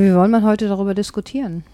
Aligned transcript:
Wie 0.00 0.14
wollen 0.14 0.30
wir 0.30 0.42
heute 0.42 0.68
darüber 0.68 0.94
diskutieren? 0.94 1.64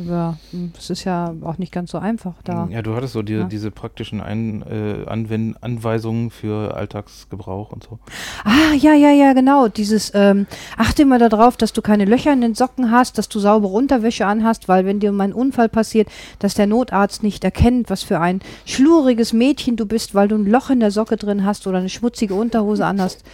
Aber 0.00 0.38
es 0.76 0.90
ist 0.90 1.04
ja 1.04 1.34
auch 1.42 1.58
nicht 1.58 1.72
ganz 1.72 1.92
so 1.92 1.98
einfach 1.98 2.34
da. 2.44 2.68
Ja, 2.70 2.82
du 2.82 2.94
hattest 2.94 3.14
so 3.14 3.22
die, 3.22 3.34
ja. 3.34 3.44
diese 3.44 3.70
praktischen 3.70 4.20
Ein, 4.20 4.62
äh, 4.62 5.08
Anwend 5.08 5.62
Anweisungen 5.62 6.30
für 6.30 6.74
Alltagsgebrauch 6.74 7.72
und 7.72 7.84
so. 7.84 7.98
Ah, 8.44 8.74
ja, 8.76 8.92
ja, 8.94 9.10
ja, 9.10 9.32
genau. 9.32 9.68
Dieses, 9.68 10.12
ähm, 10.14 10.46
achte 10.76 11.02
immer 11.02 11.18
darauf, 11.18 11.56
dass 11.56 11.72
du 11.72 11.82
keine 11.82 12.04
Löcher 12.04 12.32
in 12.32 12.40
den 12.40 12.54
Socken 12.54 12.90
hast, 12.90 13.18
dass 13.18 13.28
du 13.28 13.38
saubere 13.38 13.72
Unterwäsche 13.72 14.26
anhast, 14.26 14.68
weil 14.68 14.84
wenn 14.84 15.00
dir 15.00 15.12
mal 15.12 15.24
ein 15.24 15.32
Unfall 15.32 15.68
passiert, 15.68 16.08
dass 16.38 16.54
der 16.54 16.66
Notarzt 16.66 17.22
nicht 17.22 17.42
erkennt, 17.44 17.88
was 17.90 18.02
für 18.02 18.20
ein 18.20 18.40
schluriges 18.66 19.32
Mädchen 19.32 19.76
du 19.76 19.86
bist, 19.86 20.14
weil 20.14 20.28
du 20.28 20.36
ein 20.36 20.46
Loch 20.46 20.70
in 20.70 20.80
der 20.80 20.90
Socke 20.90 21.16
drin 21.16 21.44
hast 21.44 21.66
oder 21.66 21.78
eine 21.78 21.88
schmutzige 21.88 22.34
Unterhose 22.34 22.84
anhast. 22.84 23.24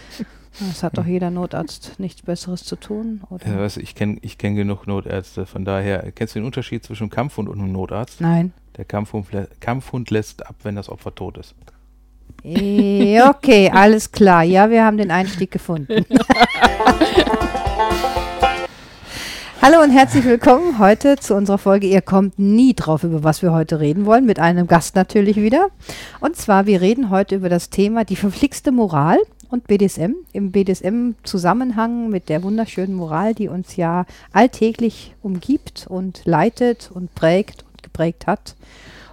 Das 0.60 0.84
hat 0.84 0.96
doch 0.98 1.06
jeder 1.06 1.30
Notarzt 1.30 1.98
nichts 1.98 2.22
Besseres 2.22 2.64
zu 2.64 2.76
tun. 2.76 3.22
Oder? 3.28 3.44
Ja, 3.46 3.58
weißt, 3.58 3.78
ich 3.78 3.96
kenne 3.96 4.18
ich 4.22 4.38
kenn 4.38 4.54
genug 4.54 4.86
Notärzte, 4.86 5.46
von 5.46 5.64
daher, 5.64 6.12
kennst 6.12 6.36
du 6.36 6.38
den 6.38 6.46
Unterschied 6.46 6.84
zwischen 6.84 7.04
einem 7.04 7.10
Kampfhund 7.10 7.48
und 7.48 7.58
einem 7.58 7.72
Notarzt? 7.72 8.20
Nein. 8.20 8.52
Der 8.76 8.84
Kampfhund, 8.84 9.26
Kampfhund 9.60 10.10
lässt 10.10 10.46
ab, 10.46 10.54
wenn 10.62 10.76
das 10.76 10.88
Opfer 10.88 11.12
tot 11.14 11.38
ist. 11.38 11.56
E 12.44 13.20
okay, 13.22 13.70
alles 13.74 14.12
klar. 14.12 14.44
Ja, 14.44 14.70
wir 14.70 14.84
haben 14.84 14.96
den 14.96 15.10
Einstieg 15.10 15.50
gefunden. 15.50 16.04
Hallo 19.60 19.82
und 19.82 19.90
herzlich 19.90 20.24
willkommen 20.24 20.78
heute 20.78 21.16
zu 21.16 21.34
unserer 21.34 21.58
Folge. 21.58 21.86
Ihr 21.86 22.02
kommt 22.02 22.38
nie 22.38 22.74
drauf, 22.74 23.02
über 23.02 23.24
was 23.24 23.40
wir 23.40 23.50
heute 23.52 23.80
reden 23.80 24.04
wollen, 24.04 24.26
mit 24.26 24.38
einem 24.38 24.66
Gast 24.66 24.94
natürlich 24.94 25.36
wieder. 25.36 25.68
Und 26.20 26.36
zwar, 26.36 26.66
wir 26.66 26.82
reden 26.82 27.08
heute 27.08 27.36
über 27.36 27.48
das 27.48 27.70
Thema 27.70 28.04
die 28.04 28.16
verflixte 28.16 28.72
Moral 28.72 29.16
und 29.50 29.66
BDSM. 29.66 30.14
Im 30.32 30.50
BDSM-Zusammenhang 30.50 32.10
mit 32.10 32.28
der 32.28 32.42
wunderschönen 32.42 32.94
Moral, 32.94 33.34
die 33.34 33.48
uns 33.48 33.76
ja 33.76 34.06
alltäglich 34.32 35.14
umgibt 35.22 35.86
und 35.88 36.22
leitet 36.24 36.90
und 36.92 37.14
prägt 37.14 37.64
und 37.70 37.82
geprägt 37.82 38.26
hat. 38.26 38.56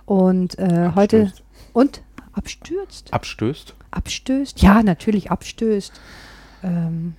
Und 0.05 0.57
äh, 0.59 0.91
heute 0.95 1.31
und 1.73 2.01
abstürzt. 2.33 3.13
Abstößt. 3.13 3.75
Abstößt. 3.91 4.61
Ja, 4.61 4.83
natürlich 4.83 5.31
abstößt. 5.31 5.93
Ähm, 6.63 7.15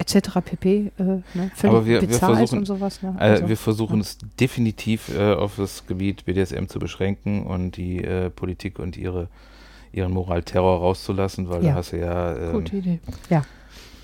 etc. 0.00 0.40
pp. 0.44 0.92
Äh, 0.98 1.02
ne, 1.02 1.22
Aber 1.62 1.86
wir, 1.86 2.00
wir 2.00 2.08
versuchen, 2.18 2.64
sowas, 2.64 3.02
ne? 3.02 3.16
Äh, 3.18 3.22
also, 3.22 3.48
wir 3.48 3.56
versuchen 3.56 3.96
ja. 3.96 4.02
es 4.02 4.18
definitiv 4.38 5.14
äh, 5.14 5.34
auf 5.34 5.56
das 5.56 5.86
Gebiet 5.86 6.24
BDSM 6.24 6.66
zu 6.66 6.78
beschränken 6.78 7.44
und 7.44 7.76
die 7.76 8.02
äh, 8.02 8.30
Politik 8.30 8.78
und 8.78 8.96
ihre 8.96 9.28
ihren 9.92 10.12
Moralterror 10.12 10.78
rauszulassen, 10.78 11.48
weil 11.48 11.64
ja. 11.64 11.70
da 11.70 11.74
hast 11.76 11.92
du 11.92 11.98
ja. 11.98 12.36
Ähm, 12.36 12.52
Gute 12.52 12.76
Idee. 12.76 13.00
Ja. 13.28 13.42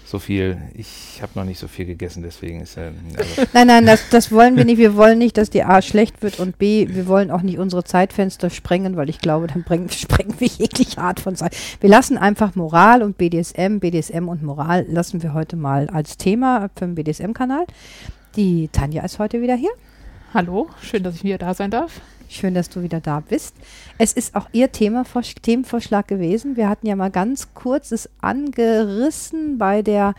So 0.05 0.21
viel, 0.21 0.57
ich 0.75 1.19
habe 1.21 1.33
noch 1.35 1.45
nicht 1.45 1.59
so 1.59 1.67
viel 1.67 1.85
gegessen, 1.85 2.23
deswegen 2.23 2.61
ist 2.61 2.77
ja. 2.77 2.85
Also 3.19 3.43
nein, 3.53 3.67
nein, 3.67 3.87
das, 3.87 4.09
das 4.11 4.31
wollen 4.31 4.57
wir 4.57 4.65
nicht. 4.65 4.79
Wir 4.79 4.95
wollen 4.95 5.19
nicht, 5.19 5.37
dass 5.37 5.51
die 5.51 5.65
A 5.65 5.83
schlecht 5.83 6.23
wird 6.23 6.39
und 6.39 6.59
B, 6.59 6.87
wir 6.89 7.09
wollen 7.09 7.33
auch 7.33 7.43
nicht 7.43 7.59
unsere 7.59 7.83
Zeitfenster 7.83 8.49
sprengen, 8.49 8.97
weil 8.97 9.09
ich 9.09 9.19
glaube, 9.19 9.49
dann 9.49 9.65
bringen, 9.65 9.89
sprengen 9.91 10.39
wir 10.39 10.47
jegliche 10.47 10.99
Art 10.99 11.19
von 11.19 11.35
Zeit. 11.35 11.57
Wir 11.81 11.91
lassen 11.91 12.19
einfach 12.19 12.55
Moral 12.55 13.03
und 13.03 13.19
BDSM, 13.19 13.79
BDSM 13.81 14.29
und 14.29 14.45
Moral 14.45 14.87
lassen 14.89 15.25
wir 15.25 15.35
heute 15.35 15.57
mal 15.57 15.89
als 15.89 16.17
Thema 16.17 16.71
für 16.77 16.87
den 16.87 16.95
BDSM-Kanal. 16.95 17.67
Die 18.37 18.69
Tanja 18.69 19.03
ist 19.03 19.19
heute 19.19 19.43
wieder 19.43 19.57
hier. 19.57 19.71
Hallo, 20.33 20.69
schön, 20.83 21.03
dass 21.03 21.17
ich 21.17 21.25
wieder 21.25 21.39
da 21.39 21.53
sein 21.53 21.73
darf. 21.73 22.01
Schön, 22.29 22.55
dass 22.55 22.69
du 22.69 22.83
wieder 22.83 23.01
da 23.01 23.21
bist. 23.21 23.55
Es 23.99 24.13
ist 24.13 24.35
auch 24.35 24.49
Ihr 24.53 24.73
Thema, 24.73 25.05
Themenvorschlag 25.43 26.09
gewesen. 26.09 26.57
Wir 26.57 26.69
hatten 26.69 26.87
ja 26.87 26.97
mal 26.97 27.11
ganz 27.11 27.55
kurz 27.55 27.93
es 27.93 28.09
angerissen 28.21 29.59
bei 29.59 29.83
der 29.83 30.15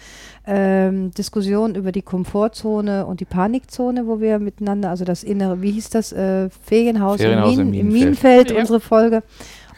ähm, 0.45 1.11
Diskussion 1.11 1.75
über 1.75 1.91
die 1.91 2.01
Komfortzone 2.01 3.05
und 3.05 3.19
die 3.19 3.25
Panikzone, 3.25 4.07
wo 4.07 4.21
wir 4.21 4.39
miteinander, 4.39 4.89
also 4.89 5.03
das 5.05 5.23
innere, 5.23 5.61
wie 5.61 5.71
hieß 5.71 5.89
das, 5.89 6.13
äh, 6.13 6.49
Ferienhaus, 6.49 7.21
Ferienhaus 7.21 7.57
im, 7.57 7.71
Min 7.71 7.79
im 7.79 7.87
Minenfeld, 7.89 8.51
ja. 8.51 8.59
unsere 8.59 8.79
Folge. 8.79 9.23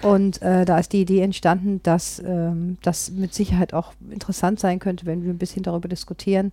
Und 0.02 0.42
äh, 0.42 0.66
da 0.66 0.78
ist 0.80 0.94
die 0.94 1.02
Idee 1.02 1.22
entstanden, 1.22 1.82
dass 1.84 2.20
ähm, 2.26 2.78
das 2.82 3.12
mit 3.12 3.34
Sicherheit 3.34 3.74
auch 3.74 3.94
interessant 4.10 4.60
sein 4.60 4.80
könnte, 4.80 5.06
wenn 5.06 5.24
wir 5.24 5.32
ein 5.32 5.38
bisschen 5.38 5.64
darüber 5.64 5.90
diskutieren. 5.90 6.52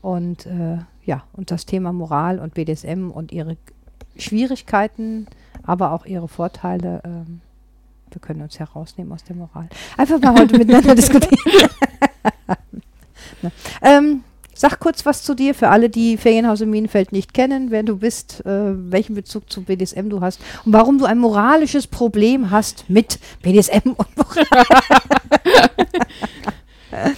Und 0.00 0.46
äh, 0.46 0.78
ja, 1.04 1.24
und 1.32 1.50
das 1.50 1.66
Thema 1.66 1.92
Moral 1.92 2.38
und 2.38 2.54
BDSM 2.54 3.10
und 3.10 3.32
ihre 3.32 3.56
Schwierigkeiten, 4.16 5.26
aber 5.62 5.92
auch 5.92 6.06
ihre 6.06 6.28
Vorteile. 6.28 7.02
Ähm, 7.04 7.40
wir 8.10 8.20
können 8.20 8.42
uns 8.42 8.58
herausnehmen 8.58 9.12
aus 9.12 9.24
der 9.24 9.36
Moral. 9.36 9.68
Einfach 9.96 10.20
mal 10.20 10.38
heute 10.38 10.56
miteinander 10.56 10.94
diskutieren. 10.96 11.68
ne. 13.42 13.52
ähm, 13.82 14.24
sag 14.54 14.78
kurz 14.78 15.04
was 15.04 15.22
zu 15.22 15.34
dir 15.34 15.54
für 15.54 15.68
alle, 15.68 15.90
die 15.90 16.16
Ferienhaus 16.16 16.60
im 16.60 16.70
Minenfeld 16.70 17.12
nicht 17.12 17.34
kennen, 17.34 17.70
wer 17.70 17.82
du 17.82 17.96
bist, 17.98 18.44
äh, 18.46 18.90
welchen 18.90 19.14
Bezug 19.14 19.50
zu 19.50 19.62
BDSM 19.62 20.08
du 20.08 20.20
hast 20.20 20.40
und 20.64 20.72
warum 20.72 20.98
du 20.98 21.04
ein 21.04 21.18
moralisches 21.18 21.86
Problem 21.86 22.50
hast 22.50 22.88
mit 22.88 23.18
BDSM 23.42 23.90
und 23.96 24.16
Moral. 24.16 24.46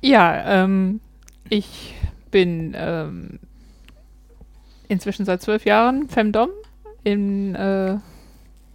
ja, 0.00 0.62
ähm, 0.64 1.00
ich 1.48 1.94
bin 2.30 2.74
ähm, 2.76 3.38
inzwischen 4.90 5.24
seit 5.24 5.40
zwölf 5.40 5.64
Jahren 5.64 6.08
Femdom 6.08 6.50
in 7.04 7.54
äh, 7.54 7.96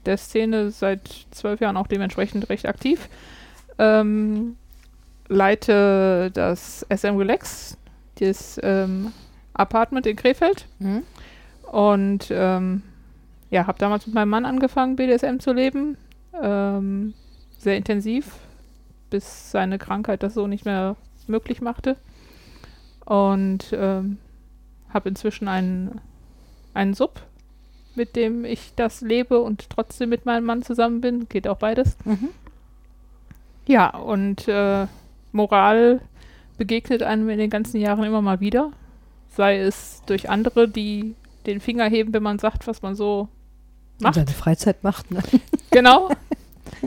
der 0.06 0.18
Szene 0.18 0.72
seit 0.72 1.28
zwölf 1.32 1.60
Jahren 1.60 1.78
auch 1.78 1.88
dementsprechend 1.88 2.50
recht 2.50 2.66
aktiv. 2.66 3.10
Ähm, 3.78 4.56
leite 5.28 6.32
das 6.34 6.86
SM 6.90 7.18
Relax, 7.18 7.78
das 8.20 8.60
ähm, 8.64 9.12
Apartment 9.54 10.08
in 10.08 10.16
Krefeld. 10.16 10.68
Mhm. 10.80 11.04
Und 11.70 12.28
ähm, 12.32 12.82
ja, 13.50 13.68
habe 13.68 13.78
damals 13.78 14.06
mit 14.08 14.16
meinem 14.16 14.30
Mann 14.30 14.46
angefangen, 14.46 14.96
BDSM 14.96 15.40
zu 15.40 15.52
leben. 15.52 15.98
Ähm, 16.42 17.14
sehr 17.58 17.76
intensiv, 17.76 18.32
bis 19.10 19.52
seine 19.52 19.80
Krankheit 19.80 20.24
das 20.24 20.34
so 20.34 20.48
nicht 20.48 20.64
mehr 20.64 20.96
möglich 21.28 21.62
machte. 21.62 21.98
Und 23.06 23.74
ähm, 23.74 24.18
habe 24.96 25.10
inzwischen 25.10 25.48
einen, 25.48 26.02
einen 26.74 26.96
Sub, 26.96 27.22
mit 27.94 28.16
dem 28.16 28.46
ich 28.46 28.74
das 28.76 29.02
lebe 29.02 29.40
und 29.40 29.70
trotzdem 29.70 30.10
mit 30.10 30.26
meinem 30.26 30.46
Mann 30.46 30.64
zusammen 30.64 31.02
bin. 31.02 31.30
Geht 31.30 31.48
auch 31.48 31.58
beides. 31.58 31.96
Mhm. 32.06 32.30
Ja, 33.68 33.96
und 33.96 34.48
äh, 34.48 34.88
Moral 35.32 36.02
begegnet 36.58 37.04
einem 37.04 37.30
in 37.30 37.38
den 37.38 37.50
ganzen 37.50 37.80
Jahren 37.80 38.04
immer 38.04 38.22
mal 38.22 38.40
wieder. 38.40 38.72
Sei 39.30 39.60
es 39.60 40.02
durch 40.06 40.30
andere, 40.30 40.68
die 40.68 41.16
den 41.46 41.60
Finger 41.60 41.90
heben, 41.90 42.14
wenn 42.14 42.24
man 42.24 42.40
sagt, 42.40 42.68
was 42.68 42.82
man 42.82 42.96
so 42.96 43.28
macht. 44.00 44.16
seine 44.16 44.28
Freizeit 44.28 44.84
macht, 44.84 45.12
ne? 45.12 45.22
Genau. 45.72 46.10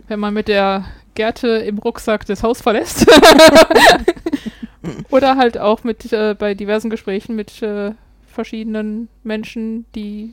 wenn 0.09 0.19
man 0.19 0.33
mit 0.33 0.49
der 0.49 0.87
Gerte 1.19 1.49
im 1.49 1.79
Rucksack 1.79 2.25
das 2.27 2.45
Haus 2.45 2.63
verlässt. 2.63 3.05
Oder 5.11 5.37
halt 5.37 5.59
auch 5.59 5.83
mit 5.83 6.13
äh, 6.13 6.37
bei 6.39 6.55
diversen 6.55 6.91
Gesprächen 6.91 7.35
mit 7.35 7.61
äh, 7.61 7.93
verschiedenen 8.29 9.09
Menschen, 9.25 9.85
die 9.97 10.33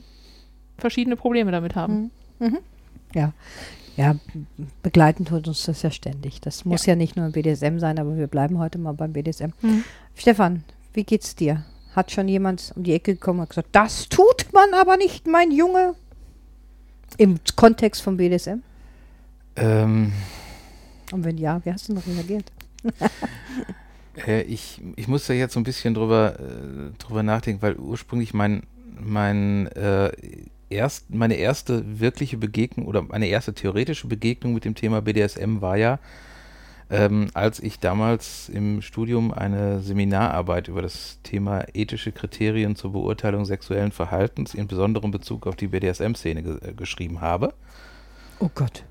verschiedene 0.78 1.16
Probleme 1.16 1.50
damit 1.50 1.74
haben. 1.74 2.12
Mhm. 2.38 2.46
Mhm. 2.46 2.58
Ja. 3.14 3.32
Ja, 3.96 4.14
begleiten 4.82 5.24
tut 5.24 5.48
uns 5.48 5.64
das 5.64 5.82
ja 5.82 5.90
ständig. 5.90 6.40
Das 6.40 6.64
muss 6.64 6.86
ja, 6.86 6.92
ja 6.92 6.96
nicht 6.96 7.16
nur 7.16 7.26
im 7.26 7.32
BDSM 7.32 7.78
sein, 7.78 7.98
aber 7.98 8.16
wir 8.16 8.28
bleiben 8.28 8.58
heute 8.58 8.78
mal 8.78 8.92
beim 8.92 9.12
BDSM. 9.12 9.50
Mhm. 9.62 9.82
Stefan, 10.14 10.62
wie 10.92 11.02
geht's 11.02 11.34
dir? 11.34 11.64
Hat 11.96 12.12
schon 12.12 12.28
jemand 12.28 12.72
um 12.76 12.84
die 12.84 12.92
Ecke 12.92 13.14
gekommen 13.14 13.40
und 13.40 13.48
gesagt, 13.48 13.70
das 13.72 14.08
tut 14.08 14.52
man 14.52 14.72
aber 14.74 14.98
nicht, 14.98 15.26
mein 15.26 15.50
Junge? 15.50 15.94
Im 17.16 17.40
Kontext 17.56 18.02
von 18.02 18.18
BDSM? 18.18 18.62
Ähm. 19.56 20.12
Und 21.12 21.24
wenn 21.24 21.38
ja, 21.38 21.64
wie 21.64 21.72
hast 21.72 21.88
du 21.88 21.94
noch 21.94 22.06
reagiert? 22.06 22.52
Äh, 24.26 24.42
ich, 24.44 24.80
ich 24.96 25.08
muss 25.08 25.26
da 25.26 25.34
jetzt 25.34 25.52
so 25.52 25.60
ein 25.60 25.64
bisschen 25.64 25.92
drüber, 25.92 26.40
äh, 26.40 26.98
drüber 26.98 27.22
nachdenken, 27.22 27.60
weil 27.60 27.76
ursprünglich 27.76 28.32
mein, 28.32 28.62
mein, 28.98 29.66
äh, 29.72 30.10
erst, 30.70 31.10
meine 31.10 31.34
erste 31.34 32.00
wirkliche 32.00 32.38
Begegnung 32.38 32.86
oder 32.86 33.02
meine 33.02 33.26
erste 33.26 33.52
theoretische 33.52 34.06
Begegnung 34.06 34.54
mit 34.54 34.64
dem 34.64 34.74
Thema 34.74 35.02
BDSM 35.02 35.60
war 35.60 35.76
ja, 35.76 35.98
ähm, 36.88 37.28
als 37.34 37.60
ich 37.60 37.80
damals 37.80 38.48
im 38.48 38.80
Studium 38.80 39.32
eine 39.32 39.80
Seminararbeit 39.80 40.68
über 40.68 40.82
das 40.82 41.18
Thema 41.24 41.64
ethische 41.74 42.12
Kriterien 42.12 42.76
zur 42.76 42.92
Beurteilung 42.92 43.44
sexuellen 43.44 43.90
Verhaltens 43.90 44.54
in 44.54 44.68
besonderem 44.68 45.10
Bezug 45.10 45.46
auf 45.46 45.56
die 45.56 45.66
BDSM-Szene 45.66 46.42
ge 46.42 46.58
äh, 46.62 46.74
geschrieben 46.74 47.20
habe. 47.20 47.54
Oh 48.38 48.50
Gott. 48.54 48.84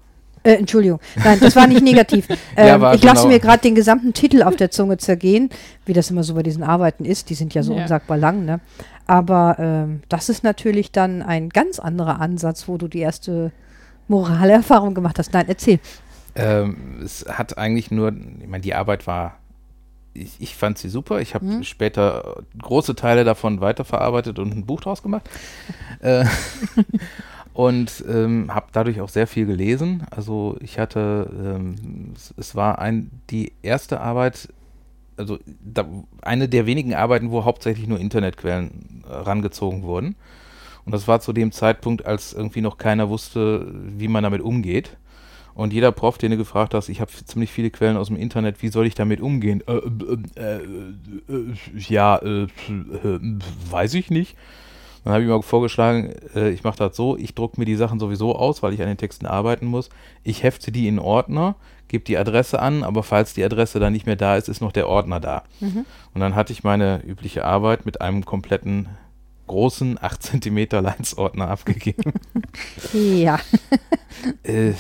Äh, 0.46 0.54
Entschuldigung, 0.54 1.00
nein, 1.24 1.40
das 1.40 1.56
war 1.56 1.68
nicht 1.68 1.82
negativ. 1.82 2.28
Ähm, 2.58 2.82
ja, 2.82 2.94
ich 2.94 3.04
lasse 3.04 3.24
genau. 3.24 3.34
mir 3.34 3.40
gerade 3.40 3.62
den 3.62 3.76
gesamten 3.76 4.14
Titel 4.14 4.42
auf 4.44 4.56
der 4.56 4.72
Zunge 4.72 4.98
zergehen, 4.98 5.50
wie 5.86 5.94
das 5.94 6.10
immer 6.12 6.24
so 6.24 6.36
bei 6.36 6.44
diesen 6.44 6.64
Arbeiten 6.64 7.04
ist. 7.04 7.30
Die 7.30 7.34
sind 7.34 7.54
ja 7.54 7.64
so 7.64 7.74
ja. 7.74 7.82
unsagbar 7.82 8.18
lang, 8.18 8.46
ne? 8.46 8.62
Aber 9.08 9.58
ähm, 9.60 10.02
das 10.08 10.30
ist 10.30 10.44
natürlich 10.44 10.92
dann 10.92 11.22
ein 11.22 11.50
ganz 11.50 11.80
anderer 11.80 12.22
Ansatz, 12.22 12.68
wo 12.68 12.78
du 12.78 12.88
die 12.88 13.00
erste 13.00 13.52
Moralerfahrung 14.08 14.94
gemacht 14.94 15.20
hast. 15.20 15.34
Nein, 15.34 15.46
erzähl. 15.48 15.80
Ähm, 16.36 17.02
es 17.04 17.26
hat 17.28 17.58
eigentlich 17.58 17.92
nur, 17.92 18.14
ich 18.14 18.48
meine, 18.48 18.62
die 18.62 18.74
Arbeit 18.74 19.06
war 19.08 19.38
ich, 20.16 20.40
ich 20.40 20.56
fand 20.56 20.78
sie 20.78 20.90
super. 20.90 21.20
Ich 21.20 21.36
habe 21.36 21.46
Mhm. 21.46 21.64
später 21.64 22.44
große 22.62 22.96
Teile 22.96 23.24
davon 23.24 23.62
weiterverarbeitet 23.62 24.40
und 24.40 24.56
ein 24.56 24.66
Buch 24.66 24.82
draus 24.82 25.04
gemacht. 25.04 25.30
äh, 26.00 26.26
und 27.56 28.04
ähm, 28.10 28.54
habe 28.54 28.68
dadurch 28.74 29.00
auch 29.00 29.08
sehr 29.08 29.28
viel 29.28 29.46
gelesen. 29.46 30.04
Also 30.12 30.58
ich 30.60 30.78
hatte, 30.78 31.30
ähm, 31.42 31.76
es, 32.14 32.34
es 32.36 32.54
war 32.54 32.80
ein, 32.80 33.10
die 33.30 33.54
erste 33.62 34.02
Arbeit, 34.02 34.50
also 35.16 35.40
da, 35.64 35.86
eine 36.22 36.50
der 36.50 36.66
wenigen 36.66 36.94
Arbeiten, 36.94 37.32
wo 37.32 37.46
hauptsächlich 37.46 37.88
nur 37.88 37.98
Internetquellen 37.98 39.06
äh, 39.10 39.14
rangezogen 39.14 39.84
wurden. 39.84 40.18
Und 40.84 40.92
das 40.92 41.08
war 41.08 41.22
zu 41.22 41.32
dem 41.32 41.54
Zeitpunkt, 41.54 42.06
als 42.06 42.34
irgendwie 42.34 42.60
noch 42.60 42.78
keiner 42.78 43.08
wusste, 43.08 43.72
wie 43.74 44.10
man 44.10 44.24
damit 44.24 44.42
umgeht. 44.42 44.98
Und 45.54 45.72
jeder 45.72 45.94
Prof, 45.94 46.18
den 46.18 46.32
du 46.32 46.38
gefragt 46.38 46.74
hast, 46.74 46.90
ich 46.90 47.00
habe 47.00 47.10
ziemlich 47.10 47.54
viele 47.54 47.70
Quellen 47.70 47.96
aus 47.96 48.08
dem 48.08 48.18
Internet, 48.18 48.62
wie 48.64 48.68
soll 48.68 48.86
ich 48.86 48.96
damit 48.96 49.22
umgehen? 49.22 49.64
Äh, 49.66 49.78
äh, 49.78 50.18
äh, 50.36 51.34
äh, 51.34 51.54
ja, 51.78 52.18
äh, 52.18 52.48
weiß 53.72 53.94
ich 53.94 54.12
nicht. 54.12 54.36
Dann 55.06 55.14
habe 55.14 55.24
ich 55.24 55.30
mal 55.30 55.42
vorgeschlagen, 55.44 56.14
äh, 56.34 56.50
ich 56.50 56.64
mache 56.64 56.80
das 56.80 56.96
so, 56.96 57.16
ich 57.16 57.36
drucke 57.36 57.60
mir 57.60 57.66
die 57.66 57.76
Sachen 57.76 58.00
sowieso 58.00 58.36
aus, 58.36 58.64
weil 58.64 58.74
ich 58.74 58.82
an 58.82 58.88
den 58.88 58.98
Texten 58.98 59.28
arbeiten 59.28 59.68
muss. 59.68 59.90
Ich 60.24 60.42
hefte 60.42 60.72
die 60.72 60.88
in 60.88 60.98
Ordner, 60.98 61.56
gebe 61.88 62.04
die 62.04 62.18
Adresse 62.18 62.60
an, 62.60 62.84
aber 62.84 63.04
falls 63.04 63.36
die 63.36 63.44
Adresse 63.44 63.80
dann 63.80 63.94
nicht 63.94 64.08
mehr 64.08 64.16
da 64.16 64.36
ist, 64.36 64.50
ist 64.50 64.62
noch 64.62 64.72
der 64.72 64.90
Ordner 64.90 65.20
da. 65.20 65.44
Mhm. 65.60 65.86
Und 66.16 66.22
dann 66.22 66.34
hatte 66.34 66.54
ich 66.54 66.64
meine 66.64 67.04
übliche 67.06 67.46
Arbeit 67.46 67.86
mit 67.86 68.02
einem 68.02 68.26
kompletten 68.26 68.88
großen 69.46 70.00
8 70.02 70.24
cm 70.24 70.58
Lines-Ordner 70.72 71.50
abgegeben. 71.50 72.14
Ja. 72.92 73.40
äh, 74.44 74.74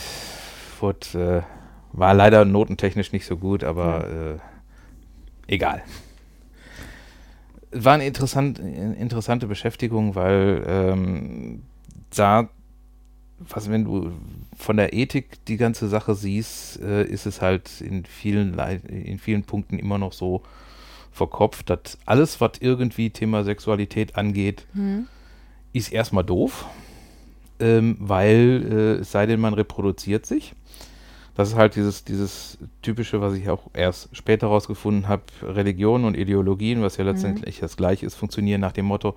wurde, 0.79 1.43
äh, 1.45 1.97
war 1.97 2.15
leider 2.15 2.45
notentechnisch 2.45 3.11
nicht 3.11 3.27
so 3.27 3.37
gut, 3.37 3.63
aber 3.63 4.39
äh, 5.47 5.53
egal. 5.53 5.83
War 7.77 7.93
eine 7.95 8.05
interessant, 8.05 8.57
interessante 8.59 9.47
Beschäftigung, 9.47 10.15
weil 10.15 10.63
ähm, 10.65 11.63
da, 12.15 12.47
was 13.39 13.69
wenn 13.69 13.83
du 13.83 14.11
von 14.57 14.77
der 14.77 14.93
Ethik 14.93 15.43
die 15.45 15.57
ganze 15.57 15.89
Sache 15.89 16.15
siehst, 16.15 16.79
äh, 16.81 17.03
ist 17.03 17.25
es 17.25 17.41
halt 17.41 17.81
in 17.81 18.05
vielen, 18.05 18.57
in 18.87 19.19
vielen 19.19 19.43
Punkten 19.43 19.77
immer 19.77 19.97
noch 19.97 20.13
so 20.13 20.41
verkopft, 21.11 21.69
dass 21.69 21.97
alles, 22.05 22.39
was 22.39 22.51
irgendwie 22.61 23.09
Thema 23.09 23.43
Sexualität 23.43 24.15
angeht, 24.15 24.65
Mhm. 24.73 25.07
ist 25.73 25.91
erstmal 25.91 26.23
doof, 26.23 26.65
ähm, 27.59 27.97
weil 27.99 28.65
äh, 28.71 29.01
es 29.01 29.11
sei 29.11 29.25
denn, 29.25 29.39
man 29.41 29.53
reproduziert 29.53 30.25
sich. 30.25 30.53
Das 31.35 31.49
ist 31.49 31.55
halt 31.55 31.75
dieses, 31.75 32.05
dieses 32.05 32.57
typische, 32.81 33.19
was 33.19 33.33
ich 33.33 33.49
auch 33.49 33.69
erst 33.73 34.15
später 34.15 34.47
rausgefunden 34.47 35.09
habe, 35.09 35.23
Religion 35.41 36.05
und 36.05 36.15
Ideologien, 36.15 36.81
was 36.81 36.95
ja 36.97 37.03
letztendlich 37.03 37.59
das 37.59 37.75
gleiche 37.75 38.05
ist, 38.05 38.15
funktionieren 38.15 38.61
nach 38.61 38.71
dem 38.71 38.85
Motto, 38.85 39.15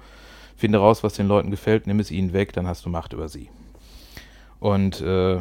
finde 0.57 0.79
raus, 0.79 1.05
was 1.05 1.15
den 1.15 1.29
Leuten 1.29 1.53
gefällt, 1.53 1.87
nimm 1.87 2.01
es 2.01 2.11
ihnen 2.11 2.33
weg, 2.33 2.53
dann 2.53 2.67
hast 2.67 2.85
du 2.85 2.91
Macht 2.91 3.13
über 3.13 3.29
sie. 3.29 3.49
Und 4.59 5.01
äh, 5.01 5.41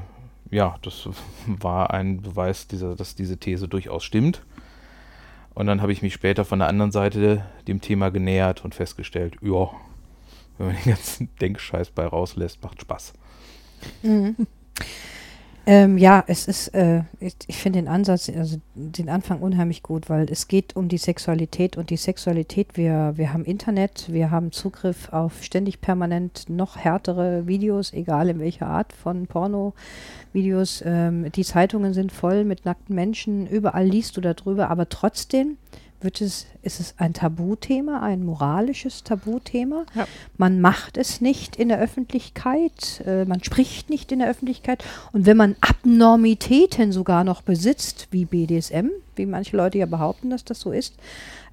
ja, 0.52 0.76
das 0.84 1.10
war 1.48 1.92
ein 1.92 2.22
Beweis, 2.22 2.68
dieser, 2.68 2.96
dass 2.96 3.16
diese 3.16 3.38
These 3.38 3.68
durchaus 3.68 4.04
stimmt. 4.04 4.44
Und 5.56 5.66
dann 5.66 5.82
habe 5.82 5.92
ich 5.92 6.04
mich 6.04 6.14
später 6.14 6.46
von 6.46 6.60
der 6.60 6.68
anderen 6.68 6.92
Seite 6.92 7.44
dem 7.68 7.82
Thema 7.82 8.12
genähert 8.12 8.64
und 8.64 8.76
festgestellt, 8.76 9.38
ja, 9.42 9.72
wenn 10.60 10.68
man 10.68 10.76
den 10.76 10.92
ganzen 10.94 11.30
Denkscheiß 11.42 11.90
bei 11.90 12.06
rauslässt, 12.06 12.62
macht 12.64 12.82
Spaß. 12.82 13.14
Mhm. 14.04 14.36
Ähm, 15.70 15.98
ja, 15.98 16.24
es 16.28 16.48
ist, 16.48 16.70
äh, 16.70 17.02
ich, 17.20 17.36
ich 17.46 17.58
finde 17.58 17.80
den 17.80 17.90
Ansatz, 17.90 18.30
also 18.30 18.56
den 18.74 19.10
Anfang 19.10 19.42
unheimlich 19.42 19.84
gut, 19.84 20.10
weil 20.10 20.26
es 20.32 20.48
geht 20.48 20.78
um 20.78 20.88
die 20.88 20.98
Sexualität 20.98 21.76
und 21.76 21.90
die 21.90 21.98
Sexualität, 21.98 22.78
wir, 22.78 23.12
wir 23.18 23.34
haben 23.34 23.44
Internet, 23.44 24.06
wir 24.10 24.32
haben 24.32 24.54
Zugriff 24.54 25.12
auf 25.12 25.44
ständig 25.44 25.82
permanent 25.82 26.46
noch 26.48 26.78
härtere 26.78 27.48
Videos, 27.48 27.92
egal 27.92 28.30
in 28.30 28.40
welcher 28.40 28.68
Art 28.68 28.94
von 28.94 29.28
Porno-Videos. 29.28 30.84
Ähm, 30.86 31.30
die 31.34 31.44
Zeitungen 31.44 31.94
sind 31.94 32.14
voll 32.14 32.46
mit 32.46 32.64
nackten 32.64 32.96
Menschen, 32.96 33.46
überall 33.46 33.86
liest 33.86 34.16
du 34.16 34.22
darüber, 34.22 34.70
aber 34.70 34.88
trotzdem 34.88 35.58
wird 36.02 36.22
es, 36.22 36.46
ist 36.62 36.80
es 36.80 36.94
ein 36.98 37.14
Tabuthema, 37.14 38.02
ein 38.02 38.24
moralisches 38.24 39.04
Tabuthema. 39.04 39.86
Ja. 39.96 40.08
Man 40.38 40.62
macht 40.62 40.98
es 40.98 41.22
nicht 41.22 41.56
in 41.56 41.70
der 41.70 41.80
Öffentlichkeit, 41.80 43.02
äh, 43.06 43.26
man 43.26 43.44
spricht 43.44 43.90
nicht 43.90 44.12
in 44.12 44.20
der 44.20 44.30
Öffentlichkeit. 44.30 44.84
Und 45.12 45.26
wenn 45.26 45.38
man 45.38 45.56
Abnormitäten 45.62 46.92
sogar 46.92 47.24
noch 47.24 47.42
besitzt, 47.42 48.08
wie 48.12 48.26
BDSM, 48.26 48.90
wie 49.16 49.26
manche 49.26 49.58
Leute 49.58 49.80
ja 49.80 49.86
behaupten, 49.86 50.30
dass 50.30 50.46
das 50.46 50.60
so 50.60 50.72
ist, 50.72 50.94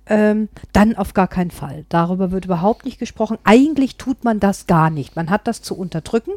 ähm, 0.06 0.48
dann 0.72 0.96
auf 0.96 1.14
gar 1.14 1.28
keinen 1.28 1.50
Fall. 1.50 1.84
Darüber 1.88 2.30
wird 2.30 2.44
überhaupt 2.44 2.84
nicht 2.84 2.98
gesprochen. 2.98 3.38
Eigentlich 3.44 3.96
tut 3.96 4.24
man 4.24 4.40
das 4.40 4.66
gar 4.66 4.90
nicht. 4.90 5.16
Man 5.16 5.30
hat 5.30 5.46
das 5.46 5.62
zu 5.62 5.76
unterdrücken, 5.76 6.32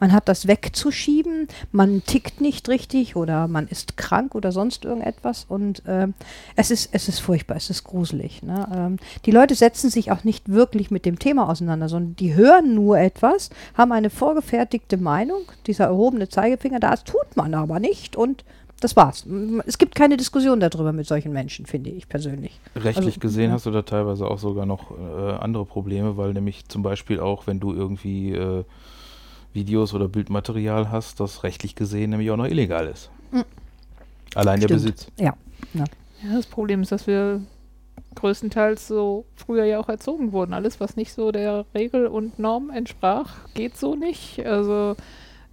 man 0.00 0.12
hat 0.12 0.28
das 0.28 0.46
wegzuschieben, 0.46 1.48
man 1.72 2.02
tickt 2.04 2.40
nicht 2.40 2.68
richtig 2.68 3.16
oder 3.16 3.48
man 3.48 3.68
ist 3.68 3.96
krank 3.96 4.34
oder 4.34 4.50
sonst 4.52 4.84
irgendetwas. 4.84 5.46
Und 5.48 5.82
ähm, 5.86 6.14
es, 6.56 6.70
ist, 6.70 6.90
es 6.92 7.08
ist 7.08 7.20
furchtbar, 7.20 7.56
es 7.56 7.70
ist 7.70 7.84
gruselig. 7.84 8.42
Ne? 8.42 8.66
Ähm, 8.74 8.96
die 9.26 9.30
Leute 9.30 9.54
setzen 9.54 9.90
sich 9.90 10.10
auch 10.10 10.24
nicht 10.24 10.48
wirklich 10.48 10.90
mit 10.90 11.06
dem 11.06 11.18
Thema 11.18 11.48
auseinander, 11.48 11.88
sondern 11.88 12.16
die 12.16 12.34
hören 12.34 12.74
nur 12.74 12.98
etwas, 12.98 13.50
haben 13.74 13.92
eine 13.92 14.10
vorgefertigte 14.10 14.96
Meinung, 14.96 15.42
dieser 15.66 15.84
erhobene 15.84 16.28
Zeigefinger, 16.28 16.80
das 16.80 17.04
tut 17.04 17.36
man 17.36 17.54
aber 17.54 17.78
nicht 17.78 18.16
und 18.16 18.44
das 18.84 18.96
war's. 18.96 19.26
Es 19.64 19.78
gibt 19.78 19.94
keine 19.94 20.18
Diskussion 20.18 20.60
darüber 20.60 20.92
mit 20.92 21.06
solchen 21.06 21.32
Menschen, 21.32 21.64
finde 21.64 21.88
ich 21.88 22.06
persönlich. 22.06 22.60
Rechtlich 22.76 23.06
Also, 23.06 23.20
gesehen 23.20 23.48
ja. 23.48 23.52
hast 23.52 23.64
du 23.64 23.70
da 23.70 23.80
teilweise 23.80 24.26
auch 24.26 24.38
sogar 24.38 24.66
noch 24.66 24.90
äh, 24.90 25.32
andere 25.40 25.64
Probleme, 25.64 26.18
weil 26.18 26.34
nämlich 26.34 26.68
zum 26.68 26.82
Beispiel 26.82 27.18
auch, 27.18 27.46
wenn 27.46 27.60
du 27.60 27.72
irgendwie 27.72 28.32
äh, 28.32 28.62
Videos 29.54 29.94
oder 29.94 30.06
Bildmaterial 30.06 30.90
hast, 30.90 31.18
das 31.18 31.44
rechtlich 31.44 31.76
gesehen 31.76 32.10
nämlich 32.10 32.30
auch 32.30 32.36
noch 32.36 32.44
illegal 32.44 32.86
ist. 32.86 33.08
Mhm. 33.32 33.44
Allein 34.34 34.60
der 34.60 34.68
Stimmt. 34.68 34.82
Besitz. 34.82 35.06
Ja, 35.18 35.34
das 36.30 36.44
Problem 36.44 36.82
ist, 36.82 36.92
dass 36.92 37.06
wir 37.06 37.40
größtenteils 38.16 38.86
so 38.86 39.24
früher 39.34 39.64
ja 39.64 39.80
auch 39.80 39.88
erzogen 39.88 40.32
wurden. 40.32 40.52
Alles, 40.52 40.78
was 40.78 40.94
nicht 40.94 41.14
so 41.14 41.32
der 41.32 41.64
Regel 41.74 42.06
und 42.06 42.38
Norm 42.38 42.68
entsprach, 42.68 43.48
geht 43.54 43.78
so 43.78 43.94
nicht. 43.94 44.44
Also 44.44 44.94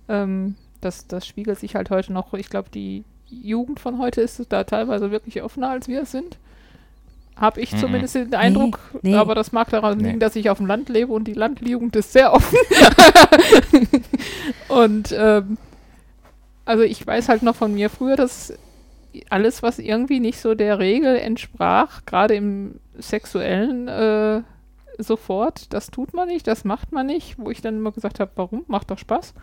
ähm, 0.09 0.55
das, 0.81 1.07
das 1.07 1.25
spiegelt 1.25 1.59
sich 1.59 1.75
halt 1.75 1.91
heute 1.91 2.11
noch. 2.11 2.33
Ich 2.33 2.49
glaube, 2.49 2.69
die 2.69 3.05
Jugend 3.31 3.79
von 3.79 3.97
heute 3.97 4.21
ist 4.21 4.41
da 4.49 4.63
teilweise 4.63 5.11
wirklich 5.11 5.41
offener, 5.41 5.69
als 5.69 5.87
wir 5.87 6.01
es 6.03 6.11
sind. 6.11 6.37
Habe 7.37 7.61
ich 7.61 7.71
Mhm. 7.73 7.77
zumindest 7.77 8.15
den 8.15 8.33
Eindruck. 8.35 8.79
nee. 9.01 9.15
Aber 9.15 9.35
das 9.35 9.51
mag 9.51 9.69
daran 9.69 9.97
Nee. 9.97 10.07
liegen, 10.07 10.19
dass 10.19 10.35
ich 10.35 10.49
auf 10.49 10.57
dem 10.57 10.67
Land 10.67 10.89
lebe 10.89 11.11
und 11.13 11.27
die 11.27 11.33
Landjugend 11.33 11.95
ist 11.95 12.11
sehr 12.13 12.33
offen. 12.33 12.57
und 14.67 15.13
ähm, 15.17 15.57
also 16.65 16.83
ich 16.83 17.05
weiß 17.05 17.29
halt 17.29 17.43
noch 17.43 17.55
von 17.55 17.73
mir 17.73 17.89
früher, 17.89 18.15
dass 18.15 18.53
alles, 19.29 19.61
was 19.63 19.79
irgendwie 19.79 20.19
nicht 20.19 20.39
so 20.39 20.55
der 20.55 20.79
Regel 20.79 21.17
entsprach, 21.17 22.05
gerade 22.05 22.35
im 22.35 22.75
sexuellen 22.97 23.87
äh, 23.87 24.41
sofort, 24.97 25.73
das 25.73 25.87
tut 25.87 26.13
man 26.13 26.27
nicht, 26.27 26.47
das 26.47 26.63
macht 26.63 26.91
man 26.91 27.07
nicht, 27.07 27.35
wo 27.37 27.49
ich 27.49 27.61
dann 27.61 27.77
immer 27.77 27.91
gesagt 27.91 28.19
habe, 28.19 28.31
warum? 28.35 28.63
Macht 28.67 28.91
doch 28.91 28.97
Spaß. 28.99 29.33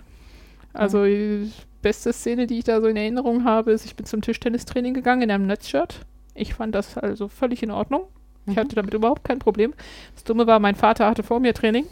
Also 0.72 1.04
die 1.04 1.50
beste 1.82 2.12
Szene, 2.12 2.46
die 2.46 2.58
ich 2.58 2.64
da 2.64 2.80
so 2.80 2.86
in 2.86 2.96
Erinnerung 2.96 3.44
habe, 3.44 3.72
ist, 3.72 3.84
ich 3.84 3.96
bin 3.96 4.06
zum 4.06 4.20
Tischtennistraining 4.22 4.94
gegangen 4.94 5.22
in 5.22 5.30
einem 5.30 5.46
Netzshirt. 5.46 6.00
Ich 6.34 6.54
fand 6.54 6.74
das 6.74 6.96
also 6.98 7.28
völlig 7.28 7.62
in 7.62 7.70
Ordnung. 7.70 8.02
Ich 8.46 8.54
Mhm. 8.56 8.60
hatte 8.60 8.76
damit 8.76 8.94
überhaupt 8.94 9.24
kein 9.24 9.38
Problem. 9.38 9.74
Das 10.14 10.24
Dumme 10.24 10.46
war, 10.46 10.58
mein 10.58 10.74
Vater 10.74 11.06
hatte 11.06 11.22
vor 11.22 11.40
mir 11.40 11.54
Training 11.54 11.86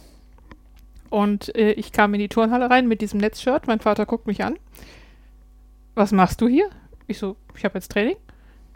und 1.10 1.54
äh, 1.56 1.72
ich 1.72 1.92
kam 1.92 2.14
in 2.14 2.20
die 2.20 2.28
Turnhalle 2.28 2.70
rein 2.70 2.88
mit 2.88 3.00
diesem 3.00 3.20
Netzshirt. 3.20 3.66
Mein 3.66 3.80
Vater 3.80 4.06
guckt 4.06 4.26
mich 4.26 4.42
an. 4.44 4.56
Was 5.94 6.12
machst 6.12 6.40
du 6.40 6.48
hier? 6.48 6.68
Ich 7.06 7.18
so, 7.18 7.36
ich 7.56 7.64
habe 7.64 7.78
jetzt 7.78 7.92
Training. 7.92 8.16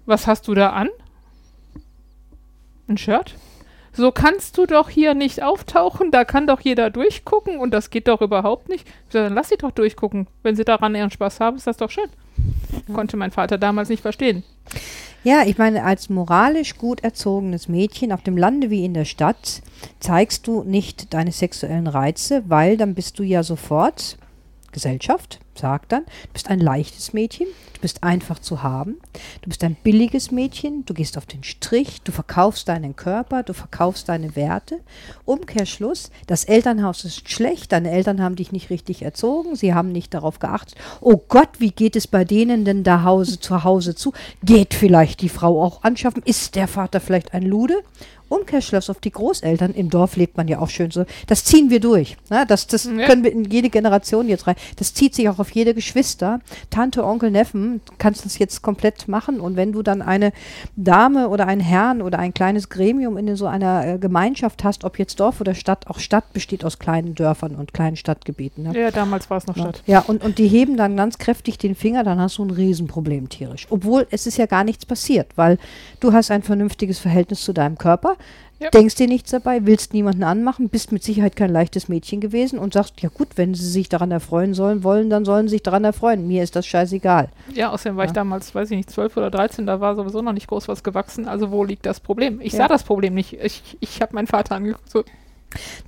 Was 0.07 0.27
hast 0.27 0.49
du 0.49 0.55
da 0.55 0.71
an? 0.71 0.89
Ein 2.89 2.97
Shirt? 2.99 3.35
So 3.93 4.13
kannst 4.13 4.57
du 4.57 4.67
doch 4.67 4.89
hier 4.89 5.15
nicht 5.15 5.43
auftauchen, 5.43 6.11
da 6.11 6.25
kann 6.25 6.47
doch 6.47 6.61
jeder 6.61 6.91
durchgucken 6.91 7.59
und 7.59 7.73
das 7.73 7.91
geht 7.91 8.09
doch 8.09 8.21
überhaupt 8.21 8.69
nicht. 8.69 8.87
Ich 8.87 9.13
so, 9.13 9.19
dann 9.19 9.35
lass 9.35 9.49
sie 9.49 9.57
doch 9.57 9.73
durchgucken. 9.73 10.29
Wenn 10.43 10.57
sie 10.57 10.65
daran 10.65 10.95
ihren 10.95 11.11
Spaß 11.11 11.41
haben, 11.41 11.57
ist 11.57 11.67
das 11.67 11.77
doch 11.77 11.91
schön. 11.91 12.09
Konnte 12.95 13.17
mein 13.17 13.31
Vater 13.31 13.59
damals 13.59 13.89
nicht 13.89 14.03
verstehen. 14.03 14.45
Ja, 15.23 15.43
ich 15.45 15.59
meine, 15.59 15.85
als 15.85 16.09
moralisch 16.09 16.79
gut 16.79 17.05
erzogenes 17.05 17.69
Mädchen 17.69 18.11
auf 18.13 18.23
dem 18.23 18.39
Lande 18.39 18.71
wie 18.71 18.85
in 18.85 18.95
der 18.95 19.05
Stadt 19.05 19.61
zeigst 19.99 20.47
du 20.47 20.63
nicht 20.63 21.13
deine 21.13 21.33
sexuellen 21.33 21.89
Reize, 21.89 22.43
weil 22.47 22.79
dann 22.79 22.95
bist 22.95 23.19
du 23.19 23.23
ja 23.23 23.43
sofort 23.43 24.17
Gesellschaft, 24.73 25.41
sagt 25.55 25.93
dann, 25.93 26.05
du 26.05 26.33
bist 26.33 26.49
ein 26.49 26.61
leichtes 26.61 27.13
Mädchen, 27.13 27.47
du 27.75 27.81
bist 27.81 28.03
einfach 28.03 28.39
zu 28.39 28.63
haben, 28.63 28.99
du 29.43 29.49
bist 29.49 29.63
ein 29.65 29.75
billiges 29.75 30.31
Mädchen, 30.31 30.85
du 30.87 30.95
gehst 30.95 31.19
auf 31.19 31.27
den 31.27 31.45
Strich, 31.45 32.03
du 32.03 32.13
verkaufst 32.13 32.69
deinen 32.69 32.97
Körper, 32.97 33.43
du 33.43 33.53
verkaufst 33.53 34.09
deine 34.09 34.37
Werte. 34.37 34.81
Umkehrschluss, 35.25 36.11
das 36.27 36.45
Elternhaus 36.45 37.05
ist 37.05 37.29
schlecht, 37.31 37.73
deine 37.73 37.91
Eltern 37.91 38.23
haben 38.23 38.37
dich 38.37 38.53
nicht 38.53 38.71
richtig 38.71 39.03
erzogen, 39.03 39.57
sie 39.57 39.75
haben 39.75 39.93
nicht 39.93 40.15
darauf 40.15 40.39
geachtet. 40.39 40.77
Oh 41.01 41.21
Gott, 41.29 41.49
wie 41.59 41.71
geht 41.71 41.97
es 41.97 42.07
bei 42.07 42.25
denen 42.25 42.65
denn 42.65 42.85
da 42.85 43.05
Hause 43.05 43.41
zu 43.41 43.65
Hause 43.65 43.95
zu? 43.95 44.13
Geht 44.43 44.75
vielleicht 44.75 45.21
die 45.21 45.29
Frau 45.29 45.63
auch 45.63 45.83
anschaffen? 45.83 46.23
Ist 46.25 46.55
der 46.55 46.69
Vater 46.69 47.01
vielleicht 47.01 47.35
ein 47.35 47.43
Lude? 47.43 47.83
Umkehrschluss 48.31 48.89
auf 48.89 49.01
die 49.01 49.11
Großeltern, 49.11 49.75
im 49.75 49.91
Dorf 49.91 50.17
lebt 50.17 50.37
man 50.37 50.49
ja 50.49 50.61
auch 50.61 50.71
schön 50.71 50.91
so, 50.91 51.05
das 51.27 51.45
ziehen 51.45 51.69
wir 51.69 51.81
durch. 51.81 52.17
Ne? 52.31 52.45
Das, 52.47 52.67
das 52.67 52.85
ja. 52.85 53.07
können 53.07 53.25
wir 53.25 53.33
in 53.33 53.45
jede 53.45 53.71
Generation 53.71 54.29
jetzt 54.29 54.47
rein. 54.47 54.55
Das 54.77 54.95
zieht 54.95 55.15
sich 55.15 55.29
auch 55.29 55.39
auf 55.39 55.51
jede 55.51 55.75
Geschwister. 55.75 56.41
Tante, 56.71 57.05
Onkel, 57.05 57.31
Neffen, 57.31 57.81
kannst 57.99 58.25
das 58.25 58.39
jetzt 58.39 58.63
komplett 58.63 59.09
machen. 59.09 59.41
Und 59.41 59.57
wenn 59.57 59.73
du 59.73 59.83
dann 59.83 60.01
eine 60.01 60.33
Dame 60.77 61.29
oder 61.29 61.47
einen 61.47 61.61
Herrn 61.61 62.03
oder 62.03 62.19
ein 62.19 62.33
kleines 62.33 62.69
Gremium 62.69 63.17
in 63.17 63.35
so 63.35 63.47
einer 63.47 63.87
äh, 63.87 63.99
Gemeinschaft 63.99 64.63
hast, 64.65 64.85
ob 64.85 64.99
jetzt 64.99 65.19
Dorf 65.19 65.41
oder 65.41 65.55
Stadt, 65.55 65.89
auch 65.89 65.99
Stadt 65.99 66.33
besteht 66.33 66.65
aus 66.65 66.79
kleinen 66.79 67.17
Dörfern 67.17 67.57
und 67.57 67.75
kleinen 67.75 67.97
Stadtgebieten. 67.97 68.65
Ne? 68.65 68.79
Ja, 68.79 68.91
damals 68.93 69.29
war 69.29 69.39
es 69.39 69.47
noch 69.47 69.57
ja. 69.57 69.63
Stadt. 69.65 69.83
Ja, 69.87 70.01
und, 70.01 70.23
und 70.23 70.39
die 70.39 70.47
heben 70.47 70.77
dann 70.77 70.97
ganz 70.97 71.19
kräftig 71.19 71.59
den 71.59 71.75
Finger, 71.75 72.05
dann 72.05 72.21
hast 72.21 72.39
du 72.39 72.45
ein 72.45 72.51
Riesenproblem 72.51 73.29
tierisch. 73.29 73.67
Obwohl 73.71 74.07
es 74.11 74.27
ist 74.27 74.39
ja 74.39 74.47
gar 74.47 74.63
nichts 74.63 74.87
passiert, 74.87 75.29
weil 75.37 75.59
du 75.99 76.13
hast 76.13 76.31
ein 76.31 76.43
vernünftiges 76.43 77.01
Verhältnis 77.01 77.43
zu 77.43 77.53
deinem 77.53 77.77
Körper 77.77 78.17
ja. 78.61 78.69
Denkst 78.69 78.97
dir 78.97 79.07
nichts 79.07 79.31
dabei, 79.31 79.65
willst 79.65 79.95
niemanden 79.95 80.23
anmachen, 80.23 80.69
bist 80.69 80.93
mit 80.93 81.03
Sicherheit 81.03 81.35
kein 81.35 81.51
leichtes 81.51 81.89
Mädchen 81.89 82.21
gewesen 82.21 82.59
und 82.59 82.75
sagst, 82.75 83.01
ja 83.01 83.09
gut, 83.09 83.29
wenn 83.37 83.55
sie 83.55 83.65
sich 83.65 83.89
daran 83.89 84.11
erfreuen 84.11 84.53
sollen, 84.53 84.85
wollen, 84.85 85.09
dann 85.09 85.25
sollen 85.25 85.49
sie 85.49 85.53
sich 85.53 85.63
daran 85.63 85.83
erfreuen. 85.83 86.29
Mir 86.29 86.43
ist 86.43 86.57
das 86.57 86.67
scheißegal. 86.67 87.31
Ja, 87.55 87.71
außerdem 87.71 87.97
war 87.97 88.05
ja. 88.05 88.11
ich 88.11 88.15
damals, 88.15 88.55
weiß 88.55 88.71
ich 88.71 88.77
nicht, 88.77 88.91
12 88.91 89.17
oder 89.17 89.31
13, 89.31 89.65
da 89.65 89.81
war 89.81 89.97
sowieso 89.97 90.21
noch 90.21 90.35
nicht 90.35 90.47
groß 90.47 90.69
was 90.69 90.85
gewachsen. 90.85 91.27
Also 91.27 91.51
wo 91.51 91.65
liegt 91.65 91.87
das 91.87 92.01
Problem? 92.01 92.39
Ich 92.43 92.53
ja. 92.53 92.59
sah 92.59 92.69
das 92.69 92.85
Problem 92.85 93.15
nicht. 93.15 93.33
Ich, 93.43 93.79
ich 93.81 94.03
habe 94.03 94.15
meinen 94.15 94.27
Vater 94.27 94.57
angeguckt, 94.57 94.91
so, 94.91 95.05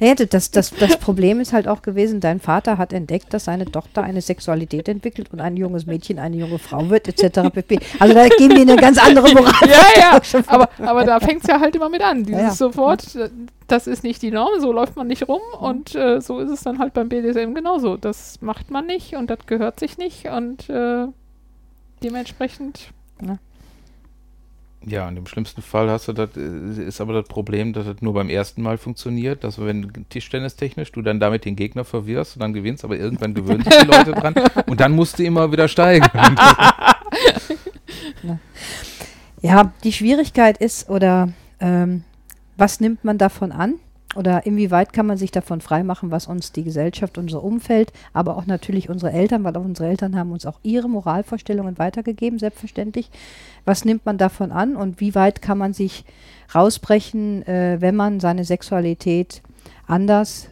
naja, 0.01 0.15
das, 0.15 0.51
das, 0.51 0.71
das 0.71 0.97
Problem 0.97 1.41
ist 1.41 1.53
halt 1.53 1.69
auch 1.69 1.83
gewesen, 1.83 2.21
dein 2.21 2.41
Vater 2.41 2.79
hat 2.79 2.93
entdeckt, 2.93 3.33
dass 3.33 3.45
seine 3.45 3.65
Tochter 3.67 4.03
eine 4.03 4.21
Sexualität 4.21 4.89
entwickelt 4.89 5.33
und 5.33 5.41
ein 5.41 5.57
junges 5.57 5.87
Mädchen 5.87 6.19
eine 6.19 6.37
junge 6.37 6.59
Frau 6.59 6.91
wird, 6.91 7.09
etc. 7.09 7.51
pp. 7.53 7.79
Also 7.99 8.15
da 8.15 8.29
gehen 8.29 8.51
wir 8.51 8.63
in 8.63 8.71
eine 8.71 8.81
ganz 8.81 8.99
andere 8.99 9.29
Moral. 9.35 9.69
Ja, 9.69 10.21
ja, 10.23 10.43
aber, 10.47 10.69
aber 10.79 11.05
da 11.05 11.21
fängt 11.21 11.43
es 11.43 11.49
ja 11.49 11.61
halt 11.61 11.77
immer 11.77 11.89
mit 11.89 12.03
an. 12.03 12.25
Dieses 12.25 12.41
ja, 12.41 12.49
ja. 12.49 12.55
sofort, 12.55 13.19
das 13.69 13.87
ist 13.87 14.03
nicht 14.03 14.23
die 14.23 14.31
Norm, 14.31 14.61
so 14.61 14.73
läuft 14.73 14.97
man 14.97 15.07
nicht 15.07 15.29
rum 15.29 15.41
mhm. 15.59 15.65
und 15.65 15.95
äh, 15.95 16.21
so 16.21 16.41
ist 16.41 16.51
es 16.51 16.63
dann 16.63 16.79
halt 16.79 16.93
beim 16.95 17.09
BDSM 17.09 17.55
genauso. 17.55 17.97
Das 17.97 18.41
macht 18.41 18.71
man 18.71 18.87
nicht 18.87 19.15
und 19.15 19.31
das 19.31 19.47
gehört 19.47 19.79
sich 19.79 19.99
nicht 19.99 20.27
und 20.27 20.69
äh, 20.69 21.07
dementsprechend... 22.03 22.93
Ja. 23.25 23.39
Ja, 24.85 25.09
und 25.09 25.17
im 25.17 25.27
schlimmsten 25.27 25.63
Fall 25.63 25.91
hast 25.91 26.09
du 26.09 26.13
das, 26.13 26.31
äh, 26.37 26.87
ist 26.87 27.01
aber 27.01 27.13
das 27.13 27.29
Problem, 27.29 27.73
dass 27.73 27.87
das 27.87 28.01
nur 28.01 28.15
beim 28.15 28.29
ersten 28.29 28.63
Mal 28.63 28.79
funktioniert, 28.79 29.45
dass 29.45 29.65
wenn 29.65 30.07
Tischtennis-technisch 30.09 30.93
du 30.93 31.03
dann 31.03 31.21
damit 31.21 31.45
den 31.45 31.57
Gegner 31.57 31.85
verwirrst 31.85 32.37
und 32.37 32.41
dann 32.41 32.53
gewinnst, 32.53 32.85
aber 32.85 32.97
irgendwann 32.97 33.35
gewöhnen 33.35 33.63
sich 33.63 33.77
die 33.77 33.87
Leute 33.87 34.13
dran 34.13 34.35
und 34.67 34.81
dann 34.81 34.93
musst 34.93 35.19
du 35.19 35.25
immer 35.25 35.53
wieder 35.53 35.69
steigen. 35.69 36.07
ja, 39.43 39.73
die 39.85 39.93
Schwierigkeit 39.93 40.59
ist, 40.59 40.89
oder 40.89 41.29
ähm, 41.61 42.05
was 42.57 42.81
nimmt 42.81 43.05
man 43.05 43.19
davon 43.19 43.53
an? 43.53 43.75
Oder 44.15 44.45
inwieweit 44.45 44.93
kann 44.93 45.07
man 45.07 45.17
sich 45.17 45.31
davon 45.31 45.61
freimachen, 45.61 46.11
was 46.11 46.27
uns 46.27 46.53
die 46.53 46.65
Gesellschaft, 46.65 47.17
unser 47.17 47.43
Umfeld, 47.43 47.93
aber 48.13 48.37
auch 48.37 48.47
natürlich 48.47 48.91
unsere 48.91 49.13
Eltern, 49.13 49.43
weil 49.43 49.57
auch 49.57 49.65
unsere 49.65 49.89
Eltern 49.89 50.17
haben 50.17 50.33
uns 50.33 50.45
auch 50.45 50.59
ihre 50.63 50.89
Moralvorstellungen 50.89 51.79
weitergegeben, 51.79 52.39
selbstverständlich. 52.39 53.11
Was 53.65 53.85
nimmt 53.85 54.05
man 54.05 54.19
davon 54.19 54.53
an 54.53 54.77
und 54.77 55.01
wie 55.01 55.15
weit 55.15 55.41
kann 55.41 55.57
man 55.57 55.73
sich 55.73 56.05
rausbrechen, 56.55 57.47
äh, 57.47 57.79
wenn 57.81 57.97
man 57.97 58.21
seine 58.21 58.45
Sexualität 58.45 59.41
anders 59.87 60.49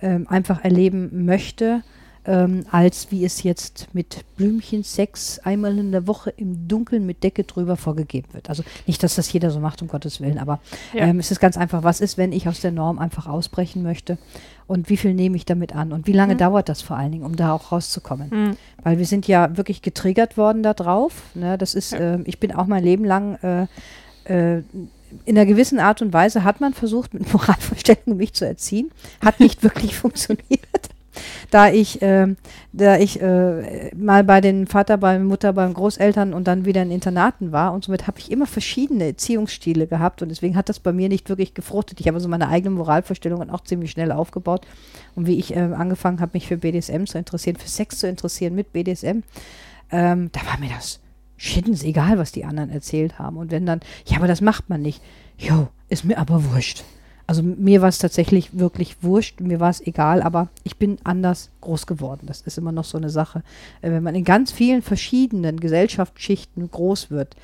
äh, 0.00 0.18
einfach 0.26 0.62
erleben 0.62 1.24
möchte, 1.24 1.82
ähm, 2.24 2.64
als 2.70 3.10
wie 3.10 3.24
es 3.24 3.42
jetzt 3.42 3.88
mit 3.92 4.24
Blümchensex 4.36 5.40
einmal 5.40 5.76
in 5.76 5.90
der 5.90 6.06
Woche 6.06 6.30
im 6.30 6.68
Dunkeln 6.68 7.04
mit 7.04 7.24
Decke 7.24 7.44
drüber 7.44 7.76
vorgegeben 7.76 8.28
wird. 8.32 8.48
Also 8.48 8.62
nicht, 8.86 9.02
dass 9.02 9.16
das 9.16 9.32
jeder 9.32 9.50
so 9.50 9.58
macht, 9.58 9.82
um 9.82 9.88
Gottes 9.88 10.20
Willen, 10.20 10.38
aber 10.38 10.60
ja. 10.92 11.06
ähm, 11.06 11.18
es 11.18 11.30
ist 11.30 11.40
ganz 11.40 11.56
einfach, 11.56 11.82
was 11.82 12.00
ist, 12.00 12.18
wenn 12.18 12.32
ich 12.32 12.48
aus 12.48 12.60
der 12.60 12.70
Norm 12.70 12.98
einfach 12.98 13.26
ausbrechen 13.26 13.82
möchte 13.82 14.18
und 14.68 14.88
wie 14.88 14.96
viel 14.96 15.14
nehme 15.14 15.36
ich 15.36 15.44
damit 15.44 15.74
an 15.74 15.92
und 15.92 16.06
wie 16.06 16.12
lange 16.12 16.34
mhm. 16.34 16.38
dauert 16.38 16.68
das 16.68 16.80
vor 16.80 16.96
allen 16.96 17.12
Dingen, 17.12 17.24
um 17.24 17.34
da 17.34 17.52
auch 17.52 17.72
rauszukommen. 17.72 18.30
Mhm. 18.30 18.56
Weil 18.82 18.98
wir 18.98 19.06
sind 19.06 19.26
ja 19.26 19.56
wirklich 19.56 19.82
getriggert 19.82 20.36
worden 20.36 20.62
darauf. 20.62 21.22
Ne? 21.34 21.58
Das 21.58 21.74
ist, 21.74 21.92
äh, 21.92 22.18
ich 22.24 22.38
bin 22.38 22.52
auch 22.52 22.66
mein 22.66 22.84
Leben 22.84 23.04
lang 23.04 23.34
äh, 23.42 23.66
äh, 24.24 24.62
in 25.26 25.36
einer 25.36 25.44
gewissen 25.44 25.78
Art 25.78 26.00
und 26.00 26.12
Weise 26.12 26.42
hat 26.42 26.60
man 26.60 26.72
versucht, 26.72 27.12
mit 27.12 27.30
Moralvorstellungen 27.32 28.16
mich 28.16 28.32
zu 28.32 28.46
erziehen. 28.46 28.90
Hat 29.22 29.40
nicht 29.40 29.62
wirklich 29.62 29.96
funktioniert 29.96 30.91
da 31.50 31.70
ich, 31.70 32.02
äh, 32.02 32.34
da 32.72 32.96
ich 32.98 33.20
äh, 33.20 33.94
mal 33.94 34.24
bei 34.24 34.40
den 34.40 34.66
Vater, 34.66 34.96
bei 34.96 35.18
Mutter, 35.18 35.52
beim 35.52 35.74
Großeltern 35.74 36.34
und 36.34 36.46
dann 36.48 36.64
wieder 36.64 36.82
in 36.82 36.90
Internaten 36.90 37.52
war 37.52 37.72
und 37.72 37.84
somit 37.84 38.06
habe 38.06 38.18
ich 38.18 38.30
immer 38.30 38.46
verschiedene 38.46 39.04
Erziehungsstile 39.04 39.86
gehabt 39.86 40.22
und 40.22 40.28
deswegen 40.28 40.56
hat 40.56 40.68
das 40.68 40.80
bei 40.80 40.92
mir 40.92 41.08
nicht 41.08 41.28
wirklich 41.28 41.54
gefruchtet. 41.54 42.00
Ich 42.00 42.08
habe 42.08 42.20
so 42.20 42.28
meine 42.28 42.48
eigenen 42.48 42.74
Moralvorstellungen 42.74 43.50
auch 43.50 43.62
ziemlich 43.62 43.90
schnell 43.90 44.12
aufgebaut 44.12 44.66
und 45.14 45.26
wie 45.26 45.38
ich 45.38 45.54
äh, 45.54 45.60
angefangen 45.60 46.20
habe, 46.20 46.32
mich 46.34 46.48
für 46.48 46.56
BDSM 46.56 47.04
zu 47.04 47.18
interessieren, 47.18 47.56
für 47.56 47.68
Sex 47.68 47.98
zu 47.98 48.08
interessieren 48.08 48.54
mit 48.54 48.72
BDSM, 48.72 49.22
ähm, 49.90 50.30
da 50.32 50.40
war 50.46 50.58
mir 50.58 50.70
das 50.74 51.00
schiddens 51.36 51.82
egal, 51.82 52.18
was 52.18 52.32
die 52.32 52.44
anderen 52.44 52.70
erzählt 52.70 53.18
haben 53.18 53.36
und 53.36 53.50
wenn 53.50 53.66
dann, 53.66 53.80
ja, 54.06 54.16
aber 54.16 54.28
das 54.28 54.40
macht 54.40 54.70
man 54.70 54.80
nicht. 54.80 55.02
Jo, 55.36 55.68
ist 55.88 56.04
mir 56.04 56.18
aber 56.18 56.52
wurscht. 56.52 56.84
Also 57.32 57.42
mir 57.42 57.80
war 57.80 57.88
es 57.88 57.96
tatsächlich 57.96 58.58
wirklich 58.58 59.02
wurscht, 59.02 59.40
mir 59.40 59.58
war 59.58 59.70
es 59.70 59.80
egal, 59.80 60.20
aber 60.20 60.48
ich 60.64 60.76
bin 60.76 60.98
anders 61.02 61.50
groß 61.62 61.86
geworden. 61.86 62.26
Das 62.26 62.42
ist 62.42 62.58
immer 62.58 62.72
noch 62.72 62.84
so 62.84 62.98
eine 62.98 63.08
Sache. 63.08 63.42
Äh, 63.80 63.90
wenn 63.90 64.02
man 64.02 64.14
in 64.14 64.24
ganz 64.24 64.52
vielen 64.52 64.82
verschiedenen 64.82 65.58
Gesellschaftsschichten 65.58 66.70
groß 66.70 67.10
wird, 67.10 67.34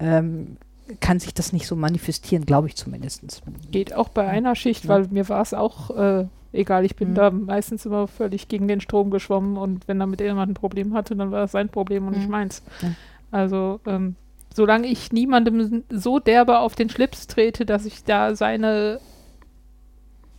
ähm, 0.00 0.58
kann 1.00 1.18
sich 1.18 1.32
das 1.32 1.54
nicht 1.54 1.66
so 1.66 1.76
manifestieren, 1.76 2.44
glaube 2.44 2.66
ich 2.66 2.76
zumindest. 2.76 3.22
Geht 3.70 3.94
auch 3.94 4.10
bei 4.10 4.28
einer 4.28 4.54
Schicht, 4.54 4.84
ja. 4.84 4.90
weil 4.90 5.08
mir 5.08 5.26
war 5.30 5.40
es 5.40 5.54
auch 5.54 5.96
äh, 5.96 6.26
egal. 6.52 6.84
Ich 6.84 6.94
bin 6.94 7.12
mhm. 7.12 7.14
da 7.14 7.30
meistens 7.30 7.86
immer 7.86 8.06
völlig 8.06 8.48
gegen 8.48 8.68
den 8.68 8.82
Strom 8.82 9.10
geschwommen 9.10 9.56
und 9.56 9.88
wenn 9.88 9.98
damit 9.98 10.20
jemand 10.20 10.50
ein 10.50 10.54
Problem 10.54 10.92
hatte, 10.92 11.16
dann 11.16 11.30
war 11.30 11.40
das 11.40 11.52
sein 11.52 11.70
Problem 11.70 12.06
und 12.06 12.12
mhm. 12.12 12.18
nicht 12.18 12.28
meins. 12.28 12.62
Ja. 12.82 12.90
Also 13.30 13.80
ähm, 13.86 14.14
solange 14.54 14.88
ich 14.88 15.10
niemandem 15.10 15.84
so 15.88 16.18
derbe 16.18 16.58
auf 16.58 16.74
den 16.74 16.90
Schlips 16.90 17.28
trete, 17.28 17.64
dass 17.64 17.86
ich 17.86 18.04
da 18.04 18.36
seine 18.36 19.00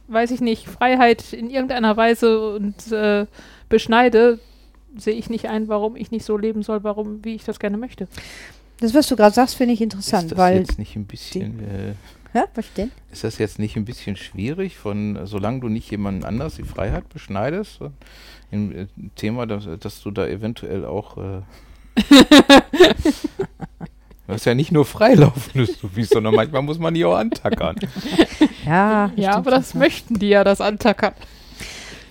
weiß 0.10 0.32
ich 0.32 0.42
nicht, 0.42 0.68
Freiheit 0.68 1.34
in 1.34 1.50
irgendeiner 1.50 1.96
Weise 1.98 2.56
und 2.56 2.92
äh, 2.92 3.26
beschneide, 3.70 4.40
sehe 4.98 5.14
ich 5.14 5.30
nicht 5.30 5.50
ein, 5.50 5.68
warum 5.68 5.96
ich 5.96 6.12
nicht 6.12 6.26
so 6.26 6.38
leben 6.38 6.64
soll, 6.64 6.84
warum, 6.84 7.24
wie 7.24 7.36
ich 7.36 7.44
das 7.44 7.60
gerne 7.60 7.78
möchte. 7.78 8.08
Das, 8.80 8.94
was 8.94 9.08
du 9.08 9.16
gerade 9.16 9.36
sagst, 9.36 9.56
finde 9.56 9.74
ich 9.74 9.82
interessant, 9.82 10.24
ist 10.24 10.32
das 10.32 10.38
weil. 10.38 10.60
Jetzt 10.60 10.80
nicht 10.80 10.96
ein 10.96 11.06
bisschen. 11.06 11.60
Äh, 11.60 11.94
ja, 12.34 12.46
was 12.56 12.72
denn? 12.74 12.92
Ist 13.12 13.24
das 13.24 13.38
jetzt 13.38 13.60
nicht 13.60 13.76
ein 13.76 13.86
bisschen 13.86 14.16
schwierig, 14.16 14.78
von 14.78 15.20
solange 15.26 15.62
du 15.62 15.70
nicht 15.70 15.92
jemanden 15.92 16.24
anders 16.24 16.56
die 16.56 16.64
Freiheit 16.64 17.10
beschneidest? 17.10 17.80
Im 18.52 18.72
äh, 18.72 18.88
Thema, 19.16 19.46
dass, 19.46 19.68
dass, 19.80 20.02
du 20.02 20.12
da 20.12 20.28
eventuell 20.28 20.86
auch. 20.86 21.18
Du 24.30 24.36
hast 24.36 24.46
ja 24.46 24.54
nicht 24.54 24.72
nur 24.72 24.86
freilaufendes 24.86 25.80
Zoofies, 25.80 26.10
sondern 26.10 26.36
manchmal 26.36 26.62
muss 26.62 26.78
man 26.78 26.94
die 26.94 27.04
auch 27.04 27.16
antackern. 27.16 27.78
Ja, 28.64 29.12
ja 29.16 29.34
aber 29.34 29.50
das 29.50 29.72
schon. 29.72 29.80
möchten 29.80 30.20
die 30.20 30.30
ja, 30.30 30.44
das 30.44 30.62
antackern. 30.62 31.14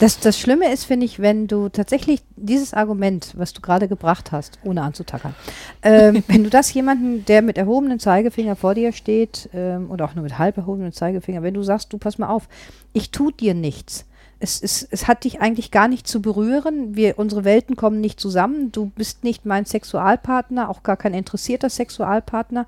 Das, 0.00 0.18
das 0.18 0.37
Schlimme 0.37 0.72
ist, 0.72 0.82
finde 0.82 1.06
ich, 1.06 1.20
wenn 1.20 1.46
du 1.46 1.68
tatsächlich 1.68 2.22
dieses 2.34 2.75
Argument, 2.75 3.34
was 3.37 3.52
du 3.52 3.60
gerade 3.60 3.87
gebracht 3.87 4.32
hast, 4.32 4.58
ohne 4.64 4.82
anzutackern, 4.82 5.37
ähm, 5.82 6.25
wenn 6.26 6.42
du 6.42 6.50
das 6.50 6.75
jemanden, 6.75 7.25
der 7.26 7.40
mit 7.42 7.56
erhobenem 7.56 8.00
Zeigefinger 8.00 8.56
vor 8.56 8.75
dir 8.75 8.90
steht, 8.90 9.48
ähm, 9.54 9.88
oder 9.88 10.06
auch 10.06 10.16
nur 10.16 10.25
mit 10.25 10.38
halb 10.38 10.56
erhobenem 10.56 10.92
Zeigefinger, 10.92 11.44
wenn 11.44 11.54
du 11.54 11.62
sagst, 11.62 11.92
du 11.92 11.98
pass 11.98 12.18
mal 12.18 12.30
auf, 12.30 12.48
ich 12.92 13.12
tue 13.12 13.32
dir 13.32 13.54
nichts, 13.54 14.08
es, 14.40 14.62
es, 14.62 14.87
es 14.90 15.09
hat 15.09 15.25
dich 15.25 15.40
eigentlich 15.40 15.71
gar 15.71 15.88
nicht 15.88 16.07
zu 16.07 16.23
berühren. 16.23 16.95
Wir, 16.95 17.18
unsere 17.18 17.45
Welten 17.45 17.76
kommen 17.76 18.00
nicht 18.00 18.21
zusammen. 18.21 18.71
Du 18.73 18.87
bist 18.87 19.25
nicht 19.25 19.47
mein 19.47 19.64
Sexualpartner, 19.64 20.68
auch 20.68 20.83
gar 20.83 20.97
kein 20.97 21.14
interessierter 21.14 21.71
Sexualpartner. 21.71 22.66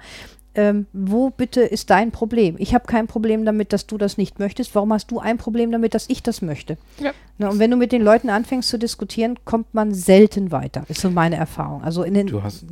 Ähm, 0.57 0.87
wo 0.93 1.31
bitte 1.31 1.61
ist 1.61 1.91
dein 1.91 2.11
Problem? 2.11 2.57
Ich 2.59 2.75
habe 2.75 2.85
kein 2.87 3.07
Problem 3.07 3.45
damit, 3.45 3.73
dass 3.73 3.87
du 3.87 3.99
das 3.99 4.19
nicht 4.19 4.41
möchtest. 4.41 4.75
Warum 4.75 4.93
hast 4.93 5.13
du 5.13 5.21
ein 5.21 5.39
Problem 5.39 5.71
damit, 5.71 5.95
dass 5.95 6.09
ich 6.09 6.25
das 6.25 6.43
möchte? 6.43 6.77
Ja. 6.99 7.13
Na, 7.39 7.51
und 7.51 7.61
wenn 7.61 7.71
du 7.71 7.77
mit 7.77 7.93
den 7.93 8.03
Leuten 8.03 8.31
anfängst 8.31 8.69
zu 8.69 8.77
diskutieren, 8.77 9.39
kommt 9.45 9.73
man 9.75 9.95
selten 9.95 10.51
weiter. 10.51 10.85
Ist 10.89 11.03
so 11.03 11.11
meine 11.11 11.37
Erfahrung. 11.37 11.85
Also 11.85 12.03
in 12.03 12.15
den, 12.15 12.27
du, 12.27 12.43
hast, 12.43 12.67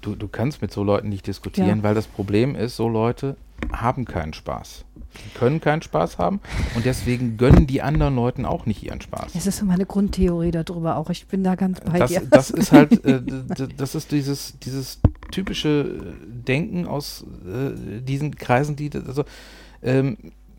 du, 0.00 0.14
du 0.14 0.28
kannst 0.28 0.62
mit 0.62 0.72
so 0.72 0.84
Leuten 0.84 1.08
nicht 1.08 1.26
diskutieren, 1.26 1.78
ja. 1.78 1.82
weil 1.82 1.96
das 1.96 2.06
Problem 2.06 2.54
ist, 2.54 2.76
so 2.76 2.88
Leute 2.88 3.34
haben 3.72 4.04
keinen 4.04 4.32
Spaß. 4.32 4.84
Die 5.14 5.38
können 5.38 5.60
keinen 5.60 5.82
Spaß 5.82 6.18
haben 6.18 6.40
und 6.74 6.84
deswegen 6.84 7.36
gönnen 7.36 7.66
die 7.66 7.82
anderen 7.82 8.16
Leuten 8.16 8.44
auch 8.44 8.66
nicht 8.66 8.82
ihren 8.82 9.00
Spaß. 9.00 9.32
Das 9.32 9.46
ist 9.46 9.58
so 9.58 9.64
meine 9.64 9.86
Grundtheorie 9.86 10.50
darüber 10.50 10.96
auch. 10.96 11.08
Ich 11.10 11.26
bin 11.26 11.44
da 11.44 11.54
ganz 11.54 11.80
bei 11.80 11.98
das, 11.98 12.10
dir. 12.10 12.22
das 12.28 12.50
ist 12.50 12.72
halt, 12.72 13.04
äh, 13.04 13.22
das 13.76 13.94
ist 13.94 14.10
dieses, 14.10 14.58
dieses 14.58 15.00
typische 15.30 15.68
äh, 15.68 16.14
Denken 16.26 16.86
aus 16.86 17.24
äh, 17.46 18.00
diesen 18.00 18.36
Kreisen, 18.36 18.76
die, 18.76 18.90
also, 18.92 19.24
ähm, 19.82 20.16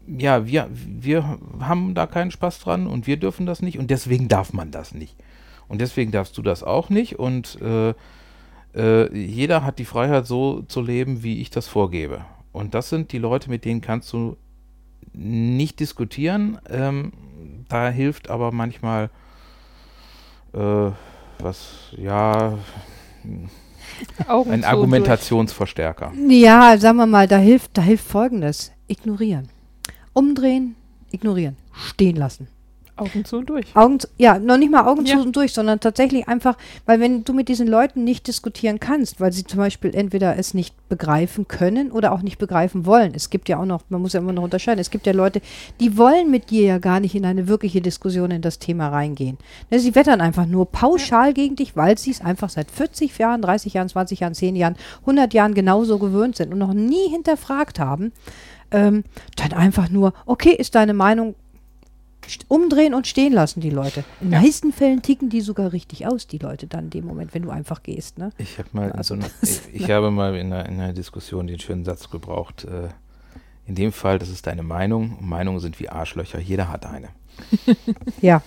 ja, 0.07 0.45
wir, 0.45 0.69
wir 0.71 1.39
haben 1.59 1.95
da 1.95 2.05
keinen 2.05 2.31
Spaß 2.31 2.59
dran 2.59 2.87
und 2.87 3.07
wir 3.07 3.17
dürfen 3.17 3.45
das 3.45 3.61
nicht 3.61 3.79
und 3.79 3.89
deswegen 3.89 4.27
darf 4.27 4.53
man 4.53 4.71
das 4.71 4.93
nicht. 4.93 5.15
Und 5.67 5.81
deswegen 5.81 6.11
darfst 6.11 6.37
du 6.37 6.43
das 6.43 6.63
auch 6.63 6.89
nicht 6.89 7.17
und 7.17 7.59
äh, 7.59 7.93
äh, 8.75 9.17
jeder 9.17 9.63
hat 9.63 9.79
die 9.79 9.85
Freiheit, 9.85 10.27
so 10.27 10.61
zu 10.63 10.81
leben, 10.81 11.23
wie 11.23 11.41
ich 11.41 11.49
das 11.49 11.67
vorgebe. 11.67 12.25
Und 12.55 12.73
das 12.73 12.87
sind 12.87 13.11
die 13.11 13.17
Leute, 13.17 13.49
mit 13.49 13.65
denen 13.65 13.81
kannst 13.81 14.13
du 14.13 14.37
nicht 15.11 15.81
diskutieren. 15.81 16.57
Ähm, 16.69 17.11
da 17.67 17.89
hilft 17.89 18.29
aber 18.29 18.53
manchmal 18.53 19.09
äh, 20.53 20.91
was, 21.39 21.91
ja, 21.97 22.57
Augen 24.27 24.51
ein 24.51 24.63
Argumentationsverstärker. 24.63 26.13
Ja, 26.29 26.77
sagen 26.77 26.95
wir 26.95 27.05
mal, 27.05 27.27
da 27.27 27.37
hilft, 27.37 27.77
da 27.77 27.81
hilft 27.81 28.07
folgendes. 28.07 28.71
Ignorieren. 28.87 29.49
Umdrehen, 30.13 30.77
ignorieren. 31.11 31.57
Stehen 31.73 32.15
lassen. 32.15 32.47
Augen 32.97 33.25
zu 33.25 33.37
und 33.37 33.49
durch. 33.49 33.75
Augen 33.75 33.99
zu, 33.99 34.07
ja, 34.17 34.39
noch 34.39 34.57
nicht 34.57 34.71
mal 34.71 34.87
Augen 34.87 35.05
Ja. 35.05 35.15
zu 35.17 35.23
und 35.23 35.35
durch, 35.35 35.53
sondern 35.53 35.79
tatsächlich 35.79 36.27
einfach, 36.27 36.57
weil 36.85 36.99
wenn 36.99 37.23
du 37.23 37.33
mit 37.33 37.49
diesen 37.49 37.67
Leuten 37.67 38.03
nicht 38.03 38.27
diskutieren 38.27 38.79
kannst, 38.79 39.19
weil 39.19 39.33
sie 39.33 39.43
zum 39.43 39.57
Beispiel 39.59 39.93
entweder 39.93 40.37
es 40.37 40.53
nicht 40.53 40.73
begreifen 40.87 41.47
können 41.47 41.91
oder 41.91 42.11
auch 42.13 42.21
nicht 42.21 42.37
begreifen 42.37 42.85
wollen. 42.85 43.13
Es 43.15 43.29
gibt 43.29 43.49
ja 43.49 43.57
auch 43.59 43.65
noch, 43.65 43.81
man 43.89 44.01
muss 44.01 44.13
ja 44.13 44.19
immer 44.21 44.31
noch 44.33 44.43
unterscheiden, 44.43 44.79
es 44.79 44.89
gibt 44.91 45.07
ja 45.07 45.13
Leute, 45.13 45.41
die 45.79 45.97
wollen 45.97 46.31
mit 46.31 46.51
dir 46.51 46.65
ja 46.65 46.77
gar 46.77 46.99
nicht 46.99 47.15
in 47.15 47.25
eine 47.25 47.47
wirkliche 47.47 47.81
Diskussion 47.81 48.31
in 48.31 48.41
das 48.41 48.59
Thema 48.59 48.89
reingehen. 48.89 49.37
Ne, 49.71 49.79
sie 49.79 49.95
wettern 49.95 50.21
einfach 50.21 50.45
nur 50.45 50.65
pauschal 50.71 51.33
gegen 51.33 51.55
dich, 51.55 51.75
weil 51.75 51.97
sie 51.97 52.11
es 52.11 52.21
einfach 52.21 52.49
seit 52.49 52.71
40 52.71 53.17
Jahren, 53.17 53.41
30 53.41 53.73
Jahren, 53.73 53.89
20 53.89 54.21
Jahren, 54.21 54.33
10 54.35 54.55
Jahren, 54.55 54.75
100 55.01 55.33
Jahren 55.33 55.53
genauso 55.53 55.99
gewöhnt 55.99 56.35
sind 56.37 56.53
und 56.53 56.59
noch 56.59 56.73
nie 56.73 57.09
hinterfragt 57.09 57.79
haben. 57.79 58.13
Ähm, 58.71 59.03
dann 59.35 59.53
einfach 59.53 59.89
nur, 59.89 60.13
okay, 60.25 60.51
ist 60.51 60.75
deine 60.75 60.93
Meinung, 60.93 61.35
umdrehen 62.47 62.93
und 62.93 63.07
stehen 63.07 63.33
lassen 63.33 63.59
die 63.61 63.69
Leute. 63.69 64.03
In 64.21 64.31
den 64.31 64.41
meisten 64.41 64.71
Fällen 64.73 65.01
ticken 65.01 65.29
die 65.29 65.41
sogar 65.41 65.71
richtig 65.73 66.07
aus, 66.07 66.27
die 66.27 66.37
Leute 66.37 66.67
dann 66.67 66.85
in 66.85 66.89
dem 66.91 67.05
Moment, 67.05 67.33
wenn 67.33 67.41
du 67.43 67.49
einfach 67.49 67.83
gehst. 67.83 68.17
Ne? 68.17 68.31
Ich 68.37 68.57
habe 68.57 68.69
mal 68.73 68.85
in 68.89 68.91
Also 68.93 69.15
so 69.15 69.21
einer, 69.21 69.29
das- 69.41 69.67
ich, 69.71 69.81
ich 69.83 69.91
habe 69.91 70.11
mal 70.11 70.35
in 70.35 70.51
einer, 70.53 70.65
in 70.67 70.79
einer 70.79 70.93
Diskussion 70.93 71.47
den 71.47 71.59
schönen 71.59 71.85
Satz 71.85 72.09
gebraucht. 72.09 72.65
Äh, 72.65 72.89
in 73.67 73.75
dem 73.75 73.91
Fall, 73.91 74.19
das 74.19 74.29
ist 74.29 74.45
deine 74.47 74.61
Meinung. 74.63 75.17
Meinungen 75.21 75.59
sind 75.59 75.79
wie 75.79 75.89
Arschlöcher. 75.89 76.39
Jeder 76.39 76.69
hat 76.71 76.85
eine. 76.85 77.09
Ja, 78.21 78.41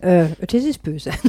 äh, 0.00 0.26
das 0.40 0.62
ist 0.64 0.82
böse. 0.82 1.10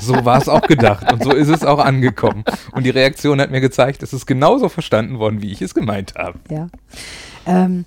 So 0.00 0.24
war 0.24 0.38
es 0.38 0.48
auch 0.48 0.62
gedacht 0.62 1.12
und 1.12 1.22
so 1.22 1.30
ist 1.32 1.46
es 1.46 1.62
auch 1.64 1.78
angekommen. 1.78 2.42
Und 2.72 2.82
die 2.84 2.90
Reaktion 2.90 3.40
hat 3.40 3.52
mir 3.52 3.60
gezeigt, 3.60 4.02
es 4.02 4.12
ist 4.12 4.26
genauso 4.26 4.68
verstanden 4.68 5.20
worden, 5.20 5.42
wie 5.42 5.52
ich 5.52 5.62
es 5.62 5.74
gemeint 5.74 6.14
habe. 6.16 6.40
ja. 6.50 6.66
Ähm, 7.46 7.84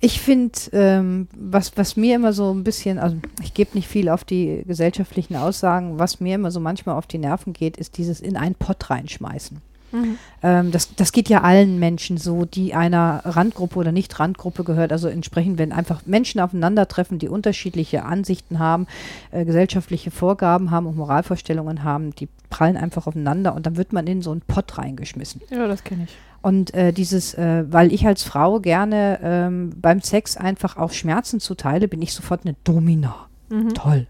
ich 0.00 0.20
finde, 0.20 0.58
ähm, 0.72 1.28
was, 1.36 1.76
was 1.76 1.96
mir 1.96 2.16
immer 2.16 2.32
so 2.32 2.52
ein 2.52 2.64
bisschen, 2.64 2.98
also 2.98 3.16
ich 3.42 3.52
gebe 3.52 3.70
nicht 3.74 3.86
viel 3.86 4.08
auf 4.08 4.24
die 4.24 4.62
gesellschaftlichen 4.66 5.36
Aussagen, 5.36 5.98
was 5.98 6.20
mir 6.20 6.36
immer 6.36 6.50
so 6.50 6.58
manchmal 6.58 6.96
auf 6.96 7.06
die 7.06 7.18
Nerven 7.18 7.52
geht, 7.52 7.76
ist 7.76 7.98
dieses 7.98 8.20
in 8.20 8.36
einen 8.36 8.54
Pott 8.54 8.88
reinschmeißen. 8.88 9.60
Mhm. 9.92 10.18
Ähm, 10.42 10.70
das, 10.70 10.94
das 10.94 11.12
geht 11.12 11.28
ja 11.28 11.42
allen 11.42 11.78
Menschen 11.78 12.16
so, 12.16 12.44
die 12.44 12.74
einer 12.74 13.20
Randgruppe 13.24 13.78
oder 13.78 13.92
nicht 13.92 14.18
Randgruppe 14.18 14.64
gehört. 14.64 14.92
Also 14.92 15.08
entsprechend, 15.08 15.58
wenn 15.58 15.72
einfach 15.72 16.06
Menschen 16.06 16.40
aufeinandertreffen, 16.40 17.18
die 17.18 17.28
unterschiedliche 17.28 18.04
Ansichten 18.04 18.58
haben, 18.58 18.86
äh, 19.32 19.44
gesellschaftliche 19.44 20.10
Vorgaben 20.10 20.70
haben 20.70 20.86
und 20.86 20.96
Moralvorstellungen 20.96 21.84
haben, 21.84 22.14
die 22.14 22.28
prallen 22.48 22.76
einfach 22.76 23.06
aufeinander 23.06 23.54
und 23.54 23.66
dann 23.66 23.76
wird 23.76 23.92
man 23.92 24.06
in 24.06 24.22
so 24.22 24.30
einen 24.30 24.40
Pott 24.40 24.78
reingeschmissen. 24.78 25.42
Ja, 25.50 25.66
das 25.66 25.84
kenne 25.84 26.04
ich. 26.04 26.16
Und 26.42 26.72
äh, 26.72 26.92
dieses, 26.92 27.34
äh, 27.34 27.64
weil 27.68 27.92
ich 27.92 28.06
als 28.06 28.22
Frau 28.22 28.60
gerne 28.60 29.20
ähm, 29.22 29.72
beim 29.76 30.00
Sex 30.00 30.36
einfach 30.36 30.76
auch 30.76 30.92
Schmerzen 30.92 31.38
zuteile, 31.40 31.86
bin 31.86 32.00
ich 32.00 32.14
sofort 32.14 32.44
eine 32.44 32.56
Domina. 32.64 33.28
Mhm. 33.50 33.74
Toll. 33.74 34.06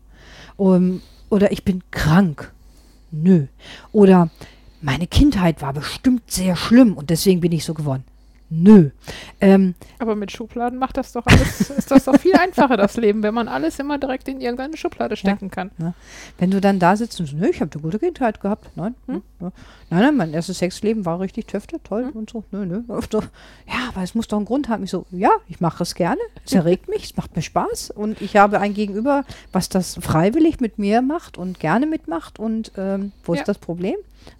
Um, 0.57 1.03
oder 1.29 1.51
ich 1.53 1.64
bin 1.64 1.83
krank. 1.90 2.53
Nö. 3.11 3.47
Oder 3.93 4.31
meine 4.81 5.07
Kindheit 5.07 5.62
war 5.62 5.73
bestimmt 5.73 6.31
sehr 6.31 6.57
schlimm 6.57 6.97
und 6.97 7.11
deswegen 7.11 7.40
bin 7.40 7.53
ich 7.53 7.64
so 7.64 7.75
geworden. 7.75 8.05
Nö. 8.53 8.91
Ähm, 9.41 9.75
Aber 10.01 10.17
mit 10.17 10.33
Schubladen 10.33 10.77
macht 10.79 10.97
das 10.97 11.13
doch 11.13 11.25
alles, 11.27 11.71
ist 11.71 11.91
das 11.91 12.05
doch 12.05 12.19
viel 12.19 12.35
einfacher, 12.35 12.77
das 12.77 12.97
Leben, 12.97 13.23
wenn 13.23 13.33
man 13.33 13.47
alles 13.47 13.79
immer 13.79 13.97
direkt 13.97 14.27
in 14.27 14.41
irgendeine 14.41 14.77
Schublade 14.77 15.17
stecken 15.17 15.51
kann. 15.53 15.71
wenn 16.39 16.51
du 16.51 16.61
dann 16.61 16.81
da 16.81 16.97
sitzt 16.97 17.21
und 17.21 17.27
so, 17.27 17.37
nö, 17.37 17.47
ich 17.49 17.61
habe 17.61 17.71
eine 17.73 17.81
gute 17.83 18.01
Kindheit 18.01 18.41
gehabt. 18.41 18.69
Nein, 18.77 18.95
hm? 19.07 19.23
ja. 19.41 19.53
nein, 19.91 20.01
nein, 20.01 20.17
mein 20.17 20.35
erstes 20.35 20.59
Sexleben 20.59 21.05
war 21.07 21.21
richtig 21.21 21.47
töfte, 21.47 21.81
toll 21.85 22.07
Hm. 22.07 22.13
und 22.13 22.31
so. 22.31 22.43
Nö, 22.51 22.67
nö. 22.67 22.83
So, 23.11 23.21
ja, 23.21 23.89
aber 23.89 24.03
es 24.03 24.15
muss 24.17 24.27
doch 24.27 24.37
einen 24.39 24.47
Grund 24.47 24.69
haben. 24.69 24.83
Ich 24.83 24.91
so, 24.91 25.07
ja, 25.13 25.31
ich 25.49 25.61
mache 25.61 25.83
es 25.85 25.95
gerne. 25.95 26.21
Es 26.45 26.53
erregt 26.53 26.89
mich, 26.89 27.05
es 27.05 27.17
macht 27.17 27.37
mir 27.37 27.43
Spaß 27.43 27.93
und 27.93 28.21
ich 28.21 28.37
habe 28.37 28.59
ein 28.59 28.75
Gegenüber, 28.75 29.25
was 29.53 29.69
das 29.69 29.95
freiwillig 30.01 30.59
mit 30.61 30.79
mir 30.79 31.03
macht 31.03 31.39
und 31.39 31.61
gerne 31.61 31.87
mitmacht 31.87 32.39
und 32.41 32.73
ähm, 32.77 33.13
wo 33.23 33.35
Ja. 33.35 33.41
ist 33.41 33.47
das 33.49 33.59
Problem? 33.59 33.95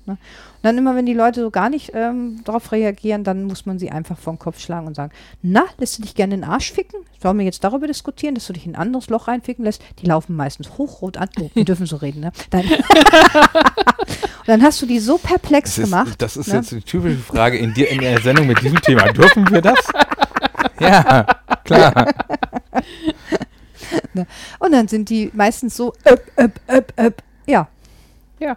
Ne? 0.07 0.13
Und 0.13 0.19
dann 0.63 0.79
immer, 0.79 0.95
wenn 0.97 1.07
die 1.07 1.15
Leute 1.15 1.41
so 1.41 1.51
gar 1.51 1.69
nicht 1.71 1.93
ähm, 1.95 2.41
darauf 2.45 2.73
reagieren, 2.73 3.25
dann 3.25 3.45
muss 3.45 3.67
man 3.67 3.79
sie 3.79 3.91
einfach 3.91 4.19
vor 4.19 4.33
den 4.35 4.39
Kopf 4.39 4.61
schlagen 4.61 4.87
und 4.87 4.95
sagen, 4.95 5.13
na, 5.43 5.65
lässt 5.79 5.99
du 5.99 6.03
dich 6.03 6.15
gerne 6.15 6.35
in 6.35 6.41
den 6.43 6.51
Arsch 6.51 6.73
ficken? 6.73 7.01
Sollen 7.23 7.39
wir 7.39 7.45
jetzt 7.45 7.65
darüber 7.65 7.87
diskutieren, 7.87 8.35
dass 8.35 8.47
du 8.47 8.53
dich 8.53 8.67
in 8.67 8.75
ein 8.75 8.81
anderes 8.81 9.09
Loch 9.09 9.29
reinficken 9.29 9.65
lässt? 9.65 9.83
Die 10.01 10.07
laufen 10.07 10.37
meistens 10.37 10.77
hochrot 10.79 11.17
an. 11.17 11.29
Oh, 11.41 11.51
wir 11.55 11.65
dürfen 11.65 11.87
so 11.87 11.97
reden, 11.97 12.21
ne? 12.21 12.33
Dann 12.51 12.63
und 12.63 12.79
dann 14.47 14.63
hast 14.63 14.81
du 14.83 14.87
die 14.87 14.99
so 14.99 15.19
perplex 15.19 15.77
Das 15.77 15.85
ist, 15.85 15.91
gemacht. 15.91 16.23
das 16.23 16.37
ist 16.37 16.49
ne? 16.49 16.55
jetzt 16.57 16.73
die 16.73 16.83
typische 16.83 17.19
Frage 17.19 17.59
in, 17.59 17.75
dir, 17.75 17.91
in 17.91 18.01
der 18.01 18.21
Sendung 18.21 18.47
mit 18.47 18.61
diesem 18.63 18.81
Thema. 18.81 19.13
Dürfen 19.13 19.51
wir 19.51 19.63
das? 19.63 19.79
Ja, 20.81 21.27
klar. 21.65 22.07
Und 24.59 24.73
dann 24.73 24.89
sind 24.89 25.09
die 25.09 25.31
meistens 25.35 25.77
so, 25.77 25.93
öp, 26.07 26.23
öp, 26.39 26.61
öp, 26.69 26.93
öp. 26.99 27.23
ja. 27.47 27.69
Ja. 28.39 28.57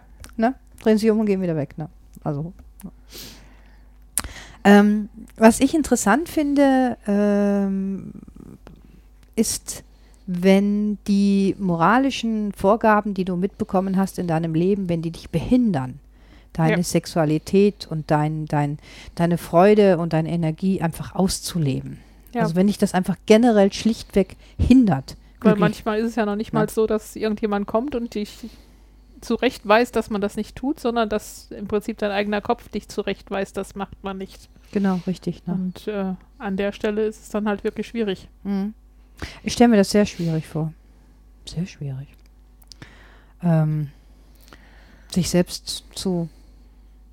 Drehen 0.84 0.98
sich 0.98 1.10
um 1.10 1.18
und 1.20 1.26
gehen 1.26 1.42
wieder 1.42 1.56
weg. 1.56 1.76
Ne? 1.78 1.88
Also. 2.22 2.52
ne. 2.84 2.90
Ähm, 4.64 5.08
was 5.36 5.60
ich 5.60 5.74
interessant 5.74 6.28
finde, 6.28 6.96
ähm, 7.06 8.12
ist, 9.36 9.82
wenn 10.26 10.96
die 11.06 11.54
moralischen 11.58 12.52
Vorgaben, 12.52 13.12
die 13.14 13.24
du 13.26 13.36
mitbekommen 13.36 13.96
hast 13.98 14.18
in 14.18 14.26
deinem 14.26 14.54
Leben, 14.54 14.88
wenn 14.88 15.02
die 15.02 15.10
dich 15.10 15.28
behindern, 15.30 15.98
deine 16.54 16.76
Ja. 16.78 16.82
Sexualität 16.82 17.86
und 17.90 18.10
dein, 18.10 18.46
dein, 18.46 18.78
deine 19.16 19.36
Freude 19.38 19.98
und 19.98 20.12
deine 20.12 20.30
Energie 20.30 20.80
einfach 20.80 21.14
auszuleben. 21.14 21.98
Ja. 22.32 22.42
Also 22.42 22.54
wenn 22.56 22.68
dich 22.68 22.78
das 22.78 22.94
einfach 22.94 23.16
generell 23.26 23.72
schlichtweg 23.72 24.36
hindert. 24.58 25.16
Weil 25.40 25.52
glücklich- 25.54 25.60
manchmal 25.60 25.98
ist 25.98 26.06
es 26.10 26.14
ja 26.14 26.24
noch 26.24 26.36
nicht 26.36 26.52
Ja. 26.54 26.60
mal 26.60 26.70
so, 26.70 26.86
dass 26.86 27.16
irgendjemand 27.16 27.66
kommt 27.66 27.94
und 27.94 28.14
dich 28.14 28.48
zurecht 29.24 29.66
weiß, 29.66 29.92
dass 29.92 30.10
man 30.10 30.20
das 30.20 30.36
nicht 30.36 30.56
tut, 30.56 30.78
sondern 30.78 31.08
dass 31.08 31.50
im 31.50 31.66
Prinzip 31.66 31.98
dein 31.98 32.10
eigener 32.10 32.40
Kopf 32.40 32.68
dich 32.68 32.88
zurecht 32.88 33.30
weiß, 33.30 33.52
das 33.52 33.74
macht 33.74 34.02
man 34.04 34.18
nicht. 34.18 34.48
Genau, 34.72 35.00
richtig. 35.06 35.46
Ne? 35.46 35.54
Und 35.54 35.88
äh, 35.88 36.14
an 36.38 36.56
der 36.56 36.72
Stelle 36.72 37.06
ist 37.06 37.22
es 37.22 37.28
dann 37.30 37.48
halt 37.48 37.64
wirklich 37.64 37.86
schwierig. 37.86 38.28
Mhm. 38.42 38.74
Ich 39.42 39.52
stelle 39.52 39.68
mir 39.68 39.76
das 39.76 39.90
sehr 39.90 40.06
schwierig 40.06 40.46
vor. 40.46 40.72
Sehr 41.46 41.66
schwierig. 41.66 42.08
Ähm, 43.42 43.90
sich 45.10 45.30
selbst 45.30 45.84
zu, 45.94 46.28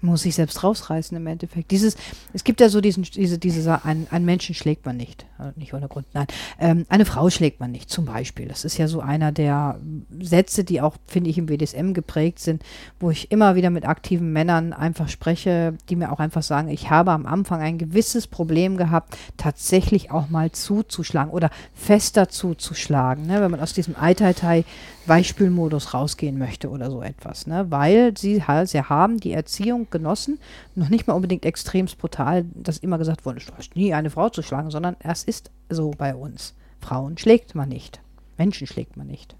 muss 0.01 0.23
sich 0.23 0.35
selbst 0.35 0.63
rausreißen 0.63 1.15
im 1.15 1.27
Endeffekt. 1.27 1.71
Dieses, 1.71 1.95
es 2.33 2.43
gibt 2.43 2.59
ja 2.61 2.69
so 2.69 2.81
diesen, 2.81 3.03
diese, 3.03 3.37
diese, 3.37 3.83
ein, 3.85 4.07
einen 4.09 4.25
Menschen 4.25 4.55
schlägt 4.55 4.85
man 4.85 4.97
nicht. 4.97 5.25
Äh, 5.39 5.51
Nicht 5.55 5.73
ohne 5.73 5.87
Grund, 5.87 6.07
nein. 6.13 6.27
Ähm, 6.59 6.85
eine 6.89 7.05
Frau 7.05 7.29
schlägt 7.29 7.59
man 7.59 7.71
nicht, 7.71 7.89
zum 7.89 8.05
Beispiel. 8.05 8.47
Das 8.47 8.65
ist 8.65 8.77
ja 8.77 8.87
so 8.87 9.01
einer 9.01 9.31
der 9.31 9.79
Sätze, 10.19 10.63
die 10.63 10.81
auch, 10.81 10.95
finde 11.07 11.29
ich, 11.29 11.37
im 11.37 11.45
BDSM 11.47 11.93
geprägt 11.93 12.39
sind, 12.39 12.63
wo 12.99 13.11
ich 13.11 13.31
immer 13.31 13.55
wieder 13.55 13.69
mit 13.69 13.85
aktiven 13.85 14.31
Männern 14.33 14.73
einfach 14.73 15.09
spreche, 15.09 15.77
die 15.89 15.95
mir 15.95 16.11
auch 16.11 16.19
einfach 16.19 16.43
sagen, 16.43 16.69
ich 16.69 16.89
habe 16.89 17.11
am 17.11 17.25
Anfang 17.25 17.61
ein 17.61 17.77
gewisses 17.77 18.27
Problem 18.27 18.77
gehabt, 18.77 19.17
tatsächlich 19.37 20.11
auch 20.11 20.29
mal 20.29 20.51
zuzuschlagen 20.51 21.31
oder 21.31 21.49
fester 21.73 22.29
zuzuschlagen, 22.29 23.25
ne, 23.27 23.41
wenn 23.41 23.51
man 23.51 23.59
aus 23.59 23.73
diesem 23.73 23.95
Ai-Tai-Tai 23.95 24.63
Weichspülmodus 25.07 25.93
rausgehen 25.93 26.37
möchte 26.37 26.69
oder 26.69 26.91
so 26.91 27.01
etwas, 27.01 27.47
ne, 27.47 27.65
weil 27.69 28.15
sie, 28.17 28.43
ha- 28.43 28.65
sie 28.65 28.81
haben 28.81 29.19
die 29.19 29.31
Erziehung 29.33 29.87
genossen, 29.89 30.39
noch 30.75 30.89
nicht 30.89 31.07
mal 31.07 31.13
unbedingt 31.13 31.45
extremst 31.45 31.97
brutal, 31.97 32.45
dass 32.53 32.77
immer 32.77 32.97
gesagt 32.97 33.25
wurde, 33.25 33.39
du 33.39 33.51
hast 33.57 33.75
nie 33.75 33.93
eine 33.93 34.09
Frau 34.11 34.29
zu 34.29 34.41
schlagen, 34.43 34.69
sondern 34.71 34.95
es 34.99 35.23
ist 35.23 35.49
so 35.69 35.91
bei 35.97 36.13
uns. 36.15 36.53
Frauen 36.79 37.17
schlägt 37.17 37.55
man 37.55 37.69
nicht, 37.69 37.99
Menschen 38.37 38.67
schlägt 38.67 38.95
man 38.97 39.07
nicht, 39.07 39.35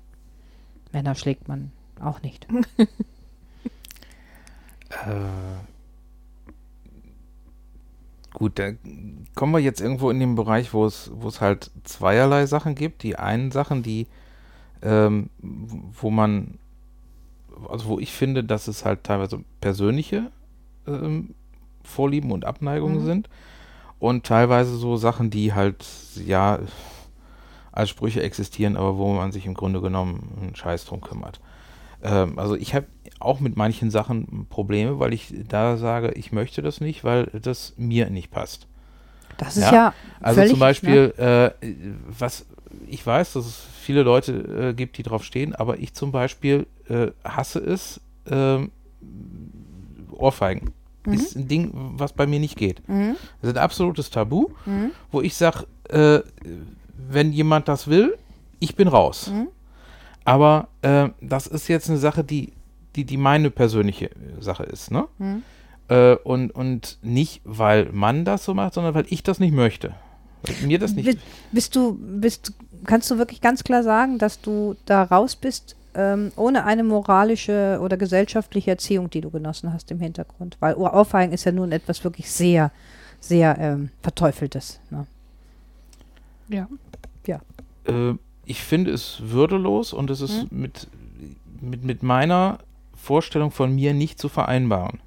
Männer 0.92 1.16
schlägt 1.16 1.48
man 1.48 1.72
auch 2.00 2.22
nicht. 2.22 2.48
Äh, 4.90 5.64
Gut, 8.34 8.60
da 8.60 8.72
kommen 9.36 9.54
wir 9.54 9.60
jetzt 9.60 9.82
irgendwo 9.82 10.10
in 10.10 10.20
den 10.20 10.36
Bereich, 10.36 10.74
wo 10.74 10.86
es, 10.86 11.12
wo 11.14 11.28
es 11.28 11.42
halt 11.42 11.70
zweierlei 11.84 12.46
Sachen 12.46 12.76
gibt. 12.76 13.04
Die 13.04 13.18
einen 13.18 13.52
Sachen, 13.52 13.84
die, 13.84 14.08
ähm, 14.82 15.30
wo 15.42 16.10
man, 16.10 16.58
also 17.70 17.88
wo 17.88 18.00
ich 18.00 18.12
finde, 18.12 18.44
dass 18.44 18.68
es 18.68 18.86
halt 18.86 19.04
teilweise 19.04 19.44
persönliche 19.60 20.32
ähm, 20.88 21.34
Vorlieben 21.84 22.32
und 22.32 22.46
Abneigungen 22.46 23.02
Mhm. 23.02 23.06
sind 23.06 23.30
und 24.00 24.26
teilweise 24.26 24.76
so 24.78 24.98
Sachen, 24.98 25.30
die 25.30 25.54
halt, 25.54 25.86
ja, 26.26 26.60
als 27.72 27.90
Sprüche 27.90 28.22
existieren, 28.22 28.76
aber 28.76 28.98
wo 28.98 29.14
man 29.14 29.32
sich 29.32 29.46
im 29.46 29.54
Grunde 29.54 29.82
genommen 29.82 30.28
einen 30.42 30.56
Scheiß 30.56 30.86
drum 30.86 31.02
kümmert. 31.02 31.40
Ähm, 32.04 32.38
also 32.38 32.56
ich 32.56 32.76
habe 32.76 32.88
auch 33.20 33.40
mit 33.40 33.56
manchen 33.56 33.92
Sachen 33.92 34.48
Probleme, 34.50 35.00
weil 35.00 35.14
ich 35.14 35.34
da 35.48 35.78
sage, 35.78 36.12
ich 36.14 36.32
möchte 36.32 36.62
das 36.62 36.82
nicht, 36.82 37.04
weil 37.04 37.26
das 37.28 37.74
mir 37.78 38.10
nicht 38.10 38.32
passt. 38.32 38.68
Das 39.38 39.56
ist 39.58 39.64
Ja, 39.64 39.74
ja, 39.74 39.94
Also 40.22 40.44
zum 40.44 40.60
Beispiel, 40.60 41.14
äh, 41.18 41.66
was 42.20 42.46
ich 42.88 43.06
weiß, 43.06 43.34
dass 43.34 43.46
es 43.46 43.64
viele 43.82 44.04
Leute 44.04 44.70
äh, 44.70 44.74
gibt, 44.74 44.98
die 44.98 45.04
drauf 45.04 45.24
stehen, 45.24 45.54
aber 45.56 45.80
ich 45.80 45.94
zum 45.94 46.12
Beispiel 46.12 46.68
äh, 46.88 47.08
hasse 47.24 47.60
es, 47.60 48.00
ähm, 48.30 48.72
Ohrfeigen. 50.12 50.72
Mhm. 51.06 51.14
Ist 51.14 51.36
ein 51.36 51.48
Ding, 51.48 51.72
was 51.74 52.14
bei 52.14 52.28
mir 52.28 52.40
nicht 52.40 52.58
geht. 52.58 52.88
Mhm. 52.88 53.16
Das 53.42 53.52
ist 53.52 53.58
ein 53.58 53.64
absolutes 53.64 54.10
Tabu, 54.10 54.50
Mhm. 54.66 54.92
wo 55.12 55.22
ich 55.22 55.36
sage, 55.36 55.66
äh, 55.90 56.20
wenn 57.10 57.32
jemand 57.34 57.68
das 57.68 57.88
will, 57.88 58.18
ich 58.60 58.76
bin 58.76 58.88
raus. 58.88 59.32
Mhm. 59.34 59.48
Aber 60.24 60.68
äh, 60.84 61.10
das 61.20 61.48
ist 61.48 61.68
jetzt 61.68 61.90
eine 61.90 61.98
Sache, 61.98 62.24
die, 62.24 62.54
die, 62.96 63.06
die 63.06 63.18
meine 63.18 63.50
persönliche 63.50 64.12
Sache 64.40 64.64
ist, 64.64 64.92
ne? 64.92 65.08
Mhm. 65.18 65.42
Äh, 65.88 66.16
und, 66.18 66.52
und 66.52 67.00
nicht, 67.02 67.42
weil 67.44 67.90
man 67.92 68.24
das 68.24 68.46
so 68.46 68.54
macht, 68.54 68.76
sondern 68.76 68.94
weil 68.94 69.06
ich 69.10 69.24
das 69.24 69.40
nicht 69.40 69.54
möchte. 69.54 69.96
Weil 70.44 70.68
mir 70.68 70.78
das 70.80 70.94
nicht. 70.94 71.06
Bi- 71.10 71.18
Bist 71.52 71.76
du, 71.76 71.98
bist, 72.00 72.54
kannst 72.86 73.10
du 73.12 73.18
wirklich 73.18 73.42
ganz 73.42 73.64
klar 73.64 73.84
sagen, 73.84 74.18
dass 74.18 74.42
du 74.42 74.76
da 74.86 75.04
raus 75.04 75.36
bist, 75.36 75.76
ähm, 75.94 76.32
ohne 76.36 76.64
eine 76.66 76.84
moralische 76.84 77.80
oder 77.82 77.98
gesellschaftliche 77.98 78.72
Erziehung, 78.72 79.10
die 79.10 79.22
du 79.22 79.30
genossen 79.30 79.74
hast 79.74 79.92
im 79.92 80.00
Hintergrund? 80.00 80.58
Weil 80.60 80.76
Ohr- 80.76 80.94
Ohrfeigen 80.94 81.34
ist 81.34 81.44
ja 81.46 81.52
nun 81.52 81.72
etwas 81.72 82.04
wirklich 82.04 82.32
sehr, 82.32 82.72
sehr 83.20 83.58
ähm, 83.60 83.90
Verteufeltes. 84.02 84.80
Ne? 84.90 85.06
Ja. 86.50 86.68
äh, 87.86 88.14
ich 88.46 88.62
finde 88.62 88.92
es 88.92 89.22
würdelos 89.22 89.94
und 89.94 90.10
es 90.10 90.22
ist 90.22 90.52
mit, 90.52 90.88
mit, 91.62 91.84
mit 91.84 92.04
meiner 92.04 92.60
Vorstellung 92.96 93.52
von 93.52 93.74
mir 93.74 93.94
nicht 93.94 94.20
zu 94.20 94.30
vereinbaren. 94.30 95.00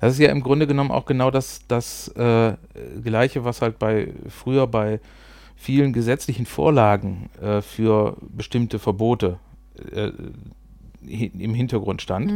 Das 0.00 0.14
ist 0.14 0.18
ja 0.18 0.30
im 0.30 0.42
Grunde 0.42 0.66
genommen 0.66 0.90
auch 0.90 1.06
genau 1.06 1.30
das, 1.30 1.60
das 1.68 2.08
äh, 2.08 2.54
Gleiche, 3.04 3.44
was 3.44 3.62
halt 3.62 3.78
bei 3.78 4.12
früher 4.28 4.66
bei 4.66 5.00
vielen 5.62 5.92
gesetzlichen 5.92 6.44
Vorlagen 6.44 7.30
äh, 7.40 7.62
für 7.62 8.16
bestimmte 8.36 8.78
Verbote 8.80 9.38
äh, 9.94 10.10
im 11.06 11.54
Hintergrund 11.54 12.02
stand, 12.02 12.32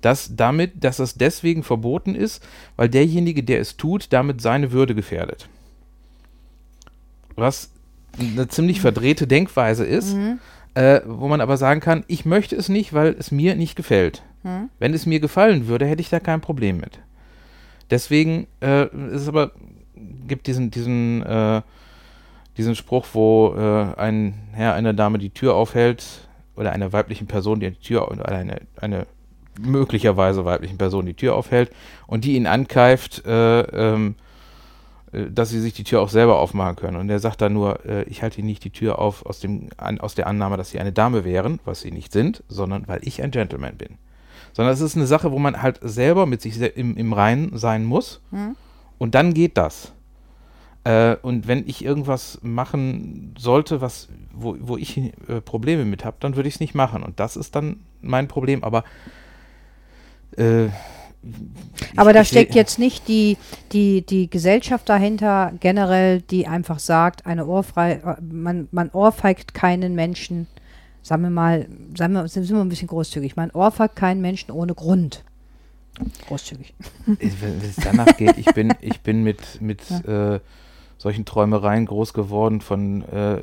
dass 0.00 0.36
damit, 0.36 0.84
dass 0.84 0.98
es 0.98 1.14
deswegen 1.14 1.62
verboten 1.62 2.14
ist, 2.14 2.46
weil 2.76 2.88
derjenige, 2.88 3.42
der 3.42 3.60
es 3.60 3.76
tut, 3.76 4.12
damit 4.12 4.40
seine 4.40 4.72
Würde 4.72 4.94
gefährdet. 4.94 5.48
Was 7.34 7.70
eine 8.18 8.48
ziemlich 8.48 8.80
verdrehte 8.80 9.26
Denkweise 9.26 9.84
ist, 9.84 10.14
Mhm. 10.14 10.38
äh, 10.74 11.00
wo 11.06 11.28
man 11.28 11.40
aber 11.40 11.56
sagen 11.56 11.80
kann, 11.80 12.04
ich 12.08 12.24
möchte 12.24 12.56
es 12.56 12.68
nicht, 12.68 12.92
weil 12.94 13.14
es 13.18 13.30
mir 13.30 13.54
nicht 13.56 13.76
gefällt. 13.76 14.22
Mhm. 14.42 14.70
Wenn 14.78 14.94
es 14.94 15.04
mir 15.06 15.20
gefallen 15.20 15.66
würde, 15.66 15.86
hätte 15.86 16.00
ich 16.00 16.08
da 16.10 16.20
kein 16.20 16.40
Problem 16.40 16.78
mit. 16.78 16.98
Deswegen 17.90 18.46
äh, 18.62 18.84
ist 18.84 19.22
es 19.22 19.28
aber, 19.28 19.52
gibt 20.26 20.46
diesen, 20.46 20.70
diesen, 20.70 21.22
äh, 21.22 21.60
diesen 22.56 22.74
Spruch, 22.74 23.06
wo 23.12 23.54
äh, 23.56 24.00
ein 24.00 24.34
Herr 24.52 24.74
einer 24.74 24.92
Dame 24.92 25.18
die 25.18 25.30
Tür 25.30 25.54
aufhält, 25.54 26.26
oder 26.56 26.72
einer 26.72 26.92
weiblichen 26.92 27.26
Person, 27.26 27.60
die 27.60 27.70
die 27.70 27.80
Tür, 27.80 28.10
oder 28.10 28.26
eine, 28.28 28.62
eine 28.80 29.06
möglicherweise 29.60 30.44
weiblichen 30.44 30.78
Person 30.78 31.06
die 31.06 31.14
Tür 31.14 31.34
aufhält 31.34 31.70
und 32.06 32.24
die 32.24 32.36
ihn 32.36 32.46
ankeift, 32.46 33.24
äh, 33.26 33.60
ähm, 33.60 34.14
äh, 35.12 35.30
dass 35.30 35.50
sie 35.50 35.60
sich 35.60 35.74
die 35.74 35.84
Tür 35.84 36.00
auch 36.00 36.08
selber 36.08 36.38
aufmachen 36.38 36.76
können. 36.76 36.96
Und 36.96 37.10
er 37.10 37.18
sagt 37.18 37.40
dann 37.40 37.52
nur, 37.52 37.84
äh, 37.86 38.02
ich 38.04 38.22
halte 38.22 38.38
ihnen 38.38 38.48
nicht 38.48 38.64
die 38.64 38.70
Tür 38.70 38.98
auf 38.98 39.24
aus, 39.26 39.40
dem, 39.40 39.68
an, 39.76 40.00
aus 40.00 40.14
der 40.14 40.26
Annahme, 40.26 40.56
dass 40.56 40.70
sie 40.70 40.80
eine 40.80 40.92
Dame 40.92 41.24
wären, 41.24 41.60
was 41.64 41.82
sie 41.82 41.90
nicht 41.90 42.12
sind, 42.12 42.42
sondern 42.48 42.88
weil 42.88 43.00
ich 43.02 43.22
ein 43.22 43.30
Gentleman 43.30 43.76
bin. 43.76 43.98
Sondern 44.52 44.72
es 44.72 44.80
ist 44.80 44.96
eine 44.96 45.06
Sache, 45.06 45.32
wo 45.32 45.38
man 45.38 45.60
halt 45.60 45.78
selber 45.82 46.24
mit 46.26 46.40
sich 46.40 46.58
im, 46.60 46.96
im 46.96 47.12
Reinen 47.12 47.56
sein 47.56 47.84
muss 47.84 48.20
Mhm. 48.30 48.56
und 48.98 49.14
dann 49.14 49.34
geht 49.34 49.56
das. 49.58 49.92
Äh, 50.86 51.16
und 51.20 51.48
wenn 51.48 51.66
ich 51.66 51.84
irgendwas 51.84 52.38
machen 52.42 53.34
sollte, 53.36 53.80
was, 53.80 54.08
wo, 54.32 54.56
wo 54.60 54.76
ich 54.76 54.96
äh, 54.96 55.40
Probleme 55.44 55.84
mit 55.84 56.04
habe, 56.04 56.16
dann 56.20 56.36
würde 56.36 56.48
ich 56.48 56.54
es 56.54 56.60
nicht 56.60 56.76
machen. 56.76 57.02
Und 57.02 57.18
das 57.18 57.36
ist 57.36 57.56
dann 57.56 57.80
mein 58.02 58.28
Problem. 58.28 58.62
Aber 58.62 58.84
äh, 60.36 60.68
Aber 61.96 62.12
da 62.12 62.24
steckt 62.24 62.54
jetzt 62.54 62.78
nicht 62.78 63.08
die, 63.08 63.36
die, 63.72 64.02
die 64.02 64.30
Gesellschaft 64.30 64.88
dahinter 64.88 65.54
generell, 65.58 66.20
die 66.20 66.46
einfach 66.46 66.78
sagt, 66.78 67.26
eine 67.26 67.46
Ohrfrei, 67.46 68.00
man, 68.20 68.68
man 68.70 68.90
ohrfeigt 68.90 69.54
keinen 69.54 69.96
Menschen, 69.96 70.46
sagen 71.02 71.22
wir 71.24 71.30
mal, 71.30 71.66
sagen 71.96 72.12
wir, 72.12 72.28
sind 72.28 72.48
wir 72.48 72.60
ein 72.60 72.68
bisschen 72.68 72.86
großzügig, 72.86 73.34
man 73.34 73.50
ohrfeigt 73.50 73.96
keinen 73.96 74.20
Menschen 74.20 74.52
ohne 74.52 74.74
Grund. 74.74 75.24
Großzügig. 76.28 76.74
Wenn 77.06 77.18
wenn 77.40 77.60
es 77.70 77.74
danach 77.74 78.16
geht, 78.16 78.38
ich 78.38 78.46
bin, 78.54 78.72
ich 78.80 79.00
bin 79.00 79.24
mit, 79.24 79.60
mit 79.60 79.80
äh, 80.06 80.38
solchen 80.98 81.24
Träumereien 81.24 81.86
groß 81.86 82.14
geworden 82.14 82.60
von 82.60 83.02
äh, 83.02 83.38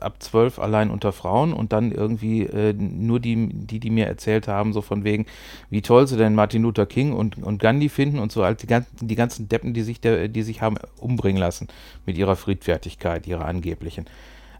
ab 0.00 0.16
zwölf 0.20 0.58
allein 0.58 0.90
unter 0.90 1.12
Frauen 1.12 1.52
und 1.52 1.72
dann 1.72 1.92
irgendwie 1.92 2.42
äh, 2.42 2.72
nur 2.72 3.20
die, 3.20 3.48
die, 3.52 3.78
die 3.78 3.90
mir 3.90 4.06
erzählt 4.06 4.48
haben, 4.48 4.72
so 4.72 4.82
von 4.82 5.04
wegen, 5.04 5.26
wie 5.70 5.82
toll 5.82 6.06
sie 6.08 6.16
denn 6.16 6.34
Martin 6.34 6.62
Luther 6.62 6.86
King 6.86 7.12
und, 7.12 7.38
und 7.38 7.58
Gandhi 7.58 7.88
finden 7.88 8.18
und 8.18 8.32
so 8.32 8.44
halt 8.44 8.62
die 8.62 8.66
ganzen, 8.66 9.06
die 9.06 9.14
ganzen 9.14 9.48
Deppen, 9.48 9.72
die 9.72 9.82
sich, 9.82 10.00
der, 10.00 10.28
die 10.28 10.42
sich 10.42 10.62
haben 10.62 10.76
umbringen 10.98 11.40
lassen 11.40 11.68
mit 12.06 12.18
ihrer 12.18 12.34
Friedfertigkeit, 12.34 13.26
ihrer 13.26 13.44
angeblichen. 13.44 14.06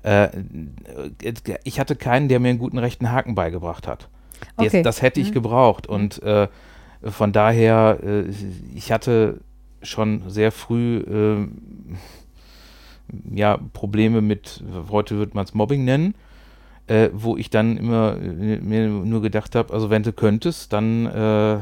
Äh, 0.05 0.29
ich 1.65 1.81
hatte 1.81 1.97
keinen, 1.97 2.29
der 2.29 2.39
mir 2.39 2.51
einen 2.51 2.59
guten 2.59 2.79
rechten 2.79 3.11
Haken 3.11 3.35
beigebracht 3.35 3.89
hat. 3.89 4.09
Das, 4.57 4.67
Okay. 4.67 4.83
das 4.83 5.03
hätte 5.03 5.21
ich 5.21 5.33
gebraucht 5.33 5.87
und 5.87 6.23
äh, 6.23 6.49
von 7.03 7.33
daher, 7.33 7.99
äh, 8.05 8.25
ich 8.75 8.93
hatte 8.93 9.41
schon 9.83 10.29
sehr 10.29 10.53
früh 10.53 10.99
äh, 10.99 11.49
ja, 13.35 13.59
Probleme 13.73 14.21
mit, 14.21 14.63
heute 14.91 15.19
wird 15.19 15.35
man 15.35 15.45
es 15.45 15.55
Mobbing 15.55 15.85
nennen, 15.85 16.15
äh, 16.87 17.11
wo 17.13 17.37
ich 17.37 17.51
dann 17.51 17.77
immer 17.77 18.17
äh, 18.17 18.59
mir 18.59 18.89
nur 18.89 19.23
gedacht 19.23 19.55
habe, 19.55 19.73
also 19.73 19.91
wenn 19.91 20.03
du 20.03 20.13
könntest, 20.13 20.73
dann 20.73 21.07
äh, 21.07 21.59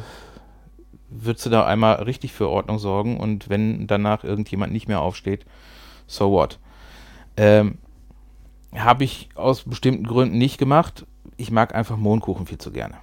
würdest 1.10 1.46
du 1.46 1.50
da 1.50 1.66
einmal 1.66 2.02
richtig 2.02 2.32
für 2.32 2.48
Ordnung 2.48 2.78
sorgen 2.78 3.18
und 3.18 3.48
wenn 3.48 3.86
danach 3.86 4.24
irgendjemand 4.24 4.72
nicht 4.72 4.88
mehr 4.88 5.00
aufsteht, 5.00 5.44
so 6.06 6.30
what. 6.30 6.58
Ähm, 7.36 7.78
habe 8.74 9.04
ich 9.04 9.30
aus 9.34 9.64
bestimmten 9.64 10.04
Gründen 10.04 10.38
nicht 10.38 10.58
gemacht. 10.58 11.06
Ich 11.36 11.50
mag 11.50 11.74
einfach 11.74 11.96
Mohnkuchen 11.96 12.46
viel 12.46 12.58
zu 12.58 12.70
gerne. 12.70 12.94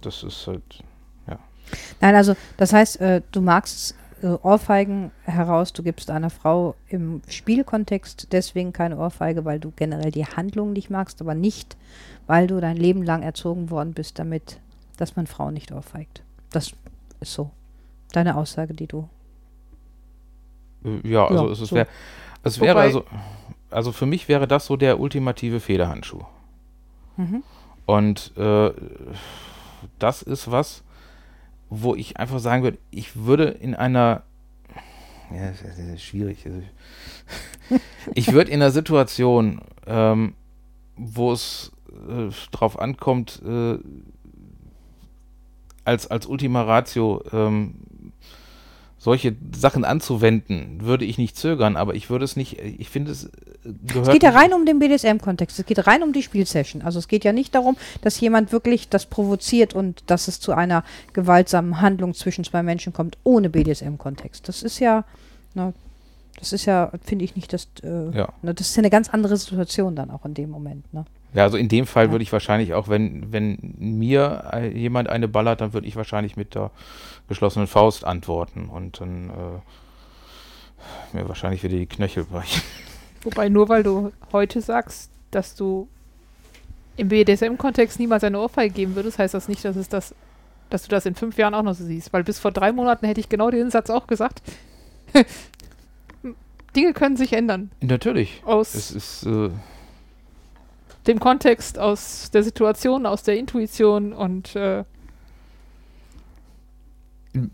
Das 0.00 0.22
ist 0.22 0.46
halt, 0.46 0.84
Nein, 2.00 2.14
also 2.14 2.34
das 2.56 2.72
heißt, 2.72 3.00
äh, 3.00 3.22
du 3.32 3.40
magst 3.40 3.94
äh, 4.22 4.26
Ohrfeigen 4.26 5.10
heraus, 5.24 5.72
du 5.72 5.82
gibst 5.82 6.10
einer 6.10 6.30
Frau 6.30 6.74
im 6.88 7.22
Spielkontext 7.28 8.28
deswegen 8.32 8.72
keine 8.72 8.98
Ohrfeige, 8.98 9.44
weil 9.44 9.60
du 9.60 9.72
generell 9.76 10.10
die 10.10 10.26
Handlung 10.26 10.72
nicht 10.72 10.90
magst, 10.90 11.20
aber 11.20 11.34
nicht, 11.34 11.76
weil 12.26 12.46
du 12.46 12.60
dein 12.60 12.76
Leben 12.76 13.02
lang 13.02 13.22
erzogen 13.22 13.70
worden 13.70 13.92
bist 13.92 14.18
damit, 14.18 14.60
dass 14.96 15.16
man 15.16 15.26
Frauen 15.26 15.54
nicht 15.54 15.72
ohrfeigt. 15.72 16.22
Das 16.50 16.72
ist 17.20 17.32
so. 17.32 17.50
Deine 18.12 18.36
Aussage, 18.36 18.74
die 18.74 18.86
du. 18.86 19.08
äh, 20.84 21.08
ja, 21.08 21.26
also 21.26 21.46
Ja, 21.46 21.52
es, 21.52 21.58
so. 21.58 21.76
wär, 21.76 21.86
es 22.42 22.60
wäre 22.60 22.78
also, 22.80 23.04
also 23.70 23.92
für 23.92 24.06
mich 24.06 24.28
wäre 24.28 24.48
das 24.48 24.66
so 24.66 24.76
der 24.76 24.98
ultimative 24.98 25.60
Federhandschuh. 25.60 26.22
Mhm. 27.16 27.42
Und 27.86 28.32
äh, 28.36 28.70
das 29.98 30.22
ist 30.22 30.50
was, 30.50 30.82
wo 31.70 31.94
ich 31.94 32.16
einfach 32.16 32.38
sagen 32.38 32.62
würde, 32.62 32.78
ich 32.90 33.16
würde 33.16 33.44
in 33.44 33.74
einer, 33.74 34.22
ja, 35.34 35.50
das 35.50 35.78
ist, 35.78 36.02
schwierig. 36.02 36.46
Also, 36.46 36.62
ich 38.14 38.32
würde 38.32 38.50
in 38.50 38.62
einer 38.62 38.70
Situation, 38.70 39.60
ähm, 39.86 40.34
wo 40.96 41.32
es 41.32 41.72
äh, 42.08 42.30
drauf 42.50 42.78
ankommt, 42.78 43.42
äh, 43.44 43.78
als, 45.84 46.06
als 46.06 46.26
Ultima 46.26 46.62
Ratio 46.62 47.22
ähm, 47.32 47.76
solche 48.98 49.36
Sachen 49.56 49.84
anzuwenden, 49.84 50.80
würde 50.82 51.04
ich 51.04 51.18
nicht 51.18 51.36
zögern, 51.36 51.76
aber 51.76 51.94
ich 51.94 52.10
würde 52.10 52.24
es 52.24 52.34
nicht, 52.36 52.58
ich 52.58 52.88
finde 52.90 53.12
es 53.12 53.26
äh, 53.26 53.28
gehört. 53.86 54.08
Es 54.08 54.12
geht 54.12 54.22
ja 54.24 54.30
rein 54.30 54.52
um 54.52 54.66
den 54.66 54.80
BDSM-Kontext. 54.80 55.58
Es 55.58 55.66
geht 55.66 55.86
rein 55.86 56.02
um 56.02 56.12
die 56.12 56.22
Spielsession. 56.22 56.82
Also 56.82 56.98
es 56.98 57.06
geht 57.06 57.24
ja 57.24 57.32
nicht 57.32 57.54
darum, 57.54 57.76
dass 58.02 58.18
jemand 58.20 58.50
wirklich 58.50 58.88
das 58.88 59.06
provoziert 59.06 59.72
und 59.74 60.02
dass 60.08 60.26
es 60.26 60.40
zu 60.40 60.52
einer 60.52 60.82
gewaltsamen 61.12 61.80
Handlung 61.80 62.12
zwischen 62.14 62.42
zwei 62.44 62.62
Menschen 62.62 62.92
kommt, 62.92 63.16
ohne 63.22 63.50
BDSM-Kontext. 63.50 64.48
Das 64.48 64.62
ist 64.64 64.80
ja, 64.80 65.04
na, 65.54 65.72
das 66.38 66.52
ist 66.52 66.66
ja, 66.66 66.90
finde 67.04 67.24
ich 67.24 67.36
nicht, 67.36 67.52
das, 67.52 67.68
äh, 67.84 68.10
Ja. 68.16 68.32
na, 68.42 68.52
das 68.52 68.68
ist 68.68 68.76
ja 68.76 68.80
eine 68.80 68.90
ganz 68.90 69.08
andere 69.10 69.36
Situation 69.36 69.94
dann 69.94 70.10
auch 70.10 70.24
in 70.24 70.34
dem 70.34 70.50
Moment. 70.50 70.92
Ne? 70.92 71.04
Ja, 71.34 71.42
also 71.42 71.56
in 71.56 71.68
dem 71.68 71.86
Fall 71.86 72.06
Ja. 72.06 72.10
würde 72.12 72.22
ich 72.22 72.32
wahrscheinlich 72.32 72.72
auch, 72.74 72.88
wenn, 72.88 73.32
wenn 73.32 73.74
mir 73.78 74.50
äh, 74.52 74.68
jemand 74.68 75.08
eine 75.08 75.28
ballert, 75.28 75.60
dann 75.60 75.72
würde 75.74 75.86
ich 75.86 75.94
wahrscheinlich 75.96 76.36
mit 76.36 76.54
der 76.54 76.70
geschlossenen 77.28 77.66
Faust 77.66 78.04
antworten 78.04 78.68
und 78.68 79.00
dann 79.00 79.30
äh, 79.30 81.16
mir 81.16 81.28
wahrscheinlich 81.28 81.62
wieder 81.62 81.76
die 81.76 81.86
Knöchel 81.86 82.24
brechen. 82.24 82.62
Wobei 83.22 83.48
nur 83.48 83.68
weil 83.68 83.82
du 83.82 84.12
heute 84.32 84.60
sagst, 84.62 85.10
dass 85.30 85.54
du 85.54 85.88
im 86.96 87.08
BDSM-Kontext 87.08 87.98
niemals 88.00 88.24
eine 88.24 88.40
Ohrfeige 88.40 88.72
geben 88.74 88.94
würdest, 88.96 89.18
heißt 89.18 89.34
das 89.34 89.48
nicht, 89.48 89.64
dass 89.64 89.76
es 89.76 89.88
das, 89.88 90.14
dass 90.70 90.82
du 90.82 90.88
das 90.88 91.04
in 91.06 91.14
fünf 91.14 91.36
Jahren 91.36 91.54
auch 91.54 91.62
noch 91.62 91.74
so 91.74 91.84
siehst. 91.84 92.12
Weil 92.12 92.24
bis 92.24 92.38
vor 92.38 92.50
drei 92.52 92.72
Monaten 92.72 93.06
hätte 93.06 93.20
ich 93.20 93.28
genau 93.28 93.50
den 93.50 93.70
Satz 93.70 93.90
auch 93.90 94.06
gesagt. 94.06 94.40
Dinge 96.76 96.92
können 96.92 97.16
sich 97.16 97.32
ändern. 97.32 97.70
Natürlich. 97.80 98.42
Aus 98.44 98.74
Es 98.74 98.90
ist, 98.90 99.26
äh, 99.26 99.50
dem 101.08 101.18
Kontext, 101.18 101.78
aus 101.78 102.30
der 102.30 102.42
Situation, 102.42 103.06
aus 103.06 103.22
der 103.22 103.38
Intuition 103.38 104.12
und 104.12 104.54
äh, 104.54 104.84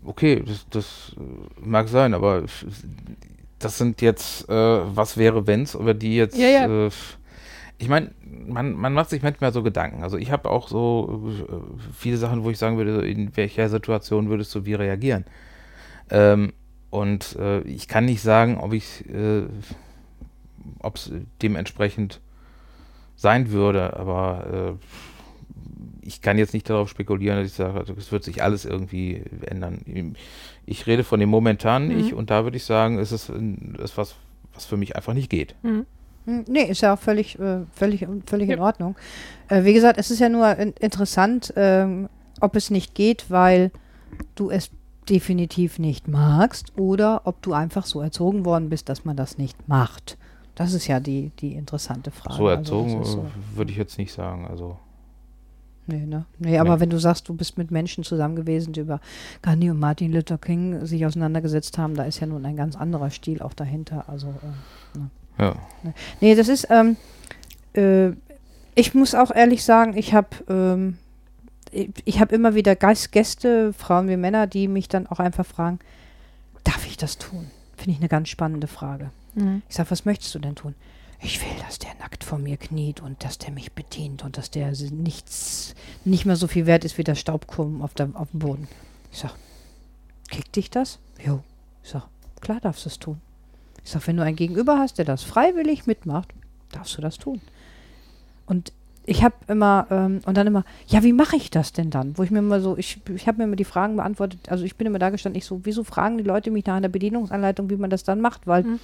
okay, 0.05 0.43
das, 0.45 0.67
das 0.69 1.15
äh, 1.17 1.67
mag 1.67 1.87
sein, 1.87 2.13
aber 2.13 2.43
das 3.59 3.77
sind 3.77 4.01
jetzt, 4.01 4.49
äh, 4.49 4.53
was 4.53 5.17
wäre, 5.17 5.47
wenn's, 5.47 5.75
aber 5.75 5.93
die 5.93 6.15
jetzt, 6.15 6.37
Ja, 6.37 6.47
ja. 6.47 6.87
Äh, 6.87 6.91
ich 7.77 7.89
meine, 7.89 8.11
man, 8.23 8.73
man 8.73 8.93
macht 8.93 9.09
sich 9.09 9.21
manchmal 9.21 9.51
so 9.51 9.61
Gedanken. 9.61 10.01
Also 10.01 10.17
ich 10.17 10.31
habe 10.31 10.49
auch 10.49 10.69
so 10.69 11.29
äh, 11.49 11.93
viele 11.93 12.15
Sachen, 12.15 12.45
wo 12.45 12.49
ich 12.49 12.57
sagen 12.57 12.77
würde, 12.77 13.05
in 13.05 13.35
welcher 13.35 13.67
Situation 13.67 14.29
würdest 14.29 14.55
du 14.55 14.65
wie 14.65 14.75
reagieren? 14.75 15.25
Ähm, 16.09 16.53
und 16.89 17.35
äh, 17.35 17.59
ich 17.61 17.89
kann 17.89 18.05
nicht 18.05 18.21
sagen, 18.21 18.57
ob 18.57 18.71
ich, 18.71 19.03
ob 20.79 20.95
es 20.95 21.11
dementsprechend 21.41 22.21
sein 23.15 23.51
würde, 23.51 23.97
aber 23.97 24.77
äh, 24.79 24.85
ich 26.01 26.21
kann 26.21 26.37
jetzt 26.37 26.53
nicht 26.53 26.69
darauf 26.69 26.89
spekulieren, 26.89 27.37
dass 27.39 27.47
ich 27.47 27.53
sage, 27.53 27.79
also 27.79 27.93
es 27.97 28.11
wird 28.11 28.23
sich 28.23 28.43
alles 28.43 28.65
irgendwie 28.65 29.23
ändern. 29.47 30.15
Ich 30.65 30.85
rede 30.87 31.03
von 31.03 31.19
dem 31.19 31.29
momentanen 31.29 31.89
Mhm. 31.89 31.99
Ich 31.99 32.13
und 32.13 32.29
da 32.29 32.43
würde 32.43 32.57
ich 32.57 32.63
sagen, 32.65 32.99
es 32.99 33.11
ist, 33.11 33.31
was, 33.95 34.15
was 34.53 34.65
für 34.65 34.77
mich 34.77 34.95
einfach 34.95 35.13
nicht 35.13 35.29
geht. 35.29 35.55
hm. 35.63 35.85
Hm, 36.25 36.43
Nee, 36.47 36.63
ist 36.63 36.81
ja 36.81 36.93
auch 36.95 36.99
völlig, 36.99 37.37
äh, 37.39 37.59
völlig, 37.73 38.07
völlig 38.25 38.49
in 38.49 38.57
Ja. 38.57 38.63
Ordnung. 38.63 38.95
Äh, 39.47 39.63
wie 39.63 39.73
gesagt, 39.73 39.99
es 39.99 40.09
ist 40.09 40.19
ja 40.19 40.27
nur 40.29 40.55
in 40.57 40.73
interessant, 40.79 41.53
ähm, 41.55 42.09
ob 42.41 42.55
es 42.55 42.71
nicht 42.71 42.95
geht, 42.95 43.25
weil 43.29 43.71
du 44.33 44.49
es 44.49 44.71
definitiv 45.07 45.77
nicht 45.77 46.07
magst 46.07 46.73
oder 46.79 47.21
ob 47.25 47.41
du 47.43 47.53
einfach 47.53 47.85
so 47.85 48.01
erzogen 48.01 48.43
worden 48.43 48.69
bist, 48.69 48.89
dass 48.89 49.05
man 49.05 49.15
das 49.15 49.37
nicht 49.37 49.67
macht. 49.67 50.17
Das 50.55 50.73
ist 50.73 50.87
ja 50.87 50.99
die, 50.99 51.31
die 51.39 51.53
interessante 51.53 52.11
Frage. 52.11 52.37
so 52.37 52.47
Also 52.47 52.57
erzogen 52.57 53.01
ist 53.01 53.11
so. 53.11 53.25
würde 53.53 53.71
ich 53.71 53.77
jetzt 53.77 53.97
nicht 53.97 54.13
sagen. 54.13 54.47
Also 54.47 54.77
Nee, 55.87 56.05
ne? 56.05 56.25
Nee, 56.39 56.57
aber 56.57 56.75
Nee. 56.75 56.81
wenn 56.81 56.89
du 56.89 56.97
sagst, 56.97 57.29
du 57.29 57.35
bist 57.35 57.59
mit 57.59 57.69
Menschen 57.69 58.03
zusammen 58.03 58.35
gewesen, 58.35 58.73
die 58.73 58.79
über 58.79 58.99
Gandhi 59.43 59.69
und 59.69 59.79
Martin 59.79 60.11
Luther 60.11 60.39
King 60.39 60.83
sich 60.85 61.05
auseinandergesetzt 61.05 61.77
haben, 61.77 61.93
da 61.93 62.03
ist 62.05 62.19
ja 62.19 62.25
nun 62.27 62.43
ein 62.45 62.55
ganz 62.55 62.75
anderer 62.75 63.11
Stil 63.11 63.41
auch 63.41 63.53
dahinter. 63.53 64.09
Also 64.09 64.33
äh, 65.37 65.43
ja. 65.43 65.55
Nee, 66.21 66.33
das 66.33 66.47
ist, 66.47 66.67
ähm, 66.71 66.95
äh, 67.75 68.13
ich 68.73 68.95
muss 68.95 69.13
auch 69.13 69.29
ehrlich 69.29 69.63
sagen, 69.63 69.95
ich 69.95 70.15
habe 70.15 70.29
ähm, 70.49 70.97
ich, 71.71 71.89
ich 72.05 72.19
habe 72.19 72.33
immer 72.33 72.55
wieder 72.55 72.75
Geist 72.75 73.11
Gäste, 73.11 73.71
Frauen 73.73 74.07
wie 74.07 74.17
Männer, 74.17 74.47
die 74.47 74.67
mich 74.67 74.87
dann 74.87 75.05
auch 75.05 75.19
einfach 75.19 75.45
fragen, 75.45 75.77
darf 76.63 76.87
ich 76.87 76.97
das 76.97 77.17
tun? 77.19 77.51
Finde 77.77 77.91
ich 77.91 77.97
eine 77.99 78.09
ganz 78.09 78.29
spannende 78.29 78.67
Frage. 78.67 79.11
Mhm. 79.35 79.61
Ich 79.69 79.75
sage, 79.75 79.91
was 79.91 80.05
möchtest 80.05 80.33
du 80.35 80.39
denn 80.39 80.55
tun? 80.55 80.75
Ich 81.21 81.41
will, 81.41 81.55
dass 81.65 81.79
der 81.79 81.91
nackt 81.99 82.23
vor 82.23 82.37
mir 82.37 82.57
kniet 82.57 83.01
und 83.01 83.23
dass 83.23 83.37
der 83.37 83.51
mich 83.51 83.71
bedient 83.71 84.23
und 84.23 84.37
dass 84.37 84.51
der 84.51 84.71
nichts, 84.91 85.73
nicht 86.03 86.25
mehr 86.25 86.35
so 86.35 86.47
viel 86.47 86.65
wert 86.65 86.83
ist 86.83 86.97
wie 86.97 87.03
der 87.03 87.15
Staubkorn 87.15 87.81
auf, 87.81 87.93
der, 87.93 88.09
auf 88.13 88.31
dem 88.31 88.39
Boden. 88.39 88.67
Ich 89.11 89.19
sage, 89.19 89.33
kickt 90.29 90.55
dich 90.55 90.69
das? 90.69 90.99
Jo. 91.25 91.41
Ich 91.83 91.91
sage, 91.91 92.05
klar 92.41 92.59
darfst 92.59 92.85
du 92.85 92.89
es 92.89 92.99
tun. 92.99 93.21
Ich 93.83 93.91
sage, 93.91 94.07
wenn 94.07 94.17
du 94.17 94.23
einen 94.23 94.35
Gegenüber 94.35 94.77
hast, 94.77 94.97
der 94.97 95.05
das 95.05 95.23
freiwillig 95.23 95.87
mitmacht, 95.87 96.33
darfst 96.71 96.97
du 96.97 97.01
das 97.01 97.17
tun. 97.17 97.39
Und 98.45 98.73
ich 99.05 99.23
habe 99.23 99.35
immer, 99.47 99.87
ähm, 99.91 100.21
und 100.25 100.35
dann 100.35 100.47
immer, 100.47 100.65
ja, 100.87 101.03
wie 101.03 101.13
mache 101.13 101.35
ich 101.35 101.51
das 101.51 101.71
denn 101.71 101.91
dann? 101.91 102.17
Wo 102.17 102.23
ich 102.23 102.31
mir 102.31 102.39
immer 102.39 102.59
so, 102.59 102.75
ich, 102.77 102.99
ich 103.15 103.27
habe 103.27 103.37
mir 103.37 103.43
immer 103.45 103.55
die 103.55 103.63
Fragen 103.63 103.95
beantwortet, 103.95 104.49
also 104.49 104.63
ich 104.63 104.75
bin 104.75 104.87
immer 104.87 104.99
da 104.99 105.11
gestanden, 105.11 105.37
ich 105.37 105.45
so, 105.45 105.61
wieso 105.63 105.83
fragen 105.83 106.17
die 106.17 106.23
Leute 106.23 106.49
mich 106.51 106.65
nach 106.65 106.75
einer 106.75 106.89
Bedienungsanleitung, 106.89 107.69
wie 107.69 107.77
man 107.77 107.89
das 107.89 108.03
dann 108.03 108.19
macht? 108.19 108.47
Weil 108.47 108.63
Mhm. 108.63 108.79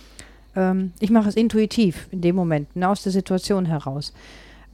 Ähm, 0.55 0.91
ich 0.99 1.09
mache 1.09 1.29
es 1.29 1.35
intuitiv 1.35 2.07
in 2.11 2.21
dem 2.21 2.35
Moment, 2.35 2.75
ne, 2.75 2.87
aus 2.87 3.03
der 3.03 3.11
Situation 3.11 3.65
heraus. 3.65 4.13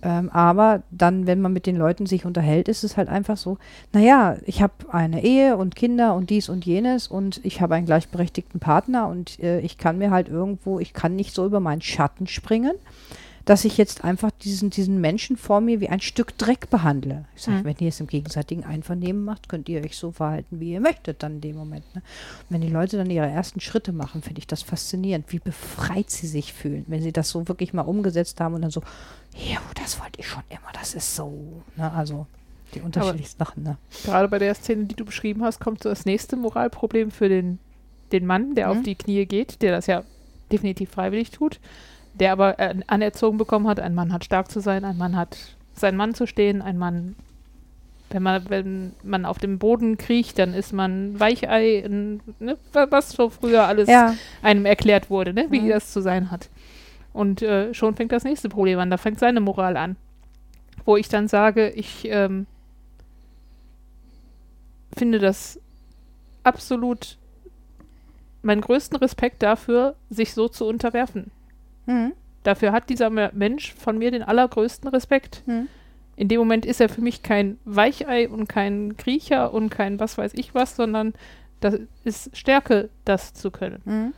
Ähm, 0.03 0.29
aber 0.29 0.83
dann, 0.91 1.25
wenn 1.25 1.41
man 1.41 1.53
mit 1.53 1.65
den 1.65 1.75
Leuten 1.75 2.05
sich 2.05 2.25
unterhält, 2.25 2.67
ist 2.67 2.83
es 2.83 2.97
halt 2.97 3.09
einfach 3.09 3.35
so, 3.35 3.57
naja, 3.93 4.37
ich 4.45 4.61
habe 4.61 4.73
eine 4.91 5.23
Ehe 5.23 5.57
und 5.57 5.75
Kinder 5.75 6.13
und 6.13 6.29
dies 6.29 6.49
und 6.49 6.65
jenes 6.65 7.07
und 7.07 7.41
ich 7.43 7.61
habe 7.61 7.73
einen 7.75 7.87
gleichberechtigten 7.87 8.59
Partner 8.59 9.07
und 9.07 9.39
äh, 9.39 9.59
ich 9.61 9.79
kann 9.79 9.97
mir 9.97 10.11
halt 10.11 10.29
irgendwo, 10.29 10.79
ich 10.79 10.93
kann 10.93 11.15
nicht 11.15 11.33
so 11.33 11.45
über 11.45 11.59
meinen 11.59 11.81
Schatten 11.81 12.27
springen, 12.27 12.73
dass 13.47 13.65
ich 13.65 13.77
jetzt 13.77 14.03
einfach 14.03 14.29
diesen, 14.29 14.69
diesen 14.69 15.01
Menschen 15.01 15.37
vor 15.37 15.61
mir 15.61 15.79
wie 15.79 15.87
ein 15.89 16.01
Stück 16.01 16.37
Dreck 16.37 16.69
behandle. 16.69 17.25
Ich 17.35 17.43
sage, 17.43 17.59
Mhm. 17.59 17.63
wenn 17.63 17.75
ihr 17.79 17.87
es 17.87 17.99
im 17.99 18.07
gegenseitigen 18.07 18.63
Einvernehmen 18.65 19.23
macht, 19.23 19.47
könnt 19.49 19.69
ihr 19.69 19.81
euch 19.83 19.97
so 19.97 20.11
verhalten, 20.11 20.59
wie 20.59 20.73
ihr 20.73 20.81
möchtet 20.81 21.23
dann 21.23 21.35
in 21.35 21.41
dem 21.41 21.55
Moment. 21.55 21.85
Ne? 21.95 22.01
Und 22.41 22.45
wenn 22.49 22.61
die 22.61 22.67
Leute 22.69 22.97
dann 22.97 23.09
ihre 23.09 23.25
ersten 23.27 23.59
Schritte 23.61 23.93
machen, 23.93 24.21
finde 24.21 24.39
ich 24.39 24.47
das 24.47 24.61
faszinierend, 24.63 25.31
wie 25.31 25.39
befreit 25.39 26.09
sie 26.11 26.27
sich 26.27 26.51
fühlen, 26.53 26.83
wenn 26.87 27.01
sie 27.01 27.13
das 27.13 27.29
so 27.29 27.47
wirklich 27.47 27.73
mal 27.73 27.83
umgesetzt 27.83 28.39
haben 28.41 28.53
und 28.53 28.61
dann 28.63 28.71
so, 28.71 28.81
ja, 29.33 29.59
das 29.81 29.99
wollte 29.99 30.19
ich 30.19 30.27
schon 30.27 30.43
immer, 30.49 30.71
das 30.73 30.93
ist 30.93 31.15
so. 31.15 31.63
Ne? 31.77 31.91
Also 31.93 32.27
die 32.75 32.81
unterschiedlichsten 32.81 33.39
Sachen. 33.39 33.63
Ne? 33.63 33.77
Gerade 34.03 34.27
bei 34.27 34.39
der 34.39 34.53
Szene, 34.55 34.83
die 34.85 34.95
du 34.95 35.05
beschrieben 35.05 35.43
hast, 35.45 35.61
kommt 35.61 35.81
so 35.81 35.87
das 35.89 36.05
nächste 36.05 36.35
Moralproblem 36.35 37.11
für 37.11 37.29
den, 37.29 37.59
den 38.11 38.25
Mann, 38.25 38.55
der 38.55 38.69
auf 38.71 38.77
Mhm. 38.79 38.83
die 38.83 38.95
Knie 38.95 39.25
geht, 39.25 39.61
der 39.61 39.71
das 39.71 39.87
ja 39.87 40.03
definitiv 40.51 40.89
freiwillig 40.91 41.31
tut, 41.31 41.61
der 42.19 42.31
aber 42.31 42.59
äh, 42.59 42.75
anerzogen 42.87 43.37
bekommen 43.37 43.67
hat, 43.67 43.79
ein 43.79 43.95
Mann 43.95 44.11
hat 44.13 44.25
stark 44.25 44.49
zu 44.51 44.59
sein, 44.59 44.83
ein 44.85 44.97
Mann 44.97 45.15
hat 45.15 45.37
sein 45.73 45.95
Mann 45.95 46.13
zu 46.13 46.25
stehen, 46.25 46.61
ein 46.61 46.77
Mann, 46.77 47.15
wenn 48.09 48.23
man, 48.23 48.49
wenn 48.49 48.93
man 49.03 49.25
auf 49.25 49.37
dem 49.37 49.59
Boden 49.59 49.97
kriecht, 49.97 50.39
dann 50.39 50.53
ist 50.53 50.73
man 50.73 51.19
Weichei, 51.19 51.83
ein, 51.85 52.21
ne, 52.39 52.57
wa- 52.73 52.87
was 52.89 53.09
so 53.09 53.29
früher 53.29 53.65
alles 53.67 53.89
Ja, 53.89 54.15
einem 54.41 54.65
erklärt 54.65 55.09
wurde, 55.09 55.33
ne, 55.33 55.47
wie 55.49 55.59
Mhm. 55.61 55.69
das 55.69 55.91
zu 55.91 56.01
sein 56.01 56.31
hat. 56.31 56.49
Und 57.13 57.41
äh, 57.41 57.73
schon 57.73 57.95
fängt 57.95 58.11
das 58.11 58.23
nächste 58.23 58.49
Problem 58.49 58.79
an, 58.79 58.89
da 58.89 58.97
fängt 58.97 59.19
seine 59.19 59.39
Moral 59.41 59.75
an. 59.77 59.95
Wo 60.85 60.95
ich 60.97 61.09
dann 61.09 61.27
sage, 61.27 61.69
ich 61.71 62.07
ähm, 62.09 62.45
finde 64.95 65.19
das 65.19 65.59
absolut 66.43 67.17
meinen 68.41 68.61
größten 68.61 68.97
Respekt 68.97 69.43
dafür, 69.43 69.95
sich 70.09 70.33
so 70.33 70.47
zu 70.47 70.65
unterwerfen. 70.65 71.31
Mhm. 71.87 72.13
Dafür 72.43 72.71
hat 72.71 72.89
dieser 72.89 73.09
Me- 73.09 73.31
Mensch 73.33 73.73
von 73.73 73.97
mir 73.97 74.09
den 74.11 74.23
allergrößten 74.23 74.87
Respekt. 74.89 75.43
Mhm. 75.47 75.67
In 76.15 76.29
dem 76.29 76.39
Moment 76.39 76.65
ist 76.65 76.79
er 76.79 76.87
für 76.87 77.01
mich 77.01 77.21
kein 77.21 77.57
Weichei 77.65 78.29
und 78.29 78.47
kein 78.47 78.95
Kriecher 78.95 79.53
und 79.53 79.69
kein 79.69 79.99
was 79.99 80.17
weiß 80.17 80.33
ich 80.35 80.55
was, 80.55 80.75
sondern 80.77 81.13
das 81.59 81.77
ist 82.05 82.37
Stärke, 82.37 82.89
das 83.03 83.33
zu 83.33 83.51
können. 83.51 83.81
Mhm. 83.83 84.13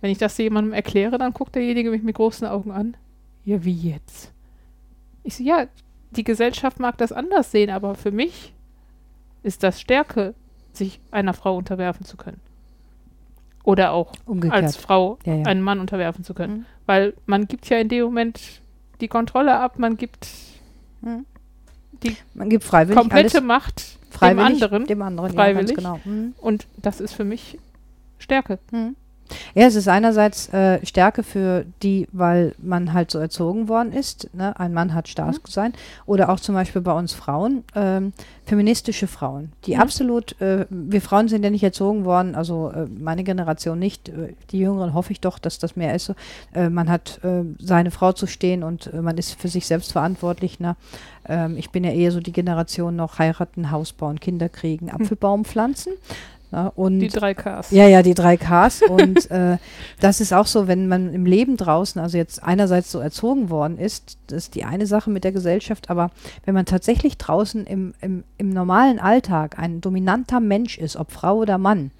Wenn 0.00 0.10
ich 0.10 0.18
das 0.18 0.36
jemandem 0.38 0.72
erkläre, 0.72 1.18
dann 1.18 1.32
guckt 1.32 1.54
derjenige 1.54 1.90
mich 1.90 2.02
mit 2.02 2.16
großen 2.16 2.48
Augen 2.48 2.72
an. 2.72 2.96
Ja, 3.44 3.62
wie 3.64 3.72
jetzt? 3.90 4.32
Ich 5.22 5.36
so, 5.36 5.44
ja, 5.44 5.66
die 6.10 6.24
Gesellschaft 6.24 6.80
mag 6.80 6.98
das 6.98 7.12
anders 7.12 7.52
sehen, 7.52 7.70
aber 7.70 7.94
für 7.94 8.10
mich 8.10 8.52
ist 9.44 9.62
das 9.62 9.80
Stärke, 9.80 10.34
sich 10.72 11.00
einer 11.12 11.34
Frau 11.34 11.56
unterwerfen 11.56 12.04
zu 12.04 12.16
können. 12.16 12.40
Oder 13.62 13.92
auch 13.92 14.12
umgekehrt. 14.26 14.64
als 14.64 14.76
Frau 14.76 15.18
Ja, 15.24 15.34
ja. 15.36 15.46
einen 15.46 15.62
Mann 15.62 15.78
unterwerfen 15.78 16.24
zu 16.24 16.34
können. 16.34 16.52
Mhm. 16.58 16.66
Weil 16.92 17.14
man 17.24 17.48
gibt 17.48 17.70
ja 17.70 17.78
in 17.78 17.88
dem 17.88 18.04
Moment 18.04 18.38
die 19.00 19.08
Kontrolle 19.08 19.58
ab, 19.58 19.78
man 19.78 19.96
gibt 19.96 20.28
Mhm. 21.00 21.24
die 22.02 22.14
Man 22.34 22.50
gibt 22.50 22.64
freiwillig 22.64 22.98
komplette 23.00 23.40
Macht 23.40 23.96
freiwillig 24.10 24.58
dem 24.58 24.62
anderen. 24.62 24.86
dem 24.86 25.00
anderen 25.00 25.32
freiwillig. 25.32 25.70
Ja, 25.70 25.76
genau. 25.76 26.00
Mhm. 26.04 26.34
Und 26.36 26.66
das 26.76 27.00
ist 27.00 27.14
für 27.14 27.24
mich 27.24 27.58
Stärke. 28.18 28.58
Mhm. 28.72 28.94
Ja, 29.54 29.66
es 29.66 29.74
ist 29.74 29.88
einerseits 29.88 30.48
äh, 30.52 30.84
Stärke 30.84 31.22
für 31.22 31.64
die, 31.82 32.08
weil 32.12 32.54
man 32.58 32.92
halt 32.92 33.10
so 33.10 33.18
erzogen 33.18 33.68
worden 33.68 33.92
ist. 33.92 34.30
Ne? 34.34 34.58
Ein 34.58 34.72
Mann 34.72 34.94
hat 34.94 35.08
stark 35.08 35.34
mhm. 35.34 35.50
sein. 35.50 35.72
Oder 36.06 36.28
auch 36.28 36.40
zum 36.40 36.54
Beispiel 36.54 36.82
bei 36.82 36.92
uns 36.92 37.12
Frauen, 37.12 37.64
ähm, 37.74 38.12
feministische 38.44 39.06
Frauen, 39.06 39.52
die 39.64 39.74
mhm. 39.74 39.80
absolut, 39.80 40.40
äh, 40.40 40.66
wir 40.68 41.00
Frauen 41.00 41.28
sind 41.28 41.44
ja 41.44 41.50
nicht 41.50 41.62
erzogen 41.62 42.04
worden, 42.04 42.34
also 42.34 42.70
äh, 42.70 42.86
meine 42.86 43.24
Generation 43.24 43.78
nicht, 43.78 44.08
äh, 44.08 44.34
die 44.50 44.58
Jüngeren 44.58 44.94
hoffe 44.94 45.12
ich 45.12 45.20
doch, 45.20 45.38
dass 45.38 45.58
das 45.58 45.76
mehr 45.76 45.94
ist. 45.94 46.06
So. 46.06 46.14
Äh, 46.54 46.68
man 46.68 46.90
hat 46.90 47.20
äh, 47.22 47.44
seine 47.58 47.90
Frau 47.90 48.12
zu 48.12 48.26
stehen 48.26 48.62
und 48.62 48.92
man 48.92 49.16
ist 49.16 49.40
für 49.40 49.48
sich 49.48 49.66
selbst 49.66 49.92
verantwortlich. 49.92 50.60
Ne? 50.60 50.76
Ähm, 51.28 51.56
ich 51.56 51.70
bin 51.70 51.84
ja 51.84 51.92
eher 51.92 52.10
so 52.10 52.20
die 52.20 52.32
Generation 52.32 52.96
noch 52.96 53.18
heiraten, 53.18 53.70
Haus 53.70 53.92
bauen, 53.92 54.20
Kinder 54.20 54.48
kriegen, 54.48 54.90
hm. 54.90 55.02
Apfelbaum 55.02 55.44
pflanzen. 55.44 55.92
Ja, 56.52 56.70
und 56.76 57.00
die 57.00 57.08
drei 57.08 57.32
Ks. 57.32 57.70
Ja, 57.70 57.88
ja, 57.88 58.02
die 58.02 58.12
drei 58.12 58.36
Ks. 58.36 58.82
und 58.82 59.30
äh, 59.30 59.56
das 60.00 60.20
ist 60.20 60.34
auch 60.34 60.46
so, 60.46 60.68
wenn 60.68 60.86
man 60.86 61.14
im 61.14 61.24
Leben 61.24 61.56
draußen, 61.56 62.00
also 62.00 62.18
jetzt 62.18 62.42
einerseits 62.42 62.92
so 62.92 62.98
erzogen 62.98 63.48
worden 63.48 63.78
ist, 63.78 64.18
das 64.26 64.44
ist 64.44 64.54
die 64.54 64.64
eine 64.64 64.86
Sache 64.86 65.10
mit 65.10 65.24
der 65.24 65.32
Gesellschaft, 65.32 65.88
aber 65.88 66.10
wenn 66.44 66.54
man 66.54 66.66
tatsächlich 66.66 67.16
draußen 67.16 67.66
im, 67.66 67.94
im, 68.02 68.24
im 68.36 68.50
normalen 68.50 68.98
Alltag 68.98 69.58
ein 69.58 69.80
dominanter 69.80 70.40
Mensch 70.40 70.76
ist, 70.76 70.96
ob 70.96 71.10
Frau 71.10 71.38
oder 71.38 71.56
Mann, 71.56 71.90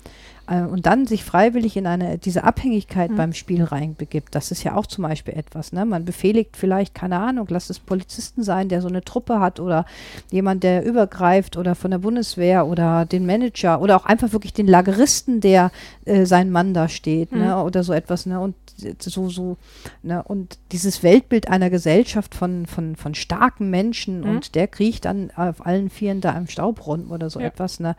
äh, 0.47 0.63
und 0.63 0.87
dann 0.87 1.07
sich 1.07 1.25
freiwillig 1.25 1.77
in 1.77 1.87
eine, 1.87 2.19
diese 2.19 2.45
Abhängigkeit 2.45 3.11
mhm. 3.11 3.17
beim 3.17 3.33
Spiel 3.33 3.65
reinbegibt, 3.65 4.35
das 4.35 4.51
ist 4.51 4.63
ja 4.65 4.75
auch 4.77 4.87
zum 4.87 5.03
Beispiel 5.03 5.35
etwas. 5.35 5.73
Ne? 5.73 5.85
Man 5.85 6.05
befehligt 6.05 6.57
vielleicht, 6.57 6.95
keine 6.95 7.19
Ahnung, 7.19 7.47
lass 7.51 7.71
es 7.71 7.79
Polizisten 7.79 8.43
sein, 8.43 8.69
der 8.69 8.83
so 8.83 8.89
eine 8.89 9.03
Truppe 9.03 9.41
hat 9.41 9.61
oder 9.61 9.87
jemand, 10.31 10.63
der 10.63 10.85
übergreift 10.85 11.57
oder 11.57 11.75
von 11.75 11.91
der 11.91 11.99
Bundeswehr 11.99 12.67
oder 12.67 13.05
den 13.05 13.27
Manager 13.27 13.81
oder 13.81 13.97
auch 13.97 14.05
einfach 14.05 14.33
wirklich 14.33 14.53
den 14.53 14.67
Lageristen, 14.67 15.41
der 15.41 15.71
äh, 16.05 16.27
sein 16.27 16.51
Mann 16.51 16.75
da 16.75 16.89
steht 16.89 17.33
ne? 17.33 17.39
mhm. 17.39 17.45
ne? 17.45 17.63
oder 17.63 17.85
so 17.85 17.93
etwas. 17.93 18.27
Ne? 18.27 18.41
Und 18.41 18.55
so, 18.99 19.29
so, 19.29 19.57
ne? 20.03 20.23
und 20.23 20.59
dieses 20.73 21.03
Weltbild 21.03 21.49
einer 21.49 21.71
Gesellschaft 21.71 22.35
von, 22.35 22.67
von, 22.67 22.97
von 22.97 23.15
starken 23.15 23.71
Menschen 23.71 24.21
mhm. 24.21 24.29
und 24.29 24.55
der 24.55 24.67
kriecht 24.67 25.05
dann 25.05 25.31
auf 25.37 25.65
allen 25.65 25.91
Vieren 25.91 26.21
da 26.21 26.37
im 26.37 26.49
Staub 26.49 26.87
rum 26.87 27.11
oder 27.11 27.31
so 27.31 27.41
ja. 27.41 27.47
etwas. 27.47 27.81
Ne? 27.81 27.97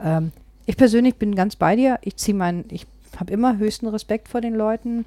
Ähm, 0.00 0.32
ich 0.66 0.76
persönlich 0.76 1.16
bin 1.16 1.34
ganz 1.34 1.56
bei 1.56 1.76
dir. 1.76 1.98
Ich 2.02 2.16
ziehe 2.16 2.36
meinen, 2.36 2.64
ich 2.70 2.86
habe 3.18 3.32
immer 3.32 3.58
höchsten 3.58 3.86
Respekt 3.86 4.28
vor 4.28 4.40
den 4.40 4.54
Leuten, 4.54 5.04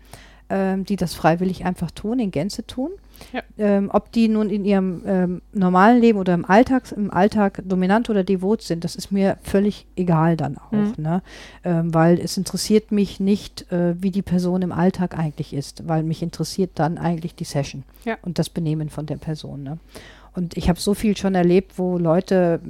ähm, 0.50 0.86
die 0.86 0.96
das 0.96 1.14
freiwillig 1.14 1.66
einfach 1.66 1.92
tun, 1.92 2.20
in 2.20 2.32
Gänze 2.32 2.66
tun. 2.66 2.92
Ja. 3.34 3.42
Ähm, 3.58 3.90
ob 3.92 4.12
die 4.12 4.28
nun 4.28 4.50
in 4.50 4.64
ihrem 4.64 5.02
ähm, 5.06 5.42
normalen 5.52 6.00
Leben 6.00 6.20
oder 6.20 6.36
im 6.36 6.46
Alltag, 6.46 6.92
im 6.96 7.12
Alltag 7.12 7.64
dominant 7.66 8.10
oder 8.10 8.24
devot 8.24 8.62
sind, 8.62 8.84
das 8.84 8.96
ist 8.96 9.12
mir 9.12 9.38
völlig 9.42 9.88
egal 9.96 10.38
dann 10.38 10.58
auch, 10.58 10.72
mhm. 10.72 10.94
ne? 10.98 11.22
Ähm, 11.64 11.94
weil 11.94 12.20
es 12.20 12.38
interessiert 12.38 12.92
mich 12.92 13.20
nicht, 13.20 13.72
äh, 13.72 14.02
wie 14.02 14.12
die 14.12 14.22
Person 14.22 14.62
im 14.62 14.72
Alltag 14.72 15.18
eigentlich 15.18 15.54
ist, 15.54 15.88
weil 15.88 16.04
mich 16.04 16.22
interessiert 16.22 16.72
dann 16.76 16.98
eigentlich 16.98 17.34
die 17.34 17.44
Session 17.44 17.84
ja. 18.06 18.18
und 18.22 18.38
das 18.40 18.50
Benehmen 18.50 18.90
von 18.90 19.08
der 19.08 19.18
Person. 19.18 19.64
Ne? 19.64 19.80
Und 20.36 20.56
ich 20.56 20.70
habe 20.70 20.80
so 20.80 20.94
viel 20.94 21.18
schon 21.18 21.34
erlebt, 21.34 21.80
wo 21.80 21.98
Leute 21.98 22.62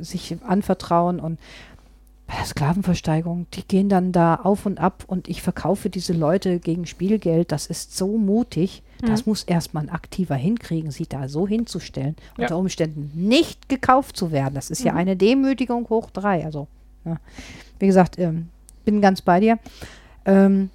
sich 0.00 0.36
anvertrauen 0.44 1.20
und 1.20 1.38
Sklavenversteigerung, 2.44 3.46
die 3.54 3.62
gehen 3.62 3.88
dann 3.88 4.12
da 4.12 4.36
auf 4.36 4.66
und 4.66 4.78
ab 4.78 5.04
und 5.06 5.28
ich 5.28 5.42
verkaufe 5.42 5.90
diese 5.90 6.12
Leute 6.12 6.58
gegen 6.58 6.86
Spielgeld. 6.86 7.52
Das 7.52 7.66
ist 7.66 7.96
so 7.96 8.18
mutig. 8.18 8.82
Mhm. 9.02 9.06
Das 9.06 9.26
muss 9.26 9.44
erstmal 9.44 9.84
ein 9.84 9.90
Aktiver 9.90 10.34
hinkriegen, 10.34 10.90
sich 10.90 11.08
da 11.08 11.28
so 11.28 11.46
hinzustellen, 11.46 12.16
ja. 12.36 12.44
unter 12.44 12.58
Umständen 12.58 13.10
nicht 13.14 13.68
gekauft 13.68 14.16
zu 14.16 14.32
werden. 14.32 14.54
Das 14.54 14.70
ist 14.70 14.80
mhm. 14.80 14.86
ja 14.86 14.94
eine 14.94 15.16
Demütigung 15.16 15.88
hoch 15.88 16.10
drei. 16.10 16.44
Also, 16.44 16.68
ja. 17.04 17.16
wie 17.78 17.86
gesagt, 17.86 18.18
ähm, 18.18 18.48
bin 18.84 19.00
ganz 19.00 19.22
bei 19.22 19.40
dir. 19.40 19.58
Ähm, 20.24 20.70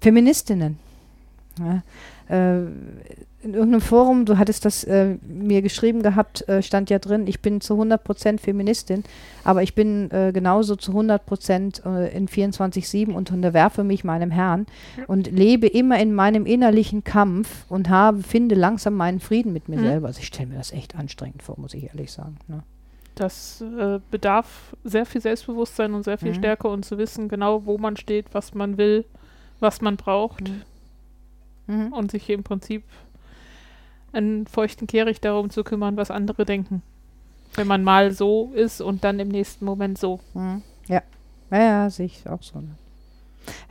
Feministinnen. 0.00 0.78
Ja, 1.58 1.82
äh, 2.28 2.66
in 3.40 3.54
irgendeinem 3.54 3.80
Forum, 3.80 4.24
du 4.24 4.36
hattest 4.36 4.64
das 4.64 4.82
äh, 4.84 5.16
mir 5.22 5.62
geschrieben 5.62 6.02
gehabt, 6.02 6.48
äh, 6.48 6.60
stand 6.60 6.90
ja 6.90 6.98
drin, 6.98 7.28
ich 7.28 7.40
bin 7.40 7.60
zu 7.60 7.74
100% 7.74 8.40
Feministin, 8.40 9.04
aber 9.44 9.62
ich 9.62 9.76
bin 9.76 10.10
äh, 10.10 10.32
genauso 10.32 10.74
zu 10.74 10.92
100% 10.92 11.86
äh, 11.86 12.16
in 12.16 12.28
24-7 12.28 13.12
und 13.12 13.30
unterwerfe 13.30 13.84
mich 13.84 14.02
meinem 14.02 14.32
Herrn 14.32 14.66
und 15.06 15.30
lebe 15.30 15.68
immer 15.68 16.00
in 16.00 16.14
meinem 16.14 16.46
innerlichen 16.46 17.04
Kampf 17.04 17.64
und 17.68 17.88
habe, 17.88 18.22
finde 18.24 18.56
langsam 18.56 18.94
meinen 18.94 19.20
Frieden 19.20 19.52
mit 19.52 19.68
mir 19.68 19.78
mhm. 19.78 19.84
selber. 19.84 20.06
Also 20.08 20.18
ich 20.18 20.26
stelle 20.26 20.48
mir 20.48 20.56
das 20.56 20.72
echt 20.72 20.96
anstrengend 20.96 21.44
vor, 21.44 21.54
muss 21.58 21.74
ich 21.74 21.84
ehrlich 21.84 22.10
sagen. 22.10 22.38
Ne? 22.48 22.64
Das 23.14 23.60
äh, 23.60 24.00
bedarf 24.10 24.76
sehr 24.82 25.06
viel 25.06 25.20
Selbstbewusstsein 25.20 25.94
und 25.94 26.02
sehr 26.02 26.18
viel 26.18 26.30
mhm. 26.30 26.36
Stärke 26.36 26.66
und 26.66 26.84
zu 26.84 26.98
wissen 26.98 27.28
genau, 27.28 27.66
wo 27.66 27.78
man 27.78 27.96
steht, 27.96 28.26
was 28.32 28.54
man 28.54 28.78
will, 28.78 29.04
was 29.60 29.80
man 29.80 29.96
braucht. 29.96 30.48
Mhm. 30.48 30.62
Mhm. 31.68 31.92
Und 31.92 32.10
sich 32.10 32.28
im 32.30 32.42
Prinzip 32.42 32.82
einen 34.12 34.46
feuchten 34.46 34.86
Kehricht 34.86 35.24
darum 35.24 35.50
zu 35.50 35.64
kümmern, 35.64 35.96
was 35.96 36.10
andere 36.10 36.44
denken. 36.44 36.82
Wenn 37.54 37.66
man 37.66 37.82
mal 37.82 38.12
so 38.12 38.52
ist 38.54 38.80
und 38.80 39.04
dann 39.04 39.18
im 39.18 39.28
nächsten 39.28 39.64
Moment 39.64 39.98
so. 39.98 40.20
Mhm. 40.34 40.62
Ja. 40.86 41.02
Ja, 41.50 41.58
ja, 41.58 41.90
sehe 41.90 42.06
ich 42.06 42.28
auch 42.28 42.42
so. 42.42 42.60
Ne? 42.60 42.74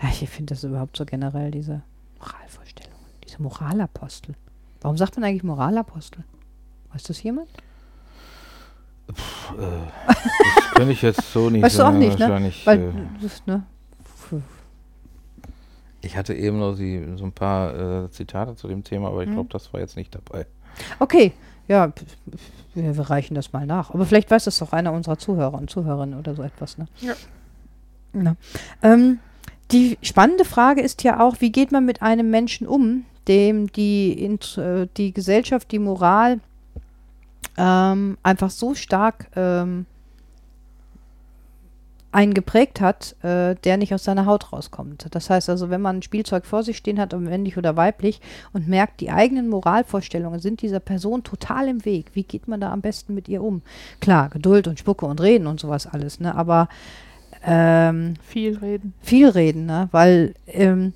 Ja, 0.01 0.09
ich 0.09 0.29
finde 0.29 0.53
das 0.53 0.63
überhaupt 0.63 0.97
so 0.97 1.05
generell, 1.05 1.51
diese 1.51 1.81
Moralvorstellungen, 2.19 2.97
diese 3.23 3.41
Moralapostel. 3.41 4.35
Warum 4.81 4.97
sagt 4.97 5.15
man 5.15 5.25
eigentlich 5.25 5.43
Moralapostel? 5.43 6.23
Weiß 6.91 7.03
das 7.03 7.21
jemand? 7.21 7.49
Puh, 9.07 9.61
äh, 9.61 9.79
das 10.07 10.71
kann 10.73 10.89
ich 10.89 11.01
jetzt 11.01 11.31
so 11.31 11.49
nicht 11.49 11.63
weißt 11.63 11.75
sagen. 11.75 12.01
Weißt 12.01 12.19
du 12.19 12.33
auch 12.33 12.39
nicht, 12.39 12.65
ne? 12.65 12.65
Weil, 12.65 12.79
äh, 12.79 13.21
das, 13.21 13.45
ne? 13.45 13.63
Ich 16.07 16.15
hatte 16.15 16.33
eben 16.33 16.57
noch 16.57 16.75
die, 16.75 17.05
so 17.17 17.25
ein 17.25 17.33
paar 17.33 18.05
äh, 18.05 18.09
Zitate 18.11 18.55
zu 18.55 18.69
dem 18.69 18.85
Thema, 18.85 19.09
aber 19.09 19.23
ich 19.23 19.29
glaube, 19.29 19.43
mhm. 19.43 19.49
das 19.49 19.73
war 19.73 19.81
jetzt 19.81 19.97
nicht 19.97 20.15
dabei. 20.15 20.45
Okay, 20.99 21.33
ja, 21.67 21.91
wir, 22.73 22.95
wir, 22.95 23.09
reichen 23.09 23.35
das 23.35 23.51
mal 23.51 23.65
nach. 23.65 23.93
Aber 23.93 24.05
vielleicht 24.05 24.31
weiß 24.31 24.45
das 24.45 24.57
doch 24.57 24.71
einer 24.71 24.93
unserer 24.93 25.17
Zuhörer 25.17 25.55
und 25.55 25.69
Zuhörerinnen 25.69 26.17
oder 26.17 26.33
so 26.33 26.43
etwas. 26.43 26.77
Ne? 26.77 26.87
Ja. 27.01 27.13
ja. 28.13 28.35
Ähm, 28.81 29.19
die 29.71 29.97
spannende 30.01 30.45
Frage 30.45 30.79
ist 30.79 31.03
ja 31.03 31.19
auch, 31.19 31.41
wie 31.41 31.51
geht 31.51 31.73
man 31.73 31.85
mit 31.85 32.01
einem 32.01 32.29
Menschen 32.29 32.67
um, 32.67 33.03
dem 33.27 33.69
die, 33.73 34.23
äh, 34.23 34.87
die 34.95 35.11
Gesellschaft, 35.11 35.73
die 35.73 35.79
Moral 35.79 36.39
ähm, 37.57 38.17
einfach 38.23 38.49
so 38.49 38.75
stark 38.75 39.27
ähm, 39.35 39.87
einen 42.11 42.33
geprägt 42.33 42.79
hat, 42.79 43.15
äh, 43.23 43.55
der 43.55 43.77
nicht 43.77 43.93
aus 43.93 44.03
seiner 44.03 44.25
Haut 44.25 44.53
rauskommt. 44.53 45.07
Das 45.11 45.29
heißt 45.29 45.49
also, 45.49 45.69
wenn 45.69 45.81
man 45.81 45.97
ein 45.97 46.01
Spielzeug 46.01 46.45
vor 46.45 46.63
sich 46.63 46.77
stehen 46.77 46.99
hat, 46.99 47.13
ob 47.13 47.21
männlich 47.21 47.57
oder 47.57 47.75
weiblich, 47.75 48.21
und 48.53 48.67
merkt, 48.67 49.01
die 49.01 49.11
eigenen 49.11 49.49
Moralvorstellungen 49.49 50.39
sind 50.39 50.61
dieser 50.61 50.79
Person 50.79 51.23
total 51.23 51.67
im 51.67 51.85
Weg, 51.85 52.11
wie 52.13 52.23
geht 52.23 52.47
man 52.47 52.61
da 52.61 52.71
am 52.71 52.81
besten 52.81 53.13
mit 53.13 53.27
ihr 53.27 53.43
um? 53.43 53.61
Klar, 53.99 54.29
Geduld 54.29 54.67
und 54.67 54.79
Spucke 54.79 55.05
und 55.05 55.21
Reden 55.21 55.47
und 55.47 55.59
sowas 55.59 55.85
alles, 55.85 56.19
ne? 56.19 56.33
aber 56.33 56.69
ähm, 57.45 58.15
viel 58.23 58.57
reden. 58.57 58.93
Viel 59.01 59.29
reden, 59.29 59.65
ne? 59.65 59.89
weil 59.91 60.33
ähm, 60.47 60.93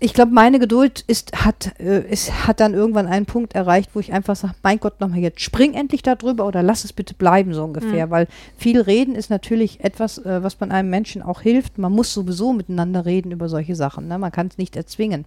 ich 0.00 0.14
glaube, 0.14 0.32
meine 0.32 0.58
Geduld 0.58 1.04
ist, 1.06 1.44
hat, 1.44 1.78
äh, 1.78 2.00
ist, 2.10 2.46
hat 2.46 2.58
dann 2.60 2.72
irgendwann 2.72 3.06
einen 3.06 3.26
Punkt 3.26 3.54
erreicht, 3.54 3.90
wo 3.92 4.00
ich 4.00 4.12
einfach 4.12 4.34
sage, 4.34 4.54
mein 4.62 4.80
Gott, 4.80 5.00
nochmal 5.00 5.18
jetzt 5.18 5.42
spring 5.42 5.74
endlich 5.74 6.02
da 6.02 6.14
drüber 6.14 6.46
oder 6.46 6.62
lass 6.62 6.84
es 6.84 6.94
bitte 6.94 7.14
bleiben, 7.14 7.52
so 7.52 7.62
ungefähr. 7.62 8.06
Mhm. 8.06 8.10
Weil 8.10 8.28
viel 8.56 8.80
reden 8.80 9.14
ist 9.14 9.28
natürlich 9.28 9.84
etwas, 9.84 10.18
äh, 10.18 10.42
was 10.42 10.58
man 10.60 10.72
einem 10.72 10.88
Menschen 10.88 11.22
auch 11.22 11.42
hilft. 11.42 11.76
Man 11.76 11.92
muss 11.92 12.14
sowieso 12.14 12.54
miteinander 12.54 13.04
reden 13.04 13.30
über 13.30 13.48
solche 13.50 13.76
Sachen. 13.76 14.08
Ne? 14.08 14.18
Man 14.18 14.32
kann 14.32 14.46
es 14.46 14.56
nicht 14.56 14.74
erzwingen. 14.74 15.26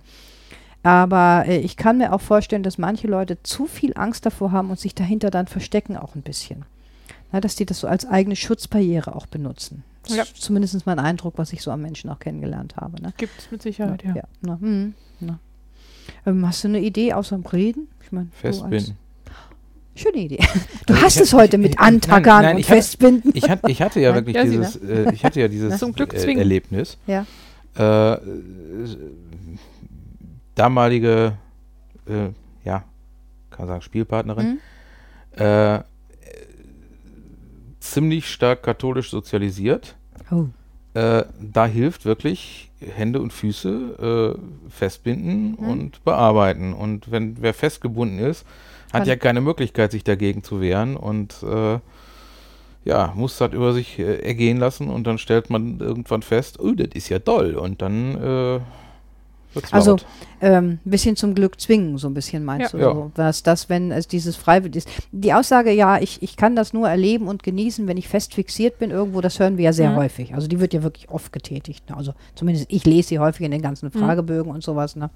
Aber 0.81 1.43
äh, 1.47 1.59
ich 1.59 1.77
kann 1.77 1.99
mir 1.99 2.11
auch 2.13 2.21
vorstellen, 2.21 2.63
dass 2.63 2.79
manche 2.79 3.07
Leute 3.07 3.41
zu 3.43 3.67
viel 3.67 3.93
Angst 3.95 4.25
davor 4.25 4.51
haben 4.51 4.71
und 4.71 4.79
sich 4.79 4.95
dahinter 4.95 5.29
dann 5.29 5.45
verstecken 5.45 5.97
auch 5.97 6.15
ein 6.15 6.23
bisschen. 6.23 6.65
Na, 7.31 7.41
dass 7.41 7.55
die 7.55 7.65
das 7.65 7.81
so 7.81 7.87
als 7.87 8.07
eigene 8.07 8.35
Schutzbarriere 8.35 9.15
auch 9.15 9.27
benutzen. 9.27 9.83
Das 10.03 10.15
ja. 10.15 10.23
ist 10.23 10.38
zumindest 10.38 10.85
mein 10.85 10.99
Eindruck, 10.99 11.38
was 11.38 11.53
ich 11.53 11.62
so 11.62 11.71
am 11.71 11.81
Menschen 11.81 12.09
auch 12.09 12.19
kennengelernt 12.19 12.75
habe. 12.77 13.01
Ne? 13.01 13.13
Gibt 13.17 13.38
es 13.38 13.51
mit 13.51 13.62
Sicherheit, 13.62 14.03
ja. 14.03 14.15
ja. 14.15 14.23
Na, 14.41 14.57
mh, 14.59 14.91
na. 15.19 15.39
Ähm, 16.25 16.47
hast 16.47 16.63
du 16.63 16.67
eine 16.69 16.79
Idee 16.79 17.13
außer 17.13 17.35
dem 17.38 17.45
Reden? 17.45 17.88
Ich 18.03 18.12
meine, 18.12 18.29
Festbinden. 18.33 18.97
Schöne 19.95 20.17
Idee. 20.17 20.39
Du 20.85 20.93
also 20.93 21.05
hast 21.05 21.21
es 21.21 21.33
heute 21.33 21.57
mit 21.57 21.79
Antackern 21.79 22.23
nein, 22.23 22.43
nein, 22.43 22.55
und 22.57 22.65
Festbinden. 22.65 23.31
ich, 23.35 23.49
hatte, 23.49 23.69
ich 23.69 23.81
hatte 23.81 23.99
ja 23.99 24.15
wirklich 24.15 24.35
ja, 24.35 24.43
dieses, 24.43 24.75
äh, 24.77 25.13
ich 25.13 25.23
hatte 25.23 25.39
ja 25.39 25.47
dieses 25.47 25.81
äh, 25.81 26.33
Erlebnis. 26.33 26.97
Ja. 27.05 27.25
Äh, 27.75 28.17
damalige, 30.55 31.33
äh, 32.07 32.29
ja, 32.65 32.83
kann 33.51 33.59
man 33.59 33.67
sagen, 33.67 33.81
Spielpartnerin. 33.81 34.59
Mhm. 35.38 35.83
Ziemlich 37.91 38.30
stark 38.30 38.63
katholisch 38.63 39.10
sozialisiert. 39.10 39.95
Oh. 40.32 40.45
Äh, 40.93 41.25
da 41.39 41.65
hilft 41.65 42.06
wirklich 42.06 42.71
Hände 42.80 43.21
und 43.21 43.34
Füße 43.34 44.36
äh, 44.38 44.69
festbinden 44.69 45.52
mhm. 45.52 45.69
und 45.69 46.04
bearbeiten. 46.04 46.73
Und 46.73 47.12
wenn 47.12 47.41
wer 47.41 47.54
festgebunden 47.54 48.19
ist, 48.19 48.45
hat 48.92 49.02
Kann 49.02 49.08
ja 49.08 49.15
keine 49.15 49.42
Möglichkeit, 49.42 49.92
sich 49.92 50.04
dagegen 50.04 50.44
zu 50.44 50.62
wehren. 50.62 50.98
Und 50.98 51.44
äh, 51.44 51.79
ja, 52.85 53.13
muss 53.15 53.37
das 53.37 53.54
über 53.54 53.73
sich 53.73 54.00
äh, 54.00 54.19
ergehen 54.21 54.58
lassen 54.58 54.90
und 54.90 55.06
dann 55.06 55.17
stellt 55.17 55.50
man 55.50 55.79
irgendwann 55.79 56.21
fest, 56.21 56.60
oh, 56.60 56.71
das 56.71 56.90
ist 56.94 57.10
ja 57.10 57.19
toll 57.19 57.56
und 57.56 57.81
dann 57.81 58.15
äh, 58.15 58.60
wird's 59.54 59.73
Also 59.73 59.95
ein 59.95 60.00
ähm, 60.41 60.79
bisschen 60.85 61.15
zum 61.15 61.35
Glück 61.35 61.60
zwingen, 61.60 61.97
so 61.97 62.08
ein 62.08 62.13
bisschen 62.13 62.45
meinst 62.45 62.73
Ja. 62.73 62.79
du 62.79 62.85
Ja. 62.85 62.93
so. 62.93 63.12
Was 63.15 63.43
das, 63.43 63.69
wenn 63.69 63.91
es 63.91 64.08
dieses 64.08 64.35
freiwillig 64.35 64.75
ist. 64.77 64.89
Die 65.12 65.33
Aussage, 65.33 65.71
ja, 65.71 66.00
ich, 66.00 66.21
ich 66.21 66.35
kann 66.37 66.56
das 66.56 66.73
nur 66.73 66.87
erleben 66.89 67.27
und 67.27 67.43
genießen, 67.43 67.87
wenn 67.87 67.97
ich 67.97 68.08
fest 68.08 68.33
fixiert 68.33 68.79
bin 68.79 68.91
irgendwo, 68.91 69.21
das 69.21 69.39
hören 69.39 69.58
wir 69.58 69.65
ja 69.65 69.73
sehr 69.73 69.91
Mhm. 69.91 69.95
häufig. 69.97 70.33
Also 70.35 70.47
die 70.47 70.60
wird 70.60 70.73
ja 70.73 70.83
wirklich 70.83 71.10
oft 71.10 71.31
getätigt. 71.33 71.89
Ne? 71.89 71.97
Also 71.97 72.13
zumindest 72.35 72.67
ich 72.69 72.85
lese 72.85 73.10
sie 73.10 73.19
häufig 73.19 73.45
in 73.45 73.52
den 73.52 73.62
ganzen 73.62 73.87
Mhm. 73.93 74.00
Fragebögen 74.00 74.52
und 74.52 74.63
sowas. 74.63 74.95
Ne? 74.95 75.10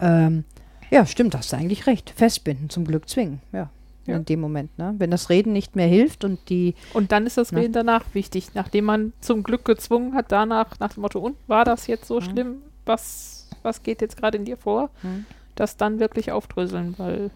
Ähm, 0.00 0.44
ja, 0.90 1.04
stimmt, 1.06 1.34
hast 1.36 1.52
du 1.52 1.56
eigentlich 1.56 1.86
recht. 1.86 2.10
Festbinden, 2.16 2.70
zum 2.70 2.84
Glück 2.84 3.08
zwingen, 3.08 3.40
ja. 3.52 3.70
Ja. 4.06 4.16
In 4.16 4.24
dem 4.24 4.40
Moment, 4.40 4.78
ne? 4.78 4.94
Wenn 4.96 5.10
das 5.10 5.28
Reden 5.28 5.52
nicht 5.52 5.76
mehr 5.76 5.86
hilft 5.86 6.24
und 6.24 6.38
die, 6.48 6.74
Und 6.94 7.12
dann 7.12 7.26
ist 7.26 7.36
das 7.36 7.52
Ne? 7.52 7.60
Reden 7.60 7.74
danach 7.74 8.04
wichtig, 8.14 8.54
nachdem 8.54 8.86
man 8.86 9.12
zum 9.20 9.42
Glück 9.42 9.66
gezwungen 9.66 10.14
hat, 10.14 10.32
danach 10.32 10.80
nach 10.80 10.94
dem 10.94 11.02
Motto, 11.02 11.18
und 11.18 11.36
war 11.46 11.66
das 11.66 11.86
jetzt 11.88 12.06
so 12.08 12.14
Mhm. 12.16 12.22
schlimm? 12.22 12.54
Was, 12.86 13.37
was 13.68 13.82
geht 13.82 14.00
jetzt 14.00 14.16
gerade 14.16 14.38
in 14.38 14.44
dir 14.44 14.56
vor? 14.56 14.90
Mhm. 15.02 15.26
Das 15.54 15.76
dann 15.76 16.00
wirklich 16.00 16.32
aufdröseln, 16.32 16.94
weil 16.98 17.30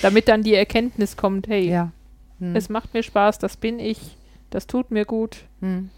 damit 0.00 0.28
dann 0.28 0.42
die 0.42 0.54
Erkenntnis 0.54 1.16
kommt, 1.16 1.48
hey, 1.48 1.68
ja. 1.68 1.92
Hm. 2.38 2.56
es 2.56 2.68
macht 2.68 2.94
mir 2.94 3.02
Spaß, 3.02 3.38
das 3.38 3.56
bin 3.56 3.78
ich, 3.78 4.16
das 4.50 4.66
tut 4.66 4.90
mir 4.90 5.04
gut. 5.04 5.44
Hm. 5.60 5.90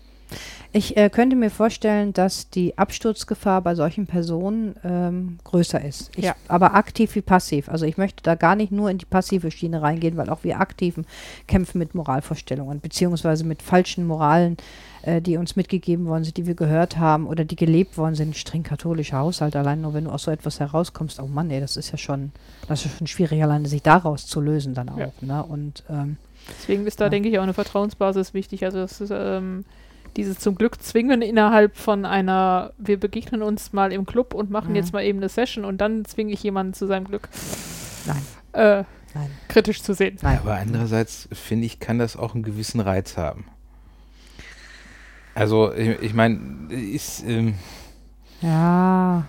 Ich 0.72 0.96
äh, 0.96 1.08
könnte 1.08 1.36
mir 1.36 1.50
vorstellen, 1.50 2.12
dass 2.12 2.50
die 2.50 2.76
Absturzgefahr 2.76 3.60
bei 3.60 3.76
solchen 3.76 4.06
Personen 4.06 4.74
ähm, 4.82 5.38
größer 5.44 5.84
ist. 5.84 6.10
Ich, 6.16 6.24
Ja. 6.24 6.34
Aber 6.48 6.74
aktiv 6.74 7.14
wie 7.14 7.20
passiv. 7.22 7.68
Also 7.68 7.86
ich 7.86 7.96
möchte 7.96 8.22
da 8.24 8.34
gar 8.34 8.56
nicht 8.56 8.72
nur 8.72 8.90
in 8.90 8.98
die 8.98 9.04
passive 9.04 9.52
Schiene 9.52 9.82
reingehen, 9.82 10.16
weil 10.16 10.30
auch 10.30 10.42
wir 10.42 10.58
Aktiven 10.58 11.06
kämpfen 11.46 11.78
mit 11.78 11.94
Moralvorstellungen, 11.94 12.80
beziehungsweise 12.80 13.44
mit 13.44 13.62
falschen 13.62 14.04
Moralen, 14.04 14.56
äh, 15.02 15.20
die 15.20 15.36
uns 15.36 15.54
mitgegeben 15.54 16.06
worden 16.06 16.24
sind, 16.24 16.36
die 16.38 16.46
wir 16.46 16.54
gehört 16.54 16.96
haben 16.98 17.28
oder 17.28 17.44
die 17.44 17.56
gelebt 17.56 17.96
worden 17.96 18.16
sind. 18.16 18.36
Streng 18.36 18.64
katholischer 18.64 19.18
Haushalt, 19.18 19.54
allein 19.54 19.80
nur 19.80 19.94
wenn 19.94 20.04
du 20.04 20.10
aus 20.10 20.24
so 20.24 20.32
etwas 20.32 20.58
herauskommst, 20.58 21.20
oh 21.20 21.28
Mann, 21.28 21.50
ey, 21.50 21.60
das 21.60 21.76
ist 21.76 21.92
ja 21.92 21.98
schon, 21.98 22.32
das 22.66 22.84
ist 22.84 22.98
schon 22.98 23.06
schwierig, 23.06 23.40
alleine 23.44 23.68
sich 23.68 23.82
daraus 23.82 24.26
zu 24.26 24.40
lösen 24.40 24.74
dann 24.74 24.88
auch. 24.88 24.98
Ja. 24.98 25.12
Ne? 25.20 25.44
Und 25.44 25.84
ähm, 25.88 26.16
Deswegen 26.58 26.86
ist 26.86 27.00
da, 27.00 27.04
Ja. 27.04 27.10
denke 27.10 27.28
ich, 27.28 27.38
auch 27.38 27.42
eine 27.44 27.54
Vertrauensbasis 27.54 28.34
wichtig. 28.34 28.64
Also 28.64 28.78
das 28.78 29.00
ist, 29.00 29.12
ähm, 29.14 29.64
dieses 30.16 30.38
zum 30.38 30.54
Glück 30.54 30.80
zwingen 30.82 31.22
innerhalb 31.22 31.76
von 31.76 32.04
einer, 32.04 32.72
wir 32.78 32.98
begegnen 32.98 33.42
uns 33.42 33.72
mal 33.72 33.92
im 33.92 34.06
Club 34.06 34.34
und 34.34 34.50
machen 34.50 34.70
Mhm. 34.70 34.76
jetzt 34.76 34.92
mal 34.92 35.02
eben 35.04 35.18
eine 35.18 35.28
Session 35.28 35.64
und 35.64 35.78
dann 35.78 36.04
zwinge 36.04 36.32
ich 36.32 36.42
jemanden 36.42 36.72
zu 36.74 36.86
seinem 36.86 37.04
Glück 37.06 37.28
nein, 38.06 38.22
äh, 38.52 38.84
nein, 39.14 39.30
kritisch 39.48 39.82
zu 39.82 39.94
sehen. 39.94 40.18
nein. 40.22 40.38
Aber 40.38 40.54
andererseits 40.54 41.28
finde 41.32 41.66
ich, 41.66 41.80
kann 41.80 41.98
das 41.98 42.16
auch 42.16 42.34
einen 42.34 42.42
gewissen 42.44 42.80
Reiz 42.80 43.16
haben. 43.16 43.46
Also, 45.34 45.72
ich, 45.72 46.00
ich 46.00 46.14
meine, 46.14 46.38
ist, 46.70 47.24
ähm, 47.26 47.54
Ja, 48.40 49.24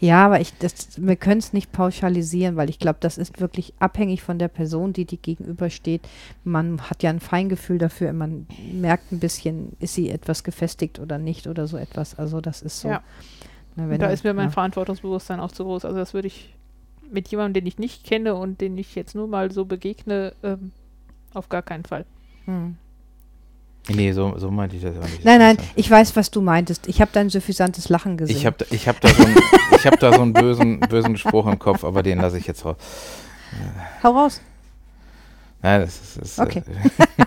ja, 0.00 0.24
aber 0.26 0.40
ich, 0.40 0.52
das, 0.58 1.00
wir 1.04 1.16
können 1.16 1.38
es 1.40 1.52
nicht 1.52 1.72
pauschalisieren, 1.72 2.56
weil 2.56 2.70
ich 2.70 2.78
glaube, 2.78 2.98
das 3.00 3.18
ist 3.18 3.40
wirklich 3.40 3.72
abhängig 3.78 4.22
von 4.22 4.38
der 4.38 4.48
Person, 4.48 4.92
die 4.92 5.04
die 5.04 5.16
gegenübersteht. 5.16 6.08
Man 6.44 6.80
hat 6.88 7.02
ja 7.02 7.10
ein 7.10 7.20
Feingefühl 7.20 7.78
dafür, 7.78 8.12
man 8.12 8.46
merkt 8.72 9.12
ein 9.12 9.18
bisschen, 9.18 9.76
ist 9.80 9.94
sie 9.94 10.10
etwas 10.10 10.44
gefestigt 10.44 10.98
oder 10.98 11.18
nicht 11.18 11.46
oder 11.46 11.66
so 11.66 11.76
etwas. 11.76 12.18
Also 12.18 12.40
das 12.40 12.62
ist 12.62 12.80
so. 12.80 12.88
Ja. 12.88 13.02
Wenn 13.76 13.98
da 14.00 14.08
du- 14.08 14.12
ist 14.12 14.24
mir 14.24 14.34
mein 14.34 14.46
ja. 14.46 14.50
Verantwortungsbewusstsein 14.52 15.40
auch 15.40 15.52
zu 15.52 15.64
groß. 15.64 15.84
Also 15.84 15.96
das 15.98 16.14
würde 16.14 16.28
ich 16.28 16.54
mit 17.10 17.28
jemandem, 17.28 17.54
den 17.62 17.66
ich 17.66 17.78
nicht 17.78 18.04
kenne 18.04 18.34
und 18.34 18.60
den 18.60 18.76
ich 18.76 18.94
jetzt 18.94 19.14
nur 19.14 19.28
mal 19.28 19.50
so 19.50 19.64
begegne, 19.64 20.34
ähm, 20.42 20.72
auf 21.32 21.48
gar 21.48 21.62
keinen 21.62 21.84
Fall. 21.84 22.04
Hm. 22.44 22.76
Nee, 23.88 24.12
so, 24.12 24.36
so 24.38 24.50
meinte 24.50 24.76
ich 24.76 24.82
das 24.82 24.96
auch 24.96 25.02
nicht. 25.02 25.24
Nein, 25.24 25.38
nein, 25.38 25.56
ich 25.76 25.90
weiß, 25.90 26.16
was 26.16 26.30
du 26.30 26.40
meintest. 26.40 26.86
Ich 26.88 27.00
habe 27.00 27.10
dein 27.12 27.30
suffisantes 27.30 27.88
Lachen 27.88 28.16
gesehen. 28.16 28.36
Ich 28.36 28.46
habe 28.46 28.66
ich 28.70 28.88
hab 28.88 29.00
da 29.00 29.08
so 29.08 29.24
einen, 29.24 29.36
ich 29.76 29.86
hab 29.86 29.98
da 30.00 30.12
so 30.12 30.22
einen 30.22 30.32
bösen, 30.32 30.80
bösen 30.80 31.16
Spruch 31.16 31.46
im 31.46 31.58
Kopf, 31.58 31.84
aber 31.84 32.02
den 32.02 32.18
lasse 32.20 32.38
ich 32.38 32.46
jetzt 32.46 32.64
raus. 32.64 32.76
Hau 34.02 34.10
raus, 34.10 34.40
Nein, 35.62 35.80
das 35.80 35.98
ist, 36.00 36.16
ist 36.18 36.38
Okay. 36.38 36.62
äh, 36.68 37.24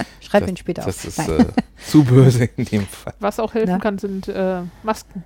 schreib 0.20 0.42
das, 0.42 0.50
ihn 0.50 0.56
später 0.56 0.82
das 0.82 0.98
auf. 0.98 1.04
ist 1.06 1.18
Nein. 1.28 1.40
äh, 1.40 1.62
zu 1.84 2.04
böse 2.04 2.44
in 2.56 2.64
dem 2.66 2.86
Fall. 2.86 3.14
Was 3.18 3.40
auch 3.40 3.54
helfen 3.54 3.70
Ja. 3.70 3.78
kann, 3.78 3.98
sind 3.98 4.28
äh, 4.28 4.60
Masken. 4.82 5.24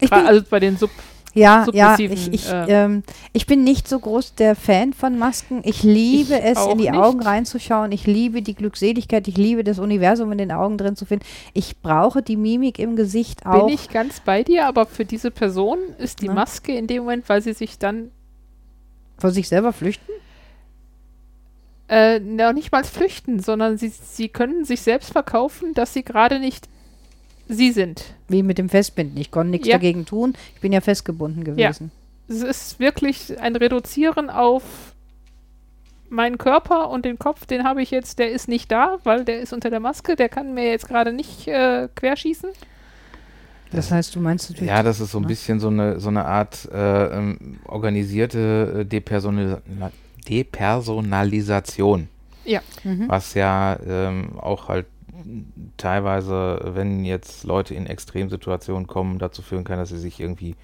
ich 0.00 0.12
also 0.12 0.44
bei 0.48 0.60
den 0.60 0.76
Sub. 0.76 0.90
Ja, 1.34 1.66
ja, 1.72 1.96
ich, 1.98 2.32
ich, 2.32 2.48
äh, 2.50 2.84
ähm, 2.84 3.02
ich 3.32 3.46
bin 3.46 3.62
nicht 3.62 3.86
so 3.86 3.98
groß 3.98 4.34
der 4.34 4.56
Fan 4.56 4.92
von 4.92 5.18
Masken. 5.18 5.60
Ich 5.64 5.82
liebe 5.82 6.34
Ich 6.34 6.44
es, 6.44 6.64
in 6.66 6.78
die 6.78 6.90
nicht. 6.90 6.94
Augen 6.94 7.20
reinzuschauen. 7.22 7.92
Ich 7.92 8.06
liebe 8.06 8.42
die 8.42 8.54
Glückseligkeit. 8.54 9.28
Ich 9.28 9.36
liebe 9.36 9.62
das 9.62 9.78
Universum 9.78 10.32
in 10.32 10.38
den 10.38 10.50
Augen 10.52 10.78
drin 10.78 10.96
zu 10.96 11.04
finden. 11.04 11.24
Ich 11.54 11.78
brauche 11.80 12.22
die 12.22 12.36
Mimik 12.36 12.78
im 12.78 12.96
Gesicht 12.96 13.46
auch. 13.46 13.66
Bin 13.66 13.74
ich 13.74 13.88
ganz 13.90 14.20
bei 14.20 14.42
dir, 14.42 14.66
aber 14.66 14.86
für 14.86 15.04
diese 15.04 15.30
Person 15.30 15.78
ist 15.98 16.22
die 16.22 16.28
Ne? 16.28 16.34
Maske 16.34 16.72
in 16.72 16.86
dem 16.86 17.02
Moment, 17.04 17.28
weil 17.28 17.42
sie 17.42 17.52
sich 17.52 17.78
dann 17.78 18.10
Vor 19.18 19.30
sich 19.30 19.48
selber 19.48 19.72
flüchten? 19.72 20.12
äh, 21.88 22.20
noch 22.20 22.52
nicht 22.52 22.70
mal 22.72 22.84
flüchten, 22.84 23.40
sondern 23.40 23.78
sie, 23.78 23.88
sie 23.88 24.28
können 24.28 24.64
sich 24.64 24.82
selbst 24.82 25.10
verkaufen, 25.12 25.72
dass 25.74 25.94
sie 25.94 26.02
gerade 26.02 26.38
nicht 26.38 26.68
sie 27.48 27.72
sind. 27.72 28.04
Wie 28.28 28.42
mit 28.42 28.58
dem 28.58 28.68
Festbinden. 28.68 29.16
Ich 29.18 29.30
konnte 29.30 29.50
nichts 29.50 29.66
Ja. 29.68 29.74
dagegen 29.76 30.04
tun. 30.06 30.34
Ich 30.54 30.60
bin 30.60 30.72
ja 30.72 30.80
festgebunden 30.80 31.44
gewesen. 31.44 31.90
Es 32.28 32.42
ist 32.42 32.78
wirklich 32.78 33.40
ein 33.40 33.56
Reduzieren 33.56 34.28
auf 34.30 34.62
meinen 36.10 36.38
Körper 36.38 36.88
und 36.90 37.04
den 37.04 37.18
Kopf, 37.18 37.44
den 37.46 37.64
habe 37.64 37.82
ich 37.82 37.90
jetzt, 37.90 38.18
der 38.18 38.30
ist 38.30 38.48
nicht 38.48 38.70
da, 38.72 38.98
weil 39.04 39.24
der 39.24 39.40
ist 39.40 39.52
unter 39.52 39.68
der 39.70 39.80
Maske, 39.80 40.16
der 40.16 40.28
kann 40.28 40.54
mir 40.54 40.70
jetzt 40.70 40.88
gerade 40.88 41.12
nicht 41.12 41.46
äh, 41.48 41.88
querschießen. 41.94 42.50
Das 43.72 43.90
heißt, 43.90 44.14
du 44.14 44.20
meinst 44.20 44.48
natürlich. 44.48 44.70
Ja, 44.70 44.82
das 44.82 45.00
ist 45.00 45.10
so 45.10 45.18
ein 45.18 45.22
Ne? 45.22 45.28
bisschen 45.28 45.60
so 45.60 45.68
eine, 45.68 46.00
so 46.00 46.08
eine 46.08 46.24
Art 46.24 46.66
äh, 46.72 47.04
ähm, 47.18 47.58
organisierte 47.66 48.78
äh, 48.80 48.84
Depersonal 48.86 49.60
Depersonalisation, 50.28 52.08
Mhm. 52.84 53.04
was 53.08 53.34
ja 53.34 53.78
ähm, 53.86 54.38
auch 54.38 54.68
halt 54.68 54.86
teilweise, 55.76 56.60
wenn 56.74 57.04
jetzt 57.04 57.44
Leute 57.44 57.74
in 57.74 57.86
Extremsituationen 57.86 58.86
kommen, 58.86 59.18
dazu 59.18 59.42
führen 59.42 59.64
kann, 59.64 59.78
dass 59.78 59.90
sie 59.90 59.98
sich 59.98 60.20
irgendwie 60.20 60.56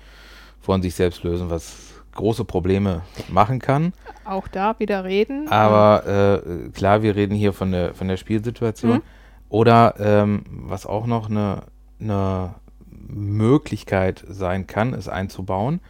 von 0.60 0.82
sich 0.82 0.94
selbst 0.94 1.22
lösen, 1.22 1.50
was 1.50 1.94
große 2.14 2.44
Probleme 2.44 3.02
machen 3.28 3.58
kann. 3.58 3.92
Auch 4.24 4.48
da 4.48 4.78
wieder 4.78 5.04
reden. 5.04 5.48
Aber 5.48 6.42
äh, 6.46 6.70
klar, 6.70 7.02
wir 7.02 7.16
reden 7.16 7.34
hier 7.34 7.52
von 7.52 7.72
der, 7.72 7.94
von 7.94 8.08
der 8.08 8.16
Spielsituation. 8.16 8.96
Mhm. 8.96 9.02
Oder 9.48 9.94
ähm, 9.98 10.44
was 10.48 10.86
auch 10.86 11.06
noch 11.06 11.28
eine, 11.28 11.62
eine 12.00 12.54
Möglichkeit 12.90 14.24
sein 14.28 14.66
kann, 14.66 14.94
es 14.94 15.08
einzubauen, 15.08 15.80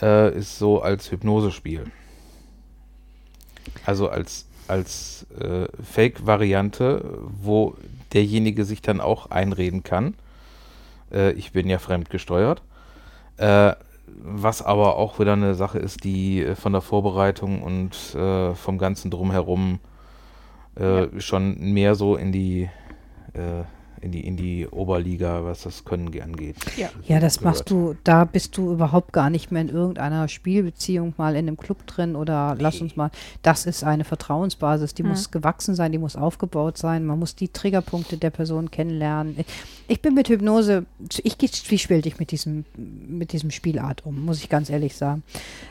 äh, 0.00 0.36
ist 0.36 0.58
so 0.58 0.80
als 0.80 1.10
Hypnosespiel. 1.10 1.84
Also 3.84 4.08
als, 4.08 4.46
als 4.66 5.26
äh, 5.38 5.66
Fake-Variante, 5.82 7.20
wo 7.40 7.76
derjenige 8.12 8.64
sich 8.64 8.82
dann 8.82 9.00
auch 9.00 9.30
einreden 9.30 9.82
kann. 9.82 10.14
Äh, 11.12 11.32
ich 11.32 11.52
bin 11.52 11.68
ja 11.68 11.78
fremdgesteuert. 11.78 12.62
Äh, 13.36 13.74
was 14.06 14.62
aber 14.62 14.96
auch 14.96 15.18
wieder 15.18 15.34
eine 15.34 15.54
Sache 15.54 15.78
ist, 15.78 16.04
die 16.04 16.42
äh, 16.42 16.54
von 16.54 16.72
der 16.72 16.82
Vorbereitung 16.82 17.62
und 17.62 18.14
äh, 18.14 18.54
vom 18.54 18.78
ganzen 18.78 19.10
Drumherum 19.10 19.80
äh, 20.76 21.20
schon 21.20 21.72
mehr 21.72 21.94
so 21.94 22.16
in 22.16 22.32
die, 22.32 22.70
in 24.00 24.12
die 24.12 24.26
in 24.26 24.36
die 24.36 24.66
Oberliga, 24.66 25.44
was 25.44 25.62
das 25.62 25.84
Können 25.84 26.08
angeht. 26.20 26.56
Ja. 26.76 26.88
Ja, 27.06 27.20
das 27.20 27.38
gehört. 27.38 27.54
machst 27.56 27.70
du, 27.70 27.94
da 28.04 28.24
bist 28.24 28.56
du 28.56 28.72
überhaupt 28.72 29.12
gar 29.12 29.30
nicht 29.30 29.50
mehr 29.50 29.62
in 29.62 29.68
irgendeiner 29.68 30.28
Spielbeziehung 30.28 31.14
mal 31.16 31.34
in 31.36 31.46
einem 31.48 31.56
Club 31.56 31.86
drin 31.86 32.16
oder 32.16 32.56
lass 32.58 32.80
uns 32.80 32.96
mal, 32.96 33.10
das 33.42 33.66
ist 33.66 33.84
eine 33.84 34.04
Vertrauensbasis, 34.04 34.94
die 34.94 35.02
Hm. 35.02 35.10
muss 35.10 35.30
gewachsen 35.30 35.74
sein, 35.74 35.92
die 35.92 35.98
muss 35.98 36.16
aufgebaut 36.16 36.78
sein, 36.78 37.04
man 37.04 37.18
muss 37.18 37.34
die 37.36 37.48
Triggerpunkte 37.48 38.16
der 38.16 38.30
Person 38.30 38.70
kennenlernen. 38.70 39.34
Ich, 39.38 39.46
ich 39.88 40.02
bin 40.02 40.14
mit 40.14 40.28
Hypnose, 40.28 40.84
ich 41.22 41.38
gehe 41.38 41.50
zwiespältig 41.50 42.18
mit 42.18 42.30
diesem, 42.30 42.64
mit 42.76 43.32
diesem 43.32 43.50
Spielart 43.50 44.04
um, 44.06 44.24
muss 44.24 44.38
ich 44.42 44.48
ganz 44.48 44.70
ehrlich 44.70 44.96
sagen. 44.96 45.22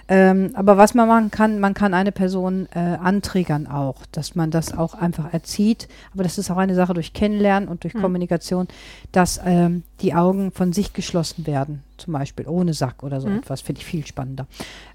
Ähm, 0.08 0.52
aber 0.54 0.78
was 0.78 0.94
man 0.94 1.08
machen 1.08 1.32
kann, 1.32 1.60
man 1.60 1.74
kann 1.74 1.94
eine 1.94 2.12
Person 2.12 2.68
äh, 2.74 2.80
antriggern 2.80 3.68
auch, 3.68 4.06
dass 4.12 4.36
man 4.36 4.52
das 4.52 4.76
auch 4.78 4.94
einfach 4.94 5.34
erzieht, 5.34 5.88
aber 6.14 6.24
das 6.24 6.38
ist 6.38 6.50
auch 6.52 6.58
eine 6.58 6.76
Sache 6.76 6.94
durch 6.94 7.14
Kennenlernen 7.14 7.68
und 7.70 7.84
durch 7.84 7.94
Hm. 7.94 8.02
Kommunikation 8.02 8.17
Kommunikation, 8.18 8.68
dass 9.12 9.40
ähm, 9.46 9.84
die 10.02 10.16
Augen 10.16 10.52
von 10.52 10.74
sich 10.74 10.94
geschlossen 10.94 11.46
werden, 11.46 11.84
zum 11.98 12.14
Beispiel 12.14 12.48
ohne 12.48 12.74
Sack 12.74 13.04
oder 13.04 13.22
so 13.22 13.28
Mhm. 13.28 13.38
etwas, 13.38 13.62
finde 13.62 13.80
ich 13.82 13.86
viel 13.86 14.06
spannender. 14.08 14.48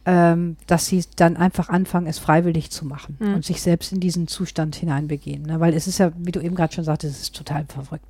Ähm, 0.05 0.57
dass 0.67 0.87
sie 0.87 1.05
dann 1.15 1.37
einfach 1.37 1.69
anfangen, 1.69 2.09
es 2.09 2.19
freiwillig 2.19 2.71
zu 2.71 2.85
machen 2.85 3.17
Mhm. 3.21 3.35
und 3.35 3.45
sich 3.45 3.63
selbst 3.63 3.93
in 3.93 4.01
diesen 4.01 4.27
Zustand 4.27 4.75
hineinbegeben. 4.75 5.47
Ne? 5.47 5.61
Weil 5.61 5.73
es 5.75 5.87
ist 5.87 5.99
ja, 5.99 6.11
wie 6.19 6.33
du 6.33 6.41
eben 6.41 6.57
gerade 6.57 6.73
schon 6.75 6.83
sagtest, 6.83 7.15
es 7.15 7.23
ist 7.23 7.37
total 7.37 7.65
verrückt. 7.67 8.05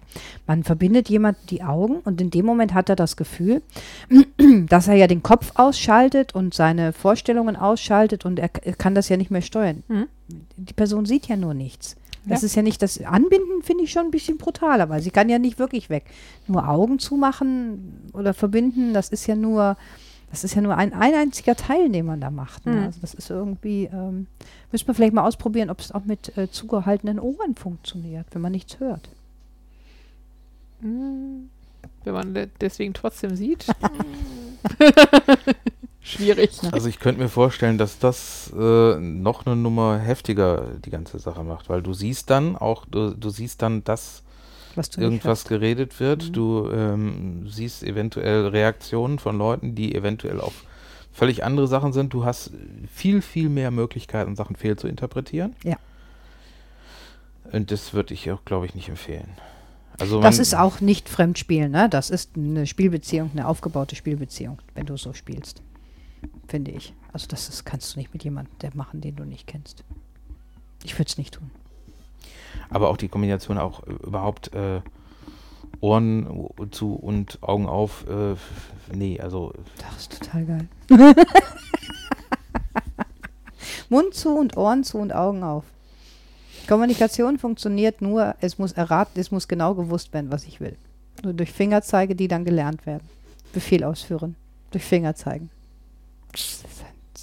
Man 0.47 0.65
verbindet 0.65 1.11
jemand 1.11 1.37
die 1.51 1.63
Augen 1.63 1.97
und 2.05 2.21
in 2.23 2.31
dem 2.31 2.47
Moment 2.47 2.73
hat 2.73 2.89
er 2.89 2.97
das 2.97 3.17
Gefühl, 3.17 3.61
dass 4.69 4.89
er 4.89 4.95
ja 4.95 5.07
den 5.07 5.23
Kopf 5.23 5.53
ausschaltet 5.57 6.35
und 6.35 6.55
seine 6.55 6.93
Vorstellungen 6.95 7.57
ausschaltet 7.57 8.25
und 8.25 8.39
er, 8.39 8.51
er 8.63 8.75
kann 8.75 8.95
das 8.95 9.11
ja 9.11 9.19
nicht 9.19 9.31
mehr 9.31 9.43
steuern. 9.43 9.83
Mhm. 9.89 10.07
Die 10.57 10.73
Person 10.73 11.05
sieht 11.05 11.29
ja 11.29 11.37
nur 11.37 11.53
nichts. 11.53 11.97
Das 12.27 12.43
Ja. 12.43 12.47
ist 12.47 12.55
ja 12.55 12.63
nicht 12.63 12.81
das 12.83 13.01
Anbinden, 13.03 13.63
finde 13.63 13.85
ich 13.85 13.91
schon 13.93 14.05
ein 14.07 14.11
bisschen 14.13 14.39
brutaler, 14.39 14.89
weil 14.89 15.03
sie 15.03 15.11
kann 15.11 15.29
ja 15.29 15.39
nicht 15.39 15.59
wirklich 15.59 15.91
weg. 15.91 16.05
Nur 16.47 16.69
Augen 16.69 16.99
zumachen 16.99 18.11
oder 18.13 18.33
verbinden, 18.35 18.95
das 18.95 19.09
ist 19.09 19.27
ja 19.27 19.35
nur, 19.35 19.77
das 20.31 20.45
ist 20.45 20.55
ja 20.55 20.63
nur 20.63 20.77
ein, 20.77 20.93
ein 20.95 21.15
einziger 21.15 21.57
Teil, 21.57 21.89
den 21.91 22.07
man 22.07 22.21
da 22.21 22.31
macht. 22.31 22.65
Ne? 22.65 22.73
Mhm. 22.73 22.83
Also 22.85 23.01
das 23.01 23.15
ist 23.15 23.29
irgendwie, 23.31 23.91
ähm, 23.93 24.29
müsste 24.71 24.87
man 24.87 24.95
vielleicht 24.95 25.15
mal 25.15 25.27
ausprobieren, 25.27 25.69
ob 25.71 25.81
es 25.81 25.91
auch 25.93 26.05
mit 26.05 26.37
äh, 26.39 26.49
zugehaltenen 26.51 27.19
Ohren 27.19 27.57
funktioniert, 27.57 28.27
wenn 28.31 28.41
man 28.43 28.53
nichts 28.53 28.79
hört. 28.79 29.09
Hm, 30.81 31.49
Wenn 32.05 32.15
man 32.15 32.35
de- 32.35 32.49
deswegen 32.61 32.95
trotzdem 32.95 33.35
sieht. 33.37 33.67
Schwierig. 36.03 36.51
Also 36.73 36.89
ich 36.89 36.99
könnte 36.99 37.21
mir 37.23 37.29
vorstellen, 37.29 37.79
dass 37.79 37.99
das 37.99 38.53
äh, 38.59 38.97
noch 38.99 39.47
eine 39.47 39.55
Nummer 39.55 39.99
heftiger 39.99 40.73
die 40.85 40.91
ganze 40.91 41.19
Sache 41.21 41.45
macht, 41.45 41.69
weil 41.69 41.81
du 41.81 41.95
siehst 41.95 42.29
dann 42.29 42.57
auch, 42.57 42.85
du, 42.87 43.11
du 43.15 43.31
siehst 43.31 43.63
dann, 43.63 43.85
dass 43.85 44.23
irgendwas 44.97 45.45
geredet 45.45 46.01
wird, 46.01 46.29
Mhm. 46.29 46.33
du 46.33 46.71
ähm, 46.73 47.49
siehst 47.49 47.83
eventuell 47.85 48.47
Reaktionen 48.49 49.19
von 49.19 49.39
Leuten, 49.39 49.75
die 49.75 49.95
eventuell 49.95 50.41
auf 50.41 50.65
völlig 51.13 51.45
andere 51.45 51.69
Sachen 51.69 51.93
sind. 51.93 52.13
Du 52.15 52.25
hast 52.25 52.51
viel, 52.93 53.23
viel 53.23 53.49
mehr 53.49 53.71
Möglichkeiten, 53.71 54.35
Sachen 54.35 54.57
fehl 54.57 54.77
zu 54.77 54.89
interpretieren. 54.89 55.55
Ja. 55.63 55.77
Und 57.53 57.71
das 57.71 57.93
würde 57.93 58.15
ich 58.15 58.31
auch, 58.31 58.45
glaube 58.45 58.67
ich, 58.67 58.75
nicht 58.75 58.89
empfehlen. 58.89 59.29
Also 59.99 60.21
Das 60.21 60.39
ist 60.39 60.55
auch 60.55 60.81
nicht 60.81 61.09
Fremdspielen, 61.09 61.71
ne? 61.71 61.89
Das 61.89 62.09
ist 62.09 62.31
eine 62.35 62.67
Spielbeziehung, 62.67 63.31
eine 63.35 63.47
aufgebaute 63.47 63.95
Spielbeziehung, 63.95 64.59
wenn 64.75 64.87
du 64.87 64.97
so 64.97 65.13
spielst. 65.13 65.63
Finde 66.49 66.71
ich. 66.71 66.95
Also 67.13 67.27
das 67.29 67.49
ist, 67.49 67.65
kannst 67.65 67.95
du 67.95 67.99
nicht 67.99 68.13
mit 68.13 68.25
jemandem 68.25 68.57
der 68.61 68.75
machen, 68.75 69.01
den 69.01 69.17
du 69.17 69.25
nicht 69.25 69.47
kennst. 69.47 69.85
Ich 70.85 70.95
würde 70.99 71.09
es 71.09 71.19
nicht 71.19 71.35
tun. 71.35 71.51
Aber 72.71 72.89
auch 72.89 72.97
die 72.97 73.09
Kombination 73.09 73.59
auch 73.59 73.87
äh, 73.87 73.93
überhaupt 73.93 74.55
äh, 74.55 74.81
Ohren 75.81 76.49
zu 76.71 76.95
und 76.95 77.43
Augen 77.43 77.67
auf. 77.67 78.07
Äh, 78.09 78.37
nee, 78.95 79.21
also 79.21 79.53
Das 79.79 79.97
ist 79.99 80.19
total 80.19 80.45
geil. 80.47 80.69
Mund 83.89 84.15
zu 84.15 84.31
und 84.31 84.57
Ohren 84.57 84.85
zu 84.85 84.99
und 84.99 85.15
Augen 85.15 85.43
auf. 85.43 85.65
Kommunikation 86.69 87.39
funktioniert 87.39 88.01
nur, 88.01 88.37
es 88.41 88.59
muss 88.59 88.73
erraten, 88.73 89.19
es 89.21 89.31
muss 89.31 89.49
genau 89.49 89.75
gewusst 89.75 90.13
werden, 90.15 90.31
was 90.31 90.45
ich 90.47 90.61
will. 90.61 90.77
Nur 91.23 91.35
durch 91.35 91.53
Fingerzeige, 91.53 92.15
die 92.15 92.29
dann 92.29 92.45
gelernt 92.45 92.87
werden. 92.87 93.03
Befehl 93.53 93.85
ausführen. 93.85 94.37
Durch 94.71 94.85
Finger 94.85 95.15
zeigen. 95.15 95.51
Das 96.33 96.43
ist 96.43 96.65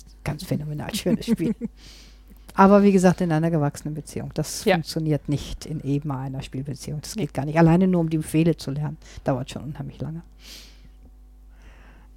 ein 0.08 0.24
ganz 0.24 0.44
phänomenal 0.44 0.94
schönes 0.94 1.26
Spiel. 1.26 1.56
Aber 2.56 2.84
wie 2.84 2.92
gesagt, 2.92 3.22
in 3.22 3.32
einer 3.32 3.52
gewachsenen 3.52 3.94
Beziehung. 3.96 4.32
Das 4.34 4.66
Ja. 4.66 4.76
funktioniert 4.76 5.30
nicht 5.30 5.66
in 5.66 5.82
eben 5.82 6.12
einer 6.12 6.42
Spielbeziehung. 6.42 7.00
Das 7.02 7.16
Nee. 7.16 7.22
geht 7.24 7.34
gar 7.34 7.46
nicht. 7.46 7.58
Alleine 7.58 7.88
nur 7.88 8.02
um 8.02 8.10
die 8.10 8.18
Befehle 8.18 8.58
zu 8.58 8.72
lernen. 8.72 8.98
Dauert 9.24 9.50
schon 9.52 9.64
unheimlich 9.64 10.00
lange. 10.02 10.22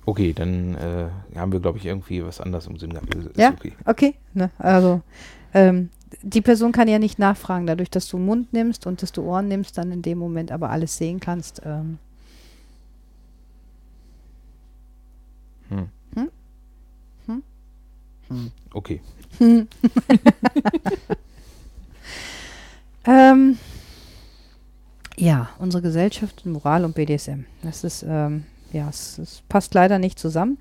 okay, 0.04 0.32
dann 0.32 0.74
äh, 0.74 1.08
haben 1.36 1.52
wir, 1.52 1.60
glaube 1.60 1.78
ich, 1.78 1.86
irgendwie 1.86 2.24
was 2.24 2.40
anderes 2.40 2.66
im 2.66 2.76
Sinn 2.76 2.90
gehabt. 2.90 3.14
Ist 3.14 3.36
Ja? 3.38 3.50
okay. 3.50 3.72
Okay, 3.84 4.14
ne? 4.34 4.50
also 4.58 5.00
ähm, 5.54 5.90
die 6.22 6.40
Person 6.40 6.72
kann 6.72 6.88
ja 6.88 6.98
nicht 6.98 7.20
nachfragen, 7.20 7.66
dadurch, 7.68 7.88
dass 7.90 8.08
du 8.08 8.18
Mund 8.18 8.52
nimmst 8.52 8.84
und 8.86 9.00
dass 9.02 9.12
du 9.12 9.22
Ohren 9.22 9.46
nimmst, 9.46 9.78
dann 9.78 9.92
in 9.92 10.02
dem 10.02 10.18
Moment 10.18 10.50
aber 10.50 10.70
alles 10.70 10.96
sehen 10.96 11.20
kannst. 11.20 11.62
Ähm, 11.64 11.98
Hm. 15.68 15.78
Hm? 15.78 15.78
Hm? 15.78 15.88
Okay. 18.74 19.00
ähm, 23.06 23.58
ja, 25.16 25.50
unsere 25.58 25.82
Gesellschaft, 25.82 26.46
Moral 26.46 26.84
und 26.84 26.94
BDSM. 26.94 27.44
Das 27.62 27.84
ist, 27.84 28.04
ähm, 28.06 28.44
ja, 28.72 28.88
es, 28.88 29.18
es 29.18 29.42
passt 29.48 29.74
leider 29.74 29.98
nicht 29.98 30.18
zusammen. 30.18 30.58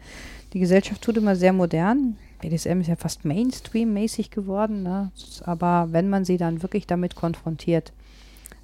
Die 0.53 0.59
Gesellschaft 0.59 1.01
tut 1.01 1.17
immer 1.17 1.35
sehr 1.35 1.53
modern. 1.53 2.17
BDSM 2.41 2.81
ist 2.81 2.87
ja 2.87 2.95
fast 2.95 3.23
Mainstream-mäßig 3.23 4.31
geworden, 4.31 4.83
ne? 4.83 5.11
Aber 5.43 5.87
wenn 5.91 6.09
man 6.09 6.25
sie 6.25 6.37
dann 6.37 6.61
wirklich 6.63 6.87
damit 6.87 7.15
konfrontiert, 7.15 7.93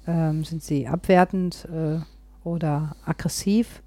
ähm, 0.06 0.44
sind 0.44 0.62
sie 0.62 0.86
abwertend 0.88 1.66
äh, 1.72 2.00
oder 2.46 2.96
aggressiv. 3.04 3.82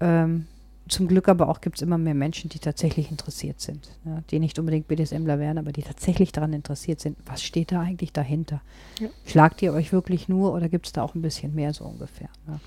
Ähm, 0.00 0.46
zum 0.88 1.08
Glück 1.08 1.28
aber 1.28 1.48
auch 1.48 1.60
gibt 1.60 1.76
es 1.76 1.82
immer 1.82 1.98
mehr 1.98 2.14
Menschen, 2.14 2.48
die 2.50 2.58
tatsächlich 2.58 3.10
interessiert 3.10 3.60
sind. 3.60 3.88
Ne? 4.04 4.22
Die 4.30 4.38
nicht 4.38 4.58
unbedingt 4.58 4.88
BDSMler 4.88 5.38
werden, 5.38 5.58
aber 5.58 5.72
die 5.72 5.82
tatsächlich 5.82 6.32
daran 6.32 6.52
interessiert 6.52 7.00
sind. 7.00 7.16
Was 7.26 7.42
steht 7.42 7.72
da 7.72 7.80
eigentlich 7.80 8.12
dahinter? 8.12 8.60
Ja. 9.00 9.08
Schlagt 9.26 9.62
ihr 9.62 9.72
euch 9.72 9.92
wirklich 9.92 10.28
nur 10.28 10.52
oder 10.52 10.68
gibt 10.68 10.86
es 10.86 10.92
da 10.92 11.02
auch 11.02 11.14
ein 11.14 11.22
bisschen 11.22 11.54
mehr 11.54 11.72
so 11.72 11.84
ungefähr? 11.84 12.28
Ne? 12.46 12.60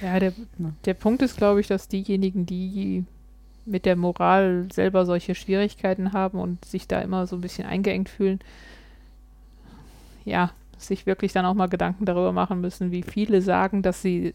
Ja, 0.00 0.18
der, 0.18 0.32
Ja. 0.58 0.72
der 0.84 0.94
Punkt 0.94 1.22
ist, 1.22 1.36
glaube 1.36 1.60
ich, 1.60 1.66
dass 1.66 1.88
diejenigen, 1.88 2.46
die 2.46 3.04
mit 3.64 3.84
der 3.84 3.96
Moral 3.96 4.66
selber 4.72 5.06
solche 5.06 5.34
Schwierigkeiten 5.34 6.12
haben 6.12 6.38
und 6.40 6.64
sich 6.64 6.88
da 6.88 7.00
immer 7.00 7.26
so 7.26 7.36
ein 7.36 7.42
bisschen 7.42 7.66
eingeengt 7.66 8.08
fühlen, 8.08 8.40
ja, 10.24 10.50
sich 10.78 11.06
wirklich 11.06 11.32
dann 11.32 11.46
auch 11.46 11.54
mal 11.54 11.68
Gedanken 11.68 12.04
darüber 12.04 12.32
machen 12.32 12.60
müssen, 12.60 12.90
wie 12.90 13.02
viele 13.02 13.40
sagen, 13.42 13.82
dass 13.82 14.02
sie 14.02 14.34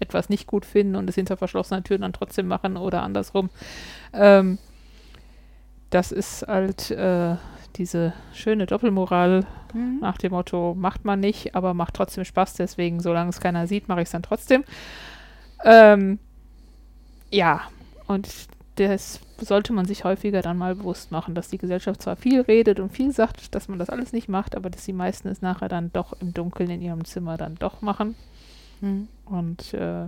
etwas 0.00 0.28
nicht 0.28 0.46
gut 0.46 0.64
finden 0.64 0.96
und 0.96 1.08
es 1.08 1.14
hinter 1.14 1.36
verschlossenen 1.36 1.84
Türen 1.84 2.02
dann 2.02 2.12
trotzdem 2.12 2.46
machen 2.46 2.76
oder 2.76 3.02
andersrum. 3.02 3.50
Ähm, 4.12 4.58
das 5.90 6.12
ist 6.12 6.46
halt 6.46 6.90
äh, 6.90 7.36
diese 7.76 8.12
schöne 8.32 8.66
Doppelmoral 8.66 9.46
nach 10.00 10.18
dem 10.18 10.32
Motto, 10.32 10.74
macht 10.74 11.04
man 11.04 11.20
nicht, 11.20 11.54
aber 11.54 11.74
macht 11.74 11.94
trotzdem 11.94 12.24
Spaß, 12.24 12.54
deswegen, 12.54 13.00
solange 13.00 13.30
es 13.30 13.40
keiner 13.40 13.66
sieht, 13.66 13.88
mache 13.88 14.00
ich 14.00 14.06
es 14.06 14.12
dann 14.12 14.22
trotzdem. 14.22 14.64
Ähm, 15.64 16.18
ja, 17.30 17.62
und 18.06 18.28
das 18.76 19.20
sollte 19.40 19.72
man 19.72 19.86
sich 19.86 20.04
häufiger 20.04 20.40
dann 20.40 20.56
mal 20.56 20.76
bewusst 20.76 21.10
machen, 21.10 21.34
dass 21.34 21.48
die 21.48 21.58
Gesellschaft 21.58 22.02
zwar 22.02 22.16
viel 22.16 22.40
redet 22.40 22.80
und 22.80 22.90
viel 22.90 23.12
sagt, 23.12 23.54
dass 23.54 23.68
man 23.68 23.78
das 23.78 23.90
alles 23.90 24.12
nicht 24.12 24.28
macht, 24.28 24.56
aber 24.56 24.70
dass 24.70 24.84
die 24.84 24.92
meisten 24.92 25.28
es 25.28 25.42
nachher 25.42 25.68
dann 25.68 25.92
doch 25.92 26.12
im 26.20 26.32
Dunkeln 26.32 26.70
in 26.70 26.80
ihrem 26.80 27.04
Zimmer 27.04 27.36
dann 27.36 27.56
doch 27.56 27.82
machen. 27.82 28.14
Mhm. 28.80 29.08
Und 29.26 29.74
äh, 29.74 30.06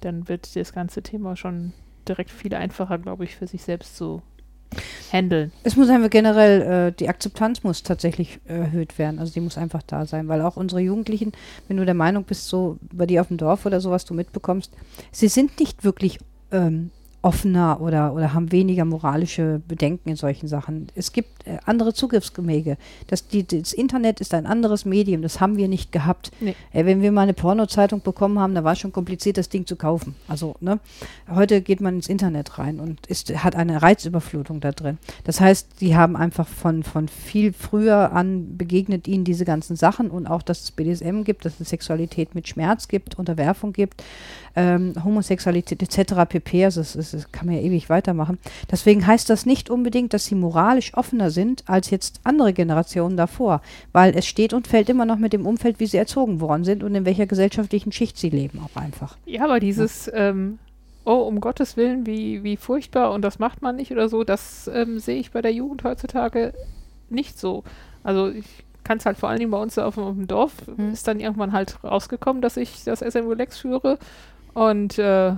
dann 0.00 0.28
wird 0.28 0.54
das 0.54 0.72
ganze 0.72 1.02
Thema 1.02 1.36
schon 1.36 1.72
direkt 2.06 2.30
viel 2.30 2.54
einfacher, 2.54 2.98
glaube 2.98 3.24
ich, 3.24 3.36
für 3.36 3.46
sich 3.46 3.62
selbst 3.62 3.96
zu 3.96 4.22
handeln. 5.12 5.52
Es 5.62 5.76
muss 5.76 5.88
einfach 5.88 6.10
generell, 6.10 6.88
äh, 6.88 6.92
die 6.92 7.08
Akzeptanz 7.08 7.62
muss 7.62 7.82
tatsächlich 7.82 8.40
erhöht 8.46 8.98
werden. 8.98 9.18
Also 9.18 9.32
die 9.32 9.40
muss 9.40 9.56
einfach 9.56 9.82
da 9.82 10.06
sein, 10.06 10.28
weil 10.28 10.42
auch 10.42 10.56
unsere 10.56 10.80
Jugendlichen, 10.80 11.32
wenn 11.66 11.78
du 11.78 11.84
der 11.84 11.94
Meinung 11.94 12.24
bist, 12.24 12.48
so 12.48 12.78
bei 12.92 13.06
dir 13.06 13.20
auf 13.22 13.28
dem 13.28 13.38
Dorf 13.38 13.64
oder 13.66 13.80
so, 13.80 13.90
was 13.90 14.04
du 14.04 14.14
mitbekommst, 14.14 14.72
sie 15.10 15.28
sind 15.28 15.58
nicht 15.58 15.84
wirklich 15.84 16.18
ähm, 16.52 16.90
offener 17.22 17.80
oder, 17.80 18.14
oder 18.14 18.32
haben 18.32 18.52
weniger 18.52 18.84
moralische 18.84 19.60
Bedenken 19.66 20.10
in 20.10 20.16
solchen 20.16 20.46
Sachen. 20.46 20.86
Es 20.94 21.12
gibt 21.12 21.46
äh, 21.46 21.58
andere 21.64 21.92
Zugriffswege. 21.92 22.76
Das, 23.08 23.26
die, 23.26 23.44
das 23.44 23.72
Internet 23.72 24.20
ist 24.20 24.34
ein 24.34 24.46
anderes 24.46 24.84
Medium, 24.84 25.22
das 25.22 25.40
haben 25.40 25.56
wir 25.56 25.66
nicht 25.66 25.90
gehabt. 25.90 26.30
Nee. 26.40 26.54
Äh, 26.72 26.84
wenn 26.84 27.02
wir 27.02 27.10
mal 27.10 27.22
eine 27.22 27.34
Pornozeitung 27.34 28.02
bekommen 28.02 28.38
haben, 28.38 28.54
da 28.54 28.62
war 28.62 28.74
es 28.74 28.78
schon 28.78 28.92
kompliziert, 28.92 29.36
das 29.36 29.48
Ding 29.48 29.66
zu 29.66 29.74
kaufen. 29.74 30.14
Also, 30.28 30.54
ne? 30.60 30.78
Heute 31.28 31.60
geht 31.60 31.80
man 31.80 31.96
ins 31.96 32.08
Internet 32.08 32.58
rein 32.58 32.78
und 32.78 33.06
ist, 33.08 33.34
hat 33.42 33.56
eine 33.56 33.82
Reizüberflutung 33.82 34.60
da 34.60 34.70
drin. 34.70 34.98
Das 35.24 35.40
heißt, 35.40 35.80
die 35.80 35.96
haben 35.96 36.16
einfach 36.16 36.46
von, 36.46 36.84
von 36.84 37.08
viel 37.08 37.52
früher 37.52 38.12
an 38.12 38.56
begegnet 38.56 39.08
ihnen 39.08 39.24
diese 39.24 39.44
ganzen 39.44 39.74
Sachen 39.74 40.10
und 40.10 40.26
auch, 40.26 40.42
dass 40.42 40.62
es 40.62 40.70
BDSM 40.70 41.24
gibt, 41.24 41.44
dass 41.44 41.58
es 41.58 41.68
Sexualität 41.68 42.34
mit 42.34 42.46
Schmerz 42.46 42.86
gibt, 42.86 43.18
Unterwerfung 43.18 43.72
gibt, 43.72 44.04
ähm, 44.54 44.94
Homosexualität 45.04 45.82
etc. 45.82 46.14
pp. 46.28 46.64
Also 46.64 46.80
es, 46.80 46.94
es, 47.14 47.24
es 47.24 47.32
kann 47.32 47.46
man 47.46 47.56
ja 47.56 47.62
ewig 47.62 47.88
weitermachen. 47.90 48.38
Deswegen 48.70 49.06
heißt 49.06 49.28
das 49.30 49.46
nicht 49.46 49.70
unbedingt, 49.70 50.12
dass 50.14 50.26
sie 50.26 50.34
moralisch 50.34 50.94
offener 50.94 51.30
sind 51.30 51.64
als 51.66 51.90
jetzt 51.90 52.20
andere 52.24 52.52
Generationen 52.52 53.16
davor, 53.16 53.60
weil 53.92 54.16
es 54.16 54.26
steht 54.26 54.52
und 54.52 54.66
fällt 54.66 54.88
immer 54.88 55.04
noch 55.04 55.18
mit 55.18 55.32
dem 55.32 55.46
Umfeld, 55.46 55.80
wie 55.80 55.86
sie 55.86 55.96
erzogen 55.96 56.40
worden 56.40 56.64
sind 56.64 56.82
und 56.82 56.94
in 56.94 57.04
welcher 57.04 57.26
gesellschaftlichen 57.26 57.92
Schicht 57.92 58.16
sie 58.18 58.30
leben 58.30 58.60
auch 58.64 58.80
einfach. 58.80 59.16
Ja, 59.26 59.44
aber 59.44 59.60
dieses, 59.60 60.10
ähm, 60.14 60.58
oh, 61.04 61.14
um 61.22 61.40
Gottes 61.40 61.76
Willen, 61.76 62.06
wie, 62.06 62.42
wie 62.42 62.56
furchtbar 62.56 63.12
und 63.12 63.22
das 63.22 63.38
macht 63.38 63.62
man 63.62 63.76
nicht 63.76 63.90
oder 63.92 64.08
so, 64.08 64.24
das 64.24 64.70
ähm, 64.72 64.98
sehe 64.98 65.18
ich 65.18 65.30
bei 65.30 65.42
der 65.42 65.52
Jugend 65.52 65.84
heutzutage 65.84 66.52
nicht 67.10 67.38
so. 67.38 67.64
Also 68.04 68.28
ich 68.28 68.44
kann 68.84 68.98
es 68.98 69.06
halt 69.06 69.18
vor 69.18 69.28
allen 69.28 69.38
Dingen 69.38 69.50
bei 69.50 69.60
uns 69.60 69.76
auf, 69.78 69.98
auf 69.98 70.14
dem 70.14 70.26
Dorf, 70.26 70.52
Mhm. 70.66 70.92
ist 70.92 71.06
dann 71.06 71.20
irgendwann 71.20 71.52
halt 71.52 71.82
rausgekommen, 71.84 72.40
dass 72.40 72.56
ich 72.56 72.84
das 72.84 73.00
SMU 73.00 73.32
Lex 73.34 73.58
führe. 73.58 73.98
Und 74.54 74.98
äh, 74.98 75.34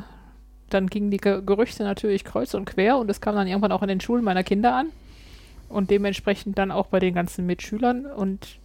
dann 0.70 0.86
gingen 0.88 1.10
die 1.10 1.18
Ge 1.18 1.42
Gerüchte 1.44 1.82
natürlich 1.82 2.24
kreuz 2.24 2.54
und 2.54 2.64
quer 2.64 2.96
und 2.98 3.10
es 3.10 3.20
kam 3.20 3.34
dann 3.34 3.46
irgendwann 3.46 3.72
auch 3.72 3.82
in 3.82 3.88
den 3.88 4.00
Schulen 4.00 4.24
meiner 4.24 4.44
Kinder 4.44 4.74
an. 4.74 4.86
Und 5.68 5.90
dementsprechend 5.90 6.58
dann 6.58 6.72
auch 6.72 6.88
bei 6.88 6.98
den 6.98 7.14
ganzen 7.14 7.46
Mitschülern. 7.46 8.04
Und 8.06 8.58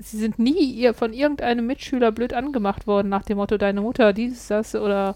sie 0.00 0.18
sind 0.18 0.38
nie 0.38 0.92
von 0.94 1.12
irgendeinem 1.12 1.66
Mitschüler 1.66 2.10
blöd 2.10 2.34
angemacht 2.34 2.88
worden, 2.88 3.08
nach 3.08 3.22
dem 3.22 3.36
Motto, 3.36 3.56
deine 3.56 3.80
Mutter, 3.80 4.12
dies, 4.12 4.48
das 4.48 4.74
oder 4.74 5.14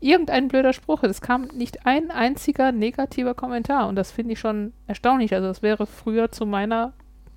irgendein 0.00 0.48
blöder 0.48 0.72
Spruch. 0.72 1.04
Es 1.04 1.20
kam 1.20 1.42
nicht 1.54 1.86
ein 1.86 2.10
einziger 2.10 2.72
negativer 2.72 3.34
Kommentar. 3.34 3.88
Und 3.88 3.94
das 3.94 4.10
finde 4.10 4.32
ich 4.32 4.40
schon 4.40 4.72
erstaunlich. 4.88 5.34
Also 5.34 5.46
das 5.46 5.62
wäre 5.62 5.86
früher 5.86 6.32
zu 6.32 6.46
meiner 6.46 6.92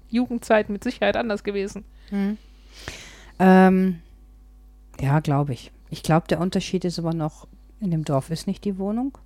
Jugendzeit 0.09 0.70
mit 0.70 0.84
Sicherheit 0.84 1.18
anders 1.18 1.43
gewesen. 1.43 1.86
Mhm. 2.09 2.38
Ähm, 3.38 3.99
ja, 4.99 5.20
glaube 5.20 5.53
ich. 5.53 5.72
Ich 5.89 6.03
glaube, 6.03 6.28
der 6.28 6.39
Unterschied 6.39 6.86
ist 6.86 6.99
aber 6.99 7.13
noch, 7.13 7.47
in 7.82 7.92
dem 7.92 8.04
Dorf 8.06 8.30
ist 8.30 8.48
nicht 8.48 8.64
die 8.66 8.78
Wohnung. 8.78 9.18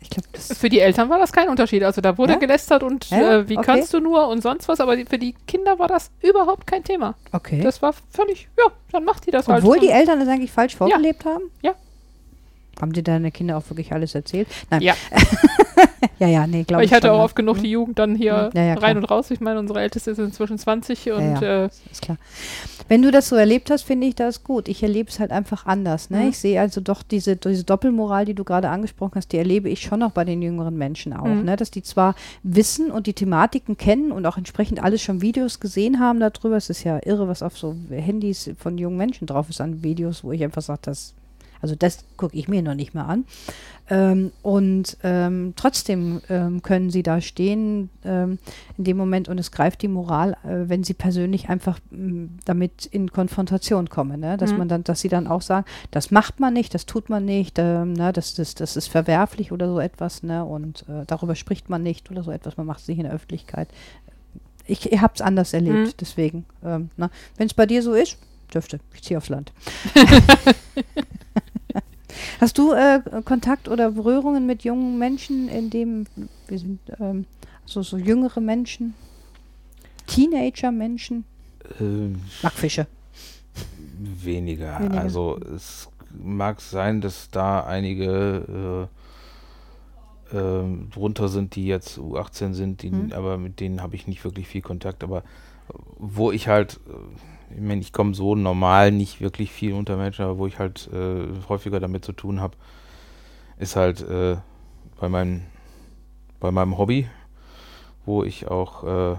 Ich 0.00 0.10
glaube, 0.10 0.28
das 0.32 0.56
Für 0.58 0.68
die 0.68 0.80
Eltern 0.80 1.08
war 1.08 1.18
das 1.18 1.32
kein 1.32 1.48
Unterschied. 1.48 1.82
Also 1.82 2.00
da 2.02 2.16
wurde 2.18 2.34
Ja? 2.34 2.38
gelästert 2.38 2.82
und 2.82 3.08
Ja? 3.10 3.38
äh, 3.38 3.48
wie 3.48 3.56
Okay. 3.56 3.64
kannst 3.66 3.94
du 3.94 4.00
nur 4.00 4.28
und 4.28 4.42
sonst 4.42 4.68
was, 4.68 4.78
aber 4.80 4.94
die, 4.94 5.06
für 5.06 5.18
die 5.18 5.34
Kinder 5.46 5.78
war 5.78 5.88
das 5.88 6.10
überhaupt 6.22 6.66
kein 6.66 6.84
Thema. 6.84 7.14
okay. 7.32 7.60
Das 7.62 7.80
war 7.82 7.94
völlig, 8.10 8.48
ja, 8.58 8.64
dann 8.92 9.04
macht 9.04 9.26
die 9.26 9.30
das 9.30 9.48
halt. 9.48 9.62
Obwohl 9.64 9.78
die 9.80 9.88
Eltern 9.88 10.20
das 10.20 10.28
eigentlich 10.28 10.52
falsch 10.52 10.76
vorgelebt 10.76 11.24
haben? 11.24 11.44
Ja. 11.62 11.72
Haben 12.80 12.92
dir 12.92 13.02
deine 13.02 13.30
Kinder 13.32 13.56
auch 13.56 13.68
wirklich 13.70 13.90
alles 13.92 14.14
erzählt? 14.14 14.48
Nein. 14.70 14.82
Ja. 14.82 14.94
ja, 16.18 16.28
ja, 16.28 16.46
nee, 16.46 16.64
glaube 16.64 16.84
ich. 16.84 16.90
ich 16.90 16.96
hatte 16.96 17.12
auch 17.12 17.20
oft 17.22 17.36
genug 17.36 17.58
die 17.60 17.70
Jugend 17.70 17.98
dann 17.98 18.14
hier 18.14 18.50
Ja, 18.54 18.62
ja, 18.62 18.76
klar. 18.76 18.90
rein 18.90 18.96
und 18.98 19.04
raus. 19.04 19.30
Ich 19.30 19.40
meine, 19.40 19.58
unsere 19.58 19.80
Älteste 19.80 20.10
ist 20.10 20.18
inzwischen 20.18 20.58
20 20.58 21.12
und 21.12 21.40
ja. 21.40 21.64
Äh, 21.64 21.68
Ist 21.90 22.02
klar. 22.02 22.18
Wenn 22.88 23.02
du 23.02 23.10
das 23.10 23.28
so 23.28 23.36
erlebt 23.36 23.70
hast, 23.70 23.82
finde 23.82 24.06
ich 24.06 24.14
das 24.14 24.44
gut. 24.44 24.68
Ich 24.68 24.82
erlebe 24.82 25.10
es 25.10 25.18
halt 25.18 25.32
einfach 25.32 25.66
anders. 25.66 26.10
Ne? 26.10 26.18
Mhm. 26.18 26.28
Ich 26.28 26.38
sehe 26.38 26.60
also 26.60 26.80
doch 26.80 27.02
diese, 27.02 27.36
diese 27.36 27.64
Doppelmoral, 27.64 28.24
die 28.24 28.34
du 28.34 28.44
gerade 28.44 28.68
angesprochen 28.68 29.16
hast, 29.16 29.32
die 29.32 29.38
erlebe 29.38 29.68
ich 29.68 29.80
schon 29.80 30.00
noch 30.00 30.12
bei 30.12 30.24
den 30.24 30.40
jüngeren 30.40 30.76
Menschen 30.76 31.12
auch. 31.12 31.24
Mhm. 31.24 31.44
Ne? 31.44 31.56
Dass 31.56 31.70
die 31.70 31.82
zwar 31.82 32.14
wissen 32.44 32.90
und 32.90 33.08
die 33.08 33.14
Thematiken 33.14 33.76
kennen 33.76 34.12
und 34.12 34.24
auch 34.26 34.36
entsprechend 34.36 34.82
alles 34.82 35.02
schon 35.02 35.20
Videos 35.20 35.58
gesehen 35.58 35.98
haben 35.98 36.20
darüber. 36.20 36.56
Es 36.56 36.70
ist 36.70 36.84
ja 36.84 37.00
irre, 37.04 37.26
was 37.26 37.42
auf 37.42 37.58
so 37.58 37.74
Handys 37.90 38.50
von 38.58 38.78
jungen 38.78 38.96
Menschen 38.96 39.26
drauf 39.26 39.50
ist 39.50 39.60
an 39.60 39.82
Videos, 39.82 40.22
wo 40.22 40.30
ich 40.30 40.44
einfach 40.44 40.62
sage, 40.62 40.80
das, 40.82 41.14
also 41.66 41.74
das 41.76 42.04
gucke 42.16 42.36
ich 42.36 42.48
mir 42.48 42.62
noch 42.62 42.74
nicht 42.74 42.94
mal 42.94 43.04
an. 43.04 43.24
Ähm, 43.88 44.32
und 44.42 44.96
ähm, 45.04 45.52
trotzdem 45.56 46.20
ähm, 46.28 46.60
können 46.62 46.90
sie 46.90 47.02
da 47.04 47.20
stehen 47.20 47.88
ähm, 48.04 48.38
in 48.78 48.84
dem 48.84 48.96
Moment 48.96 49.28
und 49.28 49.38
es 49.38 49.52
greift 49.52 49.82
die 49.82 49.88
Moral, 49.88 50.32
äh, 50.44 50.68
wenn 50.68 50.82
sie 50.82 50.94
persönlich 50.94 51.48
einfach 51.48 51.78
m, 51.92 52.38
damit 52.44 52.86
in 52.86 53.12
Konfrontation 53.12 53.88
kommen. 53.88 54.18
Ne? 54.20 54.36
Dass 54.38 54.52
Mhm. 54.52 54.58
man 54.58 54.68
dann, 54.68 54.82
dass 54.84 55.00
sie 55.02 55.08
dann 55.08 55.26
auch 55.28 55.42
sagen, 55.42 55.66
das 55.92 56.10
macht 56.10 56.40
man 56.40 56.52
nicht, 56.54 56.74
das 56.74 56.86
tut 56.86 57.08
man 57.10 57.24
nicht, 57.24 57.58
ähm, 57.60 57.92
ne? 57.92 58.12
das, 58.12 58.34
das, 58.34 58.54
das 58.56 58.76
ist 58.76 58.88
verwerflich 58.88 59.52
oder 59.52 59.68
so 59.68 59.78
etwas, 59.78 60.22
ne? 60.24 60.44
Und 60.44 60.84
äh, 60.88 61.04
darüber 61.06 61.36
spricht 61.36 61.68
man 61.68 61.82
nicht 61.84 62.10
oder 62.10 62.24
so 62.24 62.30
etwas, 62.32 62.56
man 62.56 62.66
macht 62.66 62.80
es 62.80 62.88
nicht 62.88 62.98
in 62.98 63.04
der 63.04 63.12
Öffentlichkeit. 63.12 63.68
Ich, 64.66 64.90
ich 64.90 65.00
habe 65.00 65.12
es 65.14 65.20
anders 65.20 65.52
erlebt, 65.52 65.86
Mhm. 65.86 65.92
deswegen. 66.00 66.44
Ähm, 66.64 66.90
ne? 66.96 67.08
Wenn 67.36 67.46
es 67.46 67.54
bei 67.54 67.66
dir 67.66 67.82
so 67.84 67.92
ist, 67.94 68.18
dürfte. 68.52 68.80
Ich 68.94 69.02
ziehe 69.02 69.16
aufs 69.18 69.28
Land. 69.28 69.52
Hast 72.40 72.58
du 72.58 72.72
äh, 72.72 73.00
Kontakt 73.24 73.68
oder 73.68 73.90
Berührungen 73.92 74.46
mit 74.46 74.62
jungen 74.64 74.98
Menschen, 74.98 75.48
in 75.48 75.70
dem 75.70 76.06
wir 76.48 76.58
sind 76.58 76.80
ähm, 77.00 77.24
so, 77.64 77.82
so 77.82 77.96
jüngere 77.96 78.40
Menschen, 78.40 78.94
Teenager-Menschen, 80.06 81.24
Ähm, 81.80 82.20
Backfische? 82.42 82.86
weniger. 84.22 84.78
Weniger. 84.80 85.00
Also 85.00 85.38
es 85.54 85.88
mag 86.12 86.60
sein, 86.60 87.00
dass 87.00 87.30
da 87.30 87.60
einige 87.64 88.88
äh, 90.32 90.36
ähm, 90.36 90.90
drunter 90.92 91.28
sind, 91.28 91.54
die 91.56 91.66
jetzt 91.66 91.98
U18 91.98 92.52
sind, 92.52 92.82
die, 92.82 92.90
Mhm. 92.90 93.12
aber 93.12 93.38
mit 93.38 93.60
denen 93.60 93.80
habe 93.82 93.96
ich 93.96 94.06
nicht 94.06 94.22
wirklich 94.24 94.46
viel 94.46 94.62
Kontakt. 94.62 95.02
Aber 95.02 95.22
wo 95.98 96.30
ich 96.32 96.48
halt, 96.48 96.78
äh, 96.88 96.92
ich 97.54 97.60
meine, 97.60 97.80
ich 97.80 97.92
komme 97.92 98.14
so 98.14 98.34
normal 98.34 98.90
nicht 98.92 99.20
wirklich 99.20 99.50
viel 99.52 99.72
unter 99.72 99.96
Menschen, 99.96 100.24
aber 100.24 100.38
wo 100.38 100.46
ich 100.46 100.58
halt 100.58 100.88
äh, 100.92 101.26
häufiger 101.48 101.80
damit 101.80 102.04
zu 102.04 102.12
tun 102.12 102.40
habe, 102.40 102.56
ist 103.58 103.76
halt 103.76 104.00
äh, 104.02 104.36
bei, 105.00 105.08
meinem, 105.08 105.42
bei 106.40 106.50
meinem 106.50 106.76
Hobby, 106.78 107.08
wo 108.04 108.24
ich 108.24 108.48
auch, 108.48 109.12
äh, 109.12 109.16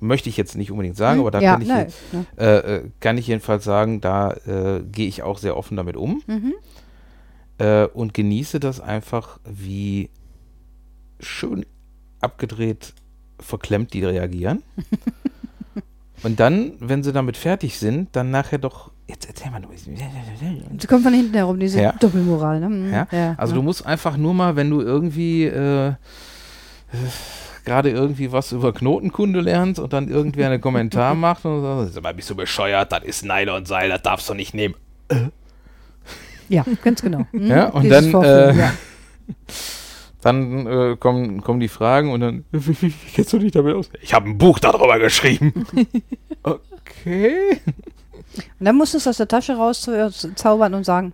möchte 0.00 0.28
ich 0.28 0.36
jetzt 0.36 0.56
nicht 0.56 0.70
unbedingt 0.70 0.96
sagen, 0.96 1.20
aber 1.20 1.30
da 1.30 1.40
ja, 1.40 1.52
kann 1.52 1.62
ich 1.62 1.68
nein, 1.68 1.92
ne? 2.36 2.90
kann 3.00 3.16
ich 3.18 3.26
jedenfalls 3.26 3.64
sagen, 3.64 4.00
da 4.00 4.32
äh, 4.46 4.82
gehe 4.82 5.08
ich 5.08 5.22
auch 5.22 5.38
sehr 5.38 5.56
offen 5.56 5.76
damit 5.76 5.96
um 5.96 6.22
Mhm. 6.26 6.54
und 7.94 8.12
genieße 8.12 8.60
das 8.60 8.80
einfach, 8.80 9.38
wie 9.44 10.10
schön 11.20 11.64
abgedreht, 12.20 12.92
verklemmt 13.38 13.92
die 13.94 14.04
reagieren. 14.04 14.62
und 16.22 16.38
dann, 16.40 16.72
wenn 16.78 17.02
sie 17.02 17.12
damit 17.12 17.36
fertig 17.36 17.78
sind, 17.78 18.08
dann 18.12 18.30
nachher 18.30 18.58
doch, 18.58 18.90
jetzt 19.08 19.26
erzähl 19.28 19.50
mal 19.50 19.60
bisschen. 19.60 19.96
Sie 20.78 20.86
kommt 20.86 21.02
von 21.02 21.12
hinten 21.12 21.34
herum, 21.34 21.58
diese 21.58 21.80
Ja. 21.80 21.92
Doppelmoral. 21.92 22.60
Ne? 22.60 22.68
Mhm. 22.68 22.92
Ja, 22.92 23.34
Also 23.36 23.52
ja. 23.54 23.56
du 23.56 23.62
musst 23.62 23.84
einfach 23.86 24.16
nur 24.16 24.34
mal, 24.34 24.56
wenn 24.56 24.70
du 24.70 24.80
irgendwie 24.80 25.44
äh, 25.44 25.88
äh, 25.88 25.94
gerade 27.64 27.90
irgendwie 27.90 28.32
was 28.32 28.52
über 28.52 28.72
Knotenkunde 28.72 29.40
lernst 29.40 29.80
und 29.80 29.92
dann 29.92 30.08
irgendwer 30.08 30.46
einen 30.48 30.60
Kommentar 30.60 31.14
macht 31.16 31.44
und 31.44 31.60
so, 31.60 31.86
sag 31.86 32.02
mal, 32.02 32.14
bist 32.14 32.30
du 32.30 32.34
bescheuert, 32.36 32.92
das 32.92 33.04
ist 33.04 33.24
Nylonseil, 33.24 33.88
das 33.88 34.02
darfst 34.02 34.28
du 34.28 34.34
nicht 34.34 34.54
nehmen. 34.54 34.74
Ja, 36.48 36.64
ganz 36.82 37.02
genau. 37.02 37.26
Mhm. 37.32 37.46
Ja, 37.46 37.66
und 37.68 37.82
Dieses 37.84 38.02
dann, 38.02 38.10
Vorführen, 38.10 38.56
äh, 38.56 38.60
ja. 38.60 38.72
Dann 40.22 40.66
äh, 40.66 40.96
kommen, 40.98 41.42
kommen 41.42 41.60
die 41.60 41.68
Fragen 41.68 42.10
und 42.12 42.20
dann, 42.20 42.44
wie, 42.52 42.68
wie, 42.80 42.92
wie 42.92 43.10
kennst 43.12 43.32
du 43.32 43.38
dich 43.38 43.52
damit 43.52 43.74
aus? 43.74 43.90
Ich 44.00 44.14
habe 44.14 44.28
ein 44.30 44.38
Buch 44.38 44.58
darüber 44.58 44.98
geschrieben. 44.98 45.52
okay. 46.42 47.60
Und 48.58 48.64
dann 48.64 48.76
musst 48.76 48.94
du 48.94 48.98
es 48.98 49.06
aus 49.06 49.18
der 49.18 49.28
Tasche 49.28 49.56
rauszaubern 49.56 50.74
und 50.74 50.84
sagen, 50.84 51.12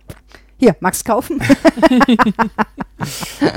hier, 0.57 0.75
magst 0.79 1.07
du 1.07 1.11
kaufen? 1.11 1.41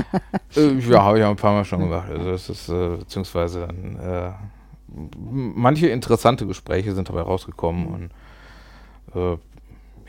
Äh, 0.55 0.77
ja, 0.79 1.01
habe 1.03 1.17
ich 1.19 1.25
auch 1.25 1.31
ein 1.31 1.35
paar 1.35 1.53
Mal 1.53 1.65
schon 1.65 1.79
gemacht. 1.79 2.07
Also 2.09 2.31
das 2.31 2.47
ist, 2.49 2.69
äh, 2.69 2.97
beziehungsweise 2.97 3.67
dann, 3.67 3.99
äh, 3.99 4.31
manche 5.17 5.87
interessante 5.87 6.45
Gespräche 6.45 6.93
sind 6.93 7.09
dabei 7.09 7.21
rausgekommen 7.21 7.87
und 7.87 8.11
äh, 9.15 9.37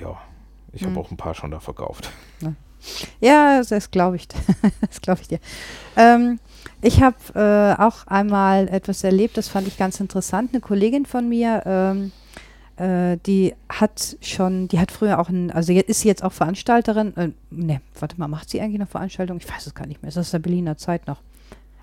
ja, 0.01 0.21
ich 0.73 0.83
habe 0.83 0.93
Mhm. 0.93 0.99
auch 0.99 1.11
ein 1.11 1.17
paar 1.17 1.35
schon 1.35 1.51
da 1.51 1.61
verkauft. 1.61 2.11
Ja, 3.21 3.63
das- 3.63 3.91
glaube 3.91 4.17
ich. 4.17 4.29
das 4.89 5.01
glaube 5.01 5.21
ich 5.23 5.29
dir. 5.29 5.39
Ähm, 5.97 6.39
ich 6.83 7.03
habe 7.03 7.17
äh, 7.35 7.81
auch 7.83 8.07
einmal 8.07 8.69
etwas 8.69 9.05
erlebt, 9.05 9.37
das 9.37 9.49
fand 9.49 9.67
ich 9.67 9.79
ganz 9.79 10.01
interessant. 10.01 10.51
Eine 10.53 10.61
Kollegin 10.61 11.07
von 11.07 11.29
mir, 11.29 11.63
ähm, 11.65 12.13
äh, 12.77 13.17
die 13.25 13.55
hat 13.69 14.17
schon, 14.21 14.69
die 14.69 14.79
hat 14.81 14.91
früher 14.93 15.19
auch 15.19 15.29
ein, 15.29 15.51
also 15.51 15.73
ist 15.73 16.01
sie 16.01 16.09
jetzt 16.09 16.23
auch 16.23 16.33
Veranstalterin. 16.33 17.17
Äh, 17.17 17.29
ne, 17.51 17.81
warte 17.99 18.19
mal, 18.19 18.29
macht 18.29 18.51
sie 18.51 18.61
eigentlich 18.61 18.81
noch 18.81 18.89
Veranstaltungen? 18.89 19.41
Ich 19.41 19.51
weiß 19.51 19.67
es 19.67 19.75
gar 19.75 19.87
nicht 19.87 20.03
mehr. 20.03 20.09
Ist 20.09 20.17
das 20.17 20.31
der 20.31 20.41
Berliner 20.41 20.77
Zeit 20.77 21.07
noch? 21.07 21.19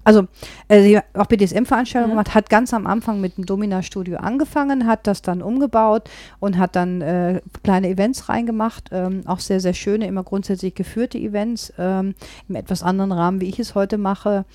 Also, 0.03 0.27
äh, 0.67 0.81
sie 0.81 0.97
hat 0.97 1.05
auch 1.13 1.27
BDSM-Veranstaltungen 1.27 2.11
Mhm. 2.13 2.17
gemacht, 2.17 2.33
hat 2.35 2.49
ganz 2.49 2.73
am 2.73 2.87
Anfang 2.87 3.21
mit 3.21 3.37
dem 3.37 3.45
Domina-Studio 3.45 4.17
angefangen, 4.17 4.87
hat 4.87 5.05
das 5.07 5.21
dann 5.21 5.41
umgebaut 5.41 6.09
und 6.39 6.57
hat 6.57 6.75
dann 6.75 7.01
äh, 7.01 7.41
kleine 7.63 7.89
Events 7.89 8.29
reingemacht, 8.29 8.89
ähm, 8.91 9.21
auch 9.25 9.39
sehr, 9.39 9.59
sehr 9.59 9.73
schöne, 9.73 10.07
immer 10.07 10.23
grundsätzlich 10.23 10.73
geführte 10.75 11.17
Events, 11.17 11.71
ähm, 11.77 12.15
im 12.49 12.55
etwas 12.55 12.81
anderen 12.83 13.11
Rahmen, 13.11 13.41
wie 13.41 13.49
ich 13.49 13.59
es 13.59 13.75
heute 13.75 13.97
mache. 13.97 14.45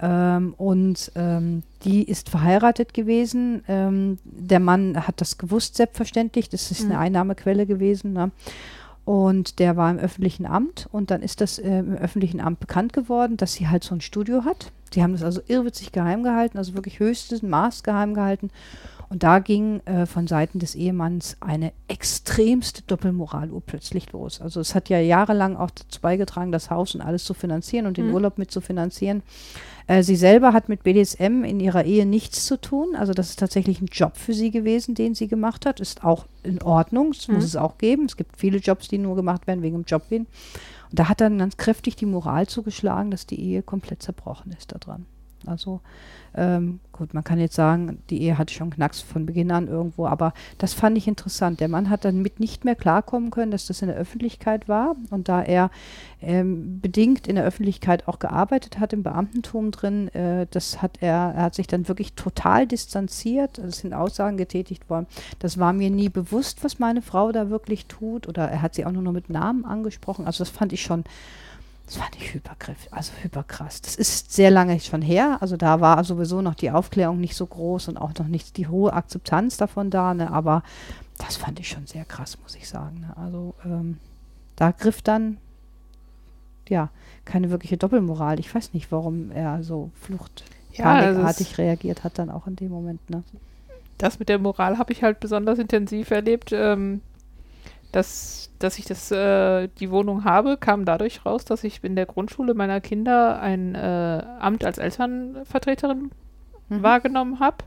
Ähm, 0.00 0.54
und 0.56 1.10
ähm, 1.16 1.64
die 1.84 2.04
ist 2.04 2.28
verheiratet 2.28 2.94
gewesen. 2.94 3.64
Ähm, 3.66 4.18
der 4.24 4.60
Mann 4.60 5.06
hat 5.08 5.20
das 5.20 5.38
gewusst, 5.38 5.74
selbstverständlich. 5.76 6.48
Das 6.48 6.70
ist 6.70 6.84
Mhm. 6.84 6.90
eine 6.92 6.98
Einnahmequelle 7.00 7.66
gewesen. 7.66 8.12
Ne? 8.12 8.30
Und 9.08 9.58
der 9.58 9.78
war 9.78 9.90
im 9.90 9.96
öffentlichen 9.96 10.44
Amt 10.44 10.86
und 10.92 11.10
dann 11.10 11.22
ist 11.22 11.40
das 11.40 11.58
äh, 11.58 11.78
im 11.78 11.94
öffentlichen 11.94 12.40
Amt 12.40 12.60
bekannt 12.60 12.92
geworden, 12.92 13.38
dass 13.38 13.54
sie 13.54 13.66
halt 13.66 13.82
so 13.82 13.94
ein 13.94 14.02
Studio 14.02 14.44
hat. 14.44 14.70
Sie 14.92 15.02
haben 15.02 15.12
das 15.12 15.22
also 15.22 15.40
irrwitzig 15.46 15.92
geheim 15.92 16.22
gehalten, 16.22 16.58
also 16.58 16.74
wirklich 16.74 17.00
höchstes 17.00 17.42
Maß 17.42 17.84
geheim 17.84 18.12
gehalten. 18.12 18.50
Und 19.08 19.22
da 19.22 19.38
ging 19.38 19.80
äh, 19.86 20.04
von 20.04 20.26
Seiten 20.26 20.58
des 20.58 20.74
Ehemanns 20.74 21.38
eine 21.40 21.72
extremste 21.88 22.82
Doppelmoral 22.82 23.50
urplötzlich 23.50 24.12
los. 24.12 24.42
Also 24.42 24.60
es 24.60 24.74
hat 24.74 24.90
ja 24.90 25.00
jahrelang 25.00 25.56
auch 25.56 25.70
dazu 25.70 26.02
beigetragen, 26.02 26.52
das 26.52 26.68
Haus 26.68 26.94
und 26.94 27.00
alles 27.00 27.24
zu 27.24 27.32
finanzieren 27.32 27.86
und 27.86 27.96
den 27.96 28.08
Mhm. 28.08 28.14
Urlaub 28.14 28.36
mit 28.36 28.50
zu 28.50 28.60
finanzieren. 28.60 29.22
Äh, 29.88 30.02
sie 30.02 30.16
selber 30.16 30.52
hat 30.52 30.68
mit 30.68 30.82
BDSM 30.84 31.42
in 31.44 31.58
ihrer 31.60 31.84
Ehe 31.84 32.06
nichts 32.06 32.44
zu 32.46 32.60
tun. 32.60 32.94
Also 32.94 33.14
das 33.14 33.30
ist 33.30 33.38
tatsächlich 33.38 33.80
ein 33.80 33.88
Job 33.90 34.16
für 34.16 34.34
sie 34.34 34.50
gewesen, 34.50 34.94
den 34.94 35.14
sie 35.14 35.26
gemacht 35.28 35.66
hat. 35.66 35.80
Ist 35.80 36.04
auch 36.04 36.26
in 36.44 36.62
Ordnung, 36.62 37.12
das 37.12 37.26
muss 37.26 37.38
Mhm. 37.38 37.44
es 37.44 37.56
auch 37.56 37.78
geben. 37.78 38.04
Es 38.04 38.16
gibt 38.16 38.36
viele 38.38 38.58
Jobs, 38.58 38.88
die 38.88 38.98
nur 38.98 39.16
gemacht 39.16 39.46
werden 39.46 39.62
wegen 39.62 39.78
dem 39.78 39.84
Job. 39.84 40.02
Und 40.10 40.28
da 40.92 41.08
hat 41.08 41.20
dann 41.20 41.38
ganz 41.38 41.56
kräftig 41.56 41.96
die 41.96 42.06
Moral 42.06 42.46
zugeschlagen, 42.46 43.10
dass 43.10 43.26
die 43.26 43.40
Ehe 43.40 43.62
komplett 43.62 44.02
zerbrochen 44.02 44.52
ist 44.56 44.72
daran. 44.72 45.06
Also 45.46 45.80
ähm, 46.34 46.80
gut, 46.92 47.14
man 47.14 47.24
kann 47.24 47.38
jetzt 47.38 47.54
sagen, 47.54 48.02
die 48.10 48.22
Ehe 48.22 48.38
hatte 48.38 48.52
schon 48.52 48.70
Knacks 48.70 49.00
von 49.00 49.26
Beginn 49.26 49.50
an 49.50 49.66
irgendwo, 49.66 50.06
aber 50.06 50.34
das 50.58 50.74
fand 50.74 50.98
ich 50.98 51.08
interessant. 51.08 51.60
Der 51.60 51.68
Mann 51.68 51.90
hat 51.90 52.04
dann 52.04 52.20
mit 52.22 52.38
nicht 52.38 52.64
mehr 52.64 52.74
klarkommen 52.74 53.30
können, 53.30 53.50
dass 53.50 53.66
das 53.66 53.82
in 53.82 53.88
der 53.88 53.96
Öffentlichkeit 53.96 54.68
war. 54.68 54.94
Und 55.10 55.28
da 55.28 55.42
er 55.42 55.70
ähm, 56.20 56.80
bedingt 56.80 57.26
in 57.26 57.36
der 57.36 57.44
Öffentlichkeit 57.44 58.08
auch 58.08 58.18
gearbeitet 58.18 58.78
hat, 58.78 58.92
im 58.92 59.02
Beamtentum 59.02 59.70
drin, 59.70 60.08
äh, 60.14 60.46
das 60.50 60.82
hat 60.82 60.98
er, 61.00 61.34
er 61.34 61.42
hat 61.42 61.54
sich 61.54 61.66
dann 61.66 61.88
wirklich 61.88 62.12
total 62.12 62.66
distanziert. 62.66 63.58
Es 63.58 63.78
sind 63.78 63.94
Aussagen 63.94 64.36
getätigt 64.36 64.90
worden. 64.90 65.06
Das 65.38 65.58
war 65.58 65.72
mir 65.72 65.90
nie 65.90 66.08
bewusst, 66.08 66.62
was 66.62 66.78
meine 66.78 67.02
Frau 67.02 67.32
da 67.32 67.50
wirklich 67.50 67.86
tut. 67.86 68.28
Oder 68.28 68.48
er 68.48 68.62
hat 68.62 68.74
sie 68.74 68.84
auch 68.84 68.92
nur 68.92 69.02
noch 69.02 69.12
mit 69.12 69.30
Namen 69.30 69.64
angesprochen. 69.64 70.26
Also 70.26 70.44
das 70.44 70.50
fand 70.50 70.72
ich 70.72 70.82
schon 70.82 71.04
das 71.88 71.96
fand 71.96 72.16
ich 72.16 72.34
hypergriff, 72.34 72.86
also 72.90 73.12
hyperkrass. 73.22 73.80
Das 73.80 73.96
ist 73.96 74.30
sehr 74.30 74.50
lange 74.50 74.78
schon 74.78 75.00
her. 75.00 75.38
Also 75.40 75.56
da 75.56 75.80
war 75.80 76.04
sowieso 76.04 76.42
noch 76.42 76.54
die 76.54 76.70
Aufklärung 76.70 77.18
nicht 77.18 77.34
so 77.34 77.46
groß 77.46 77.88
und 77.88 77.96
auch 77.96 78.12
noch 78.18 78.26
nicht 78.26 78.58
die 78.58 78.68
hohe 78.68 78.92
Akzeptanz 78.92 79.56
davon 79.56 79.88
da. 79.88 80.12
Ne? 80.12 80.30
Aber 80.30 80.62
das 81.16 81.36
fand 81.36 81.58
ich 81.60 81.68
schon 81.68 81.86
sehr 81.86 82.04
krass, 82.04 82.36
muss 82.42 82.56
ich 82.56 82.68
sagen. 82.68 83.00
Ne? 83.00 83.16
Also 83.16 83.54
ähm, 83.64 83.96
da 84.56 84.70
griff 84.70 85.00
dann 85.00 85.38
ja 86.68 86.90
keine 87.24 87.48
wirkliche 87.48 87.78
Doppelmoral. 87.78 88.38
Ich 88.38 88.54
weiß 88.54 88.74
nicht, 88.74 88.92
warum 88.92 89.30
er 89.30 89.62
so 89.62 89.90
fluchtpanikartig 89.94 91.52
ja, 91.52 91.56
reagiert 91.56 92.04
hat 92.04 92.18
dann 92.18 92.28
auch 92.28 92.46
in 92.46 92.56
dem 92.56 92.68
Moment. 92.68 93.08
Ne? 93.08 93.22
Das 93.96 94.18
mit 94.18 94.28
der 94.28 94.38
Moral 94.38 94.76
habe 94.76 94.92
ich 94.92 95.02
halt 95.02 95.20
besonders 95.20 95.58
intensiv 95.58 96.10
erlebt. 96.10 96.50
Ähm, 96.52 97.00
dass, 97.92 98.50
dass 98.58 98.78
ich 98.78 98.84
das, 98.84 99.10
äh, 99.10 99.68
die 99.80 99.90
Wohnung 99.90 100.24
habe, 100.24 100.56
kam 100.56 100.84
dadurch 100.84 101.24
raus, 101.24 101.44
dass 101.44 101.64
ich 101.64 101.82
in 101.82 101.96
der 101.96 102.06
Grundschule 102.06 102.54
meiner 102.54 102.80
Kinder 102.80 103.40
ein 103.40 103.74
äh, 103.74 104.22
Amt 104.40 104.64
als 104.64 104.78
Elternvertreterin 104.78 106.10
mhm. 106.68 106.82
wahrgenommen 106.82 107.40
habe. 107.40 107.58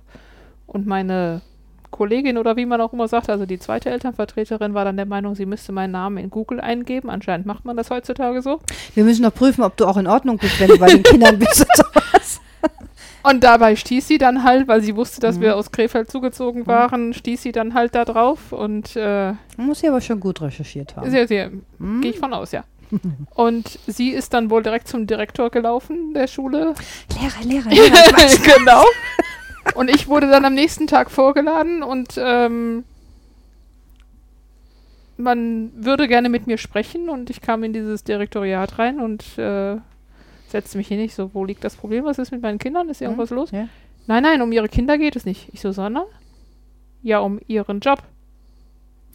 Und 0.68 0.88
meine 0.88 1.42
Kollegin 1.90 2.38
oder 2.38 2.56
wie 2.56 2.66
man 2.66 2.80
auch 2.82 2.94
immer 2.94 3.08
sagt, 3.08 3.30
also 3.30 3.46
die 3.46 3.60
zweite 3.60 3.90
Elternvertreterin 3.90 4.74
war 4.74 4.86
dann 4.86 4.96
der 4.96 5.06
Meinung, 5.06 5.36
sie 5.36 5.46
müsste 5.46 5.72
meinen 5.72 5.92
Namen 5.92 6.18
in 6.18 6.30
Google 6.30 6.62
eingeben. 6.62 7.10
Anscheinend 7.10 7.46
macht 7.46 7.66
man 7.66 7.76
das 7.76 7.90
heutzutage 7.90 8.42
so. 8.42 8.60
Wir 8.96 9.04
müssen 9.04 9.24
noch 9.24 9.34
prüfen, 9.34 9.64
ob 9.64 9.76
du 9.78 9.86
auch 9.86 9.98
in 9.98 10.08
Ordnung 10.08 10.38
bist, 10.38 10.60
wenn 10.60 10.70
du 10.70 10.80
bei 10.80 10.88
den 10.88 11.04
Kindern 11.04 11.38
bist. 11.38 11.66
Und 13.24 13.44
dabei 13.44 13.76
stieß 13.76 14.08
sie 14.08 14.18
dann 14.18 14.44
halt, 14.44 14.68
weil 14.68 14.82
sie 14.82 14.96
wusste, 14.96 15.20
dass 15.22 15.38
mhm. 15.38 15.42
wir 15.42 15.56
aus 15.56 15.72
Krefeld 15.72 16.10
zugezogen 16.12 16.62
mhm. 16.62 16.68
waren, 16.68 17.14
stieß 17.14 17.42
sie 17.42 17.52
dann 17.52 17.74
halt 17.74 17.96
da 17.96 18.06
drauf 18.06 18.52
und 18.52 18.96
äh, 18.96 19.34
muss 19.58 19.80
sie 19.80 19.88
aber 19.88 20.02
schon 20.02 20.20
gut 20.20 20.42
recherchiert 20.42 20.96
haben. 20.96 21.10
Sehr, 21.10 21.28
sehr. 21.28 21.52
Mhm. 21.78 22.02
Gehe 22.02 22.12
ich 22.12 22.20
von 22.20 22.34
aus, 22.34 22.52
ja. 22.52 22.64
Und 23.36 23.80
sie 23.88 24.10
ist 24.10 24.34
dann 24.34 24.50
wohl 24.50 24.64
direkt 24.64 24.88
zum 24.88 25.08
Direktor 25.08 25.50
gelaufen 25.50 26.14
der 26.14 26.28
Schule. 26.28 26.74
Lehrer, 27.22 27.44
Lehrer, 27.44 27.70
Lehrer. 27.70 28.38
genau. 28.56 28.84
Und 29.76 29.90
ich 29.90 30.08
wurde 30.08 30.30
dann 30.30 30.44
am 30.44 30.54
nächsten 30.54 30.88
Tag 30.88 31.10
vorgeladen 31.10 31.84
und 31.84 32.16
ähm, 32.18 32.84
man 35.18 35.72
würde 35.76 36.08
gerne 36.08 36.30
mit 36.30 36.48
mir 36.48 36.58
sprechen 36.58 37.10
und 37.10 37.30
ich 37.30 37.42
kam 37.42 37.64
in 37.64 37.74
dieses 37.74 38.04
Direktoriat 38.04 38.80
rein 38.80 39.00
und 39.00 39.38
äh, 39.38 39.78
setzte 40.52 40.78
mich 40.78 40.88
hin. 40.88 41.00
Ich 41.00 41.16
so, 41.16 41.34
wo 41.34 41.46
liegt 41.46 41.64
das 41.64 41.76
Problem? 41.76 42.06
Was 42.06 42.20
ist 42.20 42.32
mit 42.32 42.42
meinen 42.42 42.60
Kindern? 42.60 42.90
Ist 42.90 43.02
irgendwas 43.02 43.32
mhm. 43.32 43.38
los? 43.38 43.52
Ja. 43.52 43.68
Nein, 44.08 44.24
nein, 44.24 44.42
um 44.42 44.52
ihre 44.52 44.70
Kinder 44.70 44.98
geht 44.98 45.16
es 45.16 45.26
nicht. 45.26 45.50
Ich 45.54 45.62
so, 45.62 45.72
sondern? 45.72 46.06
Ja, 47.04 47.20
um 47.20 47.40
ihren 47.48 47.80
Job. 47.80 48.04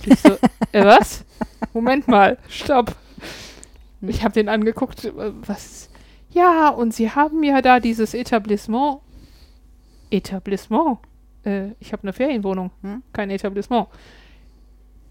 Ich 0.05 0.19
so, 0.21 0.33
äh, 0.73 0.85
was? 0.85 1.25
Moment 1.73 2.09
mal, 2.09 2.39
stopp. 2.49 2.95
Hm. 4.01 4.09
Ich 4.09 4.23
habe 4.23 4.35
den 4.35 4.49
angeguckt, 4.49 5.05
äh, 5.05 5.13
was? 5.47 5.89
Ja, 6.31 6.69
und 6.69 6.95
sie 6.95 7.11
haben 7.11 7.43
ja 7.43 7.63
da 7.63 7.81
dieses 7.81 8.15
Etablissement. 8.15 9.01
Etablissement? 10.11 10.99
Äh, 11.45 11.71
ich 11.81 11.93
habe 11.93 12.03
eine 12.03 12.13
Ferienwohnung, 12.13 12.71
hm? 12.83 13.03
kein 13.13 13.31
Etablissement. 13.31 13.89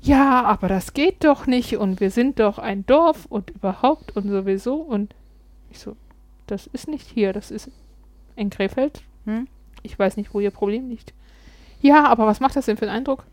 Ja, 0.01 0.43
aber 0.43 0.67
das 0.67 0.93
geht 0.93 1.23
doch 1.23 1.47
nicht 1.47 1.77
und 1.77 1.99
wir 1.99 2.11
sind 2.11 2.39
doch 2.39 2.59
ein 2.59 2.85
Dorf 2.85 3.25
und 3.25 3.49
überhaupt 3.49 4.15
und 4.15 4.29
sowieso 4.29 4.75
und 4.75 5.15
ich 5.71 5.79
so, 5.79 5.95
das 6.47 6.67
ist 6.67 6.87
nicht 6.87 7.07
hier, 7.07 7.33
das 7.33 7.51
ist 7.51 7.69
in 8.35 8.49
Krefeld. 8.49 9.01
Hm? 9.25 9.47
Ich 9.83 9.97
weiß 9.97 10.17
nicht, 10.17 10.33
wo 10.33 10.39
ihr 10.39 10.51
Problem 10.51 10.89
liegt. 10.89 11.13
Ja, 11.81 12.05
aber 12.05 12.25
was 12.25 12.39
macht 12.39 12.55
das 12.55 12.65
denn 12.65 12.77
für 12.77 12.87
einen 12.87 12.97
Eindruck? 12.97 13.23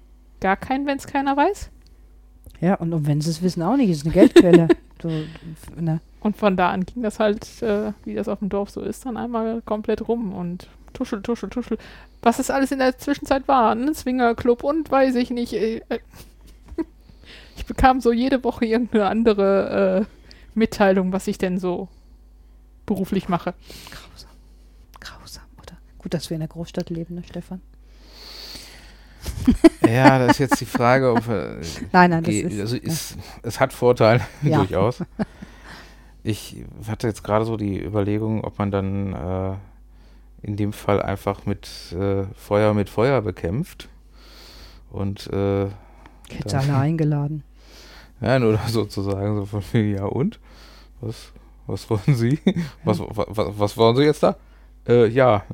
Gar 0.40 0.56
keinen, 0.56 0.86
wenn 0.86 0.98
es 0.98 1.06
keiner 1.06 1.36
weiß? 1.36 1.70
Ja, 2.60 2.74
und, 2.74 2.92
und 2.92 3.06
wenn 3.06 3.20
sie 3.20 3.30
es 3.30 3.42
wissen, 3.42 3.62
auch 3.62 3.76
nicht. 3.76 3.90
Ist 3.90 4.04
eine 4.04 4.14
Geldquelle. 4.14 4.68
du, 4.98 5.08
ne? 5.80 6.00
Und 6.20 6.36
von 6.36 6.56
da 6.56 6.70
an 6.70 6.84
ging 6.84 7.02
das 7.02 7.18
halt, 7.18 7.62
äh, 7.62 7.92
wie 8.04 8.14
das 8.14 8.28
auf 8.28 8.38
dem 8.38 8.48
Dorf 8.48 8.70
so 8.70 8.80
ist, 8.80 9.04
dann 9.06 9.16
einmal 9.16 9.60
komplett 9.62 10.06
rum 10.06 10.32
und 10.32 10.68
tuschel, 10.92 11.22
tuschel, 11.22 11.50
tuschel. 11.50 11.78
Was 12.22 12.38
es 12.38 12.50
alles 12.50 12.70
in 12.70 12.78
der 12.78 12.96
Zwischenzeit 12.98 13.48
war, 13.48 13.74
ein 13.74 13.92
Swingerclub 13.92 14.62
und 14.62 14.90
weiß 14.90 15.16
ich 15.16 15.30
nicht. 15.30 15.52
Äh, 15.54 15.80
ich 17.56 17.66
bekam 17.66 18.00
so 18.00 18.12
jede 18.12 18.44
Woche 18.44 18.66
irgendeine 18.66 19.06
andere 19.06 20.06
äh, 20.06 20.58
Mitteilung, 20.58 21.12
was 21.12 21.26
ich 21.26 21.38
denn 21.38 21.58
so 21.58 21.88
beruflich 22.86 23.28
mache. 23.28 23.54
Grausam. 23.90 24.30
Grausam, 25.00 25.44
oder? 25.58 25.76
Gut, 25.98 26.14
dass 26.14 26.30
wir 26.30 26.34
in 26.34 26.40
der 26.40 26.48
Großstadt 26.48 26.90
leben, 26.90 27.16
ne, 27.16 27.22
Stefan? 27.24 27.60
ja, 29.86 30.18
das 30.18 30.32
ist 30.32 30.38
jetzt 30.38 30.60
die 30.60 30.66
Frage, 30.66 31.12
ob 31.12 31.28
äh, 31.28 31.60
nein, 31.92 32.10
nein, 32.10 32.24
das 32.24 32.34
ist, 32.34 32.60
also 32.60 32.76
ist, 32.76 33.10
ja. 33.12 33.22
es 33.42 33.60
hat 33.60 33.72
Vorteile 33.72 34.20
ja. 34.42 34.58
durchaus. 34.58 35.02
Ich 36.24 36.64
hatte 36.86 37.08
jetzt 37.08 37.24
gerade 37.24 37.44
so 37.44 37.56
die 37.56 37.82
Überlegung, 37.82 38.44
ob 38.44 38.56
man 38.56 38.70
dann 38.70 39.12
äh, 39.12 39.56
in 40.46 40.56
dem 40.56 40.72
Fall 40.72 41.02
einfach 41.02 41.46
mit 41.46 41.68
äh, 41.98 42.26
Feuer 42.36 42.74
mit 42.74 42.88
Feuer 42.88 43.22
bekämpft 43.22 43.88
und 44.92 45.26
äh, 45.32 45.64
ich 45.64 46.38
hätte 46.38 46.58
alle 46.58 46.76
eingeladen. 46.76 47.42
Ja, 48.20 48.38
nur 48.38 48.56
sozusagen 48.68 49.34
so 49.34 49.46
von 49.46 49.64
mir, 49.72 49.82
ja 49.82 50.04
und? 50.04 50.38
Was, 51.00 51.32
was 51.66 51.88
wollen 51.88 52.14
Sie? 52.14 52.38
Was, 52.84 53.00
was, 53.00 53.26
was 53.58 53.76
wollen 53.76 53.96
Sie 53.96 54.02
jetzt 54.02 54.22
da? 54.22 54.36
Äh, 54.88 55.08
ja, 55.08 55.44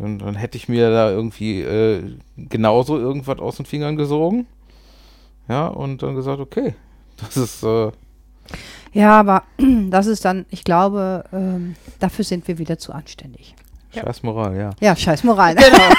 und 0.00 0.20
dann 0.20 0.34
hätte 0.34 0.56
ich 0.56 0.68
mir 0.68 0.90
da 0.90 1.10
irgendwie 1.10 1.60
äh, 1.60 2.16
genauso 2.36 2.98
irgendwas 2.98 3.38
aus 3.38 3.56
den 3.56 3.66
Fingern 3.66 3.96
gesogen. 3.96 4.46
Ja, 5.46 5.66
und 5.66 6.02
dann 6.02 6.14
gesagt, 6.14 6.40
okay, 6.40 6.74
das 7.18 7.36
ist. 7.36 7.62
Äh 7.62 7.90
ja, 8.92 9.20
aber 9.20 9.42
das 9.90 10.06
ist 10.06 10.24
dann, 10.24 10.46
ich 10.50 10.64
glaube, 10.64 11.24
ähm, 11.32 11.76
dafür 11.98 12.24
sind 12.24 12.48
wir 12.48 12.58
wieder 12.58 12.78
zu 12.78 12.92
anständig. 12.92 13.54
Scheiß 13.94 14.22
Moral, 14.22 14.56
ja. 14.56 14.70
Ja, 14.80 14.96
scheiß 14.96 15.24
Moral. 15.24 15.54
Genau. 15.60 15.94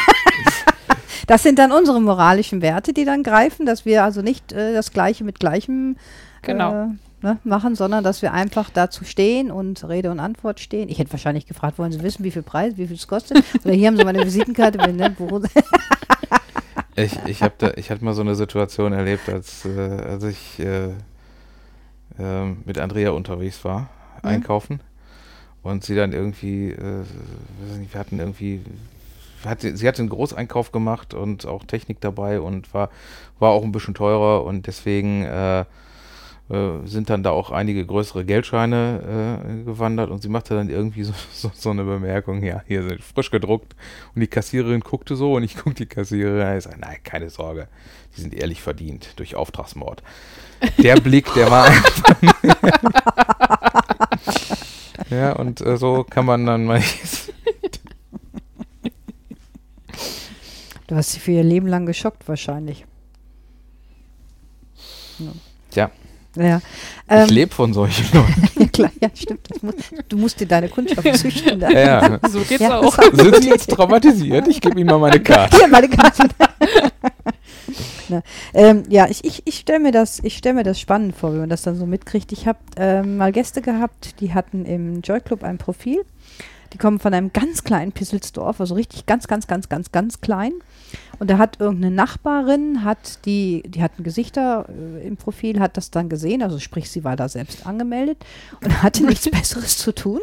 das 1.27 1.43
sind 1.43 1.59
dann 1.59 1.71
unsere 1.71 2.01
moralischen 2.01 2.61
Werte, 2.61 2.93
die 2.93 3.05
dann 3.05 3.21
greifen, 3.21 3.65
dass 3.65 3.85
wir 3.85 4.03
also 4.03 4.21
nicht 4.21 4.51
äh, 4.51 4.73
das 4.73 4.91
Gleiche 4.91 5.23
mit 5.23 5.39
Gleichem 5.39 5.95
genau. 6.41 6.91
Ne, 7.23 7.37
machen, 7.43 7.75
sondern 7.75 8.03
dass 8.03 8.23
wir 8.23 8.33
einfach 8.33 8.71
dazu 8.71 9.05
stehen 9.05 9.51
und 9.51 9.87
Rede 9.87 10.09
und 10.09 10.19
Antwort 10.19 10.59
stehen. 10.59 10.89
Ich 10.89 10.97
hätte 10.97 11.11
wahrscheinlich 11.11 11.45
gefragt, 11.45 11.77
wollen 11.77 11.91
Sie 11.91 12.01
wissen, 12.01 12.23
wie 12.23 12.31
viel 12.31 12.41
Preis, 12.41 12.77
wie 12.77 12.87
viel 12.87 12.95
es 12.95 13.07
kostet? 13.07 13.43
Oder 13.63 13.75
hier 13.75 13.89
haben 13.89 13.97
Sie 13.97 14.03
meine 14.03 14.25
Visitenkarte. 14.25 14.79
Wenn, 14.79 14.95
ne, 14.95 15.15
ich 16.95 17.13
ich 17.27 17.43
habe 17.43 17.53
da, 17.59 17.71
ich 17.75 17.91
hatte 17.91 18.03
mal 18.03 18.15
so 18.15 18.21
eine 18.21 18.33
Situation 18.33 18.91
erlebt, 18.91 19.29
als, 19.29 19.65
äh, 19.65 19.69
als 19.69 20.23
ich 20.23 20.59
äh, 20.59 20.93
äh, 22.17 22.45
mit 22.65 22.79
Andrea 22.79 23.11
unterwegs 23.11 23.63
war, 23.63 23.81
mhm. 24.23 24.29
einkaufen. 24.29 24.79
Und 25.61 25.83
sie 25.83 25.95
dann 25.95 26.13
irgendwie, 26.13 26.71
äh, 26.71 27.03
nicht, 27.77 27.93
wir 27.93 27.99
hatten 27.99 28.17
irgendwie 28.17 28.61
hatte, 29.45 29.77
sie 29.77 29.87
hatte 29.87 30.01
einen 30.01 30.09
Großeinkauf 30.09 30.71
gemacht 30.71 31.13
und 31.13 31.45
auch 31.45 31.65
Technik 31.65 32.01
dabei 32.01 32.39
und 32.41 32.73
war, 32.73 32.89
war 33.39 33.51
auch 33.51 33.63
ein 33.63 33.71
bisschen 33.71 33.93
teurer 33.93 34.43
und 34.43 34.67
deswegen 34.67 35.23
äh, 35.23 35.65
sind 36.85 37.09
dann 37.09 37.23
da 37.23 37.31
auch 37.31 37.51
einige 37.51 37.85
größere 37.85 38.25
Geldscheine 38.25 39.39
äh, 39.41 39.63
gewandert 39.63 40.09
und 40.09 40.21
sie 40.21 40.29
machte 40.29 40.55
dann 40.55 40.69
irgendwie 40.69 41.03
so, 41.03 41.13
so, 41.31 41.51
so, 41.53 41.69
eine 41.69 41.83
Bemerkung, 41.83 42.43
ja, 42.43 42.63
hier 42.67 42.83
sind 42.83 43.01
frisch 43.01 43.31
gedruckt 43.31 43.75
und 44.15 44.21
die 44.21 44.27
Kassiererin 44.27 44.81
guckte 44.81 45.15
so 45.15 45.35
und 45.35 45.43
ich 45.43 45.55
guckte 45.55 45.85
die 45.85 45.89
Kassiererin 45.89 46.47
und 46.47 46.57
ich 46.57 46.63
sage, 46.63 46.79
nein, 46.79 46.97
keine 47.03 47.29
Sorge, 47.29 47.67
die 48.15 48.21
sind 48.21 48.33
ehrlich 48.33 48.61
verdient 48.61 49.13
durch 49.17 49.35
Auftragsmord. 49.35 50.03
Der 50.77 50.95
Blick, 50.95 51.33
der 51.33 51.49
war 51.49 51.65
einfach 51.65 52.21
Ja, 55.09 55.33
und 55.33 55.61
äh, 55.61 55.77
so 55.77 56.03
kann 56.03 56.25
man 56.25 56.45
dann 56.45 56.65
mal 56.65 56.83
Du 60.87 60.97
hast 60.97 61.13
sie 61.13 61.21
für 61.21 61.31
ihr 61.31 61.43
Leben 61.43 61.67
lang 61.67 61.85
geschockt 61.85 62.27
wahrscheinlich. 62.27 62.85
Ja. 65.19 65.31
Tja. 65.69 65.91
Ja. 66.35 66.61
Ähm, 67.09 67.25
ich 67.25 67.31
lebe 67.31 67.53
von 67.53 67.73
solchen 67.73 68.05
Leuten. 68.15 68.49
ja, 68.59 68.67
klar, 68.67 68.91
ja, 69.01 69.09
stimmt. 69.13 69.63
Muss, 69.63 69.75
du 70.07 70.17
musst 70.17 70.39
dir 70.39 70.47
deine 70.47 70.69
Kundschaft 70.69 71.17
züchten. 71.17 71.59
Ja, 71.59 71.71
ja. 71.71 72.19
So 72.29 72.39
geht's 72.39 72.61
ja, 72.61 72.79
auch. 72.79 72.97
Sind 73.13 73.35
Sie 73.43 73.49
jetzt 73.49 73.69
traumatisiert? 73.69 74.47
Ich 74.47 74.61
gebe 74.61 74.79
Ihnen 74.79 74.89
mal 74.89 74.99
meine 74.99 75.19
Karte. 75.23 75.57
Ja, 75.59 75.67
meine 75.67 75.89
Karte. 75.89 76.29
ähm, 78.53 78.83
ja, 78.89 79.07
ich, 79.09 79.23
ich, 79.25 79.41
ich 79.45 79.55
stelle 79.59 79.79
mir, 79.79 79.91
das, 79.91 80.21
stell 80.27 80.53
mir 80.53 80.63
das 80.63 80.79
spannend 80.79 81.15
vor, 81.15 81.31
wenn 81.33 81.39
man 81.41 81.49
das 81.49 81.63
dann 81.63 81.77
so 81.77 81.85
mitkriegt. 81.85 82.31
Ich 82.31 82.47
habe 82.47 82.59
ähm, 82.77 83.17
mal 83.17 83.31
Gäste 83.31 83.61
gehabt, 83.61 84.19
die 84.21 84.33
hatten 84.33 84.65
im 84.65 85.01
Joy 85.01 85.19
Club 85.19 85.43
ein 85.43 85.57
Profil. 85.57 86.01
Die 86.73 86.77
kommen 86.77 86.99
von 86.99 87.13
einem 87.13 87.33
ganz 87.33 87.65
kleinen 87.65 87.91
Pisselsdorf, 87.91 88.61
also 88.61 88.75
richtig 88.75 89.05
ganz, 89.05 89.27
ganz, 89.27 89.47
ganz, 89.47 89.67
ganz, 89.67 89.91
ganz 89.91 90.21
klein. 90.21 90.53
Und 91.21 91.29
da 91.29 91.37
hat 91.37 91.59
irgendeine 91.59 91.93
Nachbarin, 91.93 92.83
hat 92.83 93.23
die, 93.25 93.61
die 93.67 93.83
hat 93.83 93.91
ein 93.99 94.03
Gesichter 94.03 94.65
äh, 94.69 95.07
im 95.07 95.17
Profil, 95.17 95.59
hat 95.59 95.77
das 95.77 95.91
dann 95.91 96.09
gesehen, 96.09 96.41
also 96.41 96.57
sprich, 96.57 96.89
sie 96.89 97.03
war 97.03 97.15
da 97.15 97.29
selbst 97.29 97.67
angemeldet 97.67 98.17
und 98.63 98.81
hatte 98.81 99.05
nichts 99.05 99.29
Besseres 99.29 99.77
zu 99.77 99.93
tun. 99.93 100.19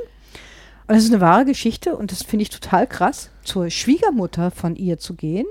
Und 0.88 0.96
das 0.96 1.04
ist 1.04 1.12
eine 1.12 1.20
wahre 1.20 1.44
Geschichte 1.44 1.96
und 1.96 2.10
das 2.10 2.24
finde 2.24 2.42
ich 2.42 2.50
total 2.50 2.88
krass, 2.88 3.30
zur 3.44 3.70
Schwiegermutter 3.70 4.50
von 4.50 4.74
ihr 4.74 4.98
zu 4.98 5.14
gehen. 5.14 5.46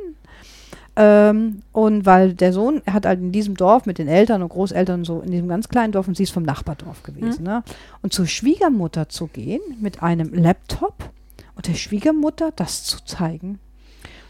Ähm, 0.98 1.62
und 1.72 2.06
weil 2.06 2.34
der 2.34 2.52
Sohn 2.52 2.82
hat 2.86 3.06
halt 3.06 3.22
in 3.22 3.32
diesem 3.32 3.56
Dorf 3.56 3.86
mit 3.86 4.00
den 4.00 4.10
Eltern 4.10 4.44
und 4.44 4.50
Großeltern 4.50 5.06
so 5.06 5.22
in 5.22 5.32
diesem 5.32 5.48
ganz 5.48 5.70
kleinen 5.70 5.94
Dorf 5.94 6.10
und 6.10 6.18
sie 6.18 6.24
ist 6.24 6.34
vom 6.34 6.44
Nachbardorf 6.44 7.04
gewesen. 7.04 7.46
Ne? 7.46 7.64
Und 8.02 8.12
zur 8.12 8.28
Schwiegermutter 8.28 9.08
zu 9.08 9.28
gehen 9.28 9.62
mit 9.80 10.04
einem 10.04 10.34
Laptop 10.34 11.10
und 11.56 11.70
der 11.70 11.76
Schwiegermutter 11.76 12.52
das 12.54 12.84
zu 12.84 13.06
zeigen. 13.06 13.60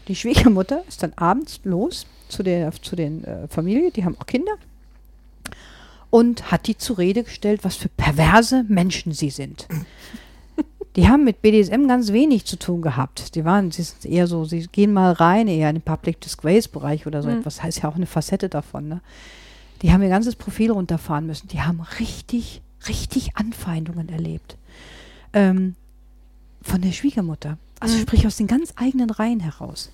Die 0.08 0.16
Schwiegermutter 0.16 0.82
ist 0.88 1.02
dann 1.02 1.12
abends 1.16 1.60
los 1.64 2.06
zu 2.28 2.42
der 2.42 2.72
zu 2.72 2.96
den 2.96 3.24
äh, 3.24 3.46
Familie, 3.48 3.90
die 3.90 4.04
haben 4.04 4.16
auch 4.18 4.26
Kinder 4.26 4.52
und 6.10 6.50
hat 6.50 6.66
die 6.66 6.76
zur 6.76 6.98
Rede 6.98 7.22
gestellt, 7.24 7.64
was 7.64 7.76
für 7.76 7.88
perverse 7.88 8.64
Menschen 8.68 9.12
sie 9.12 9.30
sind. 9.30 9.66
Die 10.96 11.06
haben 11.06 11.22
mit 11.22 11.42
BDSM 11.42 11.86
ganz 11.86 12.10
wenig 12.12 12.44
zu 12.44 12.58
tun 12.58 12.82
gehabt. 12.82 13.36
Die 13.36 13.44
waren, 13.44 13.70
sie 13.70 13.82
sind 13.82 14.04
eher 14.04 14.26
so, 14.26 14.44
sie 14.46 14.66
gehen 14.66 14.92
mal 14.92 15.12
rein, 15.12 15.46
eher 15.46 15.68
in 15.68 15.76
den 15.76 15.82
Public 15.82 16.20
Disgrace 16.20 16.66
Bereich 16.66 17.06
oder 17.06 17.22
so 17.22 17.28
Mhm. 17.28 17.38
etwas. 17.38 17.62
Heißt 17.62 17.82
ja 17.82 17.88
auch 17.88 17.94
eine 17.94 18.06
Facette 18.06 18.48
davon. 18.48 18.88
Ne? 18.88 19.00
Die 19.82 19.92
haben 19.92 20.02
ihr 20.02 20.08
ganzes 20.08 20.34
Profil 20.34 20.72
runterfahren 20.72 21.26
müssen. 21.26 21.46
Die 21.48 21.60
haben 21.60 21.80
richtig, 22.00 22.62
richtig 22.88 23.36
Anfeindungen 23.36 24.08
erlebt. 24.08 24.56
Ähm, 25.32 25.76
von 26.62 26.80
der 26.80 26.90
Schwiegermutter. 26.90 27.58
Also 27.78 27.96
Mhm. 27.96 28.00
sprich 28.00 28.26
aus 28.26 28.36
den 28.38 28.48
ganz 28.48 28.72
eigenen 28.74 29.10
Reihen 29.10 29.38
heraus. 29.40 29.92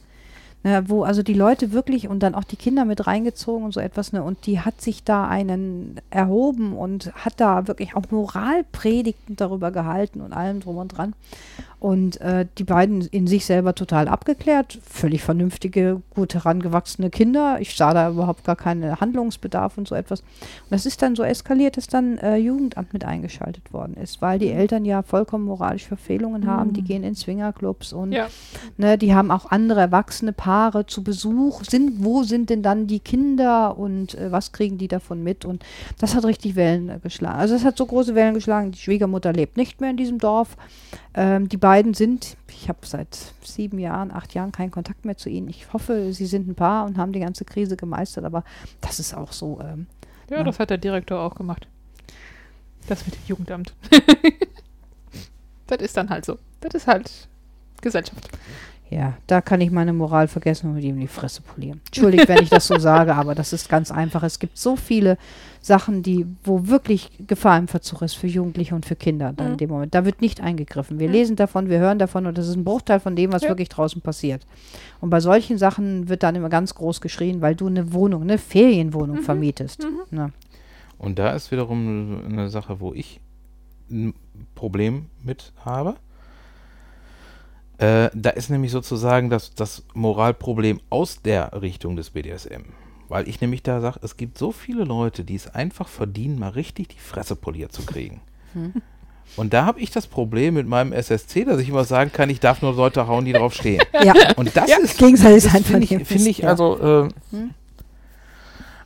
Ne, 0.67 0.83
wo 0.89 1.03
also 1.05 1.23
die 1.23 1.35
Leute 1.35 1.73
wirklich 1.73 2.09
und 2.09 2.23
dann 2.23 2.35
auch 2.35 2.43
die 2.43 2.57
Kinder 2.57 2.87
mit 2.87 3.07
reingezogen 3.07 3.67
und 3.67 3.75
so 3.75 3.81
etwas, 3.81 4.15
ne, 4.15 4.23
und 4.23 4.47
die 4.47 4.61
hat 4.61 4.81
sich 4.81 5.05
da 5.05 5.29
einen 5.29 6.01
erhoben 6.09 6.75
und 6.75 7.12
hat 7.15 7.35
da 7.37 7.69
wirklich 7.69 7.95
auch 7.95 8.11
Moralpredigten 8.11 9.37
darüber 9.37 9.71
gehalten 9.71 10.23
und 10.23 10.33
allem 10.33 10.61
drum 10.61 10.79
und 10.79 10.89
dran. 10.89 11.12
Und 11.85 12.18
äh, 12.22 12.47
die 12.57 12.64
beiden 12.64 13.03
in 13.03 13.26
sich 13.26 13.45
selber 13.45 13.74
total 13.74 14.09
abgeklärt, 14.09 14.78
völlig 14.89 15.22
vernünftige, 15.22 16.01
gut 16.14 16.32
herangewachsene 16.32 17.11
Kinder. 17.11 17.59
Ich 17.61 17.76
sah 17.76 17.93
da 17.93 18.09
überhaupt 18.09 18.43
gar 18.45 18.57
keinen 18.57 18.99
Handlungsbedarf 19.03 19.76
und 19.76 19.87
so 19.87 19.95
etwas. 19.95 20.20
Und 20.20 20.70
das 20.70 20.87
ist 20.87 21.03
dann 21.03 21.14
so 21.14 21.22
eskaliert, 21.22 21.76
dass 21.76 21.87
dann 21.87 22.16
äh, 22.16 22.37
Jugendamt 22.37 22.95
mit 22.95 23.05
eingeschaltet 23.05 23.70
worden 23.74 23.99
ist, 24.03 24.22
weil 24.22 24.39
die 24.39 24.49
Eltern 24.49 24.87
ja 24.87 25.03
vollkommen 25.03 25.45
moralische 25.45 25.89
Verfehlungen 25.89 26.47
haben. 26.47 26.72
Die 26.72 26.80
Mhm. 26.80 26.87
gehen 26.87 27.05
in 27.05 27.14
Swingerclubs 27.14 27.93
und 27.93 28.12
Ja. 28.12 28.28
Ne, 28.78 28.97
die 28.97 29.14
haben 29.14 29.30
auch 29.30 29.51
andere 29.51 29.80
erwachsene 29.80 30.32
Paare 30.32 30.87
zu 30.87 31.05
Besuch. 31.05 31.64
Sind, 31.64 32.03
wo 32.03 32.22
sind 32.22 32.49
denn 32.49 32.62
dann 32.62 32.87
die 32.87 33.01
Kinder 33.01 33.76
und 33.76 34.14
äh, 34.14 34.32
was 34.32 34.53
kriegen 34.53 34.78
die 34.78 34.89
davon 34.89 35.22
mit? 35.22 35.45
Und 35.45 35.62
das 35.99 36.14
hat 36.14 36.24
richtig 36.24 36.57
Wellen 36.57 36.89
äh, 36.89 36.99
geschlagen. 37.03 37.39
Also 37.39 37.55
es 37.55 37.62
hat 37.66 37.76
so 37.76 37.85
große 37.85 38.14
Wellen 38.14 38.32
geschlagen. 38.32 38.72
Die 38.72 38.78
Schwiegermutter 38.78 39.35
lebt 39.35 39.59
nicht 39.59 39.82
mehr 39.82 39.91
in 39.91 39.99
diesem 39.99 40.16
Dorf. 40.16 40.57
Ähm, 41.17 41.49
die 41.49 41.57
beiden 41.57 41.95
sind, 41.95 42.37
ich 42.49 42.69
habe 42.69 42.81
seit 42.83 43.17
sieben 43.43 43.79
Jahren, 43.79 44.11
acht 44.11 44.35
Jahren 44.35 44.51
keinen 44.53 44.71
Kontakt 44.73 45.05
mehr 45.05 45.17
zu 45.17 45.29
ihnen. 45.29 45.49
Ich 45.49 45.73
hoffe, 45.73 46.12
sie 46.12 46.27
sind 46.27 46.49
ein 46.49 46.55
Paar 46.57 46.87
und 46.87 46.99
haben 46.99 47.12
die 47.12 47.21
ganze 47.21 47.45
Krise 47.45 47.77
gemeistert. 47.77 48.25
Aber 48.25 48.43
das 48.81 48.99
ist 48.99 49.15
auch 49.15 49.33
so. 49.33 49.61
Ähm, 49.61 49.87
ja, 50.29 50.39
Ja. 50.39 50.43
das 50.45 50.59
hat 50.59 50.71
der 50.71 50.79
Direktor 50.79 51.21
auch 51.21 51.35
gemacht. 51.37 51.69
Das 52.89 53.05
mit 53.07 53.15
dem 53.15 53.23
Jugendamt. 53.27 53.75
das 55.67 55.79
ist 55.81 55.97
dann 55.97 56.11
halt 56.11 56.25
so. 56.25 56.39
Das 56.61 56.75
ist 56.75 56.87
halt 56.87 57.11
Gesellschaft. 57.81 58.29
Ja, 58.95 59.14
da 59.26 59.40
kann 59.40 59.61
ich 59.61 59.72
meine 59.72 59.92
Moral 59.92 60.28
vergessen 60.28 60.68
und 60.68 60.74
mit 60.76 60.84
ihm 60.84 61.01
die 61.01 61.09
Fresse 61.09 61.42
polieren. 61.42 61.80
Entschuldigt, 61.86 62.28
wenn 62.28 62.42
ich 62.42 62.49
das 62.49 62.66
so 62.68 62.78
sage, 62.78 63.14
aber 63.16 63.34
das 63.34 63.53
ist 63.53 63.68
ganz 63.68 63.90
einfach. 63.90 64.22
Es 64.22 64.38
gibt 64.38 64.57
so 64.57 64.76
viele 64.76 65.18
Sachen, 65.61 66.03
die, 66.05 66.26
wo 66.45 66.68
wirklich 66.68 67.11
Gefahr 67.26 67.59
im 67.59 67.66
Verzug 67.66 68.03
ist 68.03 68.14
für 68.14 68.28
Jugendliche 68.28 68.74
und 68.74 68.86
für 68.86 68.95
Kinder 68.95 69.32
dann 69.32 69.47
in 69.49 69.53
Mhm. 69.55 69.57
dem 69.57 69.70
Moment. 69.70 69.95
Da 69.97 70.05
wird 70.05 70.20
nicht 70.20 70.40
eingegriffen. 70.40 70.99
Wir 71.01 71.09
Mhm. 71.09 71.12
lesen 71.14 71.36
davon, 71.36 71.68
wir 71.68 71.78
hören 71.80 71.99
davon 71.99 72.26
und 72.26 72.38
das 72.38 72.47
ist 72.47 72.55
ein 72.55 72.62
Bruchteil 72.64 73.01
von 73.01 73.16
dem, 73.16 73.32
was 73.32 73.42
Ja. 73.42 73.49
wirklich 73.49 73.68
draußen 73.68 74.01
passiert. 74.01 74.47
Und 75.01 75.11
bei 75.11 75.18
solchen 75.20 75.59
Sachen 75.59 76.09
wird 76.09 76.22
dann 76.22 76.36
immer 76.36 76.49
ganz 76.51 76.74
groß 76.74 77.01
geschrien, 77.01 77.40
weil 77.40 77.57
du 77.57 77.66
eine 77.66 77.92
Wohnung, 77.92 78.22
eine 78.22 78.38
Ferienwohnung 78.38 79.16
Mhm. 79.16 79.22
vermietest. 79.22 79.82
Mhm. 79.82 79.99
Na, 80.12 80.30
Und 80.99 81.18
da 81.18 81.32
ist 81.32 81.51
wiederum 81.51 82.22
eine 82.28 82.49
Sache, 82.49 82.78
wo 82.78 82.95
ich 82.95 83.20
ein 83.90 84.14
Problem 84.55 85.07
mit 85.22 85.53
habe. 85.64 85.97
Äh, 87.79 88.11
da 88.14 88.31
ist 88.31 88.51
nämlich 88.51 88.70
sozusagen 88.72 89.31
das, 89.31 89.55
das 89.55 89.83
Moralproblem 89.95 90.81
aus 90.91 91.22
der 91.22 91.61
Richtung 91.61 91.97
des 91.97 92.11
BDSM. 92.11 92.62
Weil 93.09 93.29
ich 93.29 93.41
nämlich 93.41 93.62
da 93.62 93.81
sage, 93.81 93.99
es 94.03 94.16
gibt 94.16 94.39
so 94.39 94.53
viele 94.53 94.85
Leute, 94.85 95.25
die 95.25 95.35
es 95.35 95.53
einfach 95.55 95.89
verdienen, 95.89 96.39
mal 96.39 96.51
richtig 96.51 96.89
die 96.89 96.99
Fresse 97.01 97.37
poliert 97.37 97.72
zu 97.72 97.83
kriegen. 97.85 98.20
Hm. 98.55 98.72
Und 99.37 99.53
da 99.53 99.64
habe 99.66 99.81
ich 99.81 99.91
das 99.91 100.07
Problem 100.07 100.55
mit 100.55 100.66
meinem 100.68 100.93
SSC, 100.93 101.45
dass 101.45 101.59
ich 101.61 101.68
immer 101.68 101.85
sagen 101.85 102.12
kann, 102.12 102.31
ich 102.31 102.41
darf 102.41 102.62
nur 102.62 102.75
Leute 102.75 103.07
hauen, 103.09 103.25
die 103.25 103.33
drauf 103.33 103.55
stehen. 103.55 103.83
Ja, 104.05 104.12
Und 104.37 104.57
das 104.57 104.70
Ja, 104.70 104.79
ist 104.79 104.99
Gegenteil 104.99 105.35
ist 105.37 105.47
das 105.47 105.55
einfach 105.55 105.70
finde 105.72 105.85
ich, 105.85 105.91
nicht- 105.91 106.07
finde 106.07 106.31
ich 106.31 106.39
ja. 106.39 106.49
also 106.51 106.79
äh, 106.79 107.09
Hm. 107.37 107.51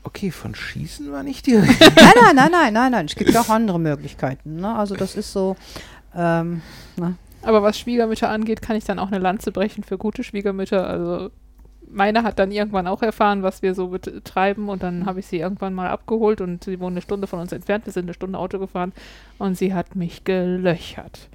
okay, 0.04 0.30
von 0.30 0.54
Schießen 0.54 1.10
war 1.12 1.22
nicht 1.22 1.46
die 1.46 1.54
Rede. 1.56 1.74
nein, 1.96 2.12
nein, 2.22 2.34
nein, 2.36 2.50
nein, 2.52 2.72
nein, 2.72 2.92
nein. 2.92 3.06
Es 3.06 3.14
gibt 3.14 3.36
auch 3.36 3.48
andere 3.48 3.78
Möglichkeiten. 3.78 4.56
Ne? 4.56 4.74
Also 4.74 4.94
das 4.96 5.14
ist 5.16 5.32
so. 5.32 5.56
Ähm, 6.14 6.62
na, 6.96 7.14
Aber 7.48 7.62
was 7.62 7.78
Schwiegermütter 7.78 8.28
angeht, 8.28 8.60
kann 8.60 8.76
ich 8.76 8.84
dann 8.84 8.98
auch 8.98 9.06
eine 9.06 9.20
Lanze 9.20 9.52
brechen 9.52 9.82
für 9.82 9.96
gute 9.96 10.22
Schwiegermütter. 10.22 10.86
Also 10.86 11.30
meine 11.90 12.22
hat 12.22 12.38
dann 12.38 12.50
irgendwann 12.50 12.86
auch 12.86 13.00
erfahren, 13.00 13.42
was 13.42 13.62
wir 13.62 13.74
so 13.74 13.86
betreiben 13.86 14.68
und 14.68 14.82
dann 14.82 15.06
habe 15.06 15.20
ich 15.20 15.28
sie 15.28 15.38
irgendwann 15.38 15.72
mal 15.72 15.88
abgeholt 15.88 16.42
und 16.42 16.64
sie 16.64 16.78
wohnt 16.78 16.92
eine 16.92 17.00
Stunde 17.00 17.26
von 17.26 17.40
uns 17.40 17.52
entfernt. 17.52 17.86
Wir 17.86 17.94
sind 17.94 18.04
eine 18.04 18.12
Stunde 18.12 18.38
Auto 18.38 18.58
gefahren 18.58 18.92
und 19.38 19.56
sie 19.56 19.72
hat 19.72 19.96
mich 19.96 20.24
gelöchert. 20.24 21.30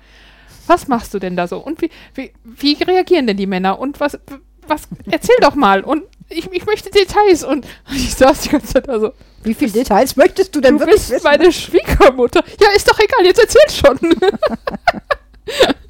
Was 0.68 0.88
machst 0.88 1.16
du 1.16 1.20
denn 1.20 1.36
da 1.36 1.48
so? 1.48 1.58
Und 1.58 1.82
wie, 1.82 1.90
wie, 2.14 2.32
wie 2.44 2.74
reagieren 2.74 3.26
denn 3.26 3.38
die 3.38 3.48
Männer? 3.48 3.80
Und 3.80 4.00
was, 4.00 4.20
was, 4.68 4.88
erzähl 5.10 5.38
doch 5.42 5.56
mal. 5.56 5.82
Und 5.82 6.04
ich, 6.30 6.46
ich 6.52 6.68
möchte 6.68 6.92
Details. 6.92 7.44
Und 7.44 7.66
ich 7.92 8.14
saß 8.14 8.42
die 8.42 8.50
ganze 8.50 8.68
Zeit 8.68 8.88
da 8.88 9.00
so, 9.00 9.14
wie 9.42 9.56
viele 9.56 9.72
Details 9.72 10.16
möchtest 10.16 10.56
du 10.56 10.62
denn 10.62 10.76
du 10.76 10.82
wirklich 10.82 10.98
bist 10.98 11.10
wissen? 11.10 11.24
meine 11.24 11.52
Schwiegermutter. 11.52 12.44
Ja, 12.62 12.68
ist 12.76 12.88
doch 12.88 13.00
egal, 13.00 13.26
jetzt 13.26 13.40
erzähl 13.40 13.68
schon. 13.72 13.98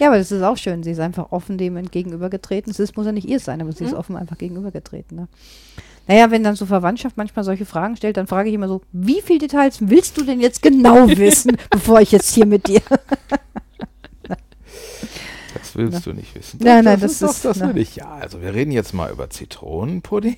Ja, 0.00 0.08
aber 0.08 0.18
das 0.18 0.32
ist 0.32 0.42
auch 0.42 0.56
schön. 0.56 0.82
Sie 0.82 0.90
ist 0.90 0.98
einfach 0.98 1.30
offen 1.30 1.58
dem 1.58 1.76
entgegenübergetreten. 1.76 2.72
Es 2.72 2.80
ist, 2.80 2.96
muss 2.96 3.06
ja 3.06 3.12
nicht 3.12 3.28
ihr 3.28 3.38
sein, 3.38 3.60
aber 3.60 3.70
sie 3.72 3.84
ist 3.84 3.92
Mhm. 3.92 3.98
offen 3.98 4.16
einfach 4.16 4.38
gegenübergetreten. 4.38 5.16
Ne? 5.16 5.28
Naja, 6.08 6.30
wenn 6.30 6.42
dann 6.42 6.56
so 6.56 6.66
Verwandtschaft 6.66 7.16
manchmal 7.16 7.44
solche 7.44 7.66
Fragen 7.66 7.96
stellt, 7.96 8.16
dann 8.16 8.26
frage 8.26 8.48
ich 8.48 8.54
immer 8.54 8.66
so, 8.66 8.80
wie 8.92 9.20
viele 9.20 9.40
Details 9.40 9.76
willst 9.88 10.16
du 10.18 10.24
denn 10.24 10.40
jetzt 10.40 10.62
genau 10.62 11.06
wissen, 11.16 11.56
bevor 11.70 12.00
ich 12.00 12.10
jetzt 12.12 12.34
hier 12.34 12.46
mit 12.46 12.66
dir... 12.66 12.80
Das 15.54 15.76
willst 15.76 16.06
du 16.06 16.12
nicht 16.12 16.34
wissen. 16.34 16.58
Nein, 16.62 16.84
nein, 16.84 16.98
das, 17.00 17.18
das 17.18 17.30
ist 17.30 17.36
ist- 17.36 17.44
doch, 17.44 17.50
das 17.52 17.58
na. 17.60 17.74
will 17.74 17.82
ich. 17.82 17.96
Ja, 17.96 18.10
also 18.20 18.40
wir 18.40 18.54
reden 18.54 18.72
jetzt 18.72 18.92
mal 18.94 19.10
über 19.10 19.30
Zitronenpudding. 19.30 20.36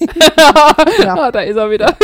Ja. 0.98 1.14
ah, 1.18 1.30
da 1.30 1.40
ist 1.40 1.56
er 1.56 1.70
wieder. 1.70 1.96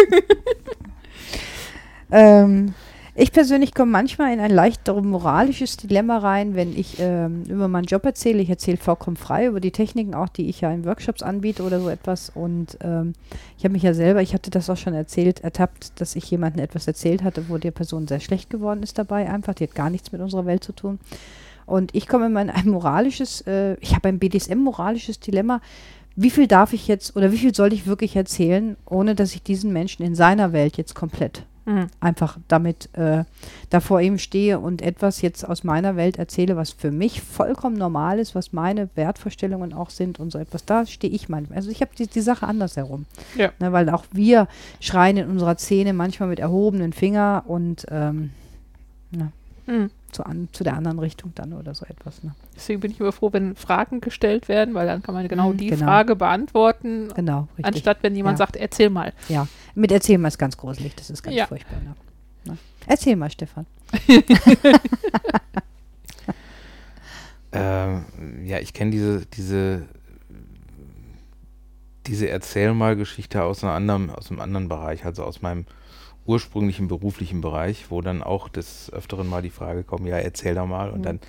Ähm, 2.11 2.75
ich 3.21 3.33
persönlich 3.33 3.75
komme 3.75 3.91
manchmal 3.91 4.33
in 4.33 4.39
ein 4.39 4.53
leicht 4.53 4.87
moralisches 4.87 5.77
Dilemma 5.77 6.19
rein, 6.19 6.55
wenn 6.55 6.79
ich 6.79 7.01
ähm, 7.01 7.43
über 7.49 7.67
meinen 7.67 7.87
Job 7.87 8.05
erzähle. 8.05 8.41
Ich 8.41 8.49
erzähle 8.49 8.77
vollkommen 8.77 9.17
frei 9.17 9.47
über 9.47 9.59
die 9.59 9.73
Techniken, 9.73 10.15
auch 10.15 10.29
die 10.29 10.49
ich 10.49 10.61
ja 10.61 10.71
in 10.71 10.85
Workshops 10.85 11.25
anbiete 11.25 11.65
oder 11.65 11.81
so 11.81 11.89
etwas. 11.89 12.31
Und 12.31 12.79
ähm, 12.81 13.15
ich 13.57 13.65
habe 13.65 13.73
mich 13.73 13.83
ja 13.83 13.93
selber, 13.93 14.23
ich 14.23 14.35
hatte 14.35 14.51
das 14.51 14.71
auch 14.71 14.77
schon 14.77 14.95
erzählt, 14.95 15.41
ertappt, 15.41 16.01
dass 16.01 16.15
ich 16.15 16.31
jemandem 16.31 16.63
etwas 16.63 16.87
erzählt 16.87 17.25
hatte, 17.25 17.49
wo 17.49 17.59
der 17.59 17.73
Person 17.73 18.07
sehr 18.07 18.21
schlecht 18.21 18.51
geworden 18.51 18.85
ist 18.85 18.99
dabei. 18.99 19.29
Einfach, 19.29 19.55
die 19.55 19.65
hat 19.65 19.75
gar 19.75 19.91
nichts 19.91 20.13
mit 20.13 20.21
unserer 20.21 20.47
Welt 20.47 20.63
zu 20.63 20.71
tun. 20.71 21.01
Und 21.67 21.97
ich 21.97 22.07
komme 22.07 22.27
immer 22.27 22.43
in 22.43 22.51
ein 22.51 22.69
moralisches, 22.69 23.41
äh, 23.49 23.75
ich 23.81 23.97
habe 23.97 24.11
ein 24.11 24.21
BDSM-moralisches 24.21 25.19
Dilemma. 25.19 25.61
Wie 26.15 26.31
viel 26.31 26.47
darf 26.47 26.73
ich 26.73 26.87
jetzt 26.87 27.17
oder 27.17 27.33
wie 27.33 27.39
viel 27.39 27.55
soll 27.55 27.73
ich 27.73 27.89
wirklich 27.89 28.15
erzählen, 28.15 28.77
ohne 28.87 29.17
dass 29.17 29.35
ich 29.35 29.43
diesen 29.43 29.73
Menschen 29.73 30.05
in 30.05 30.15
seiner 30.15 30.53
Welt 30.53 30.77
jetzt 30.77 30.95
komplett 30.95 31.45
Mhm. 31.69 31.89
einfach 32.01 32.39
damit 32.49 32.89
äh, 32.95 33.25
da 33.69 33.81
vor 33.81 34.01
ihm 34.01 34.17
stehe 34.17 34.59
und 34.59 34.81
etwas 34.81 35.21
jetzt 35.21 35.47
aus 35.47 35.65
meiner 35.65 35.97
Welt 35.97 36.19
erzähle, 36.19 36.57
was 36.57 36.71
für 36.71 36.91
mich 36.91 37.21
vollkommen 37.21 37.77
normal 37.77 38.19
ist, 38.19 38.35
was 38.35 38.55
meine 38.55 38.89
Wertvorstellungen 38.95 39.75
auch 39.75 39.91
sind 39.91 40.19
und 40.19 40.31
so 40.31 40.39
etwas. 40.39 40.65
Da 40.65 40.87
stehe 40.87 41.13
ich 41.13 41.29
manchmal. 41.29 41.59
Also 41.59 41.71
ich 41.71 41.83
habe 41.83 41.91
die, 41.99 42.07
die 42.07 42.23
Sache 42.23 42.47
andersherum. 42.47 43.05
Ja. 43.37 43.53
Ne, 43.59 43.71
weil 43.73 43.91
auch 43.91 44.05
wir 44.13 44.49
schreien 44.81 45.19
in 45.19 45.29
unserer 45.29 45.59
Szene 45.59 45.93
manchmal 45.93 46.31
mit 46.31 46.39
erhobenen 46.39 46.95
Finger 46.95 47.45
und 47.47 47.85
ähm, 47.91 48.31
Mhm. 49.67 49.91
Zu, 50.13 50.25
an, 50.25 50.49
zu 50.53 50.65
der 50.65 50.75
anderen 50.75 50.99
Richtung 50.99 51.33
dann 51.35 51.53
oder 51.53 51.75
so 51.75 51.85
etwas. 51.87 52.23
Ne? 52.23 52.35
Deswegen 52.57 52.81
bin 52.81 52.91
ich 52.91 53.01
immer 53.01 53.13
froh, 53.13 53.33
wenn 53.33 53.55
Fragen 53.57 54.01
gestellt 54.01 54.49
werden, 54.49 54.75
weil 54.75 54.87
dann 54.87 55.03
kann 55.03 55.15
man 55.15 55.29
genau 55.29 55.53
Mhm, 55.53 55.57
die 55.59 55.67
genau. 55.69 55.85
Frage 55.87 56.17
beantworten, 56.17 57.09
Genau, 57.15 57.49
richtig. 57.57 57.67
anstatt 57.67 57.99
wenn 58.03 58.15
jemand 58.17 58.35
Ja. 58.39 58.47
sagt, 58.47 58.57
erzähl 58.57 58.91
mal. 58.91 59.13
ja, 59.29 59.47
mit 59.75 59.93
Erzählen 59.93 60.21
mal 60.21 60.29
ist 60.29 60.39
ganz 60.39 60.57
gruselig, 60.57 60.95
das 60.97 61.11
ist 61.11 61.23
ganz 61.23 61.37
Ja. 61.37 61.47
furchtbar. 61.47 61.79
Ne? 61.81 61.95
Ne? 62.45 62.59
Erzähl 62.87 63.17
mal, 63.17 63.31
Stefan. 63.31 63.67
Ähm, 67.53 68.05
ja, 68.45 68.59
ich 68.59 68.75
kenne 68.75 68.91
diese, 68.91 69.25
diese, 69.27 69.87
diese 72.07 72.29
Erzähl-mal-Geschichte 72.29 73.43
aus, 73.43 73.65
einer 73.65 73.73
anderen, 73.73 74.11
aus 74.11 74.31
einem 74.31 74.41
anderen 74.41 74.69
Bereich, 74.69 75.05
also 75.07 75.25
aus 75.25 75.41
meinem 75.41 75.65
ursprünglichen 76.29 76.89
beruflichen 76.89 77.41
Bereich, 77.41 77.87
wo 77.91 78.03
dann 78.03 78.23
auch 78.23 78.49
des 78.49 78.93
Öfteren 78.93 79.27
mal 79.27 79.41
die 79.43 79.51
Frage 79.51 79.83
kommt, 79.83 80.07
ja, 80.07 80.19
erzähl 80.19 80.55
doch 80.55 80.67
mal. 80.67 80.91
Und 80.91 80.99
Mhm. 81.01 81.05
dann, 81.05 81.21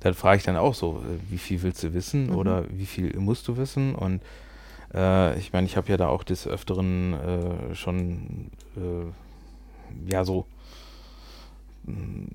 dann 0.00 0.14
frage 0.14 0.36
ich 0.36 0.42
dann 0.44 0.56
auch 0.56 0.74
so, 0.74 1.02
äh, 1.02 1.30
wie 1.32 1.38
viel 1.38 1.62
willst 1.62 1.82
du 1.82 1.94
wissen 1.94 2.26
Mhm. 2.26 2.36
oder 2.36 2.64
wie 2.70 2.86
viel 2.86 3.18
musst 3.18 3.48
du 3.48 3.56
wissen? 3.56 3.94
Und 3.94 4.20
äh, 4.94 5.38
ich 5.38 5.52
meine, 5.54 5.66
ich 5.66 5.76
habe 5.78 5.88
ja 5.88 5.96
da 5.96 6.08
auch 6.08 6.22
des 6.24 6.46
Öfteren 6.46 7.14
äh, 7.14 7.74
schon 7.74 8.50
äh, 8.76 10.12
ja 10.12 10.24
so 10.24 10.44
mh, 11.86 12.26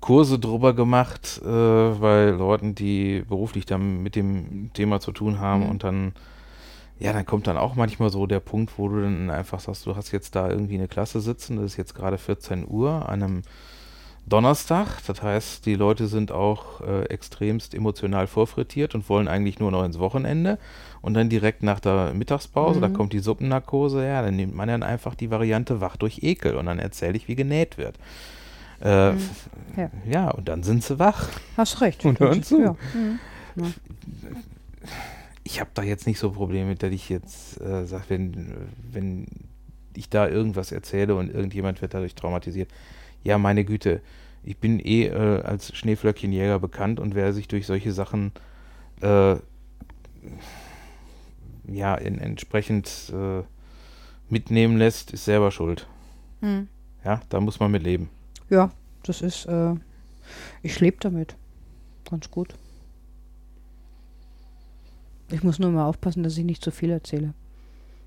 Kurse 0.00 0.38
drüber 0.38 0.72
gemacht 0.72 1.40
äh, 1.44 1.48
bei 1.98 2.26
Leuten, 2.30 2.76
die 2.76 3.24
beruflich 3.28 3.66
dann 3.66 4.04
mit 4.04 4.14
dem 4.14 4.70
Thema 4.72 5.00
zu 5.00 5.10
tun 5.10 5.40
haben 5.40 5.64
Mhm. 5.64 5.70
und 5.70 5.84
dann 5.84 6.12
ja, 6.98 7.12
dann 7.12 7.26
kommt 7.26 7.46
dann 7.46 7.56
auch 7.58 7.74
manchmal 7.74 8.10
so 8.10 8.26
der 8.26 8.40
Punkt, 8.40 8.78
wo 8.78 8.88
du 8.88 9.02
dann 9.02 9.30
einfach 9.30 9.60
sagst, 9.60 9.84
du 9.86 9.96
hast 9.96 10.12
jetzt 10.12 10.34
da 10.34 10.48
irgendwie 10.50 10.74
eine 10.76 10.88
Klasse 10.88 11.20
sitzen, 11.20 11.56
das 11.56 11.66
ist 11.72 11.76
jetzt 11.76 11.94
gerade 11.94 12.18
14 12.18 12.66
Uhr 12.68 13.08
an 13.08 13.22
einem 13.22 13.42
Donnerstag, 14.28 14.88
das 15.06 15.22
heißt, 15.22 15.66
die 15.66 15.76
Leute 15.76 16.08
sind 16.08 16.32
auch 16.32 16.80
äh, 16.80 17.04
extremst 17.04 17.74
emotional 17.74 18.26
vorfrittiert 18.26 18.96
und 18.96 19.08
wollen 19.08 19.28
eigentlich 19.28 19.60
nur 19.60 19.70
noch 19.70 19.84
ins 19.84 20.00
Wochenende 20.00 20.58
und 21.00 21.14
dann 21.14 21.28
direkt 21.28 21.62
nach 21.62 21.78
der 21.78 22.12
Mittagspause, 22.12 22.80
da 22.80 22.88
Mhm. 22.88 22.94
kommt 22.94 23.12
die 23.12 23.20
Suppennarkose, 23.20 24.04
ja, 24.04 24.22
dann 24.22 24.34
nimmt 24.34 24.56
man 24.56 24.66
dann 24.66 24.82
einfach 24.82 25.14
die 25.14 25.30
Variante 25.30 25.80
wach 25.80 25.96
durch 25.96 26.24
Ekel 26.24 26.56
und 26.56 26.66
dann 26.66 26.80
erzähle 26.80 27.16
ich, 27.16 27.28
wie 27.28 27.36
genäht 27.36 27.78
wird. 27.78 27.98
Äh, 28.82 29.12
Mhm. 29.12 29.20
Ja. 29.76 29.90
ja. 30.10 30.30
und 30.32 30.48
dann 30.48 30.64
sind 30.64 30.82
sie 30.82 30.98
wach. 30.98 31.28
Hast 31.56 31.80
recht. 31.80 32.04
Und 32.04 32.18
hören 32.18 32.42
zu. 32.42 32.60
Ja. 32.60 32.76
Mhm. 32.94 33.72
Ich 35.46 35.60
habe 35.60 35.70
da 35.74 35.82
jetzt 35.82 36.08
nicht 36.08 36.18
so 36.18 36.32
Probleme 36.32 36.70
mit, 36.70 36.82
dass 36.82 36.92
ich 36.92 37.08
jetzt 37.08 37.60
äh, 37.60 37.86
sage, 37.86 38.04
wenn, 38.08 38.54
wenn 38.90 39.26
ich 39.94 40.10
da 40.10 40.28
irgendwas 40.28 40.72
erzähle 40.72 41.14
und 41.14 41.32
irgendjemand 41.32 41.80
wird 41.80 41.94
dadurch 41.94 42.16
traumatisiert. 42.16 42.68
Ja, 43.22 43.38
meine 43.38 43.64
Güte, 43.64 44.02
ich 44.42 44.58
bin 44.58 44.80
eh 44.80 45.06
äh, 45.06 45.42
als 45.42 45.74
Schneeflöckchenjäger 45.76 46.58
bekannt 46.58 46.98
und 46.98 47.14
wer 47.14 47.32
sich 47.32 47.46
durch 47.46 47.64
solche 47.64 47.92
Sachen 47.92 48.32
äh, 49.02 49.36
ja 51.68 51.94
in, 51.94 52.18
entsprechend 52.18 53.12
äh, 53.14 53.42
mitnehmen 54.28 54.78
lässt, 54.78 55.12
ist 55.12 55.26
selber 55.26 55.52
schuld. 55.52 55.86
Mhm. 56.40 56.66
Ja, 57.04 57.20
da 57.28 57.40
muss 57.40 57.60
man 57.60 57.70
mit 57.70 57.84
leben. 57.84 58.10
Ja, 58.50 58.72
das 59.04 59.22
ist, 59.22 59.46
äh, 59.46 59.74
ich 60.62 60.80
lebe 60.80 60.96
damit. 60.98 61.36
Ganz 62.10 62.32
gut. 62.32 62.56
Ich 65.30 65.42
muss 65.42 65.58
nur 65.58 65.70
mal 65.70 65.86
aufpassen, 65.86 66.22
dass 66.22 66.38
ich 66.38 66.44
nicht 66.44 66.62
zu 66.62 66.70
viel 66.70 66.90
erzähle. 66.90 67.34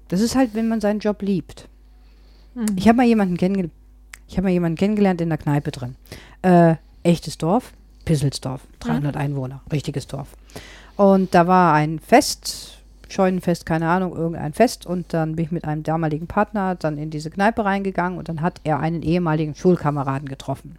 Das 0.08 0.22
ist 0.22 0.36
halt, 0.36 0.54
wenn 0.54 0.68
man 0.68 0.82
seinen 0.82 1.00
Job 1.00 1.22
liebt. 1.22 1.68
Mhm. 2.56 2.66
Ich 2.76 2.88
habe 2.88 2.98
mal 2.98 3.06
jemanden 3.06 3.38
kennengelernt, 3.38 3.74
ich 4.28 4.38
habe 4.38 4.46
mal 4.46 4.52
jemanden 4.52 4.78
kennengelernt 4.78 5.22
in 5.22 5.30
der 5.30 5.38
Kneipe 5.38 5.72
drin. 5.72 5.96
Äh, 6.42 6.76
echtes 7.04 7.38
Dorf, 7.38 7.74
Pisselsdorf, 8.06 8.62
300 8.80 9.18
Einwohner, 9.18 9.62
richtiges 9.72 10.08
Dorf. 10.08 10.30
Und 10.96 11.34
da 11.34 11.48
war 11.48 11.74
ein 11.74 12.00
Fest, 12.00 12.80
Scheunenfest, 13.08 13.66
keine 13.66 13.88
Ahnung, 13.88 14.16
irgendein 14.16 14.54
Fest. 14.54 14.86
Und 14.86 15.14
dann 15.14 15.36
bin 15.36 15.46
ich 15.46 15.52
mit 15.52 15.66
einem 15.66 15.84
damaligen 15.84 16.28
Partner 16.28 16.76
dann 16.76 16.98
in 16.98 17.10
diese 17.10 17.30
Kneipe 17.30 17.66
reingegangen 17.66 18.18
und 18.18 18.30
dann 18.30 18.42
hat 18.42 18.62
er 18.64 18.80
einen 18.80 19.02
ehemaligen 19.02 19.56
Schulkameraden 19.56 20.30
getroffen. 20.30 20.78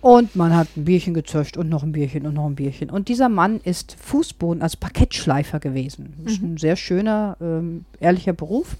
Und 0.00 0.36
man 0.36 0.54
hat 0.54 0.68
ein 0.76 0.84
Bierchen 0.84 1.14
gezischt 1.14 1.56
und 1.56 1.68
noch 1.68 1.82
ein 1.82 1.92
Bierchen 1.92 2.26
und 2.26 2.34
noch 2.34 2.46
ein 2.46 2.54
Bierchen. 2.54 2.90
Und 2.90 3.08
dieser 3.08 3.28
Mann 3.28 3.60
ist 3.64 3.96
Fußboden, 4.00 4.62
als 4.62 4.76
Parkettschleifer 4.76 5.58
gewesen. 5.58 6.14
Das 6.22 6.34
ist 6.34 6.42
Mhm. 6.42 6.54
ein 6.54 6.56
sehr 6.58 6.76
schöner, 6.76 7.36
ähm, 7.40 7.84
ehrlicher 7.98 8.32
Beruf. 8.32 8.76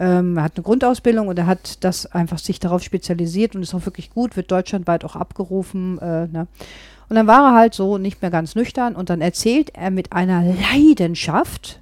Ähm, 0.00 0.36
er 0.36 0.44
hat 0.44 0.52
eine 0.56 0.62
Grundausbildung 0.62 1.28
und 1.28 1.38
er 1.38 1.46
hat 1.46 1.82
das 1.84 2.06
einfach 2.06 2.38
sich 2.38 2.60
darauf 2.60 2.82
spezialisiert 2.82 3.54
und 3.56 3.62
ist 3.62 3.74
auch 3.74 3.84
wirklich 3.84 4.10
gut, 4.10 4.36
wird 4.36 4.50
deutschlandweit 4.50 5.04
auch 5.04 5.16
abgerufen. 5.16 5.98
Äh, 5.98 6.28
ne? 6.28 6.46
Und 7.08 7.16
dann 7.16 7.26
war 7.26 7.52
er 7.52 7.54
halt 7.58 7.74
so 7.74 7.98
nicht 7.98 8.20
mehr 8.22 8.30
ganz 8.30 8.54
nüchtern 8.54 8.94
und 8.94 9.10
dann 9.10 9.20
erzählt 9.20 9.70
er 9.74 9.90
mit 9.90 10.12
einer 10.12 10.42
Leidenschaft, 10.72 11.80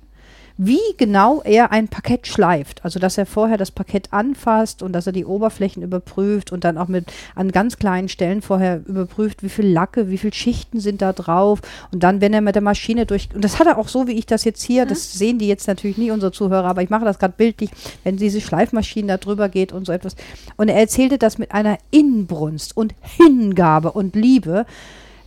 wie 0.59 0.81
genau 0.97 1.43
er 1.43 1.71
ein 1.71 1.89
Parkett 1.89 2.27
schleift. 2.27 2.85
Also, 2.85 2.99
dass 2.99 3.19
er 3.19 3.27
vorher 3.27 3.59
das 3.59 3.71
Parkett 3.71 4.13
anfasst 4.13 4.83
und 4.83 4.93
dass 4.93 5.07
er 5.07 5.13
die 5.13 5.25
Oberflächen 5.25 5.83
überprüft 5.83 6.53
und 6.53 6.65
dann 6.65 6.79
auch 6.79 6.89
mit 6.89 7.07
an 7.35 7.53
ganz 7.53 7.77
kleinen 7.77 8.09
Stellen 8.09 8.43
vorher 8.43 8.81
überprüft, 8.87 9.43
wie 9.43 9.49
viel 9.49 9.67
Lacke, 9.67 10.09
wie 10.09 10.19
viel 10.19 10.33
Schichten 10.33 10.81
sind 10.81 11.03
da 11.03 11.13
drauf. 11.13 11.61
Und 11.93 12.03
dann, 12.03 12.21
wenn 12.21 12.33
er 12.33 12.41
mit 12.41 12.55
der 12.55 12.63
Maschine 12.63 13.07
durch. 13.07 13.29
Und 13.35 13.45
das 13.45 13.59
hat 13.59 13.67
er 13.67 13.79
auch 13.79 13.89
so, 13.89 14.07
wie 14.07 14.13
ich 14.13 14.27
das 14.27 14.45
jetzt 14.45 14.63
hier, 14.63 14.87
das 14.87 15.13
sehen 15.13 15.39
die 15.39 15.49
jetzt 15.49 15.69
natürlich 15.69 15.99
nicht, 15.99 16.11
unsere 16.11 16.33
Zuhörer, 16.33 16.67
aber 16.67 16.83
ich 16.83 16.91
mache 16.91 17.05
das 17.05 17.19
gerade 17.19 17.35
bildlich, 17.37 17.71
wenn 18.05 18.17
diese 18.17 18.41
Schleifmaschine 18.41 19.09
da 19.09 19.17
drüber 19.19 19.49
geht 19.49 19.73
und 19.73 19.87
so 19.87 19.93
etwas. 19.93 20.17
Und 20.57 20.69
er 20.69 20.77
erzählte 20.77 21.19
das 21.19 21.39
mit 21.39 21.53
einer 21.53 21.79
Inbrunst 21.91 22.77
und 22.77 22.95
Hingabe 23.01 23.93
und 23.93 24.17
Liebe. 24.17 24.65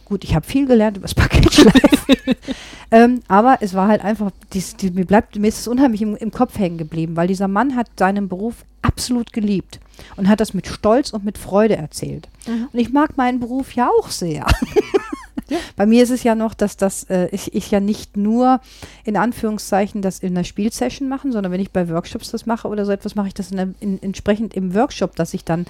Gut, 0.10 0.24
ich 0.24 0.34
habe 0.34 0.46
viel 0.46 0.66
gelernt 0.66 0.98
über 0.98 1.06
das 1.06 1.14
Paketschleifen. 1.14 2.16
ähm, 2.92 3.22
aber 3.28 3.60
es 3.62 3.76
war 3.76 3.88
halt 3.88 4.04
einfach, 4.04 4.32
dies, 4.54 4.76
die, 4.76 4.90
mir, 4.90 5.06
bleibt, 5.06 5.38
mir 5.38 5.48
ist 5.48 5.60
es 5.60 5.68
unheimlich 5.68 6.02
im, 6.02 6.16
im 6.16 6.32
Kopf 6.32 6.58
hängen 6.58 6.80
geblieben, 6.80 7.16
weil 7.16 7.28
dieser 7.28 7.48
Mann 7.48 7.76
hat 7.76 7.88
seinen 7.98 8.28
Beruf 8.28 8.66
absolut 8.82 9.32
geliebt 9.34 9.80
und 10.16 10.28
hat 10.28 10.40
das 10.40 10.56
mit 10.56 10.68
Stolz 10.68 11.12
und 11.12 11.24
mit 11.24 11.38
Freude 11.38 11.78
erzählt. 11.78 12.28
Mhm. 12.48 12.70
Und 12.74 12.80
ich 12.80 12.92
mag 12.92 13.18
meinen 13.18 13.40
Beruf 13.40 13.74
ja 13.74 13.88
auch 14.00 14.10
sehr. 14.10 14.48
Bei 15.76 15.86
mir 15.86 16.04
ist 16.04 16.12
es 16.12 16.24
ja 16.24 16.36
noch, 16.36 16.54
dass 16.54 16.78
das 16.78 17.04
äh, 17.04 17.28
ich, 17.32 17.54
ich 17.54 17.72
ja 17.72 17.80
nicht 17.80 18.18
nur 18.18 18.62
in 19.04 19.18
Anführungszeichen 19.18 20.02
das 20.02 20.20
in 20.20 20.36
einer 20.36 20.44
Spielsession 20.44 21.08
machen, 21.08 21.32
sondern 21.32 21.52
wenn 21.52 21.62
ich 21.62 21.72
bei 21.72 21.90
Workshops 21.90 22.32
das 22.32 22.46
mache 22.46 22.68
oder 22.68 22.86
so 22.86 22.92
etwas, 22.92 23.16
mache 23.16 23.30
ich 23.30 23.34
das 23.34 23.52
in, 23.52 23.76
in, 23.80 24.02
entsprechend 24.02 24.56
im 24.56 24.76
Workshop, 24.76 25.16
dass 25.16 25.34
ich 25.34 25.44
dann 25.44 25.66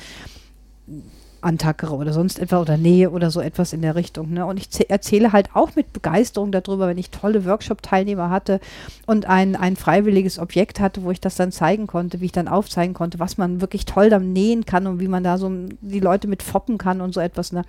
antackere 1.44 1.96
oder 1.96 2.14
sonst 2.14 2.40
etwas 2.40 2.62
oder 2.62 2.78
nähe 2.78 3.10
oder 3.12 3.32
so 3.32 3.42
etwas 3.42 3.74
in 3.74 3.82
der 3.82 3.96
Richtung. 3.96 4.32
Ne? 4.34 4.46
Und 4.46 4.58
ich 4.58 4.66
zäh- 4.68 4.90
erzähle 4.90 5.32
halt 5.32 5.56
auch 5.56 5.76
mit 5.76 5.94
Begeisterung 5.94 6.52
darüber, 6.52 6.88
wenn 6.88 6.98
ich 6.98 7.10
tolle 7.10 7.46
Workshop-Teilnehmer 7.46 8.30
hatte 8.30 8.60
und 9.06 9.26
ein, 9.28 9.56
ein 9.56 9.76
freiwilliges 9.76 10.40
Objekt 10.40 10.80
hatte, 10.80 11.04
wo 11.04 11.12
ich 11.12 11.22
das 11.22 11.36
dann 11.36 11.52
zeigen 11.52 11.88
konnte, 11.88 12.22
wie 12.22 12.26
ich 12.26 12.32
dann 12.32 12.48
aufzeigen 12.48 12.94
konnte, 12.94 13.20
was 13.20 13.38
man 13.38 13.62
wirklich 13.62 13.86
toll 13.86 14.10
dann 14.10 14.34
nähen 14.34 14.66
kann 14.66 14.88
und 14.88 15.00
wie 15.00 15.08
man 15.08 15.24
da 15.24 15.38
so 15.38 15.52
die 15.82 16.00
Leute 16.00 16.28
mit 16.28 16.44
foppen 16.44 16.78
kann 16.78 17.02
und 17.02 17.14
so 17.14 17.20
etwas. 17.20 17.52
Ne? 17.52 17.60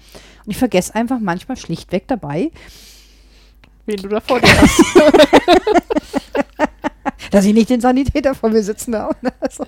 Und 0.44 0.50
ich 0.50 0.58
vergesse 0.58 0.94
einfach 0.94 1.18
manchmal 1.20 1.56
schlichtweg 1.56 2.06
dabei, 2.08 2.50
Wen 3.86 3.96
du 3.96 4.08
da 4.08 4.20
vor 4.20 4.38
dir 4.40 4.60
hast. 4.60 4.80
dass 7.30 7.44
ich 7.44 7.54
nicht 7.54 7.70
den 7.70 7.80
Sanitäter 7.80 8.34
vor 8.34 8.50
mir 8.50 8.62
sitzen 8.62 8.94
habe. 8.96 9.14
Ne? 9.22 9.32
Also, 9.40 9.64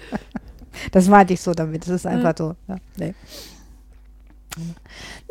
das 0.91 1.09
meinte 1.09 1.35
ich 1.35 1.41
so 1.41 1.53
damit. 1.53 1.83
Das 1.83 1.91
ist 1.91 2.07
einfach 2.07 2.35
so. 2.37 2.55
Ja, 2.69 2.77
nee. 2.97 3.15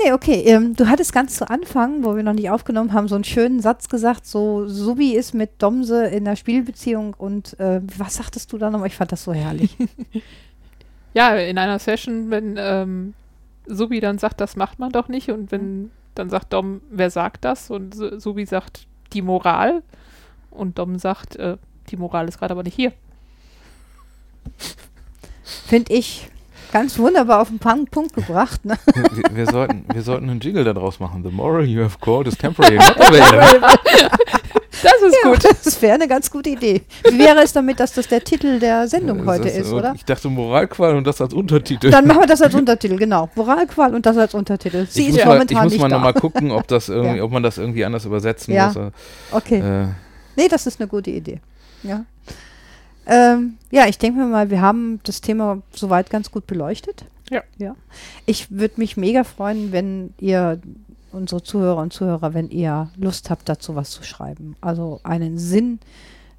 Nee, 0.04 0.14
okay. 0.14 0.42
Ähm, 0.46 0.76
du 0.76 0.88
hattest 0.88 1.14
ganz 1.14 1.36
zu 1.36 1.50
Anfang, 1.50 2.04
wo 2.04 2.16
wir 2.16 2.24
noch 2.24 2.34
nicht 2.34 2.50
aufgenommen 2.50 2.92
haben, 2.94 3.08
so 3.08 3.16
einen 3.16 3.24
schönen 3.24 3.60
Satz 3.60 3.88
gesagt, 3.90 4.26
so 4.26 4.68
Subi 4.68 5.12
ist 5.14 5.34
mit 5.34 5.62
Domse 5.62 6.06
in 6.08 6.28
einer 6.28 6.36
Spielbeziehung 6.36 7.14
und 7.14 7.60
äh, 7.60 7.82
was 7.98 8.16
sagtest 8.16 8.52
du 8.52 8.58
da 8.58 8.70
nochmal? 8.72 8.88
Ich 8.88 8.96
fand 8.96 9.12
das 9.12 9.24
so 9.24 9.34
herrlich. 9.34 9.76
Ja, 11.14 11.36
in 11.36 11.58
einer 11.58 11.78
Session, 11.78 12.30
wenn 12.32 12.56
ähm, 12.58 13.14
Subi 13.68 14.00
dann 14.00 14.18
sagt, 14.18 14.40
das 14.40 14.56
macht 14.56 14.80
man 14.80 14.94
doch 14.94 15.10
nicht 15.10 15.30
und 15.30 15.52
wenn 15.52 15.92
dann 16.16 16.30
sagt 16.30 16.54
Dom, 16.54 16.80
wer 16.90 17.10
sagt 17.10 17.44
das? 17.44 17.70
Und 17.70 17.94
Su- 17.94 18.18
Subi 18.18 18.46
sagt, 18.46 18.88
die 19.12 19.22
Moral 19.22 19.84
und 20.52 20.80
Dom 20.80 20.98
sagt, 21.00 21.36
äh, 21.36 21.58
die 21.90 21.98
Moral 21.98 22.30
ist 22.30 22.40
gerade 22.40 22.54
aber 22.54 22.64
nicht 22.64 22.76
hier. 22.76 22.94
Finde 25.44 25.94
ich 25.94 26.30
ganz 26.72 26.98
wunderbar 26.98 27.42
auf 27.42 27.50
den 27.50 27.60
Punkt 27.60 28.14
gebracht. 28.14 28.64
Ne? 28.66 28.78
wir, 28.94 29.36
wir, 29.36 29.46
sollten, 29.48 29.86
wir 29.94 30.02
sollten 30.02 30.30
einen 30.30 30.40
Jingle 30.40 30.64
daraus 30.64 31.00
machen. 31.00 31.24
The 31.24 31.30
moral 31.30 31.66
you 31.66 31.84
have 31.84 31.98
called 32.00 32.28
is 32.28 32.38
temporary, 32.38 32.76
not 32.78 33.00
available. 33.00 33.62
Das 34.84 34.94
ist 35.06 35.16
Ja, 35.24 35.30
gut. 35.30 35.44
das 35.44 35.80
wäre 35.84 35.94
eine 35.94 36.08
ganz 36.08 36.32
gute 36.32 36.50
Idee. 36.50 36.82
Wie 37.08 37.20
wäre 37.20 37.44
es 37.44 37.54
damit, 37.54 37.80
dass 37.80 37.94
das 37.94 38.08
der 38.08 38.24
Titel 38.24 38.58
der 38.58 38.88
Sendung 38.88 39.28
heute 39.28 39.44
Das- 39.44 39.58
ist, 39.58 39.72
oder? 39.72 39.94
Ich 39.96 40.06
dachte 40.06 40.28
Moralqual 40.28 40.96
und 40.96 41.06
das 41.06 41.22
als 41.22 41.36
Untertitel. 41.36 41.92
Dann 41.92 42.08
machen 42.08 42.22
wir 42.22 42.26
das 42.28 42.42
als 42.42 42.56
Untertitel, 42.56 42.96
genau. 42.98 43.30
Moralqual 43.36 43.94
und 43.94 44.06
das 44.08 44.18
als 44.18 44.34
Untertitel. 44.34 44.88
Sie 44.90 45.04
ich 45.04 45.08
ist 45.10 45.14
muss 45.18 45.26
mal, 45.26 45.32
ich 45.34 45.36
momentan 45.36 45.64
muss 45.66 45.74
nicht 45.74 45.82
mal 45.82 45.88
nochmal 45.90 46.14
gucken, 46.14 46.50
ob, 46.50 46.68
das 46.68 46.90
irgendwie, 46.90 47.18
Ja. 47.18 47.24
ob 47.24 47.32
man 47.32 47.44
das 47.44 47.60
irgendwie 47.60 47.86
anders 47.86 48.06
übersetzen 48.06 48.56
Ja. 48.56 48.68
muss. 48.74 48.92
Okay. 49.32 49.60
Äh, 49.60 49.88
Nee, 50.36 50.48
das 50.48 50.66
ist 50.66 50.80
eine 50.80 50.88
gute 50.88 51.12
Idee. 51.12 51.42
Ja. 51.84 52.04
Ähm, 53.12 53.58
ja, 53.72 53.88
ich 53.88 53.98
denke 53.98 54.20
mir 54.20 54.26
mal, 54.26 54.50
wir 54.50 54.62
haben 54.62 55.02
das 55.04 55.20
Thema 55.20 55.62
soweit 55.76 56.10
ganz 56.10 56.32
gut 56.32 56.48
beleuchtet. 56.48 57.04
Ja. 57.30 57.44
ja. 57.58 57.76
Ich 58.26 58.52
würde 58.52 58.76
mich 58.78 58.96
mega 58.96 59.26
freuen, 59.26 59.74
wenn 59.74 60.14
ihr, 60.20 60.62
unsere 61.12 61.44
Zuhörer 61.44 61.82
und 61.82 61.92
Zuhörer, 61.92 62.34
wenn 62.34 62.50
ihr 62.50 62.90
Lust 62.96 63.30
habt, 63.30 63.50
dazu 63.50 63.76
was 63.76 63.90
zu 63.92 64.04
schreiben. 64.04 64.56
Also 64.62 65.02
einen 65.04 65.38
Sinn, 65.38 65.80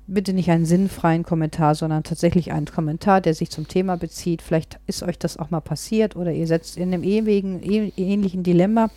bitte 0.07 0.33
nicht 0.33 0.51
einen 0.51 0.65
sinnfreien 0.65 1.25
Kommentar, 1.25 1.75
sondern 1.75 2.05
tatsächlich 2.05 2.53
einen 2.53 2.67
Kommentar, 2.67 3.21
der 3.21 3.35
sich 3.35 3.51
zum 3.51 3.69
Thema 3.69 3.99
bezieht. 3.99 4.41
Vielleicht 4.41 4.81
ist 4.87 5.03
euch 5.03 5.19
das 5.19 5.37
auch 5.37 5.51
mal 5.51 5.61
passiert 5.61 6.17
oder 6.17 6.33
ihr 6.33 6.47
setzt 6.47 6.79
in 6.79 6.95
einem 6.95 7.05
ewigen, 7.05 7.61
ähnlichen 7.63 8.43
Dilemma. 8.45 8.89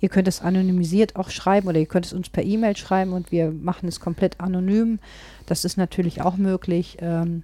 Ihr 0.00 0.08
könnt 0.08 0.28
es 0.28 0.40
anonymisiert 0.42 1.16
auch 1.16 1.30
schreiben 1.30 1.68
oder 1.68 1.78
ihr 1.78 1.86
könnt 1.86 2.06
es 2.06 2.12
uns 2.12 2.28
per 2.28 2.44
E-Mail 2.44 2.76
schreiben 2.76 3.12
und 3.12 3.32
wir 3.32 3.50
machen 3.50 3.88
es 3.88 3.98
komplett 4.00 4.40
anonym. 4.40 4.98
Das 5.46 5.64
ist 5.64 5.76
natürlich 5.76 6.22
auch 6.22 6.36
möglich. 6.36 6.98
Ähm, 7.00 7.42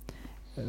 äh, 0.56 0.60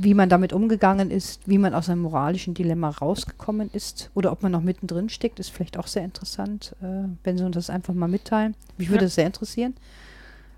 wie 0.00 0.12
man 0.14 0.28
damit 0.28 0.52
umgegangen 0.52 1.10
ist, 1.10 1.40
wie 1.48 1.56
man 1.58 1.74
aus 1.74 1.88
einem 1.88 2.02
moralischen 2.02 2.52
Dilemma 2.52 2.90
rausgekommen 2.90 3.70
ist 3.72 4.10
oder 4.14 4.30
ob 4.30 4.42
man 4.42 4.52
noch 4.52 4.60
mittendrin 4.60 5.08
steckt, 5.08 5.40
ist 5.40 5.50
vielleicht 5.50 5.78
auch 5.78 5.86
sehr 5.86 6.04
interessant, 6.04 6.76
äh, 6.82 7.08
wenn 7.24 7.38
Sie 7.38 7.44
uns 7.44 7.54
das 7.54 7.70
einfach 7.70 7.94
mal 7.94 8.08
mitteilen. 8.08 8.54
Mich 8.76 8.90
würde 8.90 9.06
es 9.06 9.14
sehr 9.14 9.26
interessieren, 9.26 9.74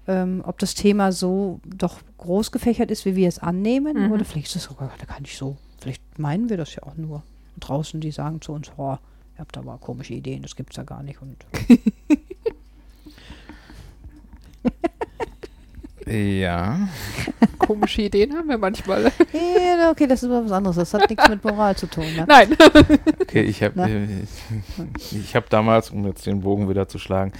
ähm, 0.08 0.42
ob 0.44 0.58
das 0.58 0.74
Thema 0.74 1.12
so 1.12 1.60
doch 1.64 2.00
groß 2.18 2.50
gefächert 2.50 2.90
ist, 2.90 3.04
wie 3.04 3.14
wir 3.14 3.28
es 3.28 3.38
annehmen 3.38 4.06
Mhm. 4.06 4.12
oder 4.12 4.24
vielleicht 4.24 4.48
ist 4.48 4.56
es 4.56 4.64
sogar 4.64 4.90
gar 5.06 5.20
nicht 5.20 5.38
so. 5.38 5.56
Vielleicht 5.80 6.18
meinen 6.18 6.48
wir 6.50 6.56
das 6.56 6.74
ja 6.74 6.82
auch 6.82 6.96
nur. 6.96 7.22
Und 7.54 7.68
draußen, 7.68 8.00
die 8.00 8.10
sagen 8.10 8.40
zu 8.40 8.52
uns, 8.52 8.72
oh, 8.76 8.96
ihr 9.34 9.38
habt 9.40 9.56
aber 9.58 9.78
komische 9.78 10.14
Ideen, 10.14 10.42
das 10.42 10.56
gibt 10.56 10.70
es 10.70 10.76
ja 10.76 10.82
gar 10.84 11.02
nicht. 11.02 11.20
Und 11.22 11.44
Ja. 16.06 16.86
Komische 17.58 18.02
Ideen 18.02 18.34
haben 18.34 18.48
wir 18.48 18.58
manchmal. 18.58 19.04
Ja, 19.32 19.90
okay, 19.90 20.06
das 20.06 20.22
ist 20.22 20.28
aber 20.28 20.44
was 20.44 20.52
anderes. 20.52 20.76
Das 20.76 20.92
hat 20.92 21.08
nichts 21.08 21.26
mit 21.30 21.42
Moral 21.42 21.76
zu 21.76 21.86
tun. 21.86 22.04
Ne? 22.14 22.26
Nein. 22.28 22.54
Okay, 23.22 23.40
ich 23.42 23.62
habe 23.62 23.72
Na? 23.76 23.88
äh, 23.88 24.06
ich 25.12 25.34
habe 25.34 25.46
damals, 25.48 25.90
um 25.90 26.06
jetzt 26.06 26.26
den 26.26 26.40
Bogen 26.42 26.68
wieder 26.68 26.88
zu 26.88 26.98
schlagen, 26.98 27.32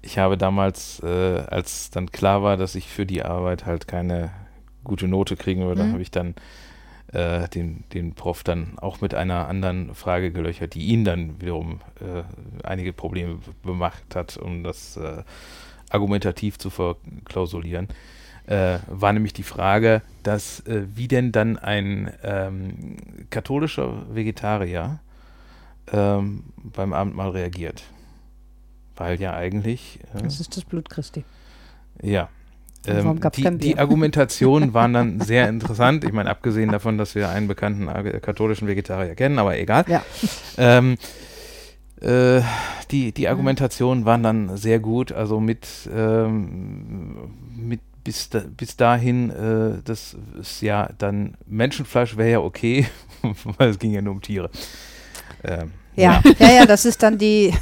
ich 0.00 0.16
habe 0.18 0.38
damals, 0.38 1.00
äh, 1.00 1.06
als 1.46 1.90
dann 1.90 2.10
klar 2.10 2.42
war, 2.42 2.56
dass 2.56 2.74
ich 2.74 2.86
für 2.88 3.04
die 3.04 3.22
Arbeit 3.22 3.66
halt 3.66 3.86
keine 3.86 4.30
gute 4.82 5.08
Note 5.08 5.36
kriegen 5.36 5.66
würde, 5.66 5.84
Mhm. 5.84 5.92
habe 5.92 6.02
ich 6.02 6.10
dann 6.10 6.36
äh, 7.12 7.48
den, 7.48 7.84
den 7.92 8.14
Prof 8.14 8.42
dann 8.42 8.78
auch 8.78 9.00
mit 9.00 9.14
einer 9.14 9.48
anderen 9.48 9.94
Frage 9.94 10.32
gelöchert, 10.32 10.74
die 10.74 10.86
ihn 10.86 11.04
dann 11.04 11.40
wiederum 11.40 11.80
äh, 12.00 12.22
einige 12.66 12.92
Probleme 12.92 13.38
gemacht 13.64 14.14
hat, 14.14 14.36
um 14.36 14.64
das 14.64 14.96
äh, 14.96 15.22
argumentativ 15.90 16.58
zu 16.58 16.70
verklausulieren. 16.70 17.88
Äh, 18.46 18.78
war 18.86 19.12
nämlich 19.12 19.32
die 19.32 19.42
Frage, 19.42 20.02
dass 20.22 20.60
äh, 20.66 20.84
wie 20.94 21.08
denn 21.08 21.32
dann 21.32 21.58
ein 21.58 22.12
ähm, 22.22 22.96
katholischer 23.30 24.14
Vegetarier 24.14 25.00
ähm, 25.92 26.44
beim 26.56 26.92
Abendmahl 26.92 27.30
reagiert. 27.30 27.82
Weil 28.94 29.20
ja 29.20 29.34
eigentlich, 29.34 30.00
äh, 30.14 30.22
Das 30.22 30.40
ist 30.40 30.56
das 30.56 30.64
Blut 30.64 30.88
Christi. 30.88 31.24
ja. 32.02 32.28
Ähm, 32.86 33.20
die, 33.34 33.58
die? 33.58 33.78
Argumentationen 33.78 34.74
waren 34.74 34.92
dann 34.92 35.20
sehr 35.20 35.48
interessant. 35.48 36.04
Ich 36.04 36.12
meine, 36.12 36.30
abgesehen 36.30 36.70
davon, 36.70 36.98
dass 36.98 37.14
wir 37.14 37.28
einen 37.28 37.48
bekannten 37.48 37.88
äh, 37.88 38.20
katholischen 38.20 38.68
Vegetarier 38.68 39.14
kennen, 39.14 39.38
aber 39.38 39.58
egal. 39.58 39.84
Ja. 39.88 40.04
Ähm, 40.58 40.96
äh, 42.00 42.40
die, 42.90 43.12
die 43.12 43.28
Argumentationen 43.28 44.04
waren 44.04 44.22
dann 44.22 44.56
sehr 44.56 44.78
gut, 44.78 45.12
also 45.12 45.40
mit, 45.40 45.66
ähm, 45.92 47.30
mit 47.56 47.80
bis, 48.04 48.30
da, 48.30 48.42
bis 48.56 48.76
dahin, 48.76 49.30
äh, 49.30 49.82
das 49.84 50.16
ist 50.40 50.62
ja 50.62 50.90
dann, 50.98 51.36
Menschenfleisch 51.46 52.16
wäre 52.16 52.30
ja 52.30 52.40
okay, 52.40 52.86
weil 53.58 53.70
es 53.70 53.78
ging 53.78 53.92
ja 53.92 54.02
nur 54.02 54.14
um 54.14 54.22
Tiere. 54.22 54.50
Ähm, 55.42 55.72
Ja, 55.96 56.22
ja, 56.38 56.50
ja, 56.52 56.66
das 56.66 56.84
ist 56.84 57.02
dann 57.02 57.16
die 57.18 57.52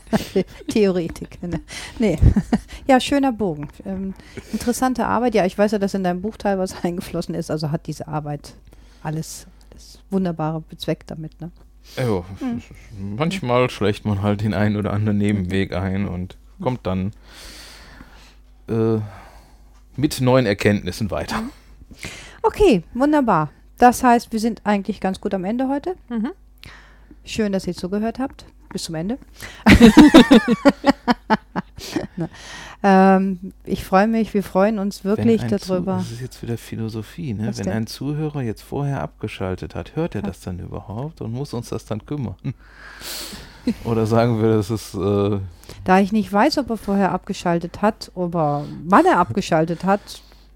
Theoretik. 0.68 1.40
Ne? 1.42 1.60
Nee. 1.98 2.18
Ja, 2.86 3.00
schöner 3.00 3.32
Bogen. 3.32 3.68
Ähm, 3.86 4.14
interessante 4.52 5.06
Arbeit. 5.06 5.34
Ja, 5.34 5.44
ich 5.46 5.56
weiß 5.56 5.72
ja, 5.72 5.78
dass 5.78 5.94
in 5.94 6.04
deinem 6.04 6.20
Buch 6.22 6.36
teilweise 6.36 6.76
eingeflossen 6.82 7.34
ist. 7.34 7.50
Also 7.50 7.70
hat 7.70 7.86
diese 7.86 8.08
Arbeit 8.08 8.54
alles, 9.02 9.46
das 9.70 10.00
Wunderbare 10.10 10.60
bezweckt 10.60 11.10
damit. 11.10 11.40
Ne? 11.40 11.50
Ja, 11.96 12.24
Hm. 12.40 12.62
manchmal 13.16 13.70
schlägt 13.70 14.04
man 14.04 14.22
halt 14.22 14.42
den 14.42 14.54
einen 14.54 14.76
oder 14.76 14.92
anderen 14.92 15.18
Nebenweg 15.18 15.72
ein 15.72 16.06
und 16.06 16.36
kommt 16.60 16.86
dann 16.86 17.12
äh, 18.68 18.98
mit 19.96 20.20
neuen 20.20 20.44
Erkenntnissen 20.46 21.10
weiter. 21.10 21.42
Okay, 22.42 22.82
wunderbar. 22.94 23.50
Das 23.78 24.02
heißt, 24.02 24.32
wir 24.32 24.40
sind 24.40 24.60
eigentlich 24.64 25.00
ganz 25.00 25.20
gut 25.20 25.32
am 25.34 25.44
Ende 25.44 25.68
heute. 25.68 25.94
Mhm. 26.08 26.30
Schön, 27.28 27.52
dass 27.52 27.66
ihr 27.66 27.74
zugehört 27.74 28.18
habt. 28.18 28.46
Bis 28.72 28.84
zum 28.84 28.94
Ende. 28.94 29.18
Na, 32.16 32.28
ähm, 32.82 33.52
ich 33.64 33.84
freue 33.84 34.06
mich, 34.08 34.34
wir 34.34 34.42
freuen 34.42 34.78
uns 34.78 35.04
wirklich 35.04 35.42
darüber. 35.42 35.98
Zu, 35.98 36.04
das 36.04 36.10
ist 36.12 36.20
jetzt 36.20 36.42
wieder 36.42 36.58
Philosophie, 36.58 37.34
ne? 37.34 37.48
Was 37.48 37.58
Wenn 37.58 37.64
denn? 37.66 37.72
ein 37.74 37.86
Zuhörer 37.86 38.42
jetzt 38.42 38.62
vorher 38.62 39.02
abgeschaltet 39.02 39.74
hat, 39.74 39.94
hört 39.96 40.14
er 40.14 40.22
das 40.22 40.40
dann 40.40 40.58
überhaupt 40.58 41.20
und 41.20 41.32
muss 41.32 41.54
uns 41.54 41.68
das 41.68 41.84
dann 41.84 42.04
kümmern? 42.06 42.36
Oder 43.84 44.06
sagen 44.06 44.40
wir, 44.42 44.56
das 44.56 44.70
ist 44.70 44.94
äh, 44.94 45.38
Da 45.84 45.98
ich 46.00 46.10
nicht 46.12 46.32
weiß, 46.32 46.56
ob 46.58 46.70
er 46.70 46.76
vorher 46.78 47.12
abgeschaltet 47.12 47.82
hat, 47.82 48.10
oder 48.14 48.64
wann 48.86 49.04
er 49.04 49.18
abgeschaltet 49.18 49.84
hat, 49.84 50.00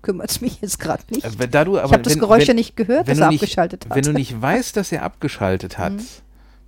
kümmert 0.00 0.30
es 0.30 0.40
mich 0.40 0.62
jetzt 0.62 0.80
gerade 0.80 1.02
nicht. 1.10 1.24
äh, 1.40 1.48
da 1.48 1.64
du 1.64 1.76
ich 1.76 1.82
habe 1.82 1.98
das 1.98 2.18
Geräusch 2.18 2.46
ja 2.46 2.54
nicht 2.54 2.74
gehört, 2.74 3.08
dass 3.08 3.18
er 3.18 3.28
nicht- 3.28 3.42
abgeschaltet 3.42 3.84
hat. 3.86 3.94
wenn 3.94 4.02
du 4.04 4.12
nicht 4.14 4.40
weißt, 4.40 4.76
dass 4.78 4.92
er 4.92 5.02
abgeschaltet 5.02 5.76
hat, 5.76 5.92
Mhm. 5.92 6.06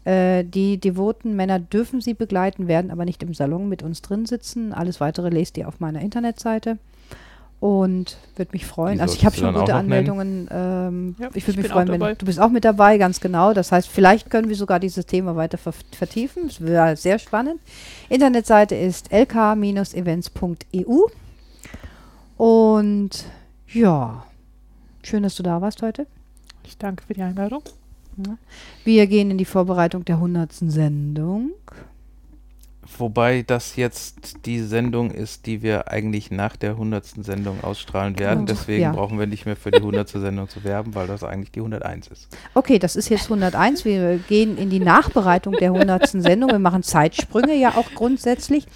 Äh, 0.05 0.44
die 0.44 0.78
devoten 0.78 1.34
Männer 1.34 1.59
dürfen 1.59 2.00
sie 2.00 2.14
begleiten, 2.14 2.68
werden 2.68 2.90
aber 2.90 3.05
nicht 3.05 3.22
im 3.22 3.34
Salon 3.34 3.68
mit 3.68 3.82
uns 3.82 4.02
drin 4.02 4.26
sitzen. 4.26 4.72
Alles 4.72 5.00
weitere 5.00 5.30
lest 5.30 5.57
ihr 5.57 5.66
auf 5.66 5.80
meiner 5.80 6.00
Internetseite. 6.00 6.78
Und 7.61 8.18
würde 8.36 8.52
mich 8.52 8.66
freuen. 8.66 8.96
Die 8.96 9.00
Also 9.00 9.14
ich 9.14 9.24
habe 9.24 9.34
schon 9.36 9.55
gute? 9.55 9.74
Anmeldungen. 9.74 10.48
Ähm, 10.50 11.16
Ja, 11.18 11.30
ich 11.33 11.46
würde 11.46 11.62
mich 11.62 11.70
freuen, 11.70 11.88
wenn 11.88 12.00
du 12.00 12.26
bist 12.26 12.38
auch 12.38 12.50
mit 12.50 12.66
dabei, 12.66 12.99
ganz 12.99 13.20
genau. 13.20 13.54
Das 13.54 13.72
heißt, 13.72 13.88
vielleicht 13.88 14.29
können 14.29 14.50
wir 14.50 14.57
sogar 14.57 14.79
dieses 14.79 15.07
Thema 15.07 15.34
weiter 15.37 15.57
ver 15.57 15.72
vertiefen. 15.92 16.49
Das 16.49 16.61
wäre 16.61 16.95
sehr 16.96 17.18
spannend. 17.18 17.61
Internetseite 18.11 18.74
ist 18.74 19.11
lk-events.eu. 19.11 21.07
Und 22.37 23.24
ja, 23.72 24.26
schön, 25.03 25.22
dass 25.22 25.37
du 25.37 25.42
da 25.42 25.62
warst 25.62 25.80
heute. 25.80 26.07
Ich 26.64 26.76
danke 26.76 27.03
für 27.04 27.14
die 27.14 27.22
Einladung. 27.22 27.62
Wir 28.84 29.07
gehen 29.07 29.30
in 29.30 29.38
die 29.38 29.45
Vorbereitung 29.45 30.04
der 30.04 30.16
100. 30.16 30.53
Sendung. 30.53 31.50
Wobei 32.99 33.42
das 33.42 33.76
jetzt 33.76 34.45
die 34.45 34.61
Sendung 34.61 35.11
ist, 35.11 35.46
die 35.46 35.62
wir 35.62 35.88
eigentlich 35.91 36.30
nach 36.30 36.54
der 36.54 36.72
100. 36.72 37.24
Sendung 37.24 37.64
ausstrahlen 37.64 38.18
werden. 38.18 38.45
Genau. 38.45 38.58
Deswegen 38.58 38.82
Ja. 38.82 38.92
brauchen 38.92 39.18
wir 39.18 39.26
nicht 39.26 39.46
mehr 39.46 39.57
für 39.57 39.70
die 39.70 39.80
100. 39.80 40.08
Sendung 40.20 40.49
zu 40.49 40.64
werben, 40.64 40.95
weil 40.95 41.07
das 41.07 41.24
eigentlich 41.24 41.50
die 41.50 41.61
101 41.61 42.08
ist. 42.08 42.28
Okay, 42.53 42.78
das 42.78 42.95
ist 42.95 43.08
jetzt 43.08 43.30
101. 43.30 43.84
Wir 43.86 44.18
gehen 44.28 44.58
in 44.58 44.68
die 44.70 44.80
Nachbereitung 44.80 45.54
der 45.54 45.72
100. 45.72 46.08
Sendung. 46.22 46.50
Wir 46.50 46.58
machen 46.58 46.82
Zeitsprünge 46.82 47.54
ja 47.54 47.70
auch 47.74 47.91
grundsätzlich. 47.95 48.66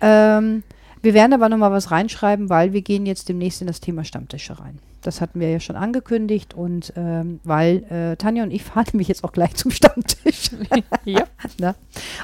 Ähm, 0.00 0.64
wir 1.04 1.12
werden 1.14 1.34
aber 1.34 1.48
nochmal 1.50 1.70
was 1.70 1.90
reinschreiben, 1.90 2.48
weil 2.48 2.72
wir 2.72 2.80
gehen 2.80 3.04
jetzt 3.04 3.28
demnächst 3.28 3.60
in 3.60 3.66
das 3.66 3.80
Thema 3.80 4.04
Stammtische 4.04 4.58
rein. 4.58 4.78
Das 5.02 5.20
hatten 5.20 5.38
wir 5.38 5.50
ja 5.50 5.60
schon 5.60 5.76
angekündigt 5.76 6.54
und 6.54 6.94
ähm, 6.96 7.40
weil 7.44 7.84
äh, 7.90 8.16
Tanja 8.16 8.42
und 8.42 8.50
ich 8.50 8.64
fahren 8.64 8.86
nämlich 8.92 9.08
jetzt 9.08 9.22
auch 9.22 9.32
gleich 9.32 9.54
zum 9.54 9.70
Stammtisch. 9.70 10.50
ja, 11.04 11.24
Na? 11.58 11.74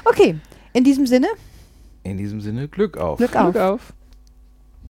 Okay, 0.03 0.35
in 0.73 0.83
diesem 0.83 1.05
Sinne, 1.05 1.27
In 2.03 2.17
diesem 2.17 2.41
Sinne, 2.41 2.67
Glück 2.67 2.97
auf. 2.97 3.17
Glück 3.19 3.35
auf. 3.35 3.51
Glück 3.51 3.63
auf. 3.63 3.93